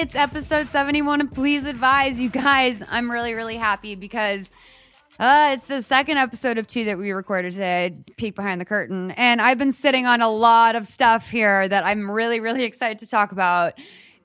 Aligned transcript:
It's 0.00 0.14
episode 0.14 0.68
71, 0.68 1.20
and 1.20 1.30
please 1.30 1.66
advise 1.66 2.18
you 2.18 2.30
guys. 2.30 2.82
I'm 2.88 3.10
really, 3.10 3.34
really 3.34 3.56
happy 3.56 3.96
because 3.96 4.50
uh, 5.18 5.50
it's 5.52 5.68
the 5.68 5.82
second 5.82 6.16
episode 6.16 6.56
of 6.56 6.66
two 6.66 6.86
that 6.86 6.96
we 6.96 7.10
recorded 7.10 7.52
today, 7.52 7.94
Peek 8.16 8.34
Behind 8.34 8.58
the 8.58 8.64
Curtain. 8.64 9.10
And 9.10 9.42
I've 9.42 9.58
been 9.58 9.72
sitting 9.72 10.06
on 10.06 10.22
a 10.22 10.30
lot 10.30 10.74
of 10.74 10.86
stuff 10.86 11.28
here 11.28 11.68
that 11.68 11.84
I'm 11.84 12.10
really, 12.10 12.40
really 12.40 12.64
excited 12.64 13.00
to 13.00 13.08
talk 13.08 13.32
about. 13.32 13.74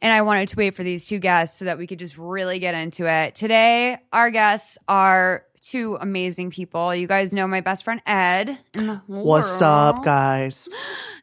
And 0.02 0.14
I 0.14 0.22
wanted 0.22 0.48
to 0.48 0.56
wait 0.56 0.76
for 0.76 0.84
these 0.84 1.08
two 1.08 1.20
guests 1.20 1.60
so 1.60 1.66
that 1.66 1.78
we 1.78 1.88
could 1.88 2.00
just 2.00 2.18
really 2.18 2.60
get 2.60 2.74
into 2.74 3.06
it. 3.06 3.36
Today, 3.36 3.98
our 4.14 4.32
guests 4.32 4.78
are 4.88 5.44
two 5.60 5.98
amazing 6.00 6.52
people. 6.52 6.96
You 6.96 7.06
guys 7.06 7.34
know 7.34 7.48
my 7.48 7.60
best 7.60 7.84
friend 7.84 8.02
Ed. 8.06 8.58
in 8.74 8.88
the 8.88 8.96
whole 8.96 9.26
What's 9.26 9.62
up, 9.62 10.06
guys? 10.06 10.70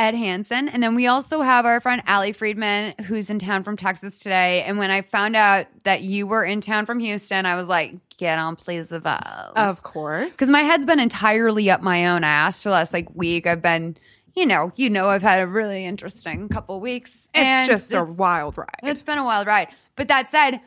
Ed 0.00 0.14
Hansen. 0.14 0.70
And 0.70 0.82
then 0.82 0.94
we 0.94 1.06
also 1.08 1.42
have 1.42 1.66
our 1.66 1.78
friend 1.78 2.02
Allie 2.06 2.32
Friedman, 2.32 2.94
who's 3.04 3.28
in 3.28 3.38
town 3.38 3.64
from 3.64 3.76
Texas 3.76 4.18
today. 4.18 4.62
And 4.62 4.78
when 4.78 4.90
I 4.90 5.02
found 5.02 5.36
out 5.36 5.66
that 5.84 6.00
you 6.00 6.26
were 6.26 6.42
in 6.42 6.62
town 6.62 6.86
from 6.86 7.00
Houston, 7.00 7.44
I 7.44 7.54
was 7.54 7.68
like, 7.68 7.96
get 8.16 8.38
on, 8.38 8.56
please 8.56 8.88
the 8.88 8.98
vibes. 8.98 9.52
Of 9.56 9.82
course. 9.82 10.30
Because 10.30 10.48
my 10.48 10.60
head's 10.60 10.86
been 10.86 11.00
entirely 11.00 11.68
up 11.68 11.82
my 11.82 12.06
own 12.06 12.24
ass 12.24 12.62
for 12.62 12.70
the 12.70 12.76
last 12.76 12.94
like 12.94 13.14
week. 13.14 13.46
I've 13.46 13.60
been, 13.60 13.94
you 14.34 14.46
know, 14.46 14.72
you 14.74 14.88
know, 14.88 15.10
I've 15.10 15.20
had 15.20 15.42
a 15.42 15.46
really 15.46 15.84
interesting 15.84 16.48
couple 16.48 16.80
weeks. 16.80 17.28
it's 17.34 17.68
just 17.68 17.92
a 17.92 18.02
wild 18.04 18.56
ride. 18.56 18.80
it's 18.82 19.02
been 19.02 19.18
a 19.18 19.24
wild 19.24 19.46
ride. 19.46 19.68
But 19.96 20.08
that 20.08 20.30
said, 20.30 20.62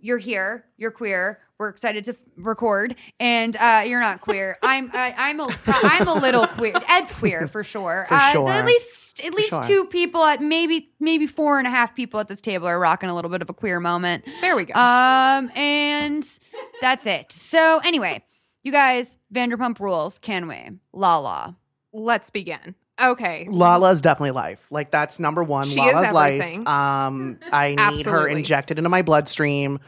you're 0.00 0.16
here. 0.16 0.64
You're 0.78 0.92
queer. 0.92 1.40
We're 1.58 1.70
excited 1.70 2.04
to 2.04 2.12
f- 2.12 2.18
record, 2.36 2.94
and 3.18 3.56
uh, 3.56 3.82
you're 3.84 4.00
not 4.00 4.20
queer. 4.20 4.56
I'm 4.62 4.90
I, 4.94 5.14
I'm 5.16 5.40
a 5.40 5.48
I'm 5.66 6.06
a 6.06 6.14
little 6.14 6.46
queer. 6.46 6.74
Ed's 6.88 7.10
queer 7.10 7.48
for 7.48 7.64
sure. 7.64 8.06
For 8.08 8.14
uh, 8.14 8.32
sure. 8.32 8.48
At 8.48 8.64
least 8.64 9.20
at 9.24 9.34
least 9.34 9.50
sure. 9.50 9.64
two 9.64 9.84
people 9.86 10.22
at 10.22 10.40
maybe 10.40 10.90
maybe 11.00 11.26
four 11.26 11.58
and 11.58 11.66
a 11.66 11.70
half 11.70 11.96
people 11.96 12.20
at 12.20 12.28
this 12.28 12.40
table 12.40 12.68
are 12.68 12.78
rocking 12.78 13.08
a 13.08 13.14
little 13.14 13.30
bit 13.30 13.42
of 13.42 13.50
a 13.50 13.54
queer 13.54 13.80
moment. 13.80 14.24
there 14.40 14.54
we 14.54 14.66
go. 14.66 14.74
Um, 14.74 15.50
and 15.56 16.24
that's 16.80 17.06
it. 17.06 17.32
So 17.32 17.80
anyway, 17.84 18.22
you 18.62 18.70
guys, 18.70 19.16
Vanderpump 19.34 19.80
Rules, 19.80 20.18
can 20.18 20.46
we? 20.46 20.78
La 20.92 21.18
la. 21.18 21.54
Let's 21.92 22.30
begin. 22.30 22.76
Okay. 23.00 23.46
Lala's 23.48 24.00
definitely 24.00 24.32
life. 24.32 24.66
Like 24.70 24.90
that's 24.90 25.18
number 25.20 25.42
one. 25.42 25.66
She 25.66 25.80
is 25.80 25.94
Lala's 25.94 26.12
life. 26.12 26.40
everything. 26.40 26.68
Um, 26.68 27.38
I 27.52 27.74
need 27.92 28.06
her 28.06 28.26
injected 28.26 28.78
into 28.78 28.90
my 28.90 29.02
bloodstream. 29.02 29.80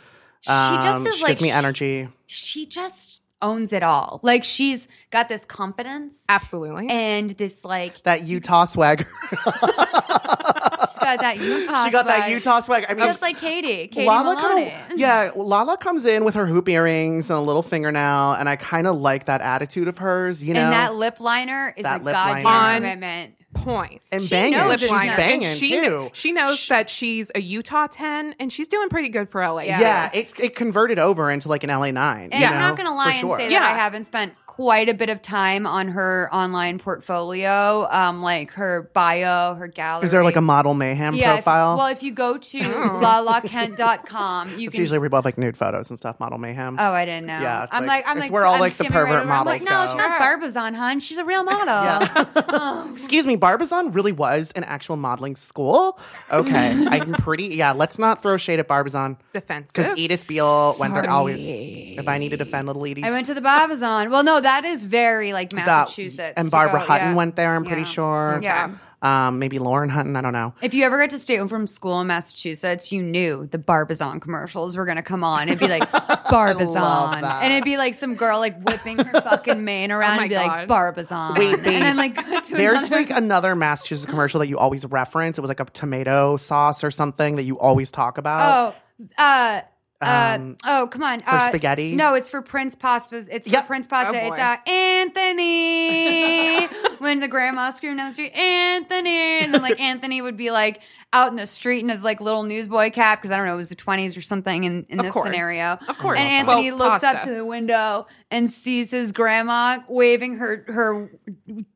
She 0.42 0.48
just 0.48 0.86
Um, 0.86 1.06
is 1.06 1.16
she 1.16 1.22
like 1.22 1.30
gives 1.32 1.42
me 1.42 1.48
sh- 1.50 1.54
energy. 1.54 2.08
She 2.26 2.66
just 2.66 3.20
owns 3.42 3.72
it 3.72 3.82
all. 3.82 4.20
Like 4.22 4.44
she's 4.44 4.86
got 5.10 5.28
this 5.28 5.44
confidence 5.44 6.24
Absolutely. 6.28 6.88
and 6.90 7.30
this 7.30 7.64
like 7.64 8.02
That 8.02 8.24
Utah 8.24 8.64
swagger. 8.66 9.06
She's 9.32 10.98
got 10.98 11.20
that 11.20 11.38
Utah. 11.40 11.84
she 11.86 11.90
got 11.90 12.06
that 12.06 12.18
swag. 12.24 12.30
Utah 12.32 12.60
swag. 12.60 12.86
I 12.88 12.94
mean, 12.94 13.06
just 13.06 13.22
like 13.22 13.38
Katie, 13.38 13.88
Katie 13.88 14.06
Lala 14.06 14.34
Maloney. 14.34 14.64
kinda, 14.70 14.94
yeah, 14.96 15.30
Lala 15.34 15.76
comes 15.78 16.04
in 16.04 16.24
with 16.24 16.34
her 16.34 16.46
hoop 16.46 16.68
earrings 16.68 17.30
and 17.30 17.38
a 17.38 17.42
little 17.42 17.62
fingernail, 17.62 18.32
and 18.32 18.48
I 18.48 18.56
kind 18.56 18.86
of 18.86 18.98
like 18.98 19.24
that 19.24 19.40
attitude 19.40 19.88
of 19.88 19.98
hers. 19.98 20.44
You 20.44 20.54
know, 20.54 20.60
and 20.60 20.72
that 20.72 20.94
lip 20.94 21.20
liner 21.20 21.72
is 21.76 21.84
That 21.84 22.02
a 22.02 22.04
goddamn 22.04 22.44
liner. 22.44 22.76
commitment. 22.86 23.34
Point. 23.54 24.00
and 24.12 24.22
she 24.22 24.30
banging. 24.30 24.58
knows 24.58 24.80
She's 24.80 24.88
she's 24.88 24.90
not- 24.90 25.16
banging 25.16 25.44
and 25.44 25.58
she, 25.58 25.70
too. 25.70 26.10
she 26.12 26.30
knows 26.32 26.68
that 26.68 26.88
she's 26.88 27.32
a 27.34 27.40
Utah 27.40 27.88
10 27.88 28.36
and 28.38 28.52
she's 28.52 28.68
doing 28.68 28.88
pretty 28.88 29.08
good 29.08 29.28
for 29.28 29.42
LA. 29.44 29.62
Yeah. 29.62 29.80
yeah, 29.80 30.10
it, 30.14 30.32
it 30.38 30.54
converted 30.54 30.98
over 31.00 31.30
into 31.30 31.48
like 31.48 31.64
an 31.64 31.70
LA 31.70 31.90
nine. 31.90 32.30
And 32.32 32.40
you 32.40 32.46
I'm 32.46 32.60
not 32.60 32.76
gonna 32.76 32.94
lie 32.94 33.10
and 33.12 33.20
sure. 33.20 33.36
say 33.36 33.48
that 33.48 33.52
Yeah. 33.52 33.64
I 33.64 33.70
haven't 33.74 34.04
spent 34.04 34.34
quite 34.50 34.88
a 34.88 34.94
bit 34.94 35.08
of 35.08 35.22
time 35.22 35.64
on 35.66 35.88
her 35.88 36.28
online 36.32 36.78
portfolio, 36.78 37.86
um, 37.90 38.20
like 38.20 38.50
her 38.52 38.90
bio, 38.92 39.54
her 39.54 39.68
gallery. 39.68 40.04
Is 40.06 40.10
there 40.10 40.24
like 40.24 40.34
a 40.36 40.40
model 40.40 40.74
mayhem 40.74 41.14
yeah, 41.14 41.30
if- 41.38 41.44
profile? 41.44 41.76
well, 41.78 41.86
if 41.86 42.02
you 42.02 42.10
go 42.12 42.36
to 42.36 42.58
Oh. 42.60 43.00
lalakent.com, 43.02 44.58
you 44.58 44.66
it's 44.68 44.74
can 44.74 44.80
usually 44.82 44.96
s- 44.98 45.02
we 45.02 45.08
both 45.08 45.24
like 45.24 45.38
nude 45.38 45.56
photos 45.56 45.88
and 45.90 45.98
stuff. 45.98 46.18
Model 46.20 46.38
mayhem. 46.38 46.76
Oh, 46.78 46.92
I 46.92 47.04
didn't 47.04 47.26
know. 47.26 47.38
Yeah, 47.40 47.64
it's 47.64 47.72
I'm 47.72 47.82
like- 47.86 48.04
like, 48.04 48.08
I'm 48.08 48.16
it's 48.18 48.24
like, 48.26 48.32
where 48.32 48.44
all, 48.44 48.54
I'm 48.54 48.60
like, 48.60 48.72
the 48.74 48.84
skimming 48.84 48.98
right 48.98 49.08
pervert 49.08 49.26
like, 49.26 49.46
models 49.46 49.62
no, 49.70 49.84
it's 49.84 49.94
not 49.96 50.18
Barbizon, 50.18 50.74
hon. 50.74 51.00
She's 51.00 51.18
a 51.18 51.24
real 51.24 51.44
model. 51.44 51.66
Yeah. 51.66 52.92
Excuse 52.92 53.26
me, 53.26 53.36
Barbizon 53.36 53.92
really 53.92 54.12
was 54.12 54.52
an 54.52 54.64
actual 54.64 54.96
modeling 54.96 55.36
school. 55.36 55.98
Okay, 56.30 56.86
I'm 56.88 57.12
pretty. 57.14 57.46
Yeah, 57.54 57.72
let's 57.72 57.98
not 57.98 58.20
throw 58.22 58.36
shade 58.36 58.58
at 58.60 58.68
Barbizon 58.68 59.16
Defensive. 59.32 59.74
because 59.74 59.96
Edith 59.98 60.26
Beale 60.28 60.74
went 60.80 60.94
there 60.94 61.04
Sorry. 61.04 61.08
always. 61.16 61.40
If 61.40 62.08
I 62.08 62.18
need 62.18 62.30
to 62.30 62.36
defend 62.36 62.66
little 62.66 62.86
Edith, 62.86 63.04
I 63.04 63.10
went 63.10 63.26
to 63.26 63.34
the 63.34 63.40
Barbizon. 63.40 64.10
Well, 64.10 64.22
no, 64.22 64.40
that 64.40 64.49
is 64.64 64.84
very 64.84 65.32
like 65.32 65.52
Massachusetts. 65.52 66.34
and 66.36 66.50
Barbara 66.50 66.80
go, 66.80 66.86
Hutton 66.86 67.08
yeah. 67.10 67.14
went 67.14 67.36
there. 67.36 67.54
I'm 67.54 67.64
pretty 67.64 67.84
sure. 67.84 68.38
Yeah. 68.42 68.72
Um, 69.02 69.38
maybe 69.38 69.58
Lauren 69.58 69.88
Hutton. 69.88 70.14
I 70.14 70.20
don't 70.20 70.34
know. 70.34 70.52
If 70.60 70.74
you 70.74 70.84
ever 70.84 70.98
got 70.98 71.08
to 71.10 71.18
stay 71.18 71.36
home 71.36 71.48
from 71.48 71.66
school 71.66 71.98
in 72.02 72.06
Massachusetts, 72.08 72.92
you 72.92 73.00
knew 73.02 73.48
the 73.50 73.56
Barbizon 73.56 74.20
commercials 74.20 74.76
were 74.76 74.84
gonna 74.84 75.02
come 75.02 75.24
on. 75.24 75.48
It'd 75.48 75.58
be 75.58 75.68
like 75.68 75.90
Barbizon, 76.30 76.82
and 77.24 77.50
it'd 77.50 77.64
be 77.64 77.78
like 77.78 77.94
some 77.94 78.14
girl 78.14 78.38
like 78.40 78.60
whipping 78.62 78.98
her 78.98 79.20
fucking 79.22 79.64
mane 79.64 79.90
around 79.90 80.16
my 80.18 80.24
and 80.24 80.28
be 80.28 80.36
like 80.36 80.68
Barbizon, 80.68 81.32
Wait, 81.36 81.54
and 81.54 81.64
wait. 81.64 81.78
then 81.80 81.96
like 81.96 82.14
to 82.44 82.54
There's 82.54 82.76
another- 82.78 82.96
like 82.96 83.10
another 83.10 83.56
Massachusetts 83.56 84.04
commercial 84.10 84.40
that 84.40 84.48
you 84.48 84.58
always 84.58 84.84
reference. 84.84 85.38
It 85.38 85.40
was 85.40 85.48
like 85.48 85.60
a 85.60 85.64
tomato 85.64 86.36
sauce 86.36 86.84
or 86.84 86.90
something 86.90 87.36
that 87.36 87.44
you 87.44 87.58
always 87.58 87.90
talk 87.90 88.18
about. 88.18 88.74
oh, 88.98 89.12
uh, 89.16 89.62
Um, 90.02 90.56
uh, 90.64 90.80
oh, 90.82 90.86
come 90.86 91.02
on. 91.02 91.20
for 91.20 91.30
uh, 91.30 91.48
spaghetti? 91.48 91.94
No, 91.94 92.14
it's 92.14 92.28
for 92.28 92.40
Prince 92.40 92.74
pastas. 92.74 93.28
It's 93.30 93.48
for 93.50 93.62
Prince 93.62 93.86
pasta. 93.86 94.18
Oh, 94.18 94.32
it's 94.32 94.38
uh, 94.40 94.56
Anthony. 94.70 96.66
when 96.98 97.20
the 97.20 97.28
grandma 97.28 97.70
screamed 97.70 97.98
down 97.98 98.08
the 98.08 98.12
street, 98.12 98.32
Anthony, 98.34 99.40
and 99.42 99.52
then 99.54 99.62
like 99.62 99.78
Anthony 99.80 100.22
would 100.22 100.36
be 100.36 100.50
like 100.50 100.80
out 101.12 101.30
in 101.30 101.36
the 101.36 101.46
street 101.46 101.80
in 101.80 101.88
his 101.88 102.02
like 102.04 102.20
little 102.20 102.42
newsboy 102.44 102.90
cap 102.90 103.18
because 103.20 103.30
I 103.30 103.36
don't 103.36 103.46
know, 103.46 103.54
it 103.54 103.58
was 103.58 103.68
the 103.68 103.74
twenties 103.74 104.16
or 104.16 104.22
something 104.22 104.64
in, 104.64 104.86
in 104.88 105.00
Of 105.00 105.06
this 105.06 105.12
course. 105.12 105.26
scenario. 105.26 105.78
Of 105.88 105.98
course. 105.98 106.18
And 106.18 106.28
Anthony 106.28 106.70
Well, 106.70 106.90
looks 106.90 107.04
up 107.04 107.22
to 107.22 107.34
the 107.34 107.44
window 107.44 108.06
and 108.30 108.50
sees 108.50 108.90
his 108.92 109.12
grandma 109.12 109.78
waving 109.88 110.36
her 110.36 110.64
her 110.68 111.10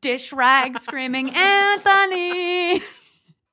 dish 0.00 0.32
rag, 0.32 0.78
screaming, 0.80 1.30
Anthony. 1.34 2.82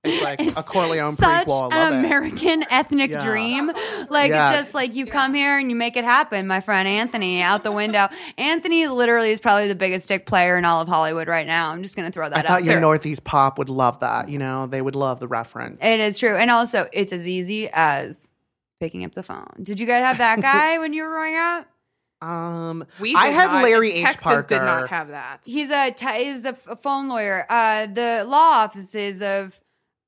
It's 0.03 0.23
like 0.23 0.41
It's 0.41 0.57
a 0.57 0.63
Corleone 0.63 1.15
such 1.15 1.45
prequel. 1.47 1.71
I 1.71 1.89
love 1.89 1.93
an 1.93 2.37
it. 2.61 2.67
Ethnic 2.71 3.11
Yeah. 3.11 3.23
dream. 3.23 3.71
Like 4.09 4.31
Yeah. 4.31 4.49
it's 4.49 4.57
just 4.65 4.73
like 4.73 4.95
you 4.95 5.05
come 5.05 5.33
here 5.35 5.59
and 5.59 5.69
you 5.69 5.75
make 5.75 5.95
it 5.95 6.03
happen, 6.03 6.47
my 6.47 6.59
friend 6.59 6.87
Anthony, 6.87 7.41
out 7.41 7.63
the 7.63 7.71
window. 7.71 8.07
Anthony 8.37 8.87
literally 8.87 9.29
is 9.31 9.39
probably 9.39 9.67
the 9.67 9.75
biggest 9.75 10.07
dick 10.07 10.25
player 10.25 10.57
in 10.57 10.65
all 10.65 10.81
of 10.81 10.87
Hollywood 10.87 11.27
right 11.27 11.45
now. 11.45 11.69
I'm 11.71 11.83
just 11.83 11.95
gonna 11.95 12.09
throw 12.09 12.27
that 12.29 12.35
I 12.35 12.39
out 12.39 12.45
thought 12.47 12.63
your 12.63 12.73
there. 12.73 12.81
Northeast 12.81 13.23
pop 13.23 13.59
would 13.59 13.69
love 13.69 13.99
that. 13.99 14.27
You 14.27 14.39
know, 14.39 14.65
they 14.65 14.81
would 14.81 14.95
love 14.95 15.19
the 15.19 15.27
reference. 15.27 15.79
It 15.85 15.99
is 15.99 16.17
true. 16.17 16.35
And 16.35 16.49
also 16.49 16.87
it's 16.91 17.13
as 17.13 17.27
easy 17.27 17.69
as 17.71 18.29
picking 18.79 19.05
up 19.05 19.13
the 19.13 19.21
phone. 19.23 19.45
Did 19.61 19.79
you 19.79 19.85
guys 19.85 20.01
have 20.03 20.17
that 20.17 20.41
guy 20.41 20.79
when 20.79 20.93
you 20.93 21.03
were 21.03 21.09
growing 21.09 21.35
up? 21.37 21.67
Um, 22.27 22.85
We 22.99 23.13
I 23.15 23.27
had 23.27 23.51
not- 23.51 23.63
Larry 23.63 23.91
and 23.91 23.99
H. 23.99 24.03
Texas 24.05 24.23
Parker. 24.23 24.47
did 24.47 24.59
not 24.63 24.89
have 24.89 25.09
that. 25.09 25.41
He's 25.45 25.69
a 25.69 25.91
t- 25.91 26.25
he's 26.25 26.43
a, 26.45 26.49
f- 26.49 26.79
phone 26.81 27.07
lawyer. 27.07 27.45
Uh, 27.47 27.85
the 27.85 28.23
law 28.27 28.63
offices 28.63 29.21
of 29.21 29.59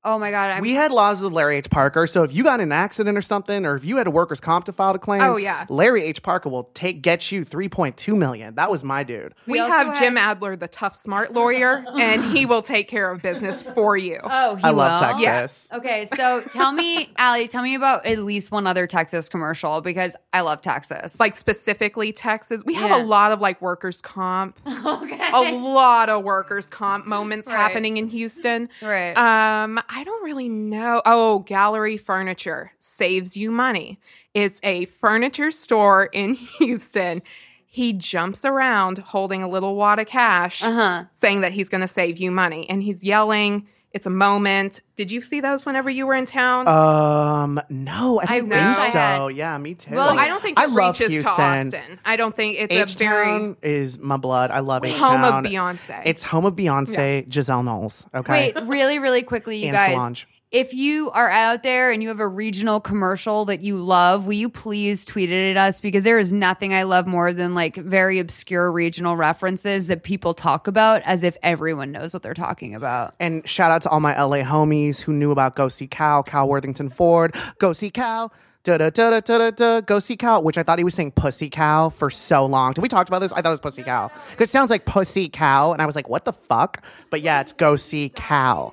oh 0.04 0.18
my 0.18 0.30
god, 0.30 0.50
I'm 0.50 0.62
we 0.62 0.72
had 0.72 0.92
laws 0.92 1.20
with 1.22 1.32
Larry 1.32 1.56
H. 1.56 1.70
Parker. 1.70 2.06
So 2.06 2.22
if 2.22 2.34
you 2.34 2.44
got 2.44 2.60
in 2.60 2.64
an 2.68 2.72
accident 2.72 3.16
or 3.16 3.22
something, 3.22 3.64
or 3.66 3.76
if 3.76 3.84
you 3.84 3.96
had 3.96 4.06
a 4.06 4.10
workers' 4.10 4.40
comp 4.40 4.64
to 4.66 4.72
file 4.72 4.94
a 4.94 4.98
claim, 4.98 5.22
Oh, 5.22 5.36
yeah. 5.36 5.66
Larry 5.68 6.02
H. 6.04 6.22
Parker 6.22 6.48
will 6.48 6.64
take 6.74 7.02
get 7.02 7.30
you 7.32 7.44
three 7.44 7.68
point 7.68 7.96
two 7.96 8.16
million. 8.16 8.54
That 8.56 8.70
was 8.70 8.84
my 8.84 9.02
dude. 9.04 9.34
We, 9.46 9.54
We 9.54 9.58
also 9.60 9.72
have 9.72 9.98
Jim 9.98 10.16
Adler, 10.18 10.56
the 10.56 10.68
tough, 10.68 10.94
smart 10.96 11.32
lawyer, 11.32 11.84
and 11.98 12.22
he 12.24 12.46
will 12.46 12.62
take 12.62 12.88
care 12.88 13.10
of 13.10 13.22
business 13.22 13.62
for 13.62 13.96
you. 13.96 14.18
Oh, 14.22 14.56
he 14.56 14.64
I 14.64 14.70
love 14.70 15.00
will? 15.00 15.06
Texas. 15.08 15.22
Yes. 15.22 15.68
Okay, 15.72 16.04
so 16.16 16.42
tell 16.52 16.72
me, 16.72 17.10
Allie, 17.16 17.48
tell 17.48 17.62
me 17.62 17.74
about 17.74 18.06
at 18.06 18.18
least 18.18 18.50
one 18.52 18.66
other 18.66 18.86
Texas 18.86 19.28
commercial 19.28 19.80
because 19.80 20.16
I 20.32 20.40
love 20.42 20.60
Texas. 20.60 21.18
Like 21.20 21.34
specifically 21.36 22.12
Texas, 22.12 22.62
we 22.64 22.74
have 22.74 22.90
Yeah. 22.90 23.02
a 23.02 23.04
lot 23.04 23.32
of 23.32 23.40
like 23.40 23.60
workers' 23.62 24.00
comp, 24.00 24.58
okay, 24.66 25.30
a 25.32 25.52
lot 25.56 26.08
of 26.08 26.24
workers' 26.24 26.68
comp 26.68 27.06
moments 27.06 27.48
Right. 27.48 27.56
happening 27.56 27.96
in 27.96 28.08
Houston. 28.08 28.68
right. 28.82 29.14
Um, 29.16 29.80
I 29.94 30.02
don't 30.04 30.24
really 30.24 30.48
know. 30.48 31.02
Oh, 31.06 31.40
Gallery 31.40 31.96
Furniture 31.96 32.72
saves 32.80 33.36
you 33.36 33.50
money. 33.50 34.00
It's 34.34 34.60
a 34.64 34.86
furniture 34.86 35.50
store 35.50 36.06
in 36.06 36.34
Houston. 36.58 37.22
He 37.66 37.92
jumps 37.92 38.44
around 38.44 38.98
holding 38.98 39.42
a 39.42 39.48
little 39.48 39.76
wad 39.76 39.98
of 39.98 40.06
cash, 40.06 40.62
Uh-huh. 40.62 41.04
saying 41.12 41.42
that 41.42 41.52
he's 41.52 41.68
going 41.68 41.80
to 41.80 41.88
save 41.88 42.18
you 42.18 42.30
money, 42.30 42.68
and 42.68 42.82
he's 42.82 43.04
yelling. 43.04 43.66
It's 43.94 44.08
a 44.08 44.10
moment. 44.10 44.82
Did 44.96 45.12
you 45.12 45.22
see 45.22 45.40
those 45.40 45.64
whenever 45.64 45.88
you 45.88 46.04
were 46.04 46.14
in 46.14 46.24
town? 46.24 46.66
Um, 46.66 47.60
no, 47.70 48.18
I 48.20 48.24
I 48.24 48.40
think 48.40 48.52
I 48.52 48.90
so. 48.90 49.28
Yeah, 49.28 49.56
me 49.56 49.74
too. 49.74 49.94
Well, 49.94 50.18
I 50.18 50.26
don't 50.26 50.42
think 50.42 50.58
I 50.58 50.64
it 50.64 50.70
love 50.70 50.98
reaches 50.98 51.12
Houston. 51.12 51.36
to 51.36 51.42
Austin. 51.78 52.00
I 52.04 52.16
don't 52.16 52.34
think 52.34 52.56
it's 52.58 52.74
H 52.74 52.96
a 52.96 52.98
very 52.98 53.54
is 53.62 54.00
my 54.00 54.16
blood. 54.16 54.50
I 54.50 54.58
love 54.58 54.84
H 54.84 54.94
home 54.98 55.22
of 55.22 55.44
Beyonce. 55.44 56.02
It's 56.04 56.24
home 56.24 56.44
of 56.44 56.56
Beyonce, 56.56 57.32
Giselle 57.32 57.62
Knowles. 57.62 58.04
Okay, 58.12 58.52
Wait, 58.56 58.66
really, 58.66 58.98
really 58.98 59.22
quickly, 59.22 59.58
you 59.58 59.68
And 59.68 59.76
guys. 59.76 59.92
Solange. 59.92 60.26
If 60.54 60.72
you 60.72 61.10
are 61.10 61.28
out 61.28 61.64
there 61.64 61.90
and 61.90 62.00
you 62.00 62.10
have 62.10 62.20
a 62.20 62.28
regional 62.28 62.78
commercial 62.78 63.44
that 63.46 63.62
you 63.62 63.76
love, 63.76 64.24
will 64.24 64.34
you 64.34 64.48
please 64.48 65.04
tweet 65.04 65.28
it 65.28 65.50
at 65.50 65.56
us? 65.56 65.80
Because 65.80 66.04
there 66.04 66.16
is 66.16 66.32
nothing 66.32 66.72
I 66.72 66.84
love 66.84 67.08
more 67.08 67.32
than 67.32 67.56
like 67.56 67.74
very 67.74 68.20
obscure 68.20 68.70
regional 68.70 69.16
references 69.16 69.88
that 69.88 70.04
people 70.04 70.32
talk 70.32 70.68
about 70.68 71.02
as 71.06 71.24
if 71.24 71.36
everyone 71.42 71.90
knows 71.90 72.12
what 72.14 72.22
they're 72.22 72.34
talking 72.34 72.72
about. 72.72 73.16
And 73.18 73.44
shout 73.48 73.72
out 73.72 73.82
to 73.82 73.88
all 73.88 73.98
my 73.98 74.16
LA 74.16 74.44
homies 74.44 75.00
who 75.00 75.12
knew 75.12 75.32
about 75.32 75.56
Go 75.56 75.66
See 75.66 75.88
Cal, 75.88 76.22
Cal 76.22 76.48
Worthington 76.48 76.88
Ford, 76.88 77.34
Go 77.58 77.72
See 77.72 77.90
Cal. 77.90 78.32
Da 78.62 78.78
da 78.78 78.90
da 78.90 79.10
da 79.10 79.38
da 79.38 79.50
da. 79.50 79.80
Go 79.80 79.98
see 79.98 80.16
cow, 80.16 80.40
which 80.40 80.56
I 80.56 80.62
thought 80.62 80.78
he 80.78 80.84
was 80.84 80.94
saying 80.94 81.10
pussy 81.10 81.50
cow 81.50 81.90
for 81.90 82.08
so 82.08 82.46
long. 82.46 82.72
Did 82.72 82.80
we 82.80 82.88
talk 82.88 83.08
about 83.08 83.18
this? 83.18 83.30
I 83.32 83.42
thought 83.42 83.50
it 83.50 83.50
was 83.50 83.60
pussy 83.60 83.82
cow 83.82 84.10
because 84.30 84.48
it 84.48 84.52
sounds 84.52 84.70
like 84.70 84.86
pussy 84.86 85.28
cow, 85.28 85.74
and 85.74 85.82
I 85.82 85.86
was 85.86 85.94
like, 85.94 86.08
what 86.08 86.24
the 86.24 86.32
fuck? 86.32 86.82
But 87.10 87.20
yeah, 87.20 87.42
it's 87.42 87.52
go 87.52 87.76
see 87.76 88.10
cow. 88.14 88.72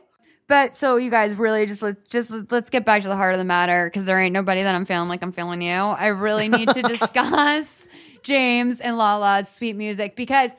But 0.52 0.76
so 0.76 0.98
you 0.98 1.10
guys 1.10 1.34
really 1.36 1.66
just 1.66 1.82
let 1.82 2.10
just 2.10 2.30
let's 2.52 2.70
get 2.70 2.84
back 2.84 3.04
to 3.04 3.08
the 3.08 3.16
heart 3.16 3.34
of 3.34 3.38
the 3.38 3.46
matter 3.46 3.86
because 3.86 4.04
there 4.04 4.20
ain't 4.20 4.34
nobody 4.34 4.64
that 4.64 4.76
I'm 4.76 4.84
feeling 4.84 5.08
like 5.08 5.24
I'm 5.24 5.32
feeling 5.32 5.62
you. 5.62 5.72
I 5.72 6.08
really 6.08 6.50
need 6.50 6.68
to 6.68 6.82
discuss 6.82 7.88
James 8.22 8.82
and 8.82 8.98
Lala's 8.98 9.48
sweet 9.48 9.78
music 9.78 10.18
because 10.18 10.52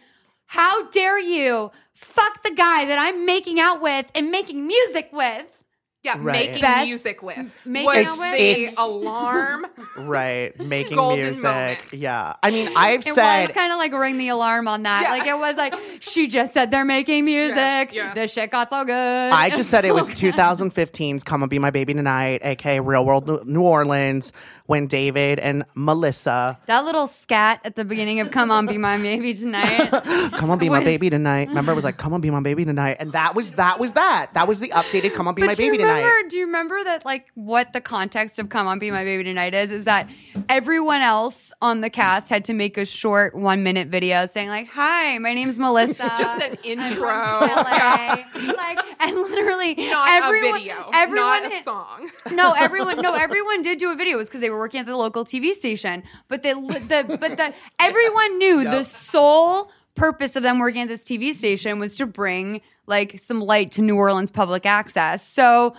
how 0.47 0.89
dare 0.89 1.19
you 1.19 1.73
fuck 1.93 2.43
the 2.43 2.55
guy 2.55 2.87
that 2.87 2.99
I'm 2.99 3.27
making 3.27 3.61
out 3.61 3.83
with 3.83 4.11
and 4.15 4.31
making 4.31 4.67
music 4.67 5.11
with? 5.13 5.62
Yeah, 6.03 6.15
Right. 6.19 6.33
making 6.51 6.63
Best- 6.63 6.87
music 6.87 7.23
with 7.23 7.53
making 7.65 7.87
was 7.87 8.07
out 8.07 8.19
with? 8.19 8.31
the 8.33 8.51
It's- 8.51 8.79
alarm. 8.79 9.67
Right, 9.99 10.59
making 10.59 10.97
music. 10.97 11.43
moment. 11.45 11.79
Yeah, 11.93 12.35
I 12.43 12.51
mean, 12.51 12.71
I've 12.75 13.07
It 13.07 13.15
said 13.15 13.43
It 13.45 13.49
was 13.49 13.55
kind 13.57 13.73
of 13.73 13.79
like 13.79 13.93
ring 13.93 14.17
the 14.19 14.29
alarm 14.29 14.67
on 14.69 14.83
that. 14.85 15.03
Yeah. 15.05 15.11
Like 15.11 15.27
it 15.27 15.39
was 15.39 15.57
like 15.57 15.75
she 16.01 16.27
just 16.29 16.55
said 16.55 16.71
they're 16.71 16.85
making 16.85 17.25
music. 17.27 17.91
yeah. 17.93 18.15
This 18.15 18.33
shit 18.33 18.51
got 18.51 18.71
so 18.71 18.85
good. 18.85 18.93
I 19.33 19.51
just 19.51 19.69
said 19.71 19.85
it 19.85 19.95
was 19.95 20.07
so 20.09 20.15
2015's 20.15 21.25
"Come 21.25 21.43
and 21.43 21.51
Be 21.51 21.59
My 21.59 21.71
Baby 21.71 21.95
Tonight," 21.95 22.41
aka 22.43 22.81
Real 22.81 23.05
World 23.05 23.27
New- 23.27 23.43
New 23.45 23.63
Orleans, 23.63 24.33
when 24.67 24.87
David 24.87 25.39
and 25.39 25.65
Melissa 25.75 26.59
That 26.67 26.85
little 26.85 27.07
scat 27.07 27.61
at 27.65 27.77
the 27.77 27.85
beginning 27.85 28.21
of 28.21 28.31
"Come 28.31 28.51
On, 28.51 28.67
Be 28.67 28.79
My 28.79 28.97
Baby 28.99 29.35
Tonight." 29.35 29.91
"Come 30.37 30.51
on, 30.51 30.59
Be 30.59 30.69
My 30.71 30.81
Baby 30.83 31.11
Tonight." 31.11 31.49
Remember, 31.49 31.73
it 31.73 31.77
was 31.77 31.85
like 31.85 31.99
"Come 31.99 32.15
on, 32.15 32.21
Be 32.21 32.31
My 32.31 32.41
Baby 32.41 32.65
Tonight," 32.65 32.97
and 32.99 33.13
that 33.13 33.35
was 33.35 33.53
that 33.53 33.79
was 33.79 33.93
that. 33.93 34.31
That 34.35 34.49
was 34.49 34.59
the 34.61 34.69
updated 34.69 35.15
"Come 35.15 35.29
on, 35.29 35.35
Be 35.35 35.43
But 35.43 35.49
My 35.49 35.55
baby 35.55 35.65
you 35.65 35.73
Baby 35.73 35.85
remember? 35.95 36.17
Tonight." 36.19 36.31
Do 36.31 36.39
you 36.39 36.47
remember 36.47 36.85
that? 36.85 37.05
Like, 37.05 37.31
what 37.35 37.73
the 37.73 37.81
context 37.81 38.39
of 38.39 38.49
"Come 38.49 38.67
On, 38.67 38.79
Be 38.79 38.91
My 38.91 39.05
Baby 39.05 39.25
Tonight" 39.25 39.55
is? 39.55 39.71
Is 39.71 39.85
that 39.85 40.09
everyone 40.49 41.01
else 41.01 41.53
on 41.61 41.81
the 41.81 41.91
cast 41.91 42.31
had 42.31 42.45
to 42.47 42.55
make 42.55 42.77
a 42.77 42.85
short 42.85 43.35
one 43.35 43.63
minute 43.63 43.89
video 43.89 44.27
saying 44.27 44.49
like, 44.49 44.69
"Hi, 44.69 45.19
my 45.19 45.35
name's 45.35 45.59
Melissa." 45.59 46.13
Just 46.19 46.43
an 46.43 46.57
intro. 46.65 47.07
LA. 47.07 48.25
like, 48.57 48.79
and 49.01 49.17
literally 49.17 49.75
Not 49.75 50.09
everyone, 50.09 50.57
a 50.57 50.59
video, 50.59 50.91
everyone, 50.93 51.43
not 51.43 51.53
a 51.53 51.63
song. 51.63 52.11
no, 52.33 52.53
everyone, 52.53 53.01
no, 53.01 53.15
everyone 53.15 53.63
did 53.63 53.79
do 53.79 53.91
a 53.91 53.95
video. 53.95 54.15
It 54.15 54.19
was 54.19 54.29
because 54.29 54.41
they 54.41 54.51
were 54.51 54.59
working 54.59 54.81
at 54.81 54.87
the 54.87 54.97
local 54.97 55.25
TV 55.25 55.53
station. 55.53 56.03
But 56.29 56.43
the, 56.43 56.55
the 56.55 57.19
but 57.19 57.37
the 57.37 57.55
everyone 57.79 58.39
knew 58.39 58.65
the 58.65 58.83
sole 58.83 59.71
purpose 59.95 60.37
of 60.37 60.43
them 60.43 60.59
working 60.59 60.83
at 60.83 60.89
this 60.89 61.05
TV 61.05 61.35
station 61.35 61.79
was 61.79 61.97
to 61.97 62.07
bring 62.07 62.61
like 62.87 63.19
some 63.19 63.41
light 63.41 63.73
to 63.73 63.83
New 63.83 63.97
Orleans 63.97 64.31
public 64.31 64.67
access. 64.67 65.27
So 65.27 65.75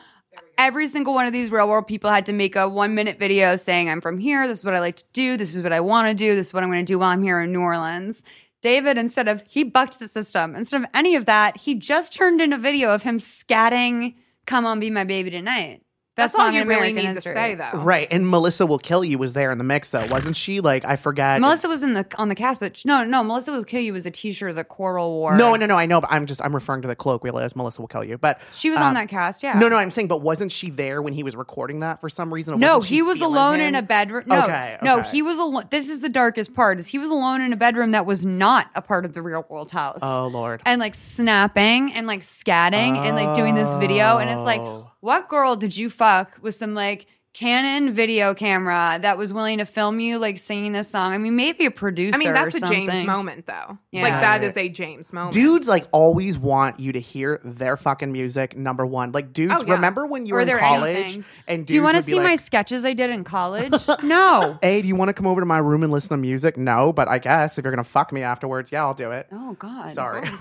every 0.57 0.87
single 0.87 1.13
one 1.13 1.25
of 1.25 1.33
these 1.33 1.51
real 1.51 1.67
world 1.67 1.87
people 1.87 2.09
had 2.09 2.25
to 2.27 2.33
make 2.33 2.55
a 2.55 2.67
one 2.67 2.95
minute 2.95 3.19
video 3.19 3.55
saying, 3.55 3.89
I'm 3.89 4.01
from 4.01 4.17
here, 4.17 4.47
this 4.47 4.59
is 4.59 4.65
what 4.65 4.73
I 4.73 4.79
like 4.79 4.97
to 4.97 5.05
do, 5.13 5.37
this 5.37 5.55
is 5.55 5.61
what 5.61 5.73
I 5.73 5.79
want 5.79 6.09
to 6.09 6.13
do, 6.13 6.35
this 6.35 6.47
is 6.47 6.53
what 6.53 6.63
I'm 6.63 6.69
going 6.69 6.85
to 6.85 6.91
do 6.91 6.99
while 6.99 7.09
I'm 7.09 7.23
here 7.23 7.41
in 7.41 7.51
New 7.51 7.61
Orleans. 7.61 8.23
David, 8.61 8.97
instead 8.97 9.27
of 9.27 9.43
he 9.47 9.63
bucked 9.63 9.99
the 9.99 10.07
system, 10.07 10.55
instead 10.55 10.81
of 10.81 10.89
any 10.93 11.15
of 11.15 11.25
that, 11.25 11.57
he 11.57 11.75
just 11.75 12.13
turned 12.13 12.41
in 12.41 12.53
a 12.53 12.57
video 12.57 12.89
of 12.89 13.03
him 13.03 13.19
scatting 13.19 14.15
Come 14.45 14.65
On 14.65 14.79
Be 14.79 14.89
My 14.89 15.03
Baby 15.03 15.31
Tonight. 15.31 15.83
Best 16.15 16.35
That's 16.35 16.39
all 16.39 16.51
you 16.51 16.59
really 16.65 16.91
American 16.91 16.95
need 16.97 17.05
history. 17.15 17.33
to 17.33 17.39
say, 17.39 17.55
though. 17.55 17.79
Right, 17.79 18.07
and 18.11 18.29
Melissa 18.29 18.67
will 18.67 18.77
kill 18.77 19.03
you 19.03 19.17
was 19.17 19.33
there 19.33 19.51
in 19.51 19.57
the 19.57 19.63
mix 19.63 19.89
though, 19.89 20.05
wasn't 20.07 20.35
she? 20.35 20.59
Like 20.61 20.85
I 20.85 20.95
forgot. 20.95 21.41
Melissa 21.41 21.67
was 21.67 21.81
in 21.81 21.93
the 21.95 22.05
on 22.19 22.29
the 22.29 22.35
cast, 22.35 22.59
but 22.59 22.79
no, 22.85 23.03
no, 23.03 23.23
Melissa 23.23 23.51
will 23.51 23.63
kill 23.63 23.81
you 23.81 23.93
was 23.93 24.05
a 24.05 24.11
T-shirt 24.11 24.51
of 24.51 24.55
the 24.55 24.63
Coral 24.63 25.09
War. 25.11 25.35
No, 25.35 25.55
no, 25.55 25.65
no. 25.65 25.75
I 25.75 25.87
know, 25.87 26.01
but 26.01 26.11
I'm 26.11 26.27
just 26.27 26.39
I'm 26.43 26.53
referring 26.53 26.83
to 26.83 26.87
the 26.87 26.95
colloquial 26.95 27.39
as 27.39 27.55
Melissa 27.55 27.81
will 27.81 27.87
kill 27.87 28.03
you. 28.03 28.19
But 28.19 28.39
she 28.51 28.69
was 28.69 28.77
um, 28.79 28.89
on 28.89 28.93
that 28.93 29.09
cast. 29.09 29.41
Yeah, 29.41 29.57
No, 29.57 29.67
no, 29.69 29.75
I'm 29.75 29.89
saying, 29.89 30.07
but 30.07 30.21
wasn't 30.21 30.51
she 30.51 30.69
there 30.69 31.01
when 31.01 31.13
he 31.13 31.23
was 31.23 31.35
recording 31.35 31.79
that 31.79 31.99
for 31.99 32.09
some 32.09 32.31
reason? 32.31 32.53
or 32.53 32.57
No, 32.57 32.75
wasn't 32.75 32.89
she 32.89 32.95
he 32.95 33.01
was 33.01 33.17
feeling 33.17 33.33
alone 33.33 33.59
him? 33.59 33.67
in 33.69 33.75
a 33.75 33.81
bedroom. 33.81 34.23
No, 34.27 34.43
Okay, 34.43 34.77
no, 34.83 34.99
okay. 34.99 35.09
he 35.09 35.23
was 35.23 35.39
alone. 35.39 35.63
This 35.71 35.89
is 35.89 36.01
the 36.01 36.09
darkest 36.09 36.53
part: 36.53 36.79
is 36.79 36.85
he 36.85 36.99
was 36.99 37.09
alone 37.09 37.41
in 37.41 37.51
a 37.53 37.57
bedroom 37.57 37.89
that 37.91 38.05
was 38.05 38.23
not 38.23 38.69
a 38.75 38.83
part 38.83 39.05
of 39.05 39.15
the 39.15 39.23
real 39.23 39.45
world 39.49 39.71
house. 39.71 39.99
Oh 40.03 40.27
Lord. 40.27 40.61
and 40.65 40.79
like 40.79 40.93
snapping 40.93 41.91
and 41.93 42.05
like 42.05 42.21
scatting 42.21 42.97
and 42.97 43.15
like 43.15 43.33
doing 43.35 43.55
this 43.55 43.73
video, 43.75 44.17
and 44.19 44.29
it's 44.29 44.41
like, 44.41 44.61
Oh. 44.61 44.91
What 45.03 45.27
girl 45.27 45.57
did 45.57 45.75
you 45.75 45.89
fuck 45.89 46.39
with 46.41 46.55
some 46.55 46.73
like 46.73 47.07
Canon 47.33 47.91
video 47.93 48.35
camera 48.35 48.99
that 49.01 49.17
was 49.17 49.33
willing 49.33 49.57
to 49.57 49.65
film 49.65 49.99
you 49.99 50.19
like 50.19 50.37
singing 50.37 50.71
this 50.71 50.87
song? 50.87 51.13
I 51.13 51.17
mean, 51.17 51.35
maybe 51.35 51.65
a 51.65 51.71
producer. 51.71 52.13
I 52.15 52.19
mean, 52.19 52.31
that's 52.31 52.61
or 52.61 52.65
a. 52.65 52.69
James 52.69 53.03
moment, 53.05 53.47
though. 53.47 53.79
Yeah. 53.91 54.03
Like 54.03 54.21
that 54.21 54.43
is 54.43 54.55
a 54.55 54.69
James 54.69 55.11
moment. 55.11 55.33
Dudes 55.33 55.67
like 55.67 55.85
always 55.91 56.37
want 56.37 56.79
you 56.79 56.91
to 56.91 56.99
hear 56.99 57.41
their 57.43 57.75
fucking 57.75 58.11
music. 58.11 58.55
Number 58.55 58.85
one, 58.85 59.13
like 59.13 59.33
dudes. 59.33 59.55
Oh, 59.57 59.65
yeah. 59.65 59.73
Remember 59.73 60.05
when 60.05 60.27
you 60.27 60.33
Or 60.33 60.37
were 60.37 60.41
in 60.41 60.47
their 60.47 60.59
college 60.59 60.95
anything. 60.95 61.25
and 61.47 61.57
dudes 61.61 61.67
Do 61.69 61.73
you 61.73 61.81
want 61.81 61.95
to 61.95 62.01
would 62.01 62.05
be 62.05 62.11
see 62.11 62.19
my 62.19 62.35
sketches 62.35 62.85
I 62.85 62.93
did 62.93 63.09
in 63.09 63.23
college? 63.23 63.73
no. 64.03 64.59
Hey, 64.61 64.83
do 64.83 64.87
you 64.87 64.95
want 64.95 65.09
to 65.09 65.13
come 65.13 65.25
over 65.25 65.41
to 65.41 65.45
my 65.47 65.57
room 65.57 65.81
and 65.81 65.91
listen 65.91 66.09
to 66.11 66.17
music? 66.17 66.55
No, 66.55 66.93
but 66.93 67.07
I 67.07 67.17
guess 67.17 67.57
if 67.57 67.63
you're 67.65 67.71
gonna 67.73 67.83
fuck 67.83 68.11
me 68.13 68.21
afterwards, 68.21 68.71
yeah, 68.71 68.83
I'll 68.83 68.93
do 68.93 69.09
it. 69.09 69.25
Oh 69.31 69.53
God. 69.53 69.89
Sorry. 69.89 70.27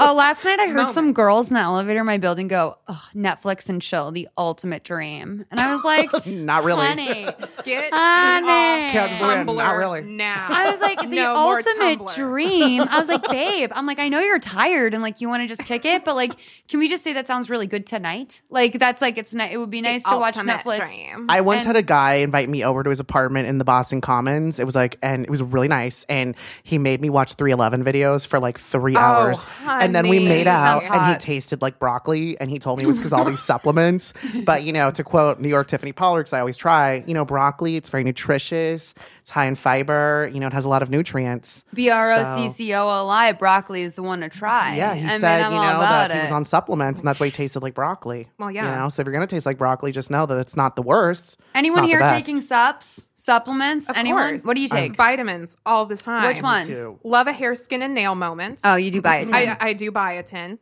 Oh, 0.00 0.14
last 0.14 0.44
night 0.44 0.60
I 0.60 0.68
heard 0.68 0.88
some 0.90 1.12
girls 1.12 1.48
in 1.48 1.54
the 1.54 1.60
elevator 1.60 2.00
in 2.00 2.06
my 2.06 2.18
building 2.18 2.46
go, 2.46 2.78
Ugh, 2.86 2.96
"Netflix 3.14 3.68
and 3.68 3.82
chill, 3.82 4.12
the 4.12 4.28
ultimate 4.38 4.84
dream," 4.84 5.44
and 5.50 5.58
I 5.58 5.72
was 5.74 5.82
like, 5.84 5.97
like, 6.12 6.26
Not 6.26 6.64
really. 6.64 6.86
honey. 6.86 7.24
Get 7.64 7.90
Honey. 7.92 8.86
off 8.88 8.92
Cause 9.10 9.20
we're 9.20 9.44
not 9.44 9.72
really. 9.76 10.00
now. 10.02 10.46
I 10.48 10.70
was 10.70 10.80
like, 10.80 11.00
the 11.08 11.16
No 11.16 11.34
ultimate 11.34 12.14
dream. 12.14 12.82
I 12.82 12.98
was 12.98 13.08
like, 13.08 13.22
babe, 13.28 13.70
I'm 13.74 13.86
like, 13.86 13.98
I 13.98 14.08
know 14.08 14.20
you're 14.20 14.38
tired 14.38 14.94
and 14.94 15.02
like 15.02 15.20
you 15.20 15.28
want 15.28 15.42
to 15.42 15.46
just 15.48 15.64
kick 15.64 15.84
it, 15.84 16.04
but 16.04 16.16
like, 16.16 16.32
can 16.68 16.80
we 16.80 16.88
just 16.88 17.04
say 17.04 17.12
that 17.14 17.26
sounds 17.26 17.50
really 17.50 17.66
good 17.66 17.86
tonight? 17.86 18.42
Like, 18.50 18.78
that's 18.78 19.00
like, 19.02 19.18
it's 19.18 19.34
nice. 19.34 19.52
It 19.52 19.56
would 19.58 19.70
be 19.70 19.80
nice 19.80 20.04
to 20.04 20.16
watch 20.16 20.34
Netflix. 20.34 20.86
dream. 20.86 21.26
I 21.28 21.40
once 21.40 21.60
And- 21.60 21.66
had 21.68 21.76
a 21.76 21.82
guy 21.82 22.14
invite 22.16 22.48
me 22.48 22.64
over 22.64 22.82
to 22.82 22.90
his 22.90 23.00
apartment 23.00 23.48
in 23.48 23.58
the 23.58 23.64
Boston 23.64 24.00
Commons. 24.00 24.58
It 24.58 24.64
was 24.66 24.74
like, 24.74 24.98
and 25.02 25.24
it 25.24 25.30
was 25.30 25.42
really 25.42 25.68
nice. 25.68 26.04
And 26.08 26.34
he 26.62 26.78
made 26.78 27.00
me 27.00 27.10
watch 27.10 27.34
311 27.34 27.84
videos 27.84 28.26
for 28.26 28.38
like 28.38 28.58
three 28.58 28.96
Oh, 28.96 29.00
hours. 29.00 29.44
And 29.66 29.94
then 29.94 30.08
we 30.08 30.18
made 30.20 30.46
out 30.46 30.82
and 30.84 31.12
he 31.12 31.18
tasted 31.18 31.62
like 31.62 31.78
broccoli. 31.78 32.38
And 32.40 32.50
he 32.50 32.58
told 32.58 32.78
me 32.78 32.84
it 32.84 32.88
was 32.88 32.96
because 32.98 33.12
all 33.12 33.24
these 33.24 33.42
supplements. 33.42 34.14
But, 34.44 34.62
you 34.62 34.72
know, 34.72 34.90
to 34.90 35.04
quote 35.04 35.40
New 35.40 35.48
York 35.48 35.68
Tiffany 35.68 35.87
Pollard, 35.92 36.22
because 36.24 36.32
I 36.32 36.40
always 36.40 36.56
try, 36.56 37.02
you 37.06 37.14
know, 37.14 37.24
broccoli, 37.24 37.76
it's 37.76 37.90
very 37.90 38.04
nutritious. 38.04 38.94
It's 39.20 39.30
high 39.30 39.46
in 39.46 39.54
fiber. 39.54 40.30
You 40.32 40.40
know, 40.40 40.46
it 40.46 40.52
has 40.52 40.64
a 40.64 40.68
lot 40.68 40.82
of 40.82 40.90
nutrients. 40.90 41.64
B 41.74 41.90
R 41.90 42.12
O 42.12 42.22
C 42.24 42.48
C 42.48 42.72
O 42.74 42.88
L 42.88 43.10
I, 43.10 43.32
broccoli 43.32 43.82
is 43.82 43.94
the 43.94 44.02
one 44.02 44.20
to 44.20 44.28
try. 44.28 44.76
Yeah, 44.76 44.94
he 44.94 45.04
I 45.06 45.10
mean, 45.10 45.20
said, 45.20 45.40
I'm 45.42 45.52
you 45.52 45.58
all 45.58 45.64
know, 45.64 45.76
about 45.78 46.08
that 46.08 46.14
he 46.16 46.20
was 46.22 46.32
on 46.32 46.44
supplements 46.44 47.00
and 47.00 47.06
that's 47.08 47.20
why 47.20 47.26
he 47.26 47.32
tasted 47.32 47.60
like 47.62 47.74
broccoli. 47.74 48.28
Well, 48.38 48.50
yeah. 48.50 48.74
You 48.74 48.80
know, 48.82 48.88
so 48.88 49.02
if 49.02 49.06
you're 49.06 49.12
going 49.12 49.26
to 49.26 49.34
taste 49.34 49.46
like 49.46 49.58
broccoli, 49.58 49.92
just 49.92 50.10
know 50.10 50.26
that 50.26 50.38
it's 50.38 50.56
not 50.56 50.76
the 50.76 50.82
worst. 50.82 51.38
Anyone 51.54 51.84
here 51.84 52.00
taking 52.06 52.40
sups, 52.40 53.06
supplements? 53.16 53.90
Of 53.90 53.96
Anyone? 53.96 54.30
course. 54.30 54.44
What 54.44 54.56
do 54.56 54.62
you 54.62 54.68
take? 54.68 54.96
Vitamins 54.96 55.56
all 55.66 55.84
the 55.86 55.96
time. 55.96 56.26
Which 56.26 56.42
ones? 56.42 56.78
Love 57.04 57.26
a 57.26 57.32
hair, 57.32 57.54
skin, 57.54 57.82
and 57.82 57.94
nail 57.94 58.14
moment. 58.14 58.60
Oh, 58.64 58.76
you 58.76 58.90
do 58.90 59.02
biotin. 59.02 59.32
I, 59.32 59.56
I 59.60 59.72
do 59.74 59.90
biotin. 59.92 60.58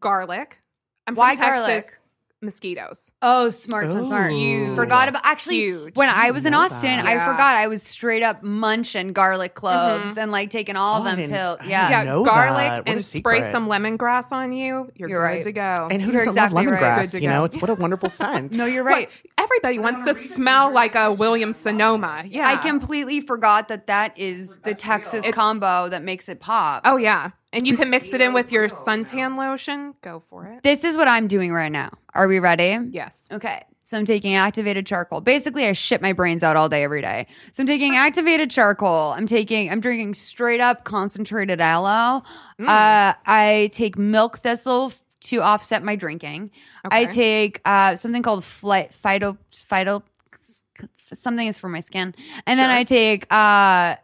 Garlic. 0.00 0.60
I'm 1.06 1.14
Why 1.14 1.36
from 1.36 1.44
Texas. 1.44 1.66
garlic? 1.66 1.97
Mosquitoes. 2.40 3.10
oh, 3.20 3.50
smart, 3.50 3.90
smart, 3.90 4.06
smart. 4.06 4.32
Huge. 4.32 4.68
Oh. 4.70 4.74
Forgot 4.76 5.08
about 5.08 5.22
actually 5.24 5.56
Huge. 5.56 5.96
when 5.96 6.08
I 6.08 6.30
was 6.30 6.46
in 6.46 6.54
Austin, 6.54 6.96
that. 6.96 7.04
I 7.06 7.14
Yeah. 7.14 7.24
forgot 7.32 7.56
I 7.56 7.66
was 7.66 7.82
straight 7.82 8.22
up 8.22 8.42
munching 8.44 9.12
garlic 9.12 9.54
mm-hmm. 9.54 9.60
cloves 9.60 10.16
and 10.16 10.30
like 10.30 10.50
taking 10.50 10.76
all 10.76 10.96
Oh, 10.96 10.98
of 10.98 11.16
them 11.16 11.18
oh, 11.32 11.34
pills. 11.34 11.58
Yeah. 11.66 11.90
Yeah, 11.90 12.04
garlic 12.24 12.56
that. 12.64 12.78
What 12.86 12.88
and 12.88 13.04
spray 13.04 13.38
secret. 13.38 13.50
some 13.50 13.68
lemongrass 13.68 14.30
on 14.30 14.52
you. 14.52 14.90
You're, 14.94 15.08
You're 15.08 15.18
good 15.18 15.24
right. 15.24 15.42
to 15.44 15.52
go. 15.52 15.88
And 15.90 16.00
who 16.00 16.12
You're 16.12 16.24
doesn't 16.24 16.28
exactly 16.42 16.66
love 16.66 16.78
lemongrass? 16.78 17.02
Good 17.02 17.10
to 17.18 17.22
You 17.22 17.28
know, 17.28 17.44
it's 17.44 17.56
what 17.56 17.70
a 17.70 17.74
wonderful 17.74 18.08
scent. 18.20 18.52
No, 18.52 18.66
you're 18.66 18.84
What? 18.84 18.92
right. 18.92 19.10
Everybody 19.36 19.78
wants 19.80 20.04
to 20.04 20.14
smell 20.14 20.72
like 20.72 20.94
a 20.94 21.12
Williams 21.12 21.56
Sonoma. 21.56 22.22
Yeah. 22.26 22.48
I 22.48 22.56
completely 22.56 23.20
forgot 23.20 23.68
that 23.68 23.88
that 23.88 24.16
is 24.16 24.56
the 24.58 24.74
Texas 24.74 25.20
It's- 25.20 25.34
combo 25.34 25.88
that 25.88 26.02
makes 26.04 26.28
it 26.28 26.38
pop. 26.40 26.82
Oh 26.84 26.96
yeah, 26.96 27.30
and 27.52 27.66
you 27.66 27.76
can 27.76 27.90
mix 27.90 28.12
it 28.12 28.20
in 28.20 28.32
with 28.32 28.52
your 28.52 28.68
suntan 28.68 29.36
lotion. 29.38 29.94
Go 30.02 30.20
for 30.20 30.46
it. 30.46 30.62
This 30.62 30.84
is 30.84 30.96
what 30.96 31.08
I'm 31.08 31.28
doing 31.28 31.52
right 31.52 31.72
now. 31.72 31.90
Are 32.14 32.28
we 32.28 32.38
ready? 32.38 32.78
Yes. 32.90 33.28
Okay. 33.30 33.64
So 33.84 33.96
I'm 33.96 34.04
taking 34.04 34.34
activated 34.34 34.86
charcoal. 34.86 35.22
Basically, 35.22 35.64
I 35.64 35.72
shit 35.72 36.02
my 36.02 36.12
brains 36.12 36.42
out 36.42 36.56
all 36.56 36.68
day, 36.68 36.84
every 36.84 37.00
day. 37.00 37.26
So 37.52 37.62
I'm 37.62 37.66
taking 37.66 37.96
activated 37.96 38.50
charcoal. 38.50 39.12
I'm 39.12 39.26
taking, 39.26 39.70
I'm 39.70 39.80
drinking 39.80 40.12
straight 40.12 40.60
up 40.60 40.84
concentrated 40.84 41.58
aloe. 41.60 42.22
Mm. 42.60 42.68
Uh, 42.68 43.14
I 43.24 43.70
take 43.72 43.96
milk 43.96 44.40
thistle 44.40 44.86
f- 44.86 45.00
to 45.20 45.40
offset 45.40 45.82
my 45.82 45.96
drinking. 45.96 46.50
I 46.84 47.06
take 47.06 47.62
uh, 47.64 47.96
something 47.96 48.22
called 48.22 48.40
fli- 48.40 48.92
phyto, 48.92 49.38
phyto, 49.52 50.02
something 51.14 51.46
is 51.46 51.56
for 51.56 51.70
my 51.70 51.80
skin. 51.80 52.14
And 52.46 52.58
then 52.58 52.68
I 52.68 52.84
take, 52.84 53.32
uh, 53.32 53.96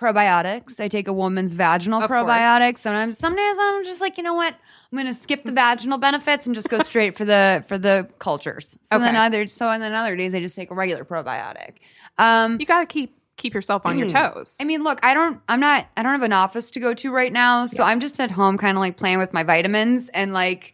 probiotics. 0.00 0.80
I 0.80 0.88
take 0.88 1.08
a 1.08 1.12
woman's 1.12 1.52
vaginal 1.54 2.02
Of 2.02 2.08
course. 2.08 2.22
probiotics. 2.22 2.78
Sometimes, 2.78 3.18
some 3.18 3.34
days 3.34 3.56
I'm 3.60 3.84
just 3.84 4.00
like, 4.00 4.16
you 4.16 4.22
know 4.24 4.34
what? 4.34 4.54
I'm 4.92 4.96
gonna 4.98 5.12
skip 5.14 5.44
the 5.44 5.52
vaginal 5.52 5.98
benefits 5.98 6.46
and 6.46 6.54
just 6.54 6.68
go 6.70 6.78
straight 6.80 7.16
for 7.16 7.24
the 7.24 7.64
for 7.68 7.78
the 7.78 8.08
cultures. 8.18 8.78
So 8.82 8.98
then 8.98 9.16
other 9.16 9.46
so 9.46 9.68
and 9.70 9.82
then 9.82 9.94
other 9.94 10.16
days 10.16 10.34
I 10.34 10.40
just 10.40 10.56
take 10.56 10.70
a 10.70 10.74
regular 10.74 11.04
probiotic. 11.04 11.76
Um, 12.18 12.58
You 12.60 12.66
got 12.66 12.80
to 12.80 12.86
keep 12.86 13.14
keep 13.36 13.54
yourself 13.54 13.86
on 13.86 13.96
your 13.98 14.08
toes. 14.34 14.56
I 14.60 14.64
mean, 14.64 14.82
look, 14.82 14.98
I 15.04 15.14
don't, 15.14 15.40
I'm 15.48 15.60
not, 15.60 15.86
I 15.96 16.02
don't 16.02 16.10
have 16.10 16.24
an 16.24 16.32
office 16.32 16.72
to 16.72 16.80
go 16.80 16.92
to 16.94 17.12
right 17.12 17.32
now, 17.32 17.66
so 17.66 17.84
I'm 17.84 18.00
just 18.00 18.18
at 18.18 18.32
home, 18.32 18.58
kind 18.58 18.76
of 18.76 18.80
like 18.80 18.96
playing 18.96 19.18
with 19.18 19.32
my 19.32 19.44
vitamins 19.44 20.08
and 20.08 20.32
like 20.32 20.72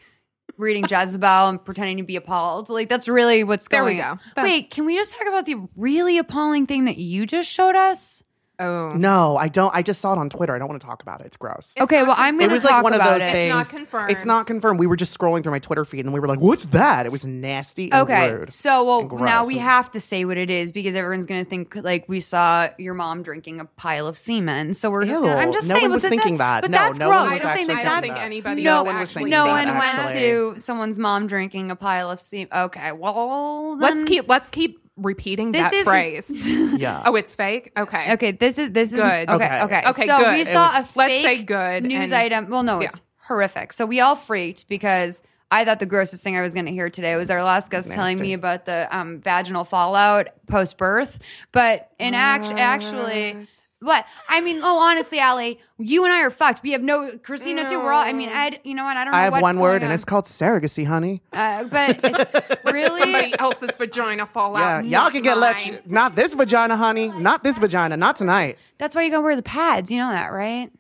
reading 0.57 0.87
Jezebel 0.89 1.49
and 1.49 1.63
pretending 1.63 1.99
to 1.99 2.05
be 2.05 2.17
appalled. 2.17 2.71
Like 2.71 2.89
that's 2.89 3.07
really 3.07 3.45
what's 3.45 3.69
There 3.69 3.85
we 3.85 3.97
going. 3.97 4.15
go. 4.15 4.21
That's- 4.35 4.45
Wait, 4.51 4.71
can 4.71 4.87
we 4.87 4.97
just 4.97 5.13
talk 5.13 5.29
about 5.29 5.45
the 5.45 5.57
really 5.77 6.17
appalling 6.17 6.67
thing 6.67 6.87
that 6.87 6.97
you 6.97 7.27
just 7.27 7.51
showed 7.53 7.77
us? 7.77 8.23
Oh, 8.61 8.93
No, 8.93 9.37
I 9.37 9.49
don't. 9.49 9.75
I 9.75 9.83
just 9.83 10.01
saw 10.01 10.13
it 10.13 10.19
on 10.19 10.31
Twitter. 10.31 10.55
I 10.55 10.59
don't 10.59 10.69
want 10.69 10.81
to 10.81 10.87
talk 10.87 11.03
about 11.03 11.21
it. 11.21 11.27
It's 11.27 11.37
gross. 11.37 11.75
okay, 11.81 12.05
well, 12.05 12.15
I'm 12.17 12.37
it 12.37 12.39
going 12.39 12.51
to 12.51 12.55
was 12.55 12.63
talk 12.63 12.71
like 12.73 12.83
one 12.85 12.93
of 12.93 13.01
about 13.01 13.19
those 13.19 13.29
it. 13.29 13.33
things. 13.33 13.53
not 13.53 13.69
confirmed. 13.69 14.11
It's 14.13 14.25
not 14.25 14.47
confirmed. 14.47 14.79
We 14.79 14.87
were 14.87 14.95
just 14.97 15.19
scrolling 15.19 15.43
through 15.43 15.51
my 15.53 15.59
Twitter 15.59 15.85
feed 15.85 16.05
and 16.05 16.15
we 16.15 16.21
were 16.21 16.29
like, 16.29 16.39
"What's 16.39 16.67
that?" 16.67 17.05
It 17.05 17.11
was 17.11 17.25
nasty 17.25 17.91
and 17.91 18.03
Okay, 18.03 18.33
rude. 18.33 18.51
so 18.51 18.85
well 18.85 19.01
and 19.01 19.21
now 19.23 19.45
we 19.45 19.55
and- 19.55 19.63
have 19.63 19.91
to 19.91 20.01
say 20.01 20.25
what 20.25 20.37
it 20.37 20.51
is 20.51 20.71
because 20.71 20.95
everyone's 20.95 21.27
gonna 21.27 21.45
think 21.45 21.75
like 21.75 22.09
we 22.09 22.21
saw 22.21 22.69
your 22.79 22.95
mom 22.95 23.23
drinking 23.25 23.59
a 23.61 23.65
pile 23.65 24.07
of 24.07 24.17
semen. 24.17 24.73
So 24.75 24.91
we're 24.91 25.05
just. 25.05 25.21
Gonna, 25.23 25.35
I'm 25.37 25.53
just 25.53 25.69
no 25.69 25.75
saying, 25.75 25.83
one 25.83 25.91
but 25.91 25.95
was 25.97 26.03
that- 26.05 26.09
thinking 26.11 26.37
that. 26.39 26.61
But 26.63 26.71
No, 26.71 26.79
that's 26.79 26.99
no 26.99 27.09
one 27.11 27.19
gross. 27.29 27.31
was 27.33 27.41
I'm 27.41 27.57
saying 27.57 27.71
actually 27.71 27.75
that 27.75 27.81
I 27.81 27.85
don't 27.85 27.95
that's 28.03 28.07
think 28.15 28.25
anybody 28.25 28.63
no, 28.63 28.83
was 28.83 28.87
one 28.87 29.01
was 29.01 29.11
actually 29.11 29.21
thinking 29.25 29.31
no 29.33 29.45
that, 29.47 29.67
one 29.67 29.79
went 29.79 29.95
actually. 29.99 30.21
to 30.21 30.55
someone's 30.59 30.99
mom 31.01 31.27
drinking 31.27 31.71
a 31.73 31.77
pile 31.77 32.11
of 32.11 32.21
semen. 32.21 32.49
Okay, 32.55 32.93
well 32.93 33.77
Let's 33.79 33.97
then- 33.97 34.07
keep 34.07 34.29
let's 34.29 34.51
keep 34.51 34.79
repeating 34.97 35.53
This 35.53 35.63
that 35.63 35.73
is- 35.75 35.85
phrase. 35.85 36.31
Yeah. 36.79 37.03
oh, 37.07 37.15
it's 37.17 37.35
fake. 37.35 37.73
Okay. 37.77 38.13
Okay, 38.15 38.33
this 38.33 38.59
is 38.59 38.71
this 38.73 38.93
is 38.93 38.97
Good. 39.01 39.29
Okay, 39.31 39.35
Okay. 39.35 39.61
okay, 39.63 39.83
Okay, 39.89 40.07
So 40.07 40.19
good. 40.19 40.33
we 40.35 40.41
It 40.43 40.49
saw 40.49 40.67
was- 40.79 40.95
a 40.95 40.99
let's 40.99 41.13
fake 41.15 41.25
say 41.25 41.43
good 41.43 41.85
news 41.85 42.13
and- 42.13 42.15
item. 42.15 42.51
Well, 42.51 42.63
no, 42.63 42.81
Yeah. 42.81 42.87
it's 42.89 43.03
horrific. 43.29 43.73
So 43.73 43.87
we 43.87 44.01
all 44.01 44.17
freaked 44.17 44.69
because 44.69 45.23
I 45.51 45.65
thought 45.65 45.79
the 45.79 45.87
grossest 45.87 46.25
thing 46.25 46.37
I 46.37 46.41
was 46.41 46.53
going 46.55 46.67
to 46.67 46.73
hear 46.73 46.91
today 46.91 47.15
was 47.17 47.31
our 47.31 47.43
last 47.45 47.71
guest 47.71 47.93
telling 47.93 48.19
me 48.19 48.33
about 48.33 48.65
the 48.67 48.89
um, 48.91 49.21
vaginal 49.21 49.63
fallout 49.65 50.29
post 50.49 50.79
birth. 50.79 51.19
But 51.53 51.91
in 52.01 52.15
act, 52.15 52.47
actually. 52.51 53.47
What 53.85 54.07
I 54.29 54.41
mean, 54.41 54.61
oh, 54.63 54.81
honestly, 54.81 55.19
Allie, 55.21 55.61
you 55.79 56.05
and 56.05 56.13
I 56.13 56.23
are 56.23 56.31
fucked. 56.31 56.63
We 56.63 56.73
have 56.73 56.83
no 56.83 57.19
Christina 57.23 57.69
too. 57.69 57.79
We're 57.79 57.93
all. 57.93 58.03
I 58.03 58.13
mean, 58.13 58.31
Ed. 58.31 58.61
You 58.65 58.75
know 58.75 58.85
what? 58.85 58.97
I 58.97 59.05
don't 59.05 59.13
know. 59.13 59.19
I 59.19 59.23
have 59.25 59.33
what's 59.33 59.43
one 59.43 59.59
word, 59.59 59.71
going 59.73 59.83
and 59.83 59.91
on. 59.91 59.95
it's 59.95 60.05
called 60.05 60.25
surrogacy, 60.25 60.87
honey. 60.87 61.21
Uh, 61.33 61.65
but 61.65 62.61
really, 62.65 63.01
Somebody 63.01 63.39
else's 63.39 63.77
vagina 63.77 64.25
fall 64.27 64.55
Yeah, 64.59 64.79
out. 64.79 64.85
y'all 64.85 64.91
not 64.91 65.13
can 65.13 65.23
get 65.23 65.33
mine. 65.35 65.41
lectured. 65.41 65.91
Not 65.91 66.17
this 66.17 66.33
vagina, 66.35 66.77
honey. 66.77 67.09
Not 67.09 67.43
this 67.45 67.59
vagina. 67.59 67.97
Not 67.97 68.17
tonight. 68.17 68.59
that's 68.79 68.95
why 68.95 69.03
you 69.03 69.11
gotta 69.11 69.23
wear 69.23 69.37
the 69.37 69.43
pads. 69.43 69.91
You 69.91 69.99
know 69.99 70.11
that, 70.11 70.33
right? 70.33 70.71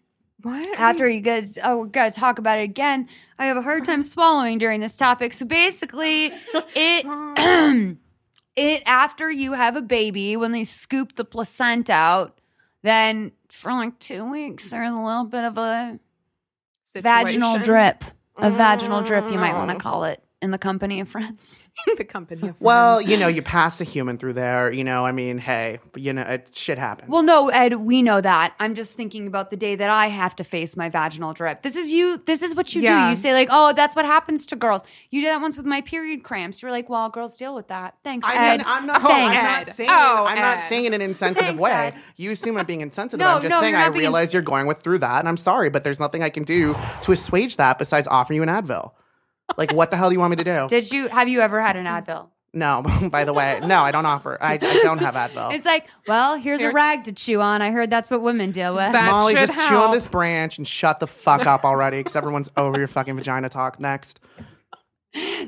What? 0.42 0.66
after 0.78 1.08
you 1.08 1.22
guys 1.22 1.58
oh 1.64 1.84
we 1.84 1.88
gotta 1.88 2.10
talk 2.10 2.38
about 2.38 2.58
it 2.58 2.64
again 2.64 3.08
i 3.38 3.46
have 3.46 3.56
a 3.56 3.62
hard 3.62 3.86
time 3.86 4.02
swallowing 4.02 4.58
during 4.58 4.80
this 4.80 4.94
topic 4.94 5.32
so 5.32 5.46
basically 5.46 6.32
it 6.76 7.06
it 8.56 8.82
after 8.84 9.30
you 9.30 9.54
have 9.54 9.74
a 9.74 9.80
baby 9.80 10.36
when 10.36 10.52
they 10.52 10.64
scoop 10.64 11.14
the 11.16 11.24
placenta 11.24 11.92
out 11.94 12.38
then 12.84 13.32
for 13.50 13.72
like 13.72 13.98
two 13.98 14.24
weeks 14.30 14.70
there's 14.70 14.92
a 14.92 14.94
little 14.94 15.24
bit 15.24 15.42
of 15.44 15.58
a 15.58 15.98
vaginal 16.96 17.58
drip. 17.58 18.04
A 18.36 18.50
vaginal 18.50 19.02
drip 19.02 19.24
you 19.30 19.38
might 19.38 19.54
want 19.54 19.70
to 19.70 19.76
Mm. 19.76 19.80
call 19.80 20.04
it 20.04 20.22
in 20.44 20.50
the 20.50 20.58
company 20.58 21.00
of 21.00 21.08
friends 21.08 21.70
the 21.96 22.04
company 22.04 22.40
of 22.42 22.56
friends. 22.58 22.60
Well, 22.60 23.00
you 23.00 23.16
know, 23.16 23.26
you 23.28 23.42
pass 23.42 23.80
a 23.80 23.84
human 23.84 24.16
through 24.18 24.34
there. 24.34 24.72
You 24.72 24.84
know, 24.84 25.04
I 25.04 25.12
mean, 25.12 25.38
hey, 25.38 25.80
you 25.96 26.12
know, 26.12 26.22
it, 26.22 26.52
shit 26.54 26.78
happens. 26.78 27.10
well 27.10 27.22
no 27.22 27.48
ed 27.48 27.74
we 27.74 28.02
know 28.02 28.20
that 28.20 28.54
i'm 28.60 28.74
just 28.74 28.92
thinking 28.94 29.26
about 29.26 29.50
the 29.50 29.56
day 29.56 29.74
that 29.74 29.90
i 29.90 30.06
have 30.06 30.34
to 30.36 30.44
face 30.44 30.76
my 30.76 30.88
vaginal 30.88 31.32
drip 31.32 31.62
this 31.62 31.76
is 31.76 31.92
you 31.92 32.22
this 32.26 32.42
is 32.42 32.54
what 32.54 32.74
you 32.74 32.82
do 32.82 32.92
you 33.08 33.16
say 33.16 33.32
like 33.32 33.48
oh 33.50 33.72
that's 33.72 33.96
what 33.96 34.04
happens 34.04 34.46
to 34.46 34.56
girls 34.56 34.84
you 35.10 35.20
did 35.20 35.30
that 35.30 35.40
once 35.40 35.56
with 35.56 35.66
my 35.66 35.80
period 35.80 36.22
cramps 36.22 36.62
you're 36.62 36.70
like 36.70 36.88
well 36.88 37.08
girls 37.10 37.36
deal 37.36 37.54
with 37.54 37.68
that 37.68 37.96
thanks 38.04 38.26
I 38.26 38.34
ed 38.36 38.56
mean, 38.58 38.66
I'm 38.66 38.86
not. 38.86 39.02
Oh, 39.04 39.10
I'm 39.10 39.34
not 39.34 39.66
saying. 39.74 39.90
Oh, 39.90 40.24
I'm 40.28 40.38
not 40.38 40.58
Ed. 40.58 40.68
saying 40.68 40.84
in 40.86 40.94
an 40.94 41.00
insensitive 41.02 41.44
Thanks, 41.44 41.62
way. 41.62 41.70
Ed. 41.70 41.94
You 42.16 42.30
assume 42.32 42.56
I'm 42.56 42.66
being 42.66 42.80
insensitive. 42.80 43.20
No, 43.24 43.34
I'm 43.36 43.42
just 43.42 43.50
no, 43.50 43.60
saying 43.60 43.74
I 43.74 43.86
realize 43.88 44.26
ins- 44.28 44.34
you're 44.34 44.42
going 44.42 44.66
with 44.66 44.80
through 44.82 44.98
that, 44.98 45.18
and 45.20 45.28
I'm 45.28 45.36
sorry, 45.36 45.70
but 45.70 45.84
there's 45.84 46.00
nothing 46.00 46.22
I 46.22 46.30
can 46.30 46.44
do 46.44 46.74
to 47.02 47.12
assuage 47.12 47.56
that 47.56 47.78
besides 47.78 48.06
offering 48.08 48.36
you 48.36 48.42
an 48.42 48.48
Advil. 48.48 48.92
Like, 49.56 49.72
what 49.72 49.90
the 49.90 49.96
hell 49.96 50.08
do 50.08 50.14
you 50.14 50.20
want 50.20 50.30
me 50.30 50.36
to 50.36 50.44
do? 50.44 50.68
did 50.68 50.90
you 50.90 51.08
have 51.08 51.28
you 51.28 51.40
ever 51.40 51.60
had 51.60 51.76
an 51.76 51.84
mm-hmm. 51.84 52.10
advil 52.10 52.28
no, 52.56 52.84
by 53.10 53.24
the 53.24 53.32
way, 53.32 53.60
no, 53.64 53.82
I 53.82 53.90
don't 53.90 54.06
offer. 54.06 54.38
I, 54.40 54.54
I 54.54 54.56
don't 54.58 54.98
have 54.98 55.14
Advil. 55.14 55.52
it's 55.52 55.66
like 55.66 55.88
well 56.06 56.36
here's 56.36 56.62
a 56.62 56.70
rag 56.70 57.04
to 57.04 57.12
chew 57.12 57.40
on 57.40 57.62
i 57.62 57.72
heard 57.72 57.90
that's 57.90 58.08
what 58.08 58.22
women 58.22 58.52
deal 58.52 58.76
with 58.76 58.92
That 58.92 59.10
Molly, 59.10 59.34
should 59.34 59.48
just 59.48 59.68
chew 59.68 59.76
on 59.76 59.90
this 59.90 60.06
branch 60.06 60.58
and 60.58 60.66
shut 60.66 61.00
the 61.00 61.08
fuck 61.08 61.46
up 61.46 61.64
already, 61.64 61.98
because 61.98 62.14
everyone's 62.14 62.48
over 62.56 62.78
your 62.78 62.86
fucking 62.86 63.16
vagina 63.16 63.48
talk. 63.48 63.80
Next, 63.80 64.20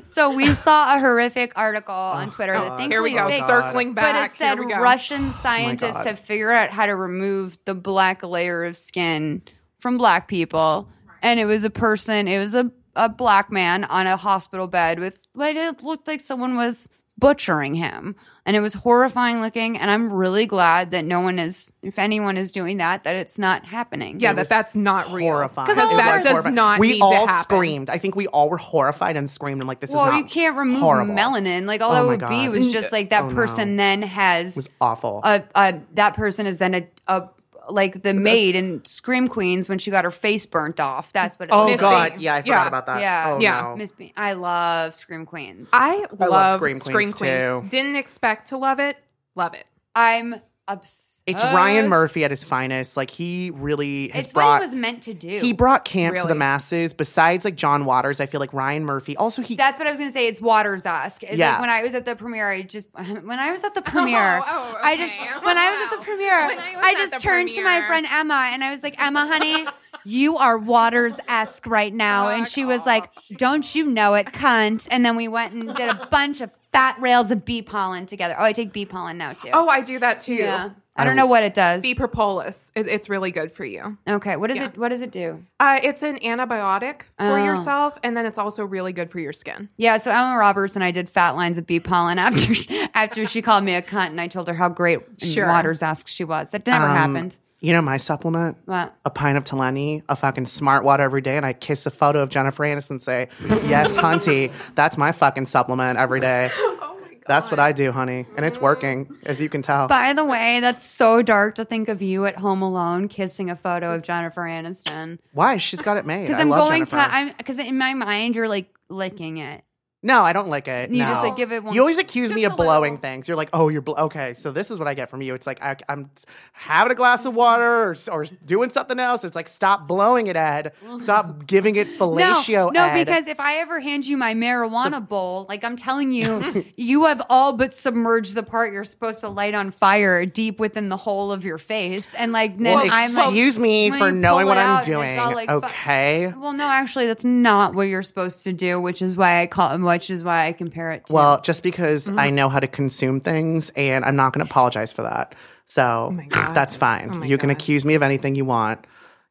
so 0.01 0.33
we 0.33 0.53
saw 0.53 0.95
a 0.95 0.99
horrific 0.99 1.51
article 1.55 1.93
oh, 1.93 1.97
on 1.97 2.31
twitter 2.31 2.53
that 2.53 2.69
God. 2.69 2.77
thankfully 2.77 2.93
Here 2.93 3.03
we 3.03 3.13
go. 3.15 3.27
is 3.27 3.35
fake. 3.35 3.43
Circling 3.43 3.93
back. 3.93 4.13
But 4.13 4.25
it 4.25 4.31
said 4.31 4.55
Here 4.55 4.65
we 4.65 4.73
go. 4.73 4.79
Russian 4.79 5.27
oh 5.27 5.31
scientists 5.31 5.97
God. 5.97 6.07
have 6.07 6.19
figured 6.19 6.53
out 6.53 6.69
how 6.69 6.85
to 6.85 6.95
remove 6.95 7.57
the 7.65 7.75
black 7.75 8.23
layer 8.23 8.63
of 8.63 8.77
skin 8.77 9.41
from 9.79 9.97
black 9.97 10.27
people. 10.27 10.87
And 11.21 11.39
it 11.39 11.45
was 11.45 11.65
a 11.65 11.69
person, 11.69 12.27
it 12.27 12.39
was 12.39 12.55
a, 12.55 12.71
a 12.97 13.07
black 13.07 13.51
man 13.51 13.85
on 13.85 14.07
a 14.07 14.17
hospital 14.17 14.67
bed 14.67 14.99
with 14.99 15.21
what 15.33 15.55
it 15.55 15.83
looked 15.83 16.07
like 16.07 16.19
someone 16.19 16.55
was 16.57 16.89
butchering 17.19 17.73
him. 17.75 18.15
And 18.45 18.55
it 18.55 18.61
was 18.61 18.73
horrifying 18.75 19.41
looking. 19.41 19.77
And 19.77 19.91
I'm 19.91 20.13
really 20.13 20.45
glad 20.45 20.91
that 20.91 21.03
no 21.03 21.19
one 21.19 21.37
is, 21.39 21.73
if 21.81 21.99
anyone 21.99 22.37
is 22.37 22.51
doing 22.53 22.77
that, 22.77 23.03
that 23.03 23.15
it's 23.15 23.37
not 23.37 23.65
happening. 23.65 24.19
Yeah, 24.21 24.31
that 24.33 24.47
that's 24.47 24.73
not 24.75 25.11
real. 25.11 25.33
horrifying. 25.33 25.67
'Cause 25.67 25.77
all 25.77 25.91
It 25.93 25.97
that 25.97 26.23
does 26.23 26.31
horrifying. 26.31 26.55
not 26.55 26.79
We 26.79 26.87
need 26.91 26.99
to 26.99 27.03
all 27.05 27.27
happen. 27.27 27.43
screamed. 27.43 27.89
I 27.89 27.97
think 27.97 28.15
we 28.15 28.27
all 28.27 28.49
were 28.49 28.57
horrified 28.57 29.17
and 29.17 29.29
screamed. 29.29 29.61
and 29.61 29.67
like, 29.67 29.79
this 29.81 29.89
well, 29.89 30.05
is 30.05 30.11
not 30.13 30.17
you 30.19 30.23
can't 30.25 30.55
remove 30.55 30.79
horrible. 30.79 31.13
melanin. 31.15 31.65
Like 31.65 31.81
all 31.81 31.91
Oh 31.91 31.95
that 31.95 32.03
my 32.03 32.07
would 32.07 32.29
be 32.29 32.47
was 32.49 32.71
just 32.71 32.91
like 32.93 33.09
that 33.09 33.23
Oh, 33.23 33.29
no. 33.29 33.35
person 33.35 33.75
then 33.75 34.01
has 34.03 34.51
It 34.55 34.59
was 34.59 34.69
awful. 34.79 35.19
a, 35.25 35.43
a 35.55 35.79
that 35.95 36.13
person 36.13 36.45
is 36.45 36.57
then 36.59 36.73
a, 36.75 36.87
a 37.07 37.27
like 37.69 38.01
the 38.03 38.11
uh, 38.11 38.13
maid 38.13 38.55
in 38.55 38.83
Scream 38.85 39.27
Queens 39.27 39.67
when 39.69 39.79
she 39.79 39.91
got 39.91 40.03
her 40.03 40.11
face 40.11 40.45
burnt 40.45 40.79
off. 40.79 41.11
That's 41.13 41.37
what. 41.39 41.49
It 41.49 41.51
oh 41.53 41.63
was. 41.65 41.71
Miss 41.73 41.81
God, 41.81 42.11
Bean. 42.13 42.19
yeah, 42.21 42.35
I 42.35 42.41
forgot 42.41 42.53
Yeah. 42.63 42.67
about 42.67 42.85
that. 42.87 43.01
Yeah. 43.01 43.33
oh, 43.35 43.39
Yeah. 43.41 43.61
no. 43.61 43.75
Miss 43.77 43.91
Bean. 43.91 44.13
I 44.17 44.33
love 44.33 44.95
Scream 44.95 45.25
Queens. 45.25 45.69
I 45.73 46.05
love, 46.17 46.29
love 46.29 46.59
Scream 46.59 46.77
Scream 46.79 46.93
Queens, 47.11 47.15
Queens. 47.15 47.43
too. 47.45 47.65
Didn't 47.69 47.95
expect 47.95 48.47
to 48.49 48.57
love 48.57 48.79
it. 48.79 48.97
Love 49.35 49.53
it. 49.53 49.65
I'm 49.95 50.35
obsessed. 50.67 51.13
It's 51.27 51.43
Ryan 51.43 51.89
Murphy 51.89 52.23
at 52.23 52.31
his 52.31 52.45
finest. 52.45 52.95
Like 52.95 53.09
he 53.11 53.51
really 53.53 54.07
has 54.09 54.25
It's 54.25 54.33
brought. 54.33 54.61
what 54.61 54.61
he 54.61 54.67
was 54.67 54.75
meant 54.75 55.03
to 55.03 55.13
do. 55.13 55.27
he 55.41 55.51
brought 55.51 55.83
camp 55.83 56.17
to 56.19 56.25
the 56.25 56.35
masses. 56.35 56.93
Besides 56.93 57.43
like 57.43 57.55
John 57.57 57.83
Waters, 57.83 58.21
I 58.21 58.27
feel 58.27 58.39
like 58.39 58.53
Ryan 58.53 58.85
Murphy. 58.85 59.17
Also, 59.17 59.41
he 59.41 59.55
That's 59.55 59.77
what 59.77 59.87
I 59.87 59.91
was 59.91 59.99
gonna 59.99 60.09
say. 60.11 60.27
It's 60.27 60.39
Waters 60.39 60.85
esque. 60.85 61.23
It's 61.23 61.37
Yeah. 61.37 61.51
like 61.53 61.59
when 61.61 61.69
I 61.69 61.83
was 61.83 61.93
at 61.95 62.05
the 62.05 62.15
premiere, 62.15 62.49
I 62.49 62.61
just 62.61 62.87
when 62.93 63.39
I 63.41 63.51
was 63.51 63.65
at 63.65 63.73
the 63.73 63.81
premiere, 63.91 64.41
oh, 64.47 64.77
I 64.81 64.95
just 64.95 65.13
okay. 65.13 65.27
when 65.45 65.57
I 65.57 65.69
was 65.69 65.79
at 65.91 65.99
the 65.99 66.05
premiere, 66.05 66.33
I 66.33 66.75
I 66.81 66.93
just 66.93 67.13
the 67.15 67.19
turned 67.19 67.51
to 67.51 67.61
my 67.61 67.85
friend 67.85 68.07
Emma 68.09 68.49
and 68.53 68.63
I 68.63 68.71
was 68.71 68.81
like, 68.81 68.95
Emma, 69.03 69.27
honey, 69.29 69.67
you 70.05 70.37
are 70.37 70.57
Waters 70.57 71.19
esque 71.27 71.67
right 71.67 71.93
now, 71.93 72.29
and 72.29 72.47
she 72.47 72.63
was 72.63 72.85
like, 72.85 73.09
Don't 73.35 73.75
you 73.75 73.85
know 73.85 74.13
it, 74.13 74.27
cunt? 74.27 74.87
And 74.89 75.05
then 75.05 75.17
we 75.17 75.27
went 75.27 75.51
and 75.51 75.75
did 75.75 75.89
a 75.89 76.07
bunch 76.09 76.39
of 76.39 76.51
fat 76.71 76.99
rails 76.99 77.31
of 77.31 77.45
bee 77.45 77.61
pollen 77.61 78.05
together. 78.05 78.35
Oh, 78.37 78.43
I 78.43 78.53
take 78.53 78.73
bee 78.73 78.85
pollen 78.85 79.17
now 79.17 79.33
too. 79.33 79.49
Oh, 79.53 79.67
I 79.67 79.81
do 79.81 79.99
that 79.99 80.19
too. 80.21 80.33
yeah. 80.35 80.71
I 80.99 81.03
don't 81.05 81.15
know 81.15 81.27
what 81.27 81.43
it 81.43 81.53
does. 81.53 81.83
Bee 81.83 81.93
propolis. 81.93 82.71
It, 82.75 82.87
it's 82.87 83.07
really 83.07 83.29
good 83.29 83.51
for 83.51 83.63
you. 83.63 83.99
Okay, 84.09 84.35
what 84.35 84.47
does 84.47 84.57
Yeah. 84.57 84.65
it? 84.65 84.77
What 84.79 84.89
does 84.89 85.01
it 85.01 85.11
do? 85.11 85.43
Uh, 85.59 85.79
it's 85.83 86.01
an 86.01 86.17
antibiotic 86.17 87.01
for 87.19 87.37
Oh. 87.37 87.45
yourself, 87.45 87.99
and 88.01 88.17
then 88.17 88.25
it's 88.25 88.39
also 88.39 88.65
really 88.65 88.93
good 88.93 89.11
for 89.11 89.19
your 89.19 89.31
skin. 89.31 89.69
Yeah, 89.77 89.97
so 89.97 90.09
Emma 90.09 90.35
Roberts 90.35 90.73
and 90.75 90.83
I 90.83 90.89
did 90.89 91.07
fat 91.07 91.35
lines 91.35 91.59
of 91.59 91.67
bee 91.67 91.79
pollen 91.79 92.17
after 92.19 92.51
after 92.95 93.25
she 93.25 93.43
called 93.43 93.63
me 93.63 93.75
a 93.75 93.81
cunt, 93.83 94.07
and 94.07 94.19
I 94.19 94.27
told 94.27 94.47
her 94.47 94.55
how 94.55 94.69
great 94.69 95.01
and 95.21 95.29
Sure. 95.29 95.47
Waters 95.47 95.83
esque 95.83 96.07
she 96.07 96.23
was. 96.23 96.49
That 96.49 96.65
never 96.65 96.85
Um, 96.87 96.95
happened. 96.97 97.37
You 97.59 97.73
know 97.73 97.81
my 97.81 97.97
supplement? 97.97 98.57
What? 98.65 98.95
A 99.03 99.09
pint 99.09 99.37
of 99.37 99.43
Talenti, 99.43 100.03
a 100.09 100.15
fucking 100.15 100.45
smart 100.45 100.83
water 100.83 101.01
every 101.03 101.21
day, 101.21 101.37
and 101.37 101.45
I 101.45 101.53
kiss 101.53 101.85
a 101.87 101.91
photo 101.91 102.19
of 102.21 102.29
Jennifer 102.29 102.63
Aniston 102.63 102.91
and 102.91 103.01
say, 103.01 103.29
Yes, 103.65 103.95
Hunty. 103.97 104.51
That's 104.75 104.97
my 104.97 105.11
fucking 105.11 105.47
supplement 105.47 105.97
every 105.99 106.19
day. 106.19 106.49
Oh 106.79 106.99
my 107.01 107.13
god. 107.13 107.23
That's 107.27 107.51
what 107.51 107.59
I 107.59 107.71
do, 107.71 107.91
honey. 107.91 108.25
And 108.37 108.45
it's 108.45 108.59
working, 108.61 109.17
as 109.25 109.41
you 109.41 109.49
can 109.49 109.61
tell. 109.61 109.87
By 109.87 110.13
the 110.13 110.23
way, 110.23 110.59
that's 110.61 110.83
so 110.85 111.21
dark 111.21 111.55
to 111.55 111.65
think 111.65 111.89
of 111.89 112.01
you 112.01 112.25
at 112.25 112.37
home 112.37 112.61
alone 112.61 113.07
kissing 113.07 113.49
a 113.49 113.55
photo 113.55 113.93
of 113.95 114.03
Jennifer 114.03 114.41
Aniston. 114.41 115.17
Why? 115.33 115.57
She's 115.57 115.81
got 115.81 115.97
it 115.97 116.05
made. 116.05 116.21
Because 116.27 116.39
I'm 116.41 116.49
going 116.49 116.85
Jennifer. 116.85 117.09
to, 117.09 117.15
I'm 117.15 117.33
because 117.37 117.57
in 117.57 117.77
my 117.77 117.93
mind 117.93 118.35
you're 118.35 118.47
like 118.47 118.73
licking 118.89 119.37
it. 119.39 119.63
No, 120.03 120.21
I 120.21 120.31
don't 120.31 120.47
like 120.47 120.67
it. 120.67 120.91
You 120.91 121.01
no. 121.01 121.07
just, 121.09 121.23
like, 121.23 121.35
give 121.35 121.51
it 121.51 121.63
one- 121.63 121.73
You 121.73 121.81
always 121.81 121.97
accuse 121.97 122.31
me 122.31 122.43
of 122.43 122.55
blowing 122.55 122.93
little. 122.93 122.97
things. 122.97 123.27
You're 123.27 123.35
like, 123.35 123.49
oh, 123.51 123.67
you're 123.69 123.81
bl- 123.81 123.97
okay. 123.97 124.35
So 124.35 124.51
this 124.51 124.69
is 124.69 124.77
what 124.77 124.87
I 124.87 124.93
get 124.93 125.09
from 125.09 125.23
you. 125.23 125.33
It's 125.33 125.47
like 125.47 125.61
I, 125.61 125.75
I'm 125.89 126.11
having 126.53 126.91
a 126.91 126.95
glass 126.95 127.25
of 127.25 127.33
water 127.33 127.65
or, 127.89 127.95
or 128.11 128.25
doing 128.45 128.69
something 128.69 128.99
else. 128.99 129.23
It's 129.23 129.35
like 129.35 129.47
stop 129.47 129.87
blowing 129.87 130.27
it, 130.27 130.35
Ed. 130.35 130.73
Stop 130.99 131.47
giving 131.47 131.75
it 131.77 131.87
fellatio, 131.87 132.71
no, 132.71 132.85
no, 132.85 132.85
Ed. 132.89 133.05
because 133.05 133.25
if 133.27 133.39
I 133.39 133.55
ever 133.57 133.79
hand 133.79 134.05
you 134.05 134.17
my 134.17 134.35
marijuana 134.35 135.05
bowl, 135.05 135.47
like 135.49 135.63
I'm 135.63 135.75
telling 135.75 136.11
you, 136.11 136.63
you 136.77 137.05
have 137.05 137.21
all 137.29 137.53
but 137.53 137.73
submerged 137.73 138.35
the 138.35 138.43
part 138.43 138.71
you're 138.73 138.83
supposed 138.83 139.21
to 139.21 139.29
light 139.29 139.55
on 139.55 139.71
fire 139.71 140.25
deep 140.27 140.59
within 140.59 140.89
the 140.89 140.97
hole 140.97 141.31
of 141.31 141.43
your 141.43 141.57
face, 141.57 142.13
and 142.13 142.31
like 142.31 142.57
then 142.57 142.75
well, 142.75 142.87
I'm 142.91 143.13
like, 143.15 143.25
excuse 143.27 143.57
me 143.57 143.89
for 143.89 144.11
knowing 144.11 144.45
what 144.45 144.59
I'm 144.59 144.67
out 144.67 144.87
and 144.87 145.03
it's 145.03 145.15
doing. 145.17 145.35
like, 145.35 145.49
okay. 145.49 146.27
Well, 146.37 146.53
no, 146.53 146.67
actually, 146.67 147.07
that's 147.07 147.25
not 147.25 147.73
what 147.73 147.83
you're 147.87 148.03
supposed 148.03 148.43
to 148.43 148.53
do, 148.53 148.79
which 148.79 149.01
is 149.01 149.17
why 149.17 149.41
I 149.41 149.47
call, 149.47 149.77
which 149.87 150.09
is 150.09 150.23
why 150.23 150.47
I 150.47 150.53
compare 150.53 150.91
it 150.91 151.05
to. 151.07 151.13
Well, 151.13 151.41
just 151.41 151.63
because 151.63 152.05
Mm-hmm. 152.07 152.19
I 152.19 152.29
know 152.29 152.49
how 152.49 152.59
to 152.59 152.67
consume 152.67 153.19
things, 153.19 153.69
and 153.75 154.05
I'm 154.05 154.15
not 154.15 154.33
going 154.33 154.45
to 154.45 154.51
apologize 154.51 154.93
for 154.93 155.01
that. 155.03 155.33
So 155.65 156.15
Oh 156.33 156.51
that's 156.53 156.75
fine. 156.75 157.09
Oh 157.11 157.15
my 157.15 157.25
you 157.25 157.37
can 157.37 157.49
God. 157.49 157.57
accuse 157.57 157.83
me 157.85 157.95
of 157.95 158.03
anything 158.03 158.35
you 158.35 158.45
want. 158.45 158.85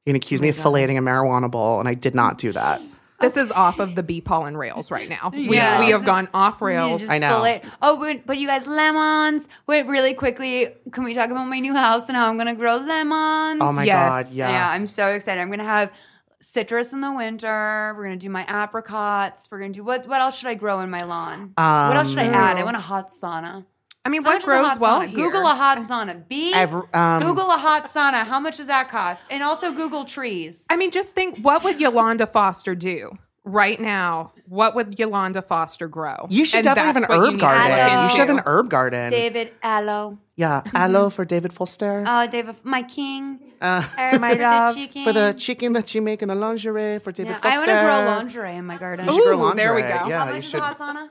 You 0.05 0.11
can 0.11 0.17
accuse 0.17 0.41
me 0.41 0.49
of 0.51 0.57
filleting 0.57 0.97
a 0.99 1.01
marijuana 1.01 1.51
bowl, 1.51 1.81
and 1.81 1.89
I 1.89 1.95
did 1.95 2.15
not 2.15 2.39
do 2.39 2.53
that. 2.53 2.81
This 3.19 3.39
is 3.39 3.51
off 3.51 3.79
of 3.79 3.95
the 3.95 4.03
bee 4.03 4.21
pollen 4.21 4.59
rails 4.59 4.91
right 4.91 5.09
now. 5.09 5.31
We, 5.33 5.55
Yeah. 5.55 5.81
we 5.81 5.89
have 5.91 6.05
gone 6.05 6.29
off 6.35 6.61
rails. 6.61 7.09
I 7.09 7.17
know. 7.19 7.37
fillet- 7.37 7.63
Oh, 7.81 7.97
but, 7.97 8.27
but 8.27 8.37
you 8.37 8.47
guys, 8.47 8.67
lemons. 8.67 9.49
Wait, 9.67 9.87
really 9.87 10.13
quickly, 10.13 10.69
can 10.93 11.03
we 11.03 11.15
talk 11.15 11.31
about 11.31 11.47
my 11.47 11.59
new 11.59 11.73
house 11.75 12.09
and 12.11 12.17
how 12.17 12.29
I'm 12.29 12.37
going 12.37 12.47
to 12.49 12.53
grow 12.55 12.77
lemons? 12.77 13.61
Oh 13.63 13.73
my 13.73 13.85
Yes. 13.85 14.27
god, 14.29 14.33
yeah. 14.35 14.51
Yeah, 14.51 14.71
I'm 14.71 14.87
so 14.87 15.09
excited. 15.15 15.41
I'm 15.41 15.49
gonna 15.51 15.65
have 15.65 15.91
citrus 16.51 16.93
in 16.93 17.01
the 17.01 17.13
winter. 17.13 17.95
We're 17.97 18.05
gonna 18.05 18.17
do 18.17 18.31
my 18.31 18.45
apricots. 18.45 19.49
We're 19.51 19.59
gonna 19.61 19.73
do 19.73 19.85
what? 19.85 20.07
What 20.07 20.21
else 20.21 20.39
should 20.39 20.49
I 20.49 20.55
grow 20.55 20.81
in 20.81 20.91
my 20.91 21.01
lawn? 21.01 21.53
what 21.57 21.97
else 21.97 22.11
should 22.11 22.21
I 22.21 22.29
Um, 22.29 22.35
add? 22.35 22.57
I 22.57 22.65
want 22.65 22.77
a 22.77 22.81
hot 22.81 23.09
sauna. 23.11 23.65
I 24.05 24.09
mean, 24.09 24.23
How 24.23 24.31
what 24.31 24.35
much 24.35 24.43
is 24.45 24.49
a 24.49 24.53
grows 24.53 24.67
hot 24.69 24.81
well 24.81 25.01
sauna? 25.01 25.07
here? 25.09 25.17
Google 25.27 25.47
a 25.47 25.55
hot 25.55 25.79
sauna. 25.79 26.29
B. 26.29 26.53
Every- 26.55 26.83
um, 26.95 27.23
Google 27.23 27.51
a 27.51 27.59
hot 27.59 27.87
sauna. 27.87 28.25
How 28.25 28.39
much 28.39 28.57
does 28.59 28.69
that 28.69 28.89
cost? 28.89 29.33
And 29.33 29.43
also 29.43 29.73
Google 29.73 30.05
trees. 30.05 30.65
I 30.71 30.77
mean, 30.77 30.93
just 30.93 31.15
think 31.15 31.39
what 31.41 31.65
would 31.65 31.81
Yolanda 31.81 32.27
Foster 32.27 32.77
do 32.77 33.19
right 33.45 33.81
now? 33.81 34.33
What 34.49 34.77
would 34.77 34.97
Yolanda 35.01 35.43
Foster 35.43 35.89
grow? 35.89 36.29
You 36.31 36.45
should 36.45 36.59
And 36.59 36.65
definitely 36.67 36.87
have 36.87 36.97
an 36.97 37.03
what 37.09 37.15
you 37.17 37.21
herb 37.25 37.33
need 37.33 37.41
to 37.41 37.47
look 37.47 37.55
garden. 37.57 38.03
You 38.05 38.11
should 38.11 38.19
have 38.29 38.37
an 38.39 38.43
herb 38.47 38.71
garden. 38.71 39.11
David 39.11 39.53
Aloe. 39.65 40.19
Yeah, 40.37 40.63
aloe 40.75 41.11
for 41.11 41.25
David 41.25 41.53
Foster. 41.53 42.05
Oh, 42.07 42.27
David, 42.29 42.57
my 42.63 42.83
king. 42.83 43.41
Uh, 43.61 43.83
My 44.19 44.35
for 44.37 44.43
love. 44.43 44.75
The 44.75 44.81
chicken. 44.81 45.05
for 45.05 45.13
the 45.13 45.35
chicken 45.37 45.73
that 45.75 45.95
you 45.95 46.03
make 46.03 46.23
in 46.23 46.29
the 46.29 46.35
lingerie 46.35 46.99
for 46.99 47.13
David 47.13 47.31
Yeah, 47.31 47.39
Foster. 47.41 47.49
I 47.49 47.57
want 47.59 47.69
to 47.71 47.75
grow 47.81 48.15
lingerie 48.17 48.57
in 48.57 48.65
my 48.67 48.77
garden. 48.79 49.07
You 49.07 49.13
should 49.15 49.25
grow 49.37 49.51
Ooh, 49.51 49.55
there 49.55 49.75
we 49.75 49.83
go. 49.83 49.89
Yeah, 49.89 49.99
How 50.01 50.09
you 50.27 50.35
much 50.35 50.45
is 50.45 50.51
should. 50.51 50.61
a 50.61 50.63
hot 50.63 50.79
sauna? 50.79 51.11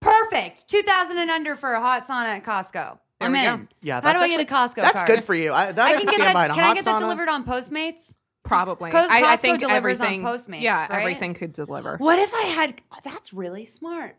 Perfect. 0.00 0.68
2000 0.68 1.18
and 1.18 1.30
under 1.30 1.56
for 1.56 1.72
a 1.72 1.80
hot 1.80 2.02
sauna 2.02 2.36
at 2.36 2.44
Costco. 2.44 2.72
There 3.20 3.26
I'm 3.28 3.32
we 3.32 3.42
go. 3.42 3.54
in. 3.54 3.68
Yeah, 3.82 4.00
How 4.02 4.12
do 4.12 4.18
I 4.18 4.28
get 4.28 4.38
a 4.38 4.42
actually- 4.42 4.56
Costco 4.56 4.74
That's 4.76 4.92
card? 4.96 5.06
good 5.06 5.24
for 5.24 5.34
you. 5.34 5.52
I, 5.52 5.72
that 5.72 5.86
I 5.86 5.90
I 5.90 5.96
can 5.96 6.06
can 6.08 6.18
get 6.18 6.34
that. 6.34 6.50
Can 6.54 6.64
I 6.64 6.74
get 6.74 6.84
that 6.84 6.98
delivered 6.98 7.28
on 7.28 7.44
Postmates? 7.44 8.16
Probably. 8.42 8.90
Cos- 8.90 9.08
I, 9.08 9.22
I 9.32 9.36
Costco 9.36 9.40
think 9.40 9.60
delivers 9.60 10.00
on. 10.02 10.08
Postmates, 10.20 10.60
yeah, 10.60 10.82
right? 10.88 11.00
everything 11.00 11.32
could 11.32 11.52
deliver. 11.52 11.96
What 11.96 12.18
if 12.18 12.34
I 12.34 12.42
had? 12.42 12.82
that's 13.02 13.32
really 13.32 13.64
smart. 13.64 14.16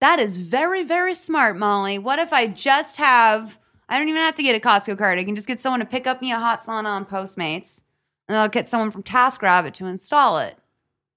That 0.00 0.18
is 0.18 0.38
very, 0.38 0.82
very 0.82 1.14
smart, 1.14 1.58
Molly. 1.58 1.98
What 1.98 2.18
if 2.18 2.32
I 2.32 2.46
just 2.46 2.96
have? 2.96 3.58
I 3.88 3.98
don't 3.98 4.08
even 4.08 4.20
have 4.20 4.34
to 4.34 4.42
get 4.42 4.56
a 4.56 4.60
Costco 4.60 4.98
card. 4.98 5.18
I 5.18 5.24
can 5.24 5.36
just 5.36 5.46
get 5.46 5.60
someone 5.60 5.80
to 5.80 5.86
pick 5.86 6.06
up 6.06 6.20
me 6.20 6.32
a 6.32 6.38
hot 6.38 6.62
sauna 6.62 6.86
on 6.86 7.06
Postmates, 7.06 7.82
and 8.28 8.36
I'll 8.36 8.48
get 8.48 8.68
someone 8.68 8.90
from 8.90 9.02
TaskRabbit 9.02 9.74
to 9.74 9.86
install 9.86 10.38
it. 10.38 10.58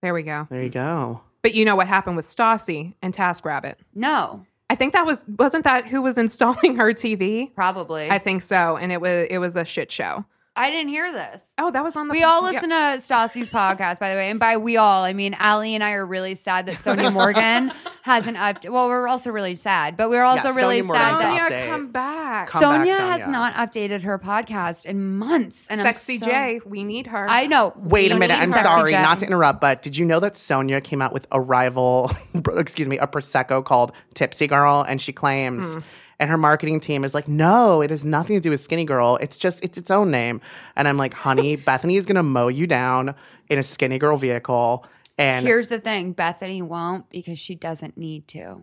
There 0.02 0.14
we 0.14 0.24
go. 0.24 0.48
There 0.50 0.62
you 0.62 0.70
go. 0.70 1.22
But 1.42 1.56
you 1.56 1.66
know 1.66 1.76
what 1.76 1.88
happened 1.88 2.16
with 2.16 2.26
Stassi 2.26 2.94
and 3.02 3.14
TaskRabbit? 3.14 3.76
No, 3.96 4.46
I 4.70 4.76
think 4.76 4.94
that 4.94 5.06
was 5.06 5.26
wasn't 5.38 5.64
that 5.64 5.88
who 5.88 6.02
was 6.02 6.18
installing 6.18 6.76
her 6.76 6.94
TV? 6.94 7.54
probably. 7.56 8.10
I 8.10 8.18
think 8.20 8.42
so, 8.42 8.78
and 8.78 8.92
it 8.92 9.02
was 9.02 9.28
it 9.30 9.40
was 9.40 9.56
a 9.56 9.66
shit 9.66 9.92
show. 9.92 10.26
I 10.60 10.70
didn't 10.72 10.90
hear 10.90 11.12
this. 11.14 11.56
Oh, 11.58 11.72
that 11.72 11.84
was 11.84 11.96
on 11.96 12.10
the. 12.10 12.12
We 12.12 12.24
all 12.24 12.42
yeah. 12.44 12.52
listen 12.52 12.70
to 12.70 12.76
Stassi's 13.02 13.50
podcast, 13.50 14.00
by 14.00 14.10
the 14.12 14.16
way. 14.18 14.30
And 14.30 14.40
by 14.40 14.58
we 14.58 14.76
all, 14.76 15.04
I 15.04 15.14
mean 15.14 15.34
Allie 15.40 15.74
and 15.74 15.84
I 15.84 15.92
are 15.94 16.06
really 16.06 16.36
sad 16.36 16.66
that 16.66 16.76
Sonja 16.76 17.14
Morgan 17.14 17.72
hasn't 18.02 18.36
up. 18.38 18.66
Well, 18.66 18.90
we're 18.90 19.08
also 19.08 19.32
really 19.32 19.56
sad, 19.56 19.96
but 19.96 20.10
we're 20.10 20.24
also 20.24 20.50
Yeah, 20.50 20.56
really 20.56 20.82
Sonja 20.82 20.88
Morgan's 20.88 21.08
sad 21.08 21.22
that 21.22 21.42
up. 21.42 21.52
Sonja, 21.52 21.56
update. 21.56 21.70
come 21.70 21.88
back. 21.92 22.48
Come 22.50 22.62
back, 22.62 22.82
Sonja 22.88 22.98
Sonja. 22.98 23.00
has 23.00 23.28
not 23.30 23.54
updated 23.54 24.02
her 24.02 24.20
podcast 24.20 24.86
in 24.86 25.18
months. 25.18 25.68
And 25.70 25.80
Sexy 25.82 26.18
so, 26.18 26.26
J, 26.26 26.60
we 26.66 26.84
need 26.84 27.08
her. 27.08 27.26
I 27.30 27.48
know. 27.48 27.72
Wait 27.78 28.12
a 28.12 28.20
minute. 28.20 28.38
I'm 28.38 28.50
Sexy 28.50 28.64
sorry, 28.64 28.92
J. 28.92 29.02
not 29.02 29.20
to 29.20 29.26
interrupt, 29.28 29.62
but 29.62 29.82
did 29.82 29.96
you 29.96 30.06
know 30.06 30.20
that 30.20 30.34
Sonja 30.34 30.84
came 30.84 31.02
out 31.02 31.14
with 31.14 31.26
a 31.32 31.40
rival, 31.40 32.12
excuse 32.58 32.90
me, 32.90 32.98
a 32.98 33.08
prosecco 33.08 33.64
called 33.64 33.94
Tipsy 34.14 34.48
Girl, 34.48 34.84
and 34.88 35.02
she 35.02 35.14
claims, 35.14 35.76
Hmm. 35.76 35.80
And 36.20 36.30
her 36.30 36.38
marketing 36.38 36.80
team 36.80 37.04
is 37.04 37.14
like, 37.14 37.28
no, 37.28 37.82
it 37.82 37.90
has 37.90 38.04
nothing 38.04 38.36
to 38.36 38.40
do 38.42 38.50
with 38.50 38.60
Skinny 38.60 38.86
Girl. 38.86 39.18
It's 39.22 39.38
just 39.38 39.64
it's 39.64 39.78
its 39.78 39.90
own 39.92 40.12
name. 40.12 40.42
And 40.76 40.88
I'm 40.88 40.98
like, 40.98 41.14
honey, 41.14 41.56
Bethany 41.70 41.96
is 41.98 42.06
gonna 42.06 42.24
mow 42.24 42.48
you 42.50 42.68
down 42.68 43.16
in 43.50 43.58
a 43.60 43.64
Skinny 43.64 43.98
Girl 43.98 44.18
vehicle, 44.18 44.86
and 45.18 45.46
Here's 45.46 45.70
the 45.70 45.80
thing: 45.80 46.14
Bethany 46.14 46.62
won't 46.62 47.10
because 47.10 47.40
she 47.40 47.56
doesn't 47.56 47.98
need 47.98 48.28
to. 48.30 48.62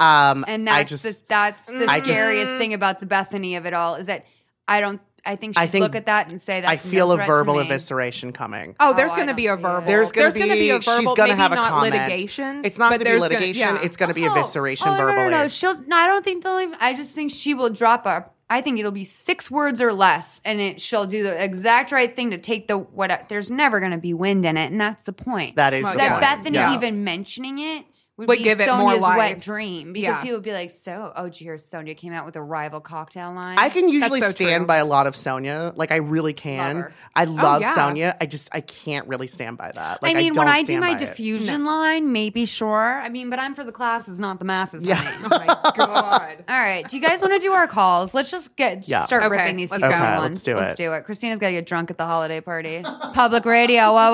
um, 0.00 0.44
And 0.48 0.68
I 0.68 0.78
that's 0.84 0.90
just 0.90 1.02
the, 1.04 1.20
that's 1.28 1.66
the 1.66 1.86
I 1.88 1.98
just- 2.00 2.10
scariest 2.10 2.58
thing 2.58 2.74
about 2.74 2.98
the 3.00 3.06
Bethany 3.06 3.56
of 3.56 3.64
it 3.66 3.74
all 3.74 3.94
is 3.96 4.06
that 4.08 4.24
I 4.66 4.80
don't. 4.80 5.00
I 5.26 5.36
think 5.36 5.54
she 5.56 5.60
I 5.62 5.66
think- 5.66 5.82
look 5.82 5.94
at 5.96 6.06
that 6.06 6.28
and 6.28 6.40
say 6.40 6.60
that 6.60 6.68
I 6.68 6.76
feel 6.76 7.10
a 7.12 7.16
verbal 7.16 7.54
evisceration 7.54 8.34
coming. 8.34 8.76
Oh, 8.78 8.92
there's 8.94 9.10
Oh, 9.12 9.16
going 9.16 9.28
to 9.28 9.34
be 9.34 9.46
a 9.46 9.56
verbal. 9.56 9.86
There's 9.86 10.12
gonna 10.12 10.30
gonna 10.32 10.54
be 10.54 10.70
a 10.70 10.78
be- 10.78 10.82
she's 10.82 10.96
verbal. 10.96 11.14
gonna 11.16 11.28
maybe 11.30 11.40
have 11.40 11.52
a 11.52 11.54
not 11.54 11.70
comment. 11.70 11.94
litigation. 11.94 12.62
It's 12.64 12.76
not 12.78 12.90
but 12.90 12.98
gonna 12.98 13.04
be 13.04 13.10
there's 13.10 13.20
gonna- 13.22 13.34
litigation. 13.40 13.76
yeah. 13.76 13.82
It's 13.82 13.96
gonna 13.96 14.14
be 14.14 14.26
Oh, 14.26 14.30
evisceration 14.30 14.86
oh, 14.86 14.90
no, 14.90 14.96
verbally. 14.98 15.16
No, 15.16 15.30
no, 15.30 15.42
no. 15.42 15.48
She'll. 15.48 15.80
No, 15.86 15.96
I 15.96 16.06
don't 16.06 16.24
think 16.24 16.44
they'll. 16.44 16.60
Even, 16.60 16.76
I 16.80 16.92
just 16.94 17.14
think 17.14 17.30
she 17.30 17.54
will 17.54 17.70
drop 17.70 18.04
a. 18.06 18.30
I 18.50 18.60
think 18.60 18.78
it'll 18.78 18.90
be 18.92 19.04
six 19.04 19.50
words 19.50 19.80
or 19.80 19.92
less, 19.92 20.42
and 20.44 20.60
it 20.60 20.80
she'll 20.80 21.06
do 21.06 21.22
the 21.22 21.42
exact 21.42 21.90
right 21.92 22.14
thing 22.14 22.30
to 22.32 22.38
take 22.38 22.68
the 22.68 22.76
what. 22.76 23.28
There's 23.30 23.50
never 23.50 23.80
going 23.80 23.92
to 23.92 23.98
be 23.98 24.12
wind 24.12 24.44
in 24.44 24.58
it, 24.58 24.70
and 24.70 24.78
that's 24.80 25.04
the 25.04 25.14
point. 25.14 25.56
That 25.56 25.72
is 25.72 25.84
Well, 25.84 25.92
the 25.92 25.98
that 25.98 26.08
point. 26.10 26.20
Bethany 26.20 26.58
Yeah. 26.58 26.74
even 26.74 27.02
mentioning 27.04 27.58
it 27.58 27.86
would, 28.16 28.28
Would 28.28 28.38
be 28.38 28.44
give 28.44 28.60
it 28.60 28.68
more 28.68 28.92
Sonja's 28.92 29.02
wet 29.02 29.40
dream 29.40 29.92
because 29.92 30.14
Yeah. 30.14 30.22
people 30.22 30.36
would 30.36 30.44
be 30.44 30.52
like, 30.52 30.70
"So, 30.70 31.12
oh, 31.16 31.24
did 31.24 31.40
you 31.40 31.46
hear 31.46 31.56
Sonja 31.56 31.96
came 31.96 32.12
out 32.12 32.24
with 32.24 32.36
a 32.36 32.42
rival 32.42 32.80
cocktail 32.80 33.32
line?" 33.32 33.58
I 33.58 33.70
can 33.70 33.88
usually 33.88 34.20
so 34.20 34.30
stand 34.30 34.60
true. 34.60 34.66
by 34.66 34.76
a 34.76 34.84
lot 34.84 35.08
of 35.08 35.14
Sonja. 35.14 35.72
Like 35.76 35.90
I 35.90 35.96
really 35.96 36.32
can. 36.32 36.76
Love 36.76 36.84
her. 36.84 36.92
I 37.16 37.26
oh, 37.26 37.30
love 37.30 37.62
yeah. 37.62 37.74
Sonja. 37.74 38.16
I 38.20 38.26
just 38.26 38.48
I 38.52 38.60
can't 38.60 39.08
really 39.08 39.26
stand 39.26 39.58
by 39.58 39.72
that. 39.72 40.00
Like, 40.00 40.14
I 40.14 40.18
mean, 40.18 40.32
don't 40.32 40.44
when 40.44 40.54
I 40.54 40.60
do 40.60 40.66
stand 40.66 40.80
my 40.82 40.90
by 40.90 40.96
it. 40.96 40.98
diffusion 41.00 41.64
line, 41.64 42.12
maybe 42.12 42.46
sure. 42.46 43.00
I 43.02 43.08
mean, 43.08 43.30
but 43.30 43.40
I'm 43.40 43.54
for 43.56 43.64
the 43.64 43.72
classes, 43.72 44.20
not 44.20 44.38
the 44.38 44.44
masses. 44.44 44.84
Yeah. 44.86 44.94
honey. 44.94 45.46
Oh 45.50 45.62
my 45.64 45.72
god. 45.76 46.44
All 46.48 46.56
right. 46.60 46.86
Do 46.88 46.96
you 46.96 47.02
guys 47.02 47.20
want 47.20 47.32
to 47.32 47.40
do 47.40 47.50
our 47.52 47.66
calls? 47.66 48.14
Let's 48.14 48.30
just 48.30 48.54
get 48.54 48.86
Yeah. 48.94 49.06
start 49.06 49.24
Okay, 49.24 49.30
ripping 49.38 49.56
these 49.56 49.72
let's 49.72 49.82
people 49.82 49.98
go. 49.98 50.04
Okay, 50.04 50.18
ones. 50.18 50.34
let's 50.34 50.42
do 50.44 50.56
let's 50.56 50.74
it. 50.74 50.76
do 50.84 50.92
it. 50.92 51.04
Christina's 51.04 51.40
got 51.40 51.48
to 51.48 51.52
get 51.54 51.66
drunk 51.66 51.90
at 51.90 51.98
the 51.98 52.06
holiday 52.06 52.40
party. 52.40 52.82
Public 53.12 53.44
radio. 53.44 53.92
What? 53.92 54.12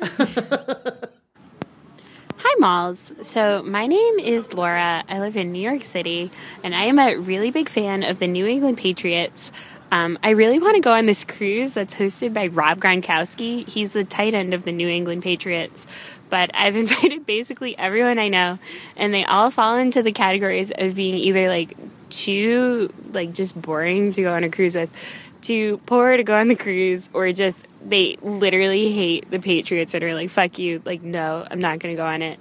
What? 0.00 1.04
Hi, 2.50 2.58
Malls. 2.60 3.12
So, 3.20 3.62
my 3.62 3.86
name 3.86 4.18
is 4.18 4.54
Laura. 4.54 5.04
I 5.06 5.20
live 5.20 5.36
in 5.36 5.52
New 5.52 5.60
York 5.60 5.84
City, 5.84 6.30
and 6.64 6.74
I 6.74 6.84
am 6.84 6.98
a 6.98 7.14
really 7.14 7.50
big 7.50 7.68
fan 7.68 8.02
of 8.02 8.20
the 8.20 8.26
New 8.26 8.46
England 8.46 8.78
Patriots. 8.78 9.52
Um, 9.92 10.18
I 10.22 10.30
really 10.30 10.58
want 10.58 10.76
to 10.76 10.80
go 10.80 10.92
on 10.92 11.04
this 11.04 11.26
cruise 11.26 11.74
that's 11.74 11.94
hosted 11.94 12.32
by 12.32 12.46
Rob 12.46 12.80
Gronkowski. 12.80 13.68
He's 13.68 13.92
the 13.92 14.02
tight 14.02 14.32
end 14.32 14.54
of 14.54 14.62
the 14.62 14.72
New 14.72 14.88
England 14.88 15.24
Patriots. 15.24 15.88
But 16.30 16.50
I've 16.54 16.74
invited 16.84 17.26
basically 17.26 17.76
everyone 17.76 18.18
I 18.18 18.28
know, 18.28 18.58
and 18.96 19.12
they 19.12 19.26
all 19.26 19.50
fall 19.50 19.76
into 19.76 20.02
the 20.02 20.12
categories 20.12 20.72
of 20.74 20.94
being 20.94 21.16
either 21.16 21.48
like 21.48 21.76
too, 22.08 22.90
like 23.12 23.34
just 23.34 23.60
boring 23.60 24.10
to 24.12 24.22
go 24.22 24.32
on 24.32 24.42
a 24.42 24.48
cruise 24.48 24.74
with, 24.74 24.90
too 25.40 25.78
poor 25.86 26.16
to 26.16 26.22
go 26.22 26.36
on 26.36 26.48
the 26.48 26.56
cruise, 26.56 27.10
or 27.12 27.32
just 27.32 27.66
they 27.84 28.16
literally 28.22 28.92
hate 28.92 29.30
the 29.30 29.38
Patriots 29.38 29.94
and 29.94 30.04
are 30.04 30.14
like, 30.14 30.30
fuck 30.30 30.58
you, 30.58 30.82
like, 30.84 31.02
no, 31.02 31.46
I'm 31.50 31.60
not 31.60 31.78
gonna 31.78 31.96
go 31.96 32.06
on 32.06 32.22
it. 32.22 32.38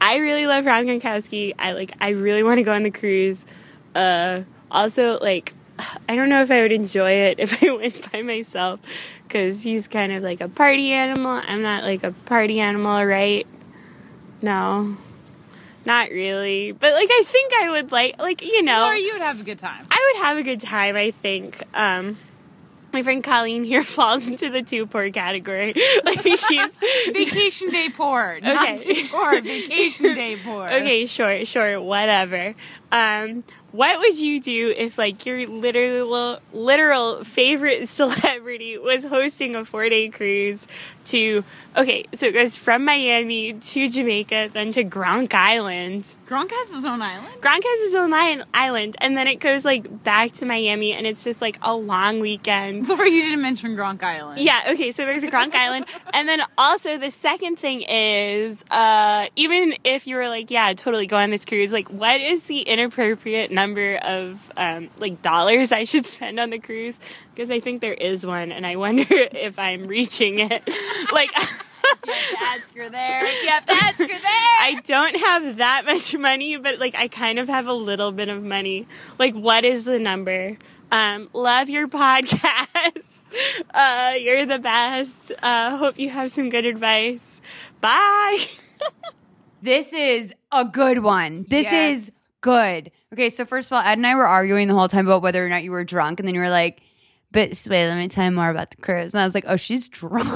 I 0.00 0.16
really 0.18 0.46
love 0.46 0.66
Rob 0.66 0.84
Gronkowski. 0.84 1.54
I 1.58 1.72
like, 1.72 1.92
I 2.00 2.10
really 2.10 2.42
want 2.42 2.58
to 2.58 2.62
go 2.62 2.72
on 2.72 2.82
the 2.82 2.90
cruise. 2.90 3.46
Uh, 3.94 4.42
also, 4.70 5.18
like, 5.20 5.54
I 6.08 6.16
don't 6.16 6.28
know 6.28 6.42
if 6.42 6.50
I 6.50 6.62
would 6.62 6.72
enjoy 6.72 7.10
it 7.10 7.38
if 7.40 7.62
I 7.62 7.74
went 7.74 8.12
by 8.12 8.22
myself 8.22 8.80
because 9.26 9.62
he's 9.62 9.88
kind 9.88 10.12
of 10.12 10.22
like 10.22 10.40
a 10.40 10.48
party 10.48 10.92
animal. 10.92 11.40
I'm 11.46 11.62
not 11.62 11.82
like 11.84 12.04
a 12.04 12.12
party 12.12 12.60
animal, 12.60 13.04
right? 13.04 13.46
No, 14.42 14.96
not 15.84 16.10
really. 16.10 16.72
But 16.72 16.92
like, 16.92 17.08
I 17.10 17.22
think 17.26 17.52
I 17.54 17.70
would 17.70 17.92
like, 17.92 18.18
like, 18.18 18.42
you 18.42 18.62
know, 18.62 18.86
Or 18.86 18.94
you 18.94 19.12
would 19.12 19.22
have 19.22 19.40
a 19.40 19.44
good 19.44 19.58
time. 19.58 19.86
I 19.90 20.12
would 20.12 20.24
have 20.24 20.36
a 20.38 20.42
good 20.42 20.60
time, 20.60 20.96
I 20.96 21.10
think. 21.10 21.62
Um, 21.74 22.18
my 22.96 23.02
friend 23.02 23.22
Colleen 23.22 23.62
here 23.62 23.82
falls 23.98 24.26
into 24.26 24.48
the 24.48 24.62
too 24.62 24.86
poor 24.86 25.10
category. 25.10 25.74
like 26.04 26.20
she's 26.22 26.78
Vacation 27.12 27.70
day 27.70 27.90
poor. 27.90 28.38
Not 28.42 28.62
Okay. 28.78 28.94
too 28.94 29.08
poor. 29.10 29.40
Vacation 29.42 30.14
day 30.14 30.36
poor. 30.42 30.66
okay, 30.66 31.04
sure, 31.04 31.44
sure, 31.44 31.78
whatever. 31.80 32.54
Um, 32.90 33.44
what 33.72 33.98
would 33.98 34.18
you 34.18 34.40
do 34.40 34.72
if 34.74 34.96
like 34.96 35.26
your 35.26 35.46
literal 35.46 36.40
literal 36.54 37.22
favorite 37.24 37.86
celebrity 37.88 38.78
was 38.78 39.04
hosting 39.04 39.54
a 39.54 39.64
four 39.66 39.88
day 39.90 40.08
cruise 40.08 40.66
to 41.06 41.44
okay, 41.76 42.04
so 42.14 42.26
it 42.26 42.32
goes 42.32 42.56
from 42.58 42.84
Miami 42.84 43.52
to 43.52 43.88
Jamaica, 43.88 44.50
then 44.52 44.72
to 44.72 44.84
Gronk 44.84 45.34
Island. 45.34 46.02
Gronk 46.26 46.50
has 46.50 46.70
his 46.74 46.84
own 46.84 47.02
island. 47.02 47.34
Gronk 47.40 47.62
has 47.62 47.80
his 47.86 47.94
own 47.94 48.10
li- 48.10 48.42
island, 48.54 48.96
and 49.00 49.16
then 49.16 49.28
it 49.28 49.40
goes 49.40 49.64
like 49.64 50.02
back 50.04 50.32
to 50.32 50.46
Miami, 50.46 50.92
and 50.92 51.06
it's 51.06 51.24
just 51.24 51.40
like 51.40 51.58
a 51.62 51.74
long 51.74 52.20
weekend. 52.20 52.86
Sorry, 52.86 53.10
you 53.10 53.22
didn't 53.22 53.42
mention 53.42 53.76
Gronk 53.76 54.02
Island. 54.02 54.40
Yeah, 54.40 54.62
okay, 54.70 54.92
so 54.92 55.04
there's 55.04 55.24
a 55.24 55.28
Gronk 55.28 55.54
Island. 55.54 55.86
And 56.12 56.28
then 56.28 56.42
also 56.56 56.98
the 56.98 57.10
second 57.10 57.58
thing 57.58 57.82
is, 57.82 58.64
uh, 58.70 59.26
even 59.36 59.74
if 59.84 60.06
you 60.06 60.16
were 60.16 60.28
like, 60.28 60.50
yeah, 60.50 60.72
totally 60.74 61.06
go 61.06 61.16
on 61.16 61.30
this 61.30 61.44
cruise, 61.44 61.72
like 61.72 61.88
what 61.88 62.20
is 62.20 62.44
the 62.44 62.60
inappropriate 62.60 63.50
number 63.50 63.96
of 63.96 64.50
um, 64.56 64.88
like 64.98 65.22
dollars 65.22 65.72
I 65.72 65.84
should 65.84 66.06
spend 66.06 66.40
on 66.40 66.50
the 66.50 66.58
cruise? 66.58 66.98
Because 67.34 67.50
I 67.50 67.60
think 67.60 67.82
there 67.82 67.92
is 67.92 68.24
one 68.26 68.50
and 68.50 68.66
I 68.66 68.76
wonder 68.76 69.04
if 69.10 69.58
I'm 69.58 69.86
reaching 69.86 70.38
it. 70.38 70.68
like 71.12 71.30
ask 72.40 72.74
her 72.76 72.88
there. 72.88 73.24
You 73.42 73.48
have 73.48 73.64
to 73.66 73.72
ask 73.72 73.98
her 73.98 74.06
there. 74.06 74.16
I 74.18 74.80
don't 74.84 75.16
have 75.16 75.56
that 75.58 75.82
much 75.86 76.16
money, 76.16 76.56
but 76.56 76.78
like 76.78 76.94
I 76.94 77.08
kind 77.08 77.38
of 77.38 77.48
have 77.48 77.66
a 77.66 77.72
little 77.72 78.12
bit 78.12 78.28
of 78.28 78.42
money. 78.42 78.86
Like, 79.18 79.34
what 79.34 79.64
is 79.64 79.84
the 79.84 79.98
number? 79.98 80.56
Um, 80.92 81.28
love 81.32 81.68
your 81.68 81.88
podcast. 81.88 83.22
Uh, 83.74 84.14
you're 84.18 84.46
the 84.46 84.58
best. 84.58 85.30
Uh, 85.42 85.76
hope 85.76 85.98
you 85.98 86.08
have 86.08 86.30
some 86.30 86.48
good 86.48 86.64
advice. 86.64 87.42
Bye. 87.82 88.38
This 89.62 89.92
is 89.92 90.32
a 90.52 90.64
good 90.64 91.00
one. 91.02 91.44
This 91.48 91.64
Yes. 91.64 92.08
is 92.08 92.28
good. 92.40 92.92
Okay, 93.12 93.30
so 93.30 93.44
first 93.44 93.70
of 93.70 93.76
all, 93.76 93.82
Ed 93.82 93.94
and 93.98 94.06
I 94.06 94.14
were 94.14 94.26
arguing 94.26 94.68
the 94.68 94.74
whole 94.74 94.88
time 94.88 95.06
about 95.06 95.22
whether 95.22 95.44
or 95.44 95.48
not 95.48 95.64
you 95.64 95.70
were 95.70 95.82
drunk, 95.84 96.20
and 96.20 96.26
then 96.26 96.34
you 96.34 96.40
were 96.40 96.50
like, 96.50 96.82
"But 97.36 97.56
Sway, 97.56 97.86
let 97.86 97.96
me 97.98 98.08
tell 98.08 98.24
you 98.24 98.30
more 98.32 98.48
about 98.50 98.70
the 98.70 98.78
cruise." 98.78 99.12
And 99.14 99.20
I 99.20 99.24
was 99.24 99.34
like, 99.34 99.44
"Oh, 99.46 99.56
she's 99.56 99.88
drunk." 99.88 100.26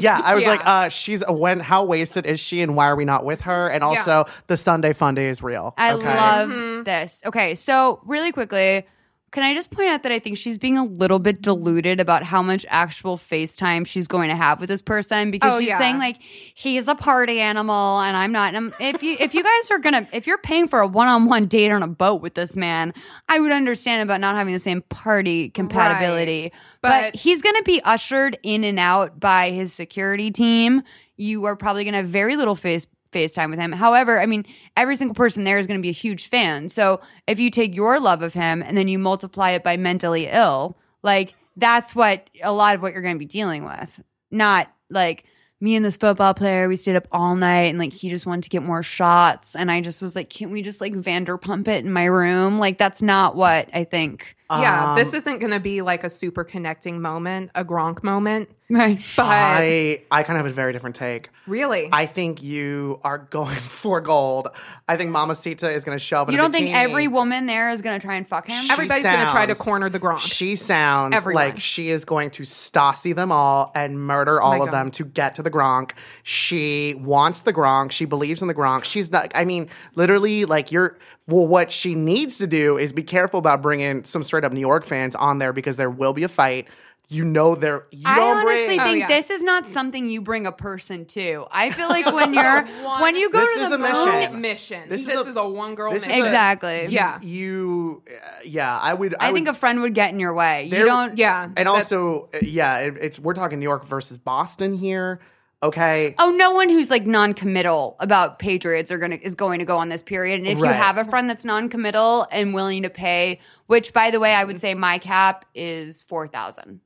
Yeah, 0.00 0.20
I 0.24 0.34
was 0.34 0.42
Yeah. 0.42 0.48
like, 0.50 0.66
uh, 0.66 0.88
she's 0.88 1.22
when 1.28 1.60
how 1.60 1.84
wasted 1.84 2.24
is 2.26 2.40
she 2.40 2.62
and 2.62 2.74
why 2.74 2.86
are 2.86 2.96
we 2.96 3.04
not 3.04 3.24
with 3.24 3.42
her? 3.42 3.68
And 3.68 3.84
also 3.84 4.24
the 4.46 4.56
Sunday 4.56 4.92
fun 4.94 5.14
day 5.14 5.26
is 5.28 5.42
real. 5.42 5.74
I 5.76 5.92
okay? 5.92 6.16
love 6.16 6.84
this. 6.84 7.22
Okay, 7.26 7.54
so 7.54 8.00
really 8.06 8.32
quickly, 8.32 8.86
can 9.32 9.42
I 9.44 9.54
just 9.54 9.70
point 9.70 9.88
out 9.88 10.02
that 10.02 10.10
I 10.12 10.18
think 10.18 10.36
she's 10.36 10.58
being 10.58 10.76
a 10.76 10.84
little 10.84 11.18
bit 11.20 11.40
deluded 11.40 12.00
about 12.00 12.24
how 12.24 12.42
much 12.42 12.66
actual 12.68 13.16
FaceTime 13.16 13.86
she's 13.86 14.08
going 14.08 14.28
to 14.28 14.34
have 14.34 14.58
with 14.60 14.68
this 14.68 14.82
person 14.82 15.30
because 15.30 15.54
Oh, 15.54 15.58
she's 15.60 15.68
yeah. 15.68 15.78
saying 15.78 15.98
like 15.98 16.16
he's 16.20 16.88
a 16.88 16.94
party 16.96 17.40
animal 17.40 18.00
and 18.00 18.16
I'm 18.16 18.32
not. 18.32 18.54
And 18.56 18.72
if 18.80 19.02
you 19.02 19.16
if 19.20 19.34
you 19.34 19.42
guys 19.44 19.70
are 19.70 19.78
gonna 19.78 20.08
if 20.12 20.26
you're 20.26 20.38
paying 20.38 20.66
for 20.66 20.80
a 20.80 20.86
one 20.86 21.06
on 21.06 21.26
one 21.26 21.46
date 21.46 21.70
on 21.70 21.82
a 21.82 21.88
boat 21.88 22.22
with 22.22 22.34
this 22.34 22.56
man, 22.56 22.92
I 23.28 23.38
would 23.38 23.52
understand 23.52 24.02
about 24.02 24.20
not 24.20 24.34
having 24.34 24.52
the 24.52 24.58
same 24.58 24.82
party 24.82 25.48
compatibility. 25.50 26.52
But, 26.82 27.12
But- 27.12 27.16
he's 27.16 27.42
gonna 27.42 27.62
be 27.62 27.80
ushered 27.82 28.38
in 28.42 28.64
and 28.64 28.78
out 28.78 29.20
by 29.20 29.50
his 29.50 29.72
security 29.72 30.30
team. 30.30 30.82
You 31.16 31.44
are 31.44 31.54
probably 31.54 31.84
gonna 31.84 31.98
have 31.98 32.08
very 32.08 32.36
little 32.36 32.54
face 32.54 32.86
FaceTime 33.12 33.50
with 33.50 33.58
him. 33.58 33.72
However, 33.72 34.20
I 34.20 34.26
mean, 34.26 34.46
every 34.76 34.96
single 34.96 35.14
person 35.14 35.44
there 35.44 35.58
is 35.58 35.66
going 35.66 35.78
to 35.78 35.82
be 35.82 35.90
a 35.90 35.92
huge 35.92 36.28
fan. 36.28 36.68
So 36.68 37.00
if 37.26 37.38
you 37.40 37.50
take 37.50 37.74
your 37.74 38.00
love 38.00 38.22
of 38.22 38.34
him 38.34 38.62
and 38.62 38.76
then 38.76 38.88
you 38.88 38.98
multiply 38.98 39.50
it 39.50 39.64
by 39.64 39.76
mentally 39.76 40.26
ill, 40.26 40.78
like 41.02 41.34
that's 41.56 41.94
what 41.94 42.28
a 42.42 42.52
lot 42.52 42.74
of 42.74 42.82
what 42.82 42.92
you're 42.92 43.02
going 43.02 43.16
to 43.16 43.18
be 43.18 43.26
dealing 43.26 43.64
with. 43.64 44.00
Not 44.30 44.72
like 44.88 45.24
me 45.60 45.76
and 45.76 45.84
this 45.84 45.96
football 45.96 46.34
player, 46.34 46.68
we 46.68 46.76
stayed 46.76 46.96
up 46.96 47.08
all 47.12 47.36
night 47.36 47.68
and 47.68 47.78
like 47.78 47.92
he 47.92 48.08
just 48.08 48.26
wanted 48.26 48.44
to 48.44 48.50
get 48.50 48.62
more 48.62 48.82
shots. 48.82 49.54
And 49.54 49.70
I 49.70 49.80
just 49.80 50.00
was 50.00 50.16
like, 50.16 50.30
can't 50.30 50.50
we 50.50 50.62
just 50.62 50.80
like 50.80 50.94
Vanderpump 50.94 51.68
it 51.68 51.84
in 51.84 51.92
my 51.92 52.06
room? 52.06 52.58
Like 52.58 52.78
that's 52.78 53.02
not 53.02 53.36
what 53.36 53.68
I 53.74 53.84
think. 53.84 54.36
Yeah, 54.50 54.90
Um, 54.92 54.96
this 54.98 55.14
isn't 55.14 55.38
going 55.38 55.52
to 55.52 55.60
be 55.60 55.80
like 55.82 56.02
a 56.04 56.10
super 56.10 56.42
connecting 56.44 57.00
moment, 57.00 57.50
a 57.54 57.64
Gronk 57.64 58.02
moment. 58.02 58.48
Right. 58.72 59.04
But 59.16 59.26
I 59.26 60.02
I 60.12 60.22
kind 60.22 60.38
of 60.38 60.44
have 60.44 60.52
a 60.52 60.54
very 60.54 60.72
different 60.72 60.94
take. 60.94 61.30
really, 61.48 61.88
I 61.92 62.06
think 62.06 62.40
you 62.40 63.00
are 63.02 63.18
going 63.18 63.56
for 63.56 64.00
gold. 64.00 64.46
I 64.86 64.96
think 64.96 65.10
Mama 65.10 65.34
Sita 65.34 65.68
is 65.72 65.84
going 65.84 65.98
to 65.98 66.04
show 66.04 66.18
up. 66.22 66.28
in 66.28 66.34
You 66.34 66.38
a 66.38 66.42
don't 66.42 66.52
think 66.52 66.68
bikini. 66.68 66.74
every 66.76 67.08
woman 67.08 67.46
there 67.46 67.70
is 67.70 67.82
going 67.82 67.98
to 67.98 68.06
try 68.06 68.14
and 68.14 68.28
fuck 68.28 68.46
him? 68.46 68.62
She 68.62 68.70
Everybody's 68.70 69.02
gonna 69.02 69.28
try 69.28 69.44
to 69.46 69.56
corner 69.56 69.88
the 69.90 69.98
Gronk. 69.98 70.20
She 70.20 70.54
sounds 70.54 71.16
Everyone. 71.16 71.46
like 71.46 71.58
she 71.58 71.90
is 71.90 72.04
going 72.04 72.30
to 72.30 72.44
Stasi 72.44 73.12
them 73.12 73.32
all 73.32 73.72
and 73.74 73.98
murder 73.98 74.40
all 74.40 74.50
My 74.52 74.58
of 74.58 74.66
God. 74.66 74.72
them 74.72 74.90
to 74.92 75.04
get 75.04 75.34
to 75.34 75.42
the 75.42 75.50
Gronk. 75.50 75.90
She 76.22 76.94
wants 76.94 77.40
the 77.40 77.52
Gronk. 77.52 77.90
She 77.90 78.04
believes 78.04 78.40
in 78.40 78.46
the 78.46 78.54
Gronk. 78.54 78.84
She's 78.84 79.10
not. 79.10 79.32
I 79.34 79.44
mean, 79.46 79.68
literally, 79.96 80.44
like 80.44 80.70
you're. 80.70 80.96
Well, 81.30 81.46
what 81.46 81.70
she 81.72 81.94
needs 81.94 82.38
to 82.38 82.46
do 82.46 82.76
is 82.76 82.92
be 82.92 83.02
careful 83.02 83.38
about 83.38 83.62
bringing 83.62 84.04
some 84.04 84.22
straight 84.22 84.44
up 84.44 84.52
New 84.52 84.60
York 84.60 84.84
fans 84.84 85.14
on 85.14 85.38
there 85.38 85.52
because 85.52 85.76
there 85.76 85.90
will 85.90 86.12
be 86.12 86.24
a 86.24 86.28
fight. 86.28 86.66
You 87.12 87.24
know, 87.24 87.56
there. 87.56 87.86
You 87.90 88.02
I 88.06 88.14
don't 88.14 88.36
honestly 88.36 88.66
bring. 88.76 88.80
Oh, 88.80 88.84
think 88.84 89.00
yeah. 89.00 89.08
this 89.08 89.30
is 89.30 89.42
not 89.42 89.66
something 89.66 90.08
you 90.08 90.22
bring 90.22 90.46
a 90.46 90.52
person 90.52 91.06
to. 91.06 91.44
I 91.50 91.70
feel 91.70 91.88
like 91.88 92.06
when 92.14 92.32
you're 92.32 92.64
when 93.00 93.16
you 93.16 93.28
go 93.30 93.40
This 93.40 93.56
to 93.56 93.62
is 93.64 93.68
the 93.70 93.74
a 93.74 93.78
moon- 93.78 93.90
mission. 94.30 94.40
mission. 94.40 94.88
This 94.88 95.06
This, 95.06 95.18
is 95.18 95.26
a- 95.26 95.30
is, 95.30 95.36
a, 95.36 95.48
one 95.48 95.74
girl 95.74 95.90
this 95.90 96.04
is 96.04 96.08
mission. 96.08 96.22
a- 96.22 96.26
exactly. 96.26 96.86
Yeah. 96.86 97.20
You, 97.20 98.04
uh, 98.08 98.12
yeah, 98.44 98.78
I 98.78 98.94
would. 98.94 99.16
I, 99.18 99.30
I, 99.30 99.32
think 99.32 99.48
a 99.48 99.54
friend 99.54 99.80
would 99.80 99.92
get 99.94 100.12
in 100.12 100.20
your 100.20 100.34
way. 100.34 100.66
You 100.66 100.84
don't. 100.84 101.18
Yeah, 101.18 101.48
and 101.56 101.66
also, 101.66 102.28
uh, 102.32 102.38
yeah, 102.42 102.78
it, 102.78 102.98
it's 103.00 103.18
we're 103.18 103.34
talking 103.34 103.58
New 103.58 103.64
York 103.64 103.86
versus 103.86 104.16
Boston 104.16 104.72
here. 104.74 105.18
Okay, 105.62 106.14
Oh, 106.18 106.30
no 106.30 106.52
one 106.54 106.70
who's 106.70 106.88
like 106.90 107.04
non-committal 107.04 107.96
about 108.00 108.38
Patriots 108.38 108.90
are 108.90 108.96
gonna 108.96 109.18
is 109.20 109.34
going 109.34 109.58
to 109.58 109.66
go 109.66 109.76
on 109.76 109.90
this 109.90 110.02
period. 110.02 110.38
And 110.38 110.48
if 110.48 110.56
you 110.58 110.64
have 110.64 110.96
a 110.96 111.04
friend 111.04 111.28
that's 111.28 111.44
non-committal 111.44 112.26
and 112.32 112.54
willing 112.54 112.82
to 112.84 112.90
pay, 112.90 113.40
which 113.66 113.92
by 113.92 114.10
the 114.10 114.18
way, 114.20 114.32
I 114.34 114.44
would 114.44 114.58
say 114.58 114.72
my 114.72 114.96
cap 114.98 115.44
is 115.54 116.00
four 116.00 116.26
thousand 116.28 116.80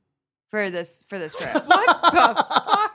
for 0.49 0.69
this 0.69 1.05
for 1.07 1.17
this 1.17 1.33
trip. 1.35 1.53
what 1.53 2.01
the 2.01 2.11
fuck? 2.43 2.91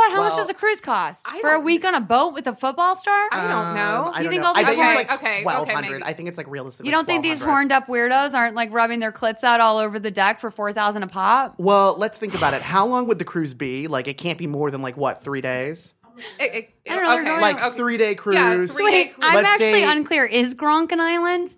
what? 0.00 0.12
How 0.12 0.22
much 0.22 0.36
does 0.36 0.50
a 0.50 0.54
cruise 0.54 0.80
cost 0.80 1.26
for 1.40 1.50
a 1.50 1.60
week 1.60 1.84
on 1.84 1.94
a 1.94 2.00
boat 2.00 2.34
with 2.34 2.46
a 2.46 2.54
football 2.54 2.96
star? 2.96 3.28
I 3.32 3.48
don't 3.48 3.74
know. 3.74 4.06
Um, 4.06 4.14
I 4.14 4.18
You 4.18 4.24
don't 4.24 4.30
think 4.30 4.42
know. 4.42 4.48
all 4.48 4.56
I 4.56 4.60
these 4.60 4.68
think 4.68 4.82
horn- 4.82 4.94
like 4.96 5.12
Okay, 5.12 5.26
okay, 5.36 5.42
twelve 5.42 5.68
hundred. 5.68 5.90
maybe. 5.92 6.02
I 6.04 6.12
think 6.12 6.28
it's 6.28 6.38
like 6.38 6.48
realistic. 6.48 6.86
you 6.86 6.92
don't 6.92 7.06
think 7.06 7.22
these 7.22 7.40
horned 7.40 7.72
up 7.72 7.86
weirdos 7.86 8.34
aren't 8.34 8.54
like 8.54 8.72
rubbing 8.72 9.00
their 9.00 9.12
clits 9.12 9.44
out 9.44 9.60
all 9.60 9.78
over 9.78 9.98
the 9.98 10.10
deck 10.10 10.40
for 10.40 10.50
four 10.50 10.72
thousand 10.72 11.02
a 11.02 11.06
pop? 11.06 11.54
Well, 11.58 11.94
let's 11.98 12.18
think 12.18 12.34
about 12.34 12.54
it. 12.54 12.62
How 12.62 12.86
long 12.86 13.06
would 13.08 13.18
the 13.18 13.24
cruise 13.24 13.54
be? 13.54 13.86
Like, 13.88 14.08
it 14.08 14.14
can't 14.18 14.38
be 14.38 14.46
more 14.46 14.70
than 14.70 14.82
like 14.82 14.96
what 14.96 15.22
three 15.22 15.40
days? 15.40 15.94
It- 16.38 16.54
it- 16.54 16.70
I 16.90 16.96
don't 16.96 17.24
know, 17.24 17.32
okay, 17.32 17.40
like 17.40 17.62
okay. 17.62 17.76
three 17.76 17.96
day 17.96 18.14
cruise. 18.14 18.34
Yeah, 18.36 18.66
three- 18.66 18.84
Wait, 18.84 19.14
I'm 19.22 19.36
Let's 19.36 19.48
actually 19.48 19.70
say- 19.70 19.84
unclear. 19.84 20.24
Is 20.24 20.54
Gronk 20.54 20.92
an 20.92 21.00
island? 21.00 21.56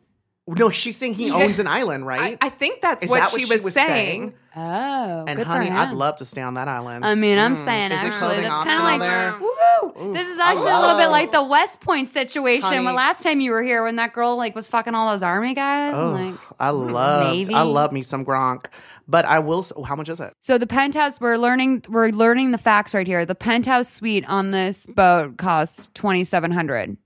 No, 0.49 0.71
she's 0.71 0.97
saying 0.97 1.15
he 1.15 1.31
owns 1.31 1.61
an 1.61 1.69
island, 1.69 2.05
right? 2.05 2.37
I 2.41 2.49
think 2.49 2.81
that's 2.81 3.05
Is 3.05 3.11
what, 3.11 3.21
that 3.21 3.31
she, 3.31 3.45
was 3.47 3.73
saying. 3.73 4.35
Oh, 4.57 5.25
and 5.29 5.37
good 5.37 5.47
honey, 5.47 5.69
for 5.69 5.73
I'd 5.77 5.93
love 5.93 6.17
to 6.17 6.25
stay 6.25 6.43
on 6.43 6.55
that 6.55 6.67
island. 6.67 7.05
I 7.07 7.15
mean, 7.15 7.39
I'm 7.39 7.55
Mm. 7.55 7.65
saying 7.65 7.93
Is 7.93 8.03
it 8.03 8.05
actually, 8.07 8.19
clothing 8.19 8.43
that's 8.43 8.65
kind 8.65 8.71
optional 8.71 8.87
of 8.87 9.01
like 9.01 9.93
there? 9.95 10.05
woo. 10.09 10.13
This 10.15 10.27
is 10.29 10.39
actually 10.41 10.71
a 10.73 10.81
little 10.81 10.97
bit 10.99 11.11
like 11.11 11.31
the 11.31 11.43
West 11.45 11.81
Point 11.81 12.09
situation. 12.09 12.69
Honey. 12.69 12.85
When 12.85 12.95
last 12.97 13.23
time 13.23 13.41
you 13.41 13.53
were 13.53 13.63
here, 13.63 13.85
when 13.85 13.97
that 13.97 14.13
girl 14.13 14.37
like 14.37 14.55
was 14.57 14.67
fucking 14.67 14.95
all 14.97 15.09
those 15.11 15.23
army 15.23 15.55
guys. 15.55 15.95
Oh, 15.97 16.15
and, 16.17 16.33
like, 16.33 16.41
I 16.59 16.71
love, 16.71 17.33
maybe. 17.33 17.55
I 17.55 17.63
love 17.63 17.93
me 17.93 18.03
some 18.03 18.25
Gronk, 18.25 18.67
but 19.07 19.25
I 19.25 19.39
will. 19.39 19.61
s- 19.61 19.73
How 19.87 19.95
much 19.95 20.09
is 20.09 20.19
it? 20.21 20.35
So 20.41 20.59
the 20.59 20.67
penthouse, 20.67 21.21
we're 21.21 21.37
learning, 21.37 21.85
we're 21.89 22.09
learning 22.09 22.51
the 22.51 22.59
facts 22.59 22.95
right 22.95 23.07
here. 23.07 23.25
The 23.25 23.35
penthouse 23.37 23.89
suite 23.89 24.25
on 24.29 24.51
this 24.51 24.87
boat 24.87 25.37
costs 25.39 25.89
twenty 25.95 26.25
seven 26.25 26.51
hundred 26.51 26.97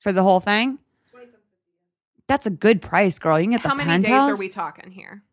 for 0.00 0.12
the 0.12 0.22
whole 0.22 0.40
thing. 0.40 0.78
That's 2.30 2.46
a 2.46 2.50
good 2.50 2.80
price, 2.80 3.18
girl. 3.18 3.40
You 3.40 3.46
can 3.46 3.50
get 3.50 3.62
How 3.62 3.70
the 3.70 3.74
many 3.74 3.90
penthouse. 3.90 4.28
days 4.28 4.38
are 4.38 4.38
we 4.38 4.48
talking 4.48 4.92
here? 4.92 5.24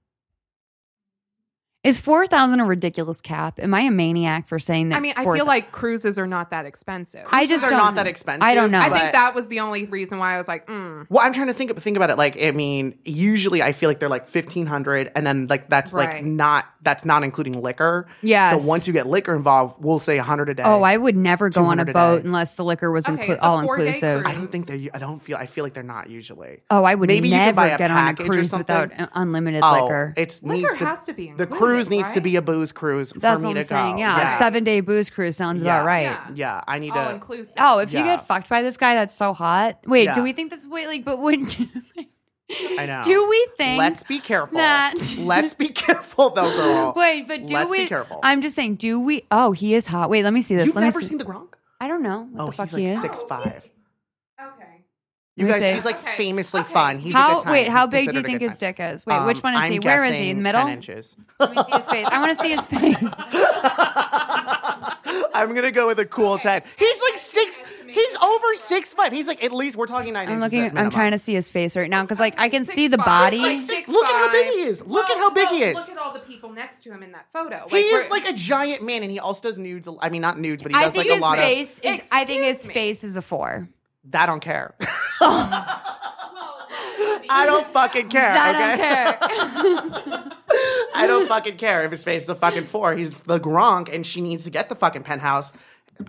Is 1.87 1.99
four 1.99 2.25
thousand 2.25 2.59
a 2.59 2.65
ridiculous 2.65 3.21
cap? 3.21 3.59
Am 3.59 3.73
I 3.73 3.81
a 3.81 3.91
maniac 3.91 4.47
for 4.47 4.59
saying 4.59 4.89
that? 4.89 4.97
I 4.97 4.99
mean, 4.99 5.13
I 5.15 5.23
4,000 5.23 5.37
feel 5.37 5.45
like 5.47 5.71
cruises 5.71 6.19
are 6.19 6.27
not 6.27 6.49
that 6.51 6.65
expensive. 6.65 7.25
I 7.31 7.45
just 7.45 7.61
They're 7.61 7.69
don't 7.69 7.79
not 7.79 7.93
know. 7.93 8.03
that 8.03 8.07
expensive. 8.07 8.43
I 8.43 8.55
don't 8.55 8.71
know. 8.71 8.79
I 8.79 8.89
think 8.89 9.13
that 9.13 9.33
was 9.33 9.47
the 9.47 9.61
only 9.61 9.85
reason 9.85 10.17
why 10.19 10.35
I 10.35 10.37
was 10.37 10.47
like, 10.49 10.67
mm. 10.67 11.05
Well, 11.09 11.25
I'm 11.25 11.31
trying 11.31 11.47
to 11.47 11.53
think 11.53 11.75
think 11.79 11.95
about 11.95 12.09
it. 12.09 12.17
Like, 12.17 12.37
I 12.41 12.51
mean, 12.51 12.99
usually 13.05 13.61
I 13.63 13.71
feel 13.71 13.89
like 13.89 13.99
they're 13.99 14.09
like 14.09 14.27
fifteen 14.27 14.65
hundred, 14.65 15.11
and 15.15 15.25
then 15.25 15.47
like 15.47 15.69
that's 15.69 15.93
like 15.93 16.23
not 16.23 16.65
that's 16.81 17.05
not 17.05 17.23
including 17.23 17.61
liquor. 17.61 18.07
Yeah. 18.21 18.57
So 18.57 18.67
once 18.67 18.85
you 18.87 18.91
get 18.93 19.07
liquor 19.07 19.33
involved, 19.35 19.81
we'll 19.81 19.99
say 19.99 20.17
hundred 20.17 20.49
a 20.49 20.55
day. 20.55 20.63
Oh, 20.65 20.83
I 20.83 20.97
would 20.97 21.15
never 21.15 21.49
go 21.49 21.61
on 21.65 21.79
a 21.79 21.85
200 21.85 21.89
a 21.89 21.93
boat 21.93 22.25
unless 22.25 22.55
the 22.55 22.63
liquor 22.65 22.91
was 22.91 23.07
Okay, 23.07 23.27
inclu- 23.27 23.33
it's 23.35 23.43
all 23.43 23.59
inclusive. 23.59 24.25
I 24.25 24.33
don't 24.33 24.47
think 24.47 24.65
they. 24.65 24.89
I 24.93 24.99
don't 24.99 25.19
feel. 25.19 25.37
I 25.37 25.45
feel 25.45 25.63
like 25.63 25.73
they're 25.73 25.83
not 25.83 26.09
usually. 26.09 26.63
Oh, 26.69 26.83
I 26.83 26.95
would 26.95 27.07
Maybe 27.07 27.29
you 27.29 27.35
never 27.37 27.51
could 27.51 27.55
buy 27.55 27.67
a 27.69 27.77
get 27.77 27.91
on 27.91 28.07
a 28.09 28.15
cruise 28.15 28.49
something. 28.49 28.75
without 28.75 29.09
unlimited 29.13 29.61
Oh, 29.63 29.83
liquor. 29.83 30.13
it's 30.17 30.43
Liquor 30.43 30.61
needs 30.67 30.75
to, 30.77 30.85
has 30.85 31.05
to 31.05 31.13
be 31.13 31.27
The 31.31 31.43
included, 31.43 31.57
cruise 31.77 31.89
needs 31.89 32.11
to 32.13 32.21
be 32.21 32.35
a 32.35 32.41
booze 32.41 32.71
cruise 32.71 33.13
That's 33.15 33.41
for 33.41 33.47
what 33.47 33.53
me 33.53 33.59
I'm 33.59 33.63
to 33.63 33.67
saying. 33.67 33.95
go. 33.95 33.99
Yeah, 33.99 34.35
a 34.35 34.39
seven 34.39 34.63
day 34.63 34.79
booze 34.81 35.09
cruise 35.09 35.37
sounds 35.37 35.61
Yeah. 35.63 35.75
about 35.77 35.85
right. 35.85 36.01
Yeah. 36.03 36.29
Yeah, 36.35 36.61
I 36.67 36.79
need 36.79 36.91
all 36.91 37.07
to. 37.09 37.13
inclusive. 37.13 37.55
Oh, 37.59 37.79
if 37.79 37.91
you 37.93 37.99
Yeah. 37.99 38.17
get 38.17 38.27
fucked 38.27 38.49
by 38.49 38.61
this 38.61 38.77
guy, 38.77 38.93
that's 38.95 39.13
so 39.13 39.33
hot. 39.33 39.79
Wait, 39.85 40.05
Yeah. 40.05 40.13
do 40.13 40.23
we 40.23 40.33
think 40.33 40.49
this? 40.51 40.65
Wait, 40.67 40.87
like, 40.87 41.05
but 41.05 41.19
would 41.19 41.39
I 42.79 42.85
know. 42.85 43.01
do 43.03 43.27
we 43.29 43.47
think? 43.57 43.77
Let's 43.79 44.03
be 44.03 44.19
careful. 44.19 44.57
that- 44.57 44.93
Let's 45.17 45.53
be 45.53 45.67
careful, 45.69 46.29
though, 46.29 46.49
girl. 46.49 46.93
Wait, 46.95 47.27
but 47.27 47.45
do 47.45 47.53
Let's 47.53 47.69
we? 47.69 47.79
be 47.83 47.87
careful. 47.87 48.19
I'm 48.23 48.41
just 48.41 48.55
saying, 48.55 48.75
do 48.75 48.99
we? 49.01 49.25
Oh, 49.31 49.51
he 49.51 49.73
is 49.73 49.85
hot. 49.87 50.09
Wait, 50.09 50.23
let 50.23 50.31
me 50.33 50.41
see 50.41 50.55
this. 50.55 50.67
You've 50.67 50.75
let 50.75 50.81
me 50.81 50.87
never 50.87 51.01
see. 51.01 51.07
seen 51.07 51.17
the 51.17 51.25
Gronk? 51.25 51.53
I 51.81 51.87
don't 51.87 52.01
know 52.01 52.27
what 52.31 52.41
oh, 52.43 52.45
the 52.47 52.51
fuck 52.53 52.69
he's 52.69 52.77
he 52.77 52.87
like 52.87 52.95
is. 52.95 53.01
six 53.01 53.21
five. 53.23 53.69
Okay. 55.39 55.45
You 55.45 55.51
guys, 55.53 55.61
see. 55.61 55.73
he's 55.73 55.85
like 55.85 55.99
Okay. 55.99 56.15
famously 56.17 56.61
Okay. 56.61 56.73
fun. 56.73 56.97
He's 56.99 57.13
a 57.13 57.17
How? 57.17 57.35
good 57.35 57.43
time. 57.43 57.51
Wait, 57.53 57.67
how 57.69 57.85
He's 57.87 57.91
big 57.91 58.09
do 58.11 58.17
you 58.17 58.23
think 58.23 58.41
his 58.41 58.57
dick 58.57 58.77
is? 58.79 59.05
Wait, 59.05 59.23
which 59.25 59.37
Um, 59.37 59.41
one 59.43 59.53
is 59.53 59.59
I'm 59.65 59.71
he? 59.71 59.79
Where 59.79 60.03
is 60.03 60.15
he? 60.15 60.29
In 60.31 60.37
the 60.37 60.43
middle? 60.43 60.61
10 60.61 60.69
inches. 60.73 61.15
Let 61.39 61.51
me 61.55 61.63
see 61.63 61.71
his 61.77 61.85
face. 61.87 62.07
I 62.11 62.19
want 62.19 62.35
to 62.37 62.43
see 62.43 62.49
his 62.55 62.65
face. 62.65 62.95
I'm 65.33 65.53
gonna 65.53 65.71
go 65.71 65.87
with 65.87 65.99
a 65.99 66.05
cool 66.05 66.37
ten. 66.39 66.63
He's 66.77 67.01
like 67.11 67.17
six. 67.19 67.61
He's 67.87 68.15
over 68.17 68.55
six 68.55 68.93
five. 68.93 69.11
He's 69.13 69.27
like 69.27 69.43
at 69.43 69.51
least 69.51 69.77
we're 69.77 69.85
talking 69.85 70.13
9 70.13 70.27
I'm 70.27 70.35
inches. 70.35 70.51
looking. 70.51 70.61
at 70.65 70.77
I'm 70.77 70.89
trying 70.89 71.11
to 71.11 71.19
see 71.19 71.33
his 71.35 71.47
face 71.47 71.77
right 71.77 71.89
now 71.89 72.01
because, 72.01 72.19
like, 72.19 72.39
I 72.39 72.49
can 72.49 72.65
Six 72.65 72.75
see 72.75 72.87
the 72.87 72.97
body. 72.97 73.37
Like 73.37 73.59
six 73.61 73.87
Look 73.87 74.05
at 74.05 74.11
how 74.15 74.31
big 74.31 74.47
he 74.53 74.61
is. 74.63 74.83
Look 74.85 75.09
at 75.09 75.17
how 75.17 75.29
big 75.29 75.47
he 75.49 75.63
is. 75.63 75.75
Look 75.75 75.89
at 75.89 75.97
all 75.97 76.13
the 76.13 76.19
people 76.19 76.51
next 76.51 76.83
to 76.83 76.91
him 76.91 77.03
in 77.03 77.11
that 77.13 77.27
photo. 77.31 77.67
He 77.69 77.77
is 77.77 78.09
like 78.09 78.27
a 78.27 78.33
giant 78.33 78.81
man, 78.83 79.03
and 79.03 79.11
he 79.11 79.19
also 79.19 79.47
does 79.47 79.57
nudes. 79.59 79.87
I 80.01 80.09
mean, 80.09 80.21
not 80.21 80.39
nudes, 80.39 80.63
but 80.63 80.71
he 80.71 80.77
does 80.79 80.95
like 80.95 81.07
a 81.07 81.13
his 81.13 81.21
lot 81.21 81.37
of. 81.37 81.45
face 81.45 81.79
is. 81.83 82.01
I 82.11 82.25
think 82.25 82.43
his 82.43 82.67
me. 82.67 82.73
face 82.73 83.03
is 83.03 83.15
a 83.15 83.21
four. 83.21 83.69
That 84.05 84.23
I 84.23 84.25
don't 84.25 84.39
care. 84.39 84.75
I 87.29 87.45
don't 87.45 87.67
fucking 87.67 88.09
care. 88.09 88.31
I 88.31 88.49
okay? 88.49 88.59
don't 88.59 88.77
care. 88.77 90.31
I 90.95 91.05
don't 91.07 91.27
fucking 91.27 91.57
care 91.57 91.83
if 91.83 91.91
his 91.91 92.03
face 92.03 92.23
is 92.23 92.29
a 92.29 92.35
fucking 92.35 92.63
four. 92.65 92.95
He's 92.95 93.11
the 93.11 93.39
Gronk, 93.39 93.93
and 93.93 94.05
she 94.05 94.21
needs 94.21 94.45
to 94.45 94.49
get 94.49 94.69
the 94.69 94.75
fucking 94.75 95.03
penthouse. 95.03 95.53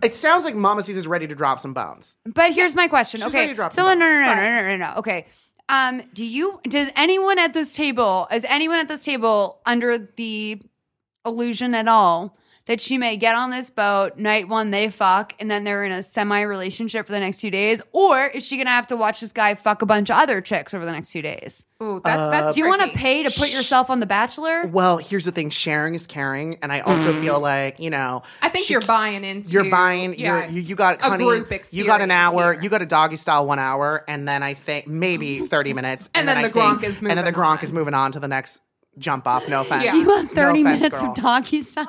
It 0.03 0.15
sounds 0.15 0.45
like 0.45 0.55
Mama 0.55 0.83
C's 0.83 0.97
is 0.97 1.07
ready 1.07 1.27
to 1.27 1.35
drop 1.35 1.61
some 1.61 1.75
bones. 1.75 2.17
But 2.25 2.53
here's 2.53 2.75
my 2.75 2.89
question. 2.89 3.21
She's 3.21 3.29
okay, 3.29 3.55
so 3.71 3.85
no, 3.85 3.95
no, 3.95 3.95
no, 3.95 4.21
no, 4.21 4.35
no, 4.35 4.63
no, 4.63 4.69
no, 4.69 4.77
no. 4.77 4.95
Okay, 4.99 5.27
um, 5.69 6.03
do 6.13 6.25
you? 6.25 6.61
Does 6.69 6.91
anyone 6.95 7.39
at 7.39 7.55
this 7.55 7.75
table? 7.75 8.29
Is 8.33 8.45
anyone 8.45 8.79
at 8.79 8.89
this 8.89 9.05
table 9.05 9.61
under 9.67 9.99
the 10.17 10.61
illusion 11.27 11.75
at 11.75 11.89
all 11.89 12.37
that 12.69 12.81
she 12.81 12.97
may 12.99 13.17
get 13.17 13.35
on 13.35 13.51
this 13.51 13.69
boat 13.71 14.17
night 14.19 14.47
one 14.49 14.71
they 14.71 14.89
fuck 14.91 15.35
and 15.41 15.51
then 15.51 15.65
they're 15.65 15.85
in 15.85 15.91
a 15.93 16.03
semi 16.03 16.43
relationship 16.43 17.07
for 17.07 17.13
the 17.13 17.19
next 17.21 17.41
two 17.41 17.51
days, 17.51 17.83
or 17.93 18.27
is 18.27 18.47
she 18.47 18.57
gonna 18.57 18.71
have 18.71 18.87
to 18.87 18.97
watch 18.97 19.21
this 19.21 19.33
guy 19.33 19.55
fuck 19.55 19.83
a 19.83 19.87
bunch 19.87 20.11
of 20.11 20.17
other 20.17 20.41
chicks 20.41 20.73
over 20.73 20.85
the 20.85 20.93
next 20.93 21.11
two 21.11 21.23
days? 21.23 21.67
Ooh, 21.83 22.01
that, 22.05 22.17
that's 22.31 22.47
uh, 22.49 22.53
Do 22.53 22.61
you 22.61 22.67
want 22.67 22.83
to 22.83 22.89
pay 22.89 23.23
to 23.23 23.31
put 23.31 23.53
yourself 23.53 23.89
on 23.89 24.01
The 24.01 24.07
Bachelor? 24.07 24.67
Well, 24.67 24.97
here's 24.99 25.25
the 25.25 25.33
thing: 25.33 25.51
sharing 25.51 25.95
is 25.95 26.07
caring, 26.09 26.57
and 26.63 26.73
I 26.73 26.81
also 26.81 27.13
feel 27.21 27.39
like 27.41 27.79
you 27.81 27.91
know. 27.91 28.23
I 28.43 28.49
think 28.49 28.67
she 28.67 28.73
you're 28.75 28.81
buying 28.83 29.25
into. 29.25 29.51
You're 29.51 29.71
buying. 29.71 30.19
yeah, 30.19 30.45
You're, 30.45 30.51
you 30.51 30.61
you 30.63 30.75
got 30.77 31.01
a 31.01 31.05
honey, 31.05 31.25
group 31.25 31.53
You 31.73 31.87
got 31.87 32.01
an 32.01 32.11
hour. 32.11 32.53
here. 32.55 32.63
You 32.63 32.69
got 32.69 32.83
a 32.83 32.87
doggy 32.87 33.17
style 33.17 33.47
one 33.47 33.59
hour, 33.61 34.05
and 34.09 34.27
then 34.29 34.43
I 34.43 34.55
think 34.55 34.87
maybe 34.89 35.39
thirty 35.47 35.73
minutes, 35.73 36.11
And 36.15 36.27
then 36.29 36.37
I 36.39 36.43
the 36.43 36.51
think- 36.51 36.65
Gronk 36.81 36.83
is 36.85 36.99
and 36.99 37.07
then 37.11 37.17
the 37.19 37.23
moving 37.23 37.35
Gronk 37.35 37.59
on. 37.59 37.65
is 37.65 37.73
moving 37.73 37.95
on 37.95 38.13
to 38.13 38.21
the 38.21 38.29
next 38.29 38.61
jump 38.99 39.27
off. 39.29 39.49
No 39.49 39.61
offense. 39.63 39.85
Yeah. 39.85 39.95
You 39.95 40.09
want 40.09 40.35
No 40.35 40.43
30 40.43 40.61
offense, 40.63 40.81
minutes 40.81 41.01
girl. 41.01 41.11
of 41.13 41.17
doggy 41.17 41.61
style? 41.61 41.87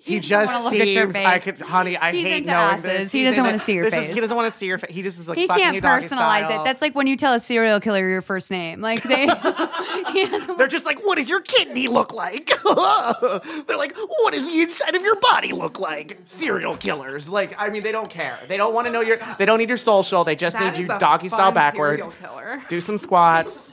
He 0.00 0.20
just 0.20 0.52
wanna 0.52 0.64
look 0.64 0.74
at 0.74 0.88
your 0.88 1.10
seems. 1.10 1.14
I 1.26 1.38
face. 1.38 1.56
could, 1.58 1.66
honey. 1.66 1.96
I 1.96 2.12
He's 2.12 2.22
hate 2.24 2.46
knowing 2.46 2.58
asses. 2.58 2.84
this. 2.84 3.12
He 3.12 3.22
doesn't 3.24 3.42
wanna 3.44 3.58
see 3.58 3.74
your 3.74 3.84
this 3.84 3.94
is- 3.94 4.06
face. 4.06 4.14
he 4.14 4.20
doesn't 4.20 4.36
want 4.36 4.52
to 4.52 4.58
see 4.58 4.66
your 4.66 4.78
face. 4.78 4.94
He 4.94 5.02
just 5.02 5.18
is 5.20 5.28
like. 5.28 5.38
He 5.38 5.46
fucking 5.46 5.62
can't 5.80 5.84
personalize 5.84 6.44
style. 6.44 6.60
it. 6.60 6.64
That's 6.64 6.82
like 6.82 6.94
when 6.94 7.06
you 7.06 7.16
tell 7.16 7.34
a 7.34 7.40
serial 7.40 7.80
killer 7.80 8.08
your 8.08 8.22
first 8.22 8.50
name. 8.50 8.80
Like 8.80 9.02
they. 9.02 9.26
They're 10.58 10.68
just 10.68 10.84
like, 10.84 11.04
what 11.04 11.16
does 11.16 11.28
your 11.28 11.40
kidney 11.40 11.86
look 11.88 12.12
like? 12.12 12.46
They're 12.64 13.76
like, 13.76 13.96
what 13.96 14.32
does 14.32 14.46
the 14.46 14.60
inside 14.62 14.94
of 14.94 15.02
your 15.02 15.16
body 15.16 15.52
look 15.52 15.78
like? 15.78 16.18
Serial 16.24 16.76
killers. 16.76 17.28
Like, 17.28 17.54
I 17.58 17.68
mean, 17.70 17.82
they 17.82 17.92
don't 17.92 18.10
care. 18.10 18.38
They 18.48 18.56
don't 18.56 18.74
want 18.74 18.86
to 18.86 18.92
know 18.92 19.00
your. 19.00 19.18
They 19.38 19.44
don't 19.46 19.58
need 19.58 19.68
your 19.68 19.78
social. 19.78 20.24
They 20.24 20.36
just 20.36 20.58
That 20.58 20.76
need 20.76 20.82
you 20.82 20.88
doggy 20.98 21.28
style 21.28 21.52
backwards. 21.52 22.06
Do 22.68 22.80
some 22.80 22.98
squats. 22.98 23.72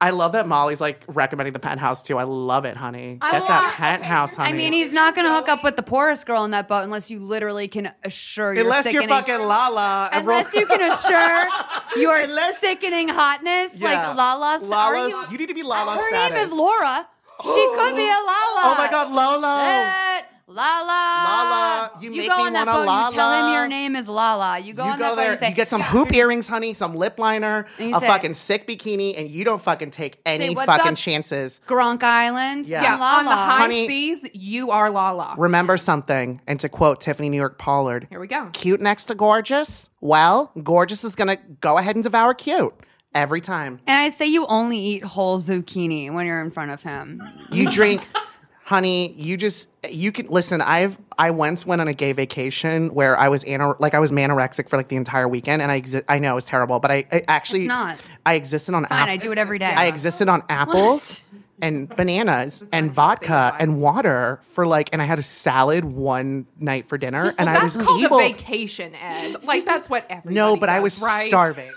I 0.00 0.10
love 0.10 0.30
that 0.32 0.46
Molly's 0.46 0.80
like 0.80 1.02
recommending 1.08 1.52
the 1.52 1.58
penthouse 1.58 2.04
too. 2.04 2.18
I 2.18 2.22
love 2.22 2.64
it, 2.64 2.76
honey. 2.76 3.18
I 3.20 3.32
Get 3.32 3.48
that 3.48 3.62
want- 3.62 3.74
penthouse, 3.74 4.34
honey. 4.36 4.50
I 4.50 4.52
mean, 4.52 4.72
he's 4.72 4.92
not 4.92 5.16
going 5.16 5.26
to 5.26 5.32
hook 5.34 5.48
up 5.48 5.64
with 5.64 5.74
the 5.74 5.82
poorest 5.82 6.24
girl 6.24 6.44
in 6.44 6.52
that 6.52 6.68
boat 6.68 6.84
unless 6.84 7.10
you 7.10 7.18
literally 7.18 7.66
can 7.66 7.90
assure 8.04 8.54
your 8.54 8.62
unless 8.62 8.84
you're 8.84 9.02
sickening. 9.02 9.08
fucking 9.08 9.40
Lala. 9.40 10.08
and 10.12 10.24
roll- 10.24 10.38
Unless 10.38 10.54
you 10.54 10.66
can 10.66 10.82
assure 10.82 11.48
your 12.00 12.16
Unless- 12.16 12.58
sickening 12.58 13.08
hotness, 13.08 13.72
Yeah. 13.74 13.88
like 14.08 14.16
Lala. 14.16 14.60
Lala's. 14.64 14.72
Are 14.72 15.08
you, 15.08 15.24
You 15.32 15.38
need 15.38 15.46
to 15.48 15.54
be 15.54 15.64
Lala 15.64 15.96
her 15.96 16.08
status. 16.08 16.36
name 16.36 16.46
is 16.46 16.52
Laura. 16.52 17.08
She 17.42 17.66
could 17.74 17.96
be 17.96 18.04
a 18.06 18.06
Lala. 18.30 18.62
Oh 18.66 18.74
my 18.78 18.88
God, 18.90 19.10
Lolo. 19.10 19.58
Shit. 19.66 20.24
Lala. 20.50 20.86
Lala, 20.88 21.90
you 22.00 22.10
make 22.10 22.30
go 22.30 22.38
me 22.38 22.44
on 22.44 22.52
that 22.54 22.66
wanna 22.66 22.86
boat. 22.86 23.10
You 23.10 23.16
tell 23.18 23.46
him 23.46 23.52
your 23.52 23.68
name 23.68 23.94
is 23.94 24.08
Lala. 24.08 24.58
You 24.58 24.72
go 24.72 24.86
you 24.86 24.92
on 24.92 24.98
go 24.98 25.04
that 25.04 25.10
boat. 25.10 25.16
there, 25.16 25.32
You, 25.32 25.36
say, 25.38 25.48
you 25.50 25.54
get 25.54 25.68
some 25.68 25.80
"Yeah, 25.82 25.88
hoop 25.88 26.08
here's- 26.10 26.24
earrings, 26.24 26.48
honey, 26.48 26.72
some 26.72 26.94
lip 26.96 27.18
liner, 27.18 27.66
a 27.78 27.82
say- 28.00 28.06
fucking 28.06 28.32
sick 28.32 28.66
bikini, 28.66 29.18
and 29.18 29.28
you 29.28 29.44
don't 29.44 29.60
fucking 29.60 29.90
take 29.90 30.20
any 30.24 30.54
"What's 30.54 30.66
fucking 30.66 30.92
up?" 30.92 30.96
chances. 30.96 31.60
Gronk 31.68 32.02
Island. 32.02 32.66
Yeah. 32.66 32.82
Yeah, 32.82 32.96
Lala. 32.96 33.18
on 33.18 33.24
the 33.26 33.30
high 33.32 33.58
Honey- 33.58 33.86
seas, 33.86 34.26
you 34.32 34.70
are 34.70 34.88
Lala. 34.90 35.34
Remember 35.36 35.76
something, 35.76 36.40
and 36.46 36.58
to 36.60 36.68
quote 36.70 37.02
Tiffany 37.02 37.28
New 37.28 37.36
York 37.36 37.58
Pollard, 37.58 38.06
Here 38.08 38.18
we 38.20 38.26
go. 38.26 38.48
cute 38.54 38.80
next 38.80 39.04
to 39.06 39.14
gorgeous. 39.14 39.90
Well, 40.00 40.50
gorgeous 40.62 41.04
is 41.04 41.14
gonna 41.14 41.36
go 41.60 41.76
ahead 41.76 41.94
and 41.94 42.02
devour 42.02 42.32
cute 42.32 42.72
every 43.14 43.42
time. 43.42 43.80
And 43.86 44.00
I 44.00 44.08
say 44.08 44.24
you 44.24 44.46
only 44.46 44.78
eat 44.78 45.04
whole 45.04 45.38
zucchini 45.38 46.10
when 46.12 46.26
you're 46.26 46.40
in 46.40 46.50
front 46.50 46.70
of 46.70 46.80
him. 46.82 47.22
You 47.52 47.70
drink, 47.70 48.06
honey. 48.68 49.12
You 49.12 49.36
just 49.38 49.66
you 49.88 50.12
can 50.12 50.26
listen. 50.26 50.60
I've 50.60 50.98
I 51.18 51.30
once 51.30 51.64
went 51.66 51.80
on 51.80 51.88
a 51.88 51.94
gay 51.94 52.12
vacation 52.12 52.88
where 52.94 53.16
I 53.18 53.28
was 53.28 53.42
ana- 53.44 53.74
like 53.78 53.94
I 53.94 53.98
was 53.98 54.12
manorexic 54.12 54.68
for 54.68 54.76
like 54.76 54.88
the 54.88 54.96
entire 54.96 55.26
weekend, 55.26 55.62
and 55.62 55.72
I 55.72 55.80
exi- 55.80 56.04
I 56.08 56.18
know 56.18 56.36
it's 56.36 56.46
terrible, 56.46 56.78
but 56.78 56.90
I, 56.90 57.06
I 57.10 57.24
actually 57.28 57.60
It's 57.60 57.68
not. 57.68 57.98
I 58.26 58.34
existed 58.34 58.74
on 58.74 58.84
Fine, 58.84 58.98
app- 58.98 59.08
I 59.08 59.16
do 59.16 59.32
it 59.32 59.38
every 59.38 59.58
day. 59.58 59.66
I 59.66 59.86
existed 59.86 60.28
on 60.28 60.42
apples 60.50 61.22
and 61.62 61.88
bananas 61.96 62.64
and 62.72 62.92
vodka 62.92 63.54
and 63.58 63.80
water 63.80 64.40
for 64.44 64.66
like, 64.66 64.90
and 64.92 65.00
I 65.02 65.04
had 65.04 65.18
a 65.18 65.22
salad 65.22 65.84
one 65.84 66.46
night 66.58 66.88
for 66.88 66.98
dinner, 66.98 67.34
and 67.38 67.48
I 67.48 67.54
That's 67.54 67.76
was 67.76 67.84
called 67.86 68.02
able. 68.02 68.18
a 68.18 68.28
vacation, 68.28 68.94
Ed. 68.94 69.42
Like 69.44 69.64
that's 69.66 69.88
what 69.90 70.06
everybody 70.10 70.34
no, 70.34 70.56
but 70.56 70.68
I 70.68 70.80
was 70.80 71.00
right? 71.00 71.28
starving. 71.28 71.72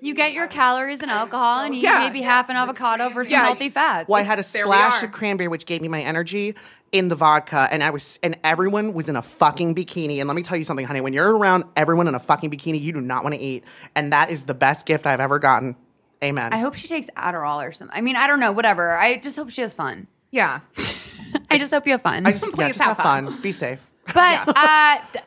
You 0.00 0.14
get 0.14 0.32
your 0.32 0.46
calories 0.46 1.00
and 1.00 1.10
alcohol, 1.10 1.60
and 1.64 1.74
you 1.74 1.82
Yeah. 1.82 2.00
eat 2.00 2.08
maybe 2.08 2.22
half 2.22 2.48
an 2.48 2.56
avocado 2.56 3.10
for 3.10 3.24
some 3.24 3.32
Yeah. 3.32 3.44
healthy 3.44 3.68
fats. 3.68 4.08
Well, 4.08 4.20
I 4.20 4.24
had 4.24 4.38
a 4.38 4.42
splash 4.42 5.02
of 5.02 5.12
cranberry, 5.12 5.48
which 5.48 5.66
gave 5.66 5.82
me 5.82 5.88
my 5.88 6.00
energy 6.02 6.54
in 6.92 7.08
the 7.08 7.16
vodka, 7.16 7.66
and 7.70 7.82
I 7.82 7.90
was, 7.90 8.18
and 8.22 8.38
everyone 8.44 8.92
was 8.94 9.08
in 9.08 9.16
a 9.16 9.22
fucking 9.22 9.74
bikini. 9.74 10.18
And 10.20 10.28
let 10.28 10.34
me 10.36 10.42
tell 10.42 10.56
you 10.56 10.62
something, 10.64 10.86
honey. 10.86 11.00
When 11.00 11.12
you're 11.12 11.36
around 11.36 11.64
everyone 11.74 12.06
in 12.08 12.14
a 12.14 12.20
fucking 12.20 12.50
bikini, 12.50 12.80
you 12.80 12.92
do 12.92 13.00
not 13.00 13.22
want 13.24 13.34
to 13.34 13.40
eat, 13.40 13.64
and 13.96 14.12
that 14.12 14.30
is 14.30 14.44
the 14.44 14.54
best 14.54 14.86
gift 14.86 15.04
I've 15.06 15.20
ever 15.20 15.38
gotten. 15.38 15.74
Amen. 16.24 16.52
I 16.52 16.58
hope 16.58 16.74
she 16.74 16.88
takes 16.88 17.10
Adderall 17.16 17.66
or 17.66 17.72
something. 17.72 17.96
I 17.96 18.00
mean, 18.00 18.16
I 18.16 18.26
don't 18.26 18.40
know, 18.40 18.52
whatever. 18.52 18.96
I 18.96 19.18
just 19.18 19.36
hope 19.36 19.50
she 19.50 19.60
has 19.60 19.74
fun. 19.74 20.06
Yeah. 20.30 20.60
I 21.50 21.58
just 21.58 21.72
hope 21.72 21.86
you 21.86 21.92
have 21.92 22.02
fun. 22.02 22.26
I 22.26 22.32
just, 22.32 22.44
yeah, 22.56 22.68
just 22.68 22.80
have 22.80 22.96
have 22.96 23.04
fun. 23.04 23.30
fun. 23.32 23.40
Be 23.42 23.52
safe. 23.52 23.90
But 24.14 24.48
uh, 24.48 24.52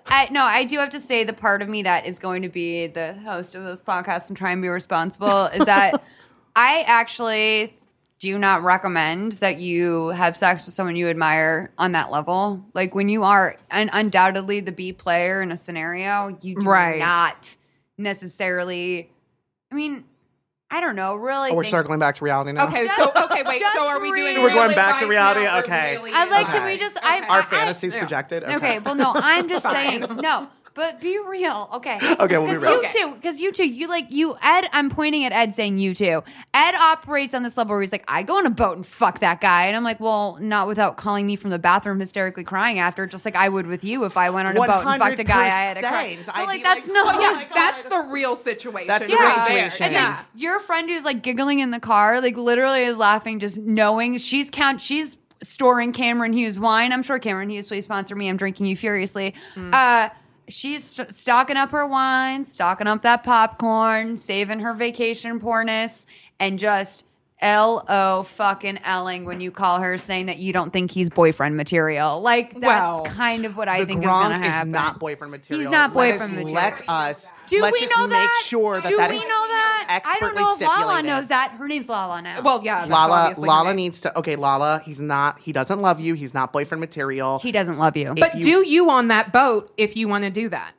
I, 0.07 0.29
no, 0.31 0.41
I 0.43 0.63
do 0.63 0.77
have 0.77 0.91
to 0.91 1.01
say 1.01 1.25
the 1.25 1.33
part 1.33 1.61
of 1.61 1.67
me 1.67 1.83
that 1.83 2.05
is 2.05 2.17
going 2.17 2.43
to 2.43 2.49
be 2.49 2.87
the 2.87 3.13
host 3.13 3.53
of 3.53 3.65
this 3.65 3.81
podcast 3.81 4.29
and 4.29 4.37
try 4.37 4.51
and 4.53 4.61
be 4.61 4.69
responsible 4.69 5.47
is 5.47 5.65
that 5.65 6.01
I 6.55 6.83
actually 6.87 7.75
do 8.19 8.39
not 8.39 8.63
recommend 8.63 9.33
that 9.33 9.59
you 9.59 10.07
have 10.09 10.37
sex 10.37 10.65
with 10.65 10.73
someone 10.73 10.95
you 10.95 11.09
admire 11.09 11.71
on 11.77 11.91
that 11.91 12.09
level. 12.09 12.63
Like 12.73 12.95
when 12.95 13.09
you 13.09 13.23
are 13.23 13.57
un- 13.69 13.89
undoubtedly 13.91 14.61
the 14.61 14.71
B 14.71 14.93
player 14.93 15.41
in 15.41 15.51
a 15.51 15.57
scenario, 15.57 16.37
you 16.41 16.55
do 16.61 16.65
Right. 16.65 16.99
not 16.99 17.57
necessarily. 17.97 19.09
I 19.71 19.75
mean, 19.75 20.03
I 20.71 20.81
don't 20.81 20.95
know. 20.95 21.15
Really, 21.15 21.49
Oh, 21.49 21.55
we're 21.55 21.63
think- 21.63 21.71
circling 21.71 21.99
back 21.99 22.15
to 22.15 22.23
reality 22.23 22.51
now. 22.51 22.67
Okay, 22.67 22.85
Just- 22.85 23.13
so 23.13 23.23
okay, 23.25 23.41
wait. 23.43 23.59
just 23.59 23.75
So 23.75 23.87
are 23.87 23.99
we 23.99 24.09
doing? 24.11 24.35
real- 24.35 24.43
We're 24.43 24.49
going 24.53 24.67
real 24.67 24.75
back 24.75 24.99
to 24.99 25.05
advice 25.05 25.09
reality? 25.09 25.43
now 25.45 25.57
or 25.57 25.63
Okay. 25.63 25.97
really 25.97 26.11
I 26.13 26.25
like. 26.25 26.45
Can 26.47 26.61
Okay. 26.61 26.73
we 26.73 26.77
just? 26.79 26.97
I, 27.03 27.21
Our 27.21 27.39
I- 27.39 27.41
fantasies 27.41 27.95
yeah. 27.95 27.99
projected. 28.01 28.43
Okay. 28.43 28.55
Okay, 28.55 28.79
well, 28.79 28.93
no, 28.95 29.11
I'm 29.15 29.47
just 29.49 29.65
saying 29.71 30.01
no. 30.21 30.47
But 30.79 31.01
be 31.01 31.19
real, 31.19 31.69
okay? 31.73 31.99
Okay, 32.21 32.37
we'll 32.37 32.47
be 32.47 32.57
real. 32.57 32.81
you 32.81 32.87
too, 32.87 33.13
because 33.15 33.41
you 33.41 33.51
too, 33.51 33.67
you 33.67 33.87
like 33.89 34.09
you 34.09 34.37
Ed. 34.41 34.69
I'm 34.71 34.89
pointing 34.89 35.25
at 35.25 35.33
Ed, 35.33 35.53
saying 35.53 35.77
you 35.77 35.93
too. 35.93 36.23
Ed 36.53 36.73
operates 36.75 37.33
on 37.33 37.43
this 37.43 37.57
level 37.57 37.73
where 37.73 37.81
he's 37.81 37.91
like, 37.91 38.05
I'd 38.07 38.27
go 38.27 38.37
on 38.37 38.45
a 38.45 38.49
boat 38.49 38.77
and 38.77 38.85
fuck 38.85 39.19
that 39.19 39.41
guy, 39.41 39.65
and 39.65 39.75
I'm 39.75 39.83
like, 39.83 39.99
well, 39.99 40.37
not 40.39 40.67
without 40.67 40.95
calling 40.95 41.27
me 41.27 41.35
from 41.35 41.49
the 41.49 41.59
bathroom 41.59 41.99
hysterically 41.99 42.45
crying 42.45 42.79
after, 42.79 43.05
just 43.07 43.25
like 43.25 43.35
I 43.35 43.49
would 43.49 43.67
with 43.67 43.83
you 43.83 44.05
if 44.05 44.15
I 44.15 44.29
went 44.29 44.47
on 44.47 44.55
a 44.55 44.59
boat 44.59 44.85
and 44.85 45.01
fucked 45.01 45.19
a 45.19 45.25
guy 45.25 45.45
I 45.47 45.49
had 45.49 45.73
to 45.75 45.81
cry. 45.81 46.17
But 46.25 46.35
I'd 46.37 46.45
like 46.45 46.63
that's 46.63 46.87
like, 46.87 46.93
not. 46.93 47.15
oh 47.15 47.19
yeah, 47.19 47.43
God. 47.43 47.47
that's 47.53 47.83
the 47.87 48.07
real 48.09 48.37
situation. 48.37 48.87
That's 48.87 49.05
the 49.05 49.13
right 49.15 49.35
real 49.35 49.45
there. 49.57 49.69
situation. 49.71 49.85
And 49.87 49.93
Yeah. 49.93 50.23
your 50.35 50.61
friend 50.61 50.89
who's 50.89 51.03
like 51.03 51.21
giggling 51.21 51.59
in 51.59 51.71
the 51.71 51.81
car, 51.81 52.21
like 52.21 52.37
literally 52.37 52.83
is 52.83 52.97
laughing, 52.97 53.39
just 53.39 53.57
knowing 53.57 54.17
she's 54.17 54.49
count. 54.49 54.79
She's 54.79 55.17
storing 55.43 55.91
Cameron 55.91 56.31
Hughes 56.33 56.57
wine. 56.57 56.93
I'm 56.93 57.03
sure 57.03 57.19
Cameron 57.19 57.49
Hughes, 57.49 57.65
please 57.65 57.83
sponsor 57.83 58.15
me. 58.15 58.29
I'm 58.29 58.37
drinking 58.37 58.65
you 58.65 58.75
furiously. 58.77 59.33
Uh, 59.57 60.09
she's 60.49 60.83
st- 60.83 61.11
stocking 61.11 61.57
up 61.57 61.71
her 61.71 61.85
wine, 61.85 62.43
stocking 62.43 62.87
up 62.87 63.01
that 63.03 63.23
popcorn, 63.23 64.17
saving 64.17 64.59
her 64.59 64.73
vacation 64.73 65.39
poorness, 65.39 66.05
and 66.39 66.59
just. 66.59 67.05
L 67.41 67.85
O 67.87 68.23
fucking 68.23 68.79
Elling 68.83 69.23
when 69.25 69.39
you 69.39 69.49
call 69.51 69.79
her 69.79 69.97
saying 69.97 70.25
that 70.25 70.39
you 70.39 70.51
don't 70.51 70.71
think 70.73 70.91
he's 70.91 71.09
boyfriend 71.09 71.55
material. 71.55 72.19
Like 72.21 72.51
that's 72.53 72.65
Well, 72.65 73.03
kind 73.05 73.45
of 73.45 73.55
what 73.55 73.69
I 73.69 73.85
think 73.85 74.03
Gronk 74.03 74.23
is 74.23 74.23
gonna 74.33 74.39
happen. 74.39 74.71
not 74.71 74.99
boyfriend 74.99 75.31
material. 75.31 75.61
He's 75.63 75.71
not 75.71 75.95
Let 75.95 76.15
us- 76.15 76.19
boyfriend 76.19 76.33
material. 76.35 76.55
Let 76.55 76.89
us. 76.89 77.31
Do 77.47 77.61
let's 77.61 77.73
we 77.73 77.79
just 77.87 77.97
know 77.97 78.07
make 78.07 78.17
that? 78.17 78.41
sure 78.45 78.81
that 78.81 78.87
Do 78.89 78.97
that 78.97 79.09
we 79.09 79.15
is 79.17 79.23
know 79.23 79.27
that? 79.29 80.01
I 80.05 80.19
don't 80.19 80.35
know 80.35 80.53
if 80.53 80.61
Lala 80.61 81.01
knows 81.01 81.27
that. 81.29 81.51
Her 81.57 81.67
name's 81.67 81.89
Lala 81.89 82.21
now. 82.21 82.41
Well, 82.41 82.61
yeah, 82.63 82.85
Lala, 82.85 83.33
Lala 83.37 83.73
needs 83.73 84.01
to. 84.01 84.15
Okay, 84.19 84.35
Lala, 84.35 84.81
he's 84.85 85.01
not. 85.01 85.39
He 85.39 85.51
doesn't 85.51 85.81
love 85.81 85.99
you. 85.99 86.13
He's 86.15 86.33
not 86.33 86.51
boyfriend 86.53 86.79
material. 86.81 87.39
he 87.39 87.51
doesn't 87.51 87.77
love 87.79 87.95
you. 87.97 88.13
But 88.19 88.35
you- 88.35 88.43
do 88.43 88.67
you 88.69 88.89
on 88.89 89.07
that 89.07 89.31
boat 89.31 89.71
if 89.77 89.95
you 89.95 90.07
want 90.07 90.25
to 90.25 90.29
do 90.29 90.49
that? 90.49 90.73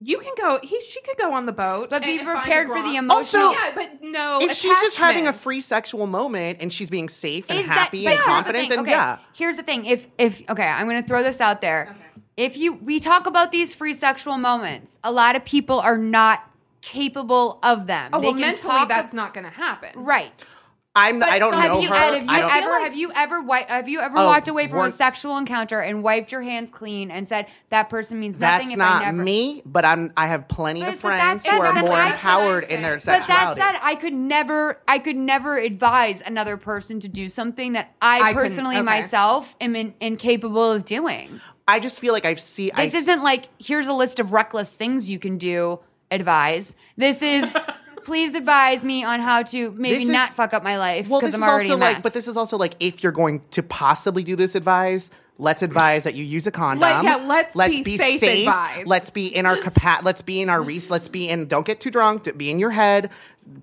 You 0.00 0.18
can 0.18 0.32
go. 0.36 0.58
He, 0.62 0.80
she 0.82 1.00
could 1.02 1.16
go 1.16 1.32
on 1.32 1.46
the 1.46 1.52
boat, 1.52 1.88
But 1.88 2.02
be 2.02 2.18
and 2.18 2.26
prepared 2.26 2.66
for 2.68 2.74
the 2.82 2.88
Gronk. 2.88 2.98
emotional- 2.98 3.16
Also, 3.16 3.50
yeah, 3.52 3.70
but 3.74 4.02
no. 4.02 4.38
if 4.42 4.52
she's 4.52 4.78
just 4.80 4.98
having 4.98 5.26
a 5.26 5.32
free 5.32 5.60
sexual 5.62 6.06
moment 6.06 6.58
and 6.60 6.70
she's 6.72 6.90
being 6.90 7.08
safe 7.08 7.46
and 7.48 7.58
Is 7.60 7.66
happy 7.66 8.04
that, 8.04 8.10
and 8.10 8.18
but 8.18 8.24
here's 8.24 8.24
the 8.24 8.30
confident, 8.30 8.60
thing, 8.62 8.70
then 8.70 8.78
okay, 8.80 8.90
yeah. 8.90 9.18
Here's 9.32 9.56
the 9.56 9.62
thing. 9.62 9.86
If 9.86 10.08
if 10.18 10.42
okay, 10.50 10.66
I'm 10.66 10.86
going 10.88 11.00
to 11.00 11.06
throw 11.08 11.22
this 11.22 11.40
out 11.40 11.60
there. 11.62 11.96
If 12.36 12.56
you 12.58 12.74
we 12.74 12.98
talk 13.00 13.26
about 13.26 13.50
these 13.52 13.72
free 13.72 13.94
sexual 13.94 14.36
moments, 14.36 14.98
a 15.04 15.12
lot 15.12 15.36
of 15.36 15.44
people 15.44 15.78
are 15.80 15.96
not 15.96 16.50
capable 16.82 17.58
of 17.62 17.86
them. 17.86 18.10
Oh 18.12 18.20
They 18.20 18.26
well, 18.26 18.34
can 18.34 18.40
mentally 18.42 18.72
talk 18.74 18.88
that's 18.88 19.12
not 19.14 19.32
going 19.32 19.44
to 19.44 19.50
happen. 19.50 19.90
right. 20.04 20.54
I'm. 20.96 21.22
I 21.22 21.38
don't 21.40 21.52
So 21.52 21.58
know 21.60 21.74
have 21.74 21.82
you, 21.82 21.88
her. 21.88 21.94
Ed, 21.94 22.14
have 22.14 22.22
you 22.22 22.30
I 22.30 22.40
don't, 22.40 22.50
ever 22.52 22.80
have 22.84 22.94
you 22.96 23.12
ever 23.16 23.36
wi- 23.40 23.66
have 23.68 23.88
you 23.88 24.00
ever 24.00 24.14
Oh, 24.16 24.26
walked 24.26 24.46
away 24.46 24.68
from 24.68 24.78
a 24.80 24.90
sexual 24.92 25.36
encounter 25.38 25.80
and 25.80 26.02
wiped 26.04 26.30
your 26.30 26.42
hands 26.42 26.70
clean 26.70 27.10
and 27.10 27.26
said 27.26 27.46
that 27.70 27.90
person 27.90 28.20
means 28.20 28.38
nothing 28.38 28.66
That's 28.68 28.72
if 28.74 28.78
not 28.78 29.02
I 29.02 29.10
never 29.10 29.22
me, 29.24 29.62
but 29.66 29.84
I'm. 29.84 30.12
I 30.16 30.28
have 30.28 30.46
plenty 30.46 30.82
But- 30.82 30.94
of 30.94 31.00
friends 31.00 31.44
who 31.44 31.60
are 31.60 31.74
more 31.74 32.00
empowered 32.00 32.64
in 32.64 32.82
their 32.82 33.00
say. 33.00 33.18
But 33.18 33.26
that 33.26 33.54
said, 33.56 33.78
I 33.82 33.96
could 33.96 34.14
never, 34.14 34.80
I 34.86 35.00
could 35.00 35.16
never 35.16 35.56
advise 35.58 36.20
another 36.20 36.56
person 36.56 37.00
to 37.00 37.08
do 37.08 37.28
something 37.28 37.72
that 37.72 37.92
I, 38.00 38.16
I 38.16 38.18
couldn't- 38.20 38.36
personally 38.36 38.76
okay. 38.76 38.84
myself 38.84 39.56
am 39.60 39.74
in, 39.74 39.94
incapable 40.00 40.70
of 40.70 40.84
doing. 40.84 41.40
I 41.66 41.80
just 41.80 41.98
feel 41.98 42.12
like 42.12 42.24
I've 42.24 42.38
seen. 42.40 42.70
This 42.76 42.94
I, 42.94 42.98
isn't 42.98 43.22
like 43.24 43.48
here's 43.58 43.88
a 43.88 43.92
list 43.94 44.20
of 44.20 44.32
reckless 44.32 44.76
things 44.76 45.10
you 45.10 45.18
can 45.18 45.38
do. 45.38 45.80
Advise. 46.10 46.76
This 46.96 47.20
is. 47.20 47.56
please 48.04 48.34
advise 48.34 48.82
me 48.84 49.04
on 49.04 49.20
how 49.20 49.42
to 49.42 49.72
maybe 49.72 50.02
is- 50.02 50.08
not 50.08 50.30
fuck 50.30 50.52
up 50.54 50.62
my 50.62 50.78
life 50.78 51.06
because 51.06 51.22
this 51.22 51.34
I'm 51.34 51.42
is 51.42 51.48
already 51.48 51.70
also 51.70 51.74
a 51.76 51.78
mess. 51.78 51.94
like, 51.94 52.02
but 52.02 52.12
this 52.12 52.28
is 52.28 52.36
also 52.36 52.56
like 52.58 52.74
if 52.80 53.02
you're 53.02 53.12
going 53.12 53.42
to 53.52 53.62
possibly 53.62 54.22
do 54.22 54.36
this 54.36 54.54
advise, 54.54 55.10
let's 55.38 55.62
advise 55.62 56.04
that 56.04 56.14
you 56.14 56.24
use 56.24 56.46
a 56.46 56.50
condom. 56.50 56.80
Let- 56.80 57.02
yeah, 57.04 57.16
let's 57.16 57.54
be 57.56 57.96
safe 57.96 58.22
advised. 58.22 58.86
Let's 58.86 59.10
be 59.10 59.26
in 59.26 59.46
our 59.46 59.56
capa- 59.56 60.00
Let's 60.02 60.22
be 60.22 60.40
in 60.42 60.48
our 60.48 60.62
Reese. 60.62 60.90
Let's 60.90 61.08
be 61.08 61.28
in. 61.28 61.46
Don't 61.46 61.66
get 61.66 61.80
too 61.80 61.90
drunk. 61.90 62.36
Be 62.36 62.50
in 62.50 62.58
your 62.58 62.70
head. 62.70 63.10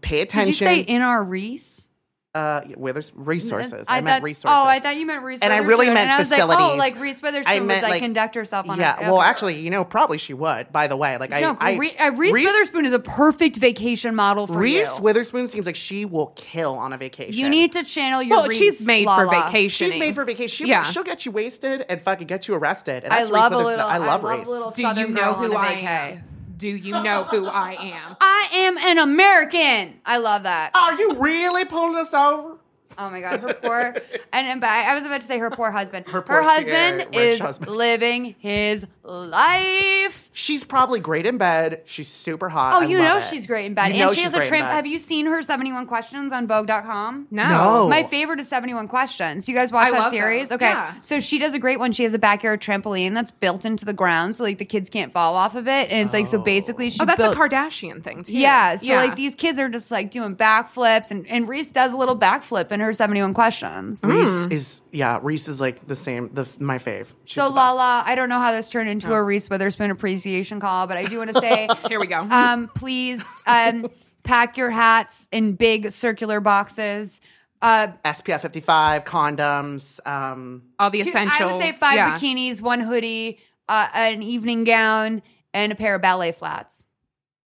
Pay 0.02 0.22
attention. 0.22 0.54
Did 0.54 0.56
attention. 0.62 0.80
you 0.80 0.86
say 0.86 0.96
in 0.96 1.02
our 1.02 1.24
Reese? 1.24 1.91
Uh, 2.34 2.62
where 2.76 2.94
there's 2.94 3.12
resources. 3.14 3.86
I, 3.90 4.00
meant 4.00 4.24
resources. 4.24 4.56
Oh, 4.58 4.66
I 4.66 4.80
thought 4.80 4.96
you 4.96 5.06
meant 5.06 5.22
resources. 5.22 5.44
And 5.44 5.52
I 5.52 5.58
really 5.58 5.88
meant 5.88 6.00
and 6.00 6.12
I 6.12 6.20
was 6.20 6.30
facilities. 6.30 6.60
Like, 6.62 6.74
oh, 6.74 6.76
like 6.78 7.00
Reese 7.00 7.22
Witherspoon 7.22 7.54
I 7.54 7.60
would 7.60 7.68
like, 7.68 7.82
like- 7.84 8.02
conduct 8.02 8.36
herself 8.36 8.70
on. 8.70 8.80
A 8.80 8.82
yeah. 8.82 9.06
a, 9.08 9.12
well, 9.12 9.22
actually, 9.22 9.60
you 9.60 9.70
know, 9.70 9.84
probably 9.84 10.18
she 10.18 10.34
would. 10.34 10.72
By 10.72 10.88
the 10.88 10.96
way, 10.96 11.18
like 11.18 11.30
No, 11.32 11.58
I, 11.60 11.74
I 11.74 11.76
Re- 11.78 11.98
uh, 11.98 12.12
Reese, 12.12 12.32
Witherspoon 12.32 12.86
is 12.86 12.94
a 12.94 13.00
perfect 13.00 13.58
vacation 13.58 14.16
model 14.16 14.48
for 14.48 14.60
Reese 14.60 14.98
you. 14.98 15.04
Witherspoon 15.04 15.50
seems 15.50 15.66
like 15.66 15.76
she 15.76 16.06
will 16.06 16.28
kill 16.38 16.76
on 16.76 16.94
a 16.94 16.98
vacation. 16.98 17.34
You 17.34 17.50
need 17.50 17.74
to 17.74 17.84
channel 17.84 18.24
your. 18.24 18.38
Well, 18.38 18.48
Reese 18.48 18.58
she's 18.60 18.86
made 18.88 19.06
for 19.08 19.28
vacation. 19.30 19.90
She's 19.92 20.00
made 20.00 20.16
for 20.16 20.24
vacation. 20.24 20.66
She, 20.66 20.70
Yeah. 20.70 20.84
She'll 20.84 21.04
get 21.04 21.26
you 21.26 21.32
wasted 21.34 21.86
and 21.90 22.02
fucking 22.02 22.28
get 22.28 22.48
you 22.48 22.56
arrested. 22.56 23.04
And 23.04 23.12
that's 23.12 23.14
I 23.14 23.18
that's 23.20 23.30
Reese 23.32 23.40
love 23.42 23.52
a 23.52 23.58
Witherspoon. 23.58 23.78
little. 23.78 23.90
I 23.92 23.98
love 23.98 24.24
I 24.26 24.38
Reese. 24.38 24.48
a 24.48 24.52
little 24.52 24.72
Do 24.72 24.82
you 24.82 25.08
know 25.10 25.34
who 25.34 25.52
a 25.52 25.58
I 25.58 25.66
vacay. 25.76 25.84
am? 26.18 26.24
Do 26.62 26.70
you 26.70 26.92
know 26.92 27.24
who 27.24 27.48
I 27.48 27.72
am? 27.74 28.16
I 28.22 28.50
am 28.54 28.78
an 28.78 29.00
American. 29.00 30.00
I 30.06 30.18
love 30.18 30.44
that. 30.44 30.70
Are 30.76 30.94
you 30.94 31.16
really 31.16 31.66
pulling 31.66 31.96
us 31.96 32.14
over? 32.14 32.51
Oh 32.98 33.10
my 33.10 33.22
god, 33.22 33.40
her 33.42 33.54
poor 33.54 33.96
and, 34.34 34.48
and 34.48 34.62
but 34.62 34.70
I 34.70 34.94
was 34.94 35.06
about 35.06 35.22
to 35.22 35.28
say 35.28 35.38
her 35.40 35.50
poor 35.50 35.72
husband. 35.72 36.08
Her, 36.08 36.22
poor 36.22 36.42
husband 36.42 37.08
is 37.16 37.40
husband. 37.40 37.72
living 37.72 38.36
his 38.40 38.86
life. 39.04 40.30
She's 40.34 40.64
probably 40.64 41.00
great 41.00 41.26
in 41.26 41.38
bed. 41.38 41.82
She's 41.86 42.08
super 42.08 42.50
hot. 42.50 42.76
Oh, 42.76 42.86
I 42.86 42.88
you 42.88 43.00
love 43.00 43.08
know 43.08 43.18
it. 43.18 43.24
she's 43.30 43.48
great 43.48 43.66
in 43.66 43.74
bed. 43.74 43.96
You 43.96 44.04
and 44.04 44.12
she 44.12 44.16
she's 44.18 44.24
has 44.26 44.34
a 44.34 44.38
great 44.38 44.48
in 44.48 44.50
trim. 44.52 44.62
Have 44.64 44.86
you 44.88 45.00
seen 45.00 45.26
her 45.26 45.42
71 45.42 45.88
questions 45.88 46.32
on 46.34 46.48
Vogue.com? 46.48 47.28
No. 47.32 47.50
No. 47.50 47.90
My 47.90 48.04
favorite 48.04 48.40
is 48.40 48.48
71 48.48 48.88
Questions. 48.88 49.46
Do 49.46 49.52
you 49.52 49.58
guys 49.58 49.72
watch 49.72 49.88
I 49.88 49.92
that 49.92 50.00
love 50.00 50.12
series? 50.12 50.50
those, 50.50 50.56
Okay. 50.58 50.66
yeah. 50.70 51.00
So 51.02 51.20
she 51.20 51.40
does 51.40 51.54
a 51.54 51.60
great 51.60 51.80
one. 51.80 51.92
She 51.92 52.04
has 52.04 52.14
a 52.14 52.20
backyard 52.20 52.62
trampoline 52.62 53.14
that's 53.14 53.32
built 53.32 53.64
into 53.64 53.86
the 53.86 53.94
ground 53.94 54.36
so 54.36 54.44
like 54.44 54.58
the 54.58 54.66
kids 54.66 54.90
can't 54.90 55.14
fall 55.14 55.36
off 55.36 55.56
of 55.56 55.68
it. 55.68 55.90
And 55.90 56.02
it's 56.02 56.14
like, 56.14 56.28
so 56.28 56.40
oh. 56.40 56.44
basically 56.44 56.90
she 56.90 56.98
Oh, 57.02 57.06
that's 57.06 57.22
built, 57.22 57.36
a 57.36 57.40
Kardashian 57.40 58.04
thing 58.04 58.24
too. 58.24 58.38
Yeah. 58.38 58.76
So 58.76 58.94
like 58.96 59.16
these 59.16 59.36
kids 59.36 59.60
are 59.60 59.70
just 59.70 59.92
like 59.92 60.12
doing 60.12 60.36
backflips 60.36 61.12
and, 61.12 61.26
and 61.28 61.48
Reese 61.48 61.72
does 61.72 61.94
a 61.94 61.98
little 61.98 62.18
backflip 62.18 62.72
in 62.72 62.81
her 62.82 62.94
71 62.94 63.34
questions. 63.34 64.04
Reese 64.04 64.48
is 64.48 64.82
yeah. 64.92 65.20
Reese 65.22 65.48
is 65.48 65.62
like 65.62 65.88
the 65.88 65.96
same. 65.96 66.30
The 66.34 66.48
my 66.60 66.78
fave. 66.78 67.08
She's 67.26 67.36
So 67.36 67.44
the 67.50 67.50
best. 67.50 67.56
Lala, 67.56 68.04
I 68.06 68.16
don't 68.16 68.30
know 68.30 68.40
how 68.40 68.52
this 68.52 68.70
turned 68.70 68.90
into 68.90 69.12
a 69.14 69.22
Reese 69.24 69.50
Witherspoon 69.50 69.92
appreciation 69.92 70.60
call, 70.60 70.88
but 70.88 70.98
I 70.98 71.04
do 71.06 71.18
want 71.18 71.32
to 71.34 71.40
say 71.40 71.68
Here 71.88 72.00
we 72.00 72.08
go. 72.08 72.20
um, 72.22 72.70
please 72.76 73.24
um, 73.48 73.86
pack 74.24 74.58
your 74.58 74.70
hats 74.70 75.28
in 75.32 75.54
big 75.54 75.92
circular 75.92 76.40
boxes. 76.40 77.22
Uh, 77.62 77.90
SPF 78.04 78.42
55 78.42 79.04
condoms. 79.04 80.00
Um, 80.08 80.64
All 80.80 80.90
the 80.90 81.04
two- 81.04 81.10
essentials. 81.10 81.40
I 81.42 81.54
would 81.54 81.64
say 81.64 81.72
five 81.72 81.96
yeah. 81.96 82.18
bikinis, 82.18 82.60
one 82.62 82.80
hoodie, 82.80 83.40
uh, 83.70 83.88
an 83.94 84.24
evening 84.24 84.64
gown, 84.64 85.22
and 85.54 85.72
a 85.72 85.76
pair 85.76 85.94
of 85.96 86.02
ballet 86.02 86.32
flats. 86.32 86.88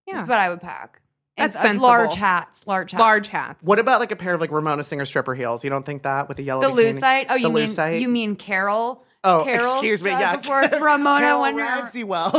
Yeah. 0.07 0.15
That's 0.15 0.29
what 0.29 0.39
I 0.39 0.49
would 0.49 0.61
pack. 0.61 1.01
And, 1.37 1.51
That's 1.51 1.57
uh, 1.57 1.61
sensible. 1.67 1.87
Large 1.87 2.15
hats. 2.15 2.65
Large 2.65 2.91
hats. 2.91 2.99
Large 3.01 3.27
hats. 3.27 3.65
what 3.65 3.77
about 3.79 3.99
like 3.99 4.11
a 4.11 4.15
pair 4.15 4.33
of 4.35 4.41
like 4.41 4.51
Ramona 4.51 4.83
Singer 4.83 5.05
stripper 5.05 5.35
heels? 5.35 5.63
You 5.63 5.69
don't 5.69 5.85
think 5.85 6.03
that 6.03 6.27
with 6.29 6.37
the 6.37 6.43
yellow 6.43 6.61
the 6.61 6.81
bikini? 6.81 6.99
lucite? 6.99 7.25
Oh, 7.29 7.35
you 7.35 7.43
the 7.47 7.49
mean 7.53 7.67
lucite? 7.67 8.01
you 8.01 8.07
mean 8.07 8.35
Carol? 8.37 9.03
Oh, 9.23 9.43
Carol's, 9.43 9.73
excuse 9.75 10.03
me. 10.03 10.11
Yeah, 10.11 10.35
Before 10.37 10.61
Ramona 10.79 11.19
Carol 11.19 11.41
went 11.41 11.59
her- 11.59 11.65
Radziwill. 11.65 12.31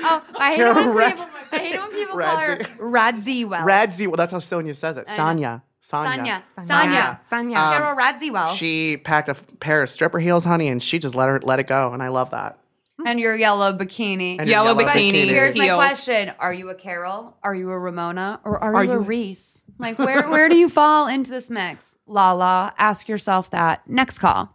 Oh, 0.00 0.24
I 0.38 0.50
hate, 0.50 0.56
Carol 0.56 0.78
it 0.78 0.86
when 0.86 0.94
Rad- 0.94 1.10
people, 1.16 1.26
I 1.52 1.58
hate 1.58 1.76
when 1.78 1.90
people 1.90 2.18
call 2.18 2.36
her 2.38 2.56
Radzi. 2.56 3.48
Radziwill. 3.48 3.64
Radziwill. 3.64 4.16
That's 4.16 4.32
how 4.32 4.38
Sonja 4.38 4.72
says 4.74 4.96
it. 4.96 5.10
I 5.10 5.12
know. 5.12 5.16
Sonja. 5.16 5.62
Sonja. 5.80 6.14
Sonja. 6.20 6.44
Sonja. 6.56 6.66
Sonja. 6.66 7.20
Sonja. 7.28 7.56
Um, 7.58 7.72
Carol 7.76 7.96
Radziwill. 7.96 8.56
She 8.56 8.96
packed 8.98 9.28
a 9.28 9.32
f- 9.32 9.44
pair 9.60 9.82
of 9.82 9.90
stripper 9.90 10.20
heels, 10.20 10.44
honey, 10.44 10.68
and 10.68 10.82
she 10.82 10.98
just 10.98 11.14
let 11.14 11.28
her 11.28 11.40
let 11.42 11.58
it 11.58 11.66
go, 11.66 11.92
and 11.92 12.02
I 12.02 12.08
love 12.08 12.30
that. 12.30 12.58
And 13.06 13.20
your 13.20 13.36
yellow 13.36 13.72
bikini. 13.72 14.38
And 14.38 14.48
your 14.48 14.64
Yellow 14.64 14.74
But 14.74 14.88
bikini. 14.88 15.28
here's 15.28 15.56
my 15.56 15.64
heels. 15.64 15.76
question: 15.76 16.32
Are 16.38 16.52
you 16.52 16.68
a 16.70 16.74
Carol? 16.74 17.36
Are 17.42 17.54
you 17.54 17.70
a 17.70 17.78
Ramona? 17.78 18.40
Or 18.44 18.58
are, 18.62 18.76
Are 18.76 18.84
you, 18.84 18.92
a 18.92 18.98
Reese? 18.98 19.64
Like 19.78 19.98
where 19.98 20.28
where 20.28 20.48
do 20.48 20.56
you 20.56 20.68
fall 20.68 21.06
into 21.06 21.30
this 21.30 21.50
mix? 21.50 21.94
Lala, 22.06 22.74
ask 22.78 23.08
yourself 23.08 23.50
that. 23.50 23.88
Next 23.88 24.18
call. 24.18 24.52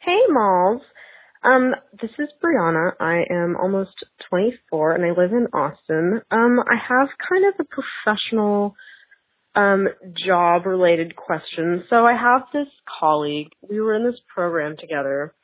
Hey, 0.00 0.20
Malls. 0.28 0.82
Um, 1.42 1.74
this 2.00 2.10
is 2.18 2.28
Brianna. 2.42 2.92
I 2.98 3.22
am 3.30 3.56
almost 3.56 4.04
24 4.30 4.92
and 4.96 5.04
I 5.04 5.10
live 5.10 5.32
in 5.32 5.46
Austin. 5.52 6.20
Um, 6.30 6.58
I 6.60 6.74
have 6.88 7.08
kind 7.28 7.44
of 7.46 7.54
a 7.60 7.64
professional, 7.64 8.74
um, 9.54 9.86
job 10.26 10.66
related 10.66 11.14
question. 11.14 11.84
So 11.88 12.04
I 12.04 12.14
have 12.14 12.42
this 12.52 12.66
colleague. 12.98 13.48
We 13.68 13.80
were 13.80 13.94
in 13.94 14.04
this 14.04 14.20
program 14.34 14.76
together 14.78 15.34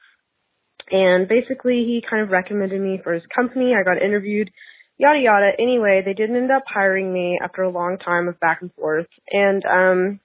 And 0.92 1.26
basically, 1.26 1.84
he 1.86 2.02
kind 2.08 2.22
of 2.22 2.28
recommended 2.28 2.80
me 2.80 3.00
for 3.02 3.14
his 3.14 3.22
company. 3.34 3.72
I 3.74 3.82
got 3.82 4.02
interviewed, 4.02 4.50
yada 4.98 5.18
yada. 5.18 5.50
Anyway, 5.58 6.02
they 6.04 6.12
didn't 6.12 6.36
end 6.36 6.52
up 6.52 6.64
hiring 6.66 7.12
me 7.12 7.38
after 7.42 7.62
a 7.62 7.70
long 7.70 7.96
time 7.98 8.28
of 8.28 8.38
back 8.38 8.58
and 8.60 8.72
forth. 8.74 9.06
And 9.30 9.64
um, 9.64 10.20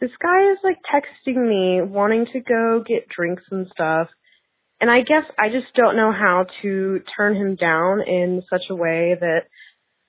this 0.00 0.10
guy 0.20 0.50
is 0.52 0.58
like 0.64 0.78
texting 0.92 1.48
me, 1.48 1.80
wanting 1.80 2.26
to 2.32 2.40
go 2.40 2.82
get 2.86 3.08
drinks 3.08 3.44
and 3.52 3.68
stuff. 3.72 4.08
And 4.80 4.90
I 4.90 5.00
guess 5.00 5.24
I 5.38 5.48
just 5.48 5.74
don't 5.74 5.96
know 5.96 6.12
how 6.12 6.46
to 6.62 7.00
turn 7.16 7.36
him 7.36 7.56
down 7.56 8.00
in 8.00 8.42
such 8.50 8.62
a 8.70 8.76
way 8.76 9.16
that 9.18 9.42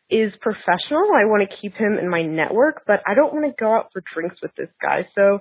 is 0.09 0.34
professional. 0.41 1.09
I 1.15 1.26
want 1.26 1.47
to 1.47 1.55
keep 1.61 1.76
him 1.76 1.97
in 1.99 2.09
my 2.09 2.24
network, 2.24 2.84
but 2.88 3.01
I 3.07 3.13
don't 3.13 3.34
want 3.34 3.45
to 3.45 3.53
go 3.59 3.76
out 3.76 3.89
for 3.93 4.03
drinks 4.13 4.38
with 4.41 4.51
this 4.57 4.70
guy. 4.82 5.07
So 5.15 5.39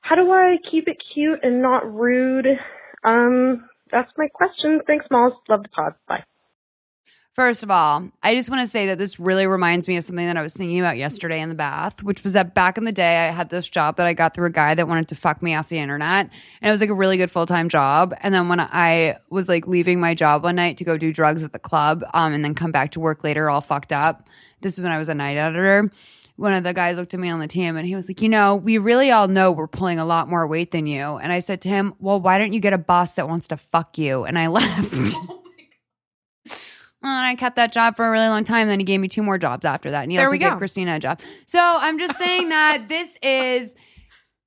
how 0.00 0.16
do 0.16 0.30
I 0.30 0.56
keep 0.70 0.86
it 0.86 0.96
cute 1.14 1.40
and 1.42 1.62
not 1.62 1.92
rude? 1.92 2.46
Um, 3.04 3.68
that's 3.90 4.10
my 4.16 4.28
question. 4.28 4.80
Thanks, 4.86 5.06
Malls. 5.10 5.34
Love 5.48 5.62
the 5.62 5.68
pod. 5.68 5.94
Bye. 6.08 6.24
First 7.34 7.64
of 7.64 7.70
all, 7.70 8.10
I 8.22 8.32
just 8.36 8.48
want 8.48 8.62
to 8.62 8.66
say 8.68 8.86
that 8.86 8.98
this 8.98 9.18
really 9.18 9.48
reminds 9.48 9.88
me 9.88 9.96
of 9.96 10.04
something 10.04 10.24
that 10.24 10.36
I 10.36 10.42
was 10.42 10.54
thinking 10.56 10.78
about 10.78 10.98
yesterday 10.98 11.40
in 11.40 11.48
the 11.48 11.56
bath, 11.56 12.00
which 12.04 12.22
was 12.22 12.34
that 12.34 12.54
back 12.54 12.78
in 12.78 12.84
the 12.84 12.92
day, 12.92 13.26
I 13.26 13.32
had 13.32 13.50
this 13.50 13.68
job 13.68 13.96
that 13.96 14.06
I 14.06 14.14
got 14.14 14.34
through 14.34 14.46
a 14.46 14.50
guy 14.50 14.76
that 14.76 14.86
wanted 14.86 15.08
to 15.08 15.16
fuck 15.16 15.42
me 15.42 15.52
off 15.52 15.68
the 15.68 15.80
internet. 15.80 16.30
And 16.62 16.68
it 16.68 16.70
was 16.70 16.80
like 16.80 16.90
a 16.90 16.94
really 16.94 17.16
good 17.16 17.32
full 17.32 17.44
time 17.44 17.68
job. 17.68 18.14
And 18.20 18.32
then 18.32 18.48
when 18.48 18.60
I 18.60 19.16
was 19.30 19.48
like 19.48 19.66
leaving 19.66 19.98
my 19.98 20.14
job 20.14 20.44
one 20.44 20.54
night 20.54 20.76
to 20.76 20.84
go 20.84 20.96
do 20.96 21.12
drugs 21.12 21.42
at 21.42 21.52
the 21.52 21.58
club 21.58 22.04
um, 22.14 22.34
and 22.34 22.44
then 22.44 22.54
come 22.54 22.70
back 22.70 22.92
to 22.92 23.00
work 23.00 23.24
later 23.24 23.50
all 23.50 23.60
fucked 23.60 23.90
up, 23.90 24.28
this 24.60 24.78
is 24.78 24.84
when 24.84 24.92
I 24.92 24.98
was 24.98 25.08
a 25.08 25.14
night 25.14 25.36
editor. 25.36 25.90
One 26.36 26.52
of 26.52 26.64
the 26.64 26.74
guys 26.74 26.96
looked 26.96 27.14
at 27.14 27.20
me 27.20 27.28
on 27.28 27.38
the 27.38 27.46
team 27.46 27.76
and 27.76 27.86
he 27.86 27.94
was 27.94 28.08
like, 28.08 28.20
You 28.20 28.28
know, 28.28 28.56
we 28.56 28.78
really 28.78 29.10
all 29.10 29.28
know 29.28 29.52
we're 29.52 29.68
pulling 29.68 29.98
a 30.00 30.04
lot 30.04 30.28
more 30.28 30.46
weight 30.48 30.72
than 30.72 30.86
you. 30.86 31.00
And 31.16 31.32
I 31.32 31.38
said 31.38 31.60
to 31.62 31.68
him, 31.68 31.94
Well, 32.00 32.20
why 32.20 32.38
don't 32.38 32.52
you 32.52 32.60
get 32.60 32.72
a 32.72 32.78
boss 32.78 33.14
that 33.14 33.28
wants 33.28 33.48
to 33.48 33.56
fuck 33.56 33.98
you? 33.98 34.24
And 34.24 34.38
I 34.38 34.46
left. 34.48 35.14
And 37.06 37.26
I 37.26 37.34
kept 37.34 37.56
that 37.56 37.70
job 37.70 37.96
for 37.96 38.06
a 38.06 38.10
really 38.10 38.28
long 38.28 38.44
time. 38.44 38.62
And 38.62 38.70
Then 38.70 38.78
he 38.80 38.84
gave 38.86 38.98
me 38.98 39.08
two 39.08 39.22
more 39.22 39.36
jobs 39.36 39.66
after 39.66 39.90
that. 39.90 40.04
And 40.04 40.10
he 40.10 40.16
There 40.16 40.24
also 40.24 40.32
we 40.32 40.38
gave 40.38 40.52
go. 40.52 40.56
Christina 40.56 40.94
a 40.96 40.98
job. 40.98 41.20
So 41.44 41.58
I'm 41.60 41.98
just 41.98 42.16
saying 42.16 42.48
that 42.48 42.88
this 42.88 43.18
is 43.22 43.76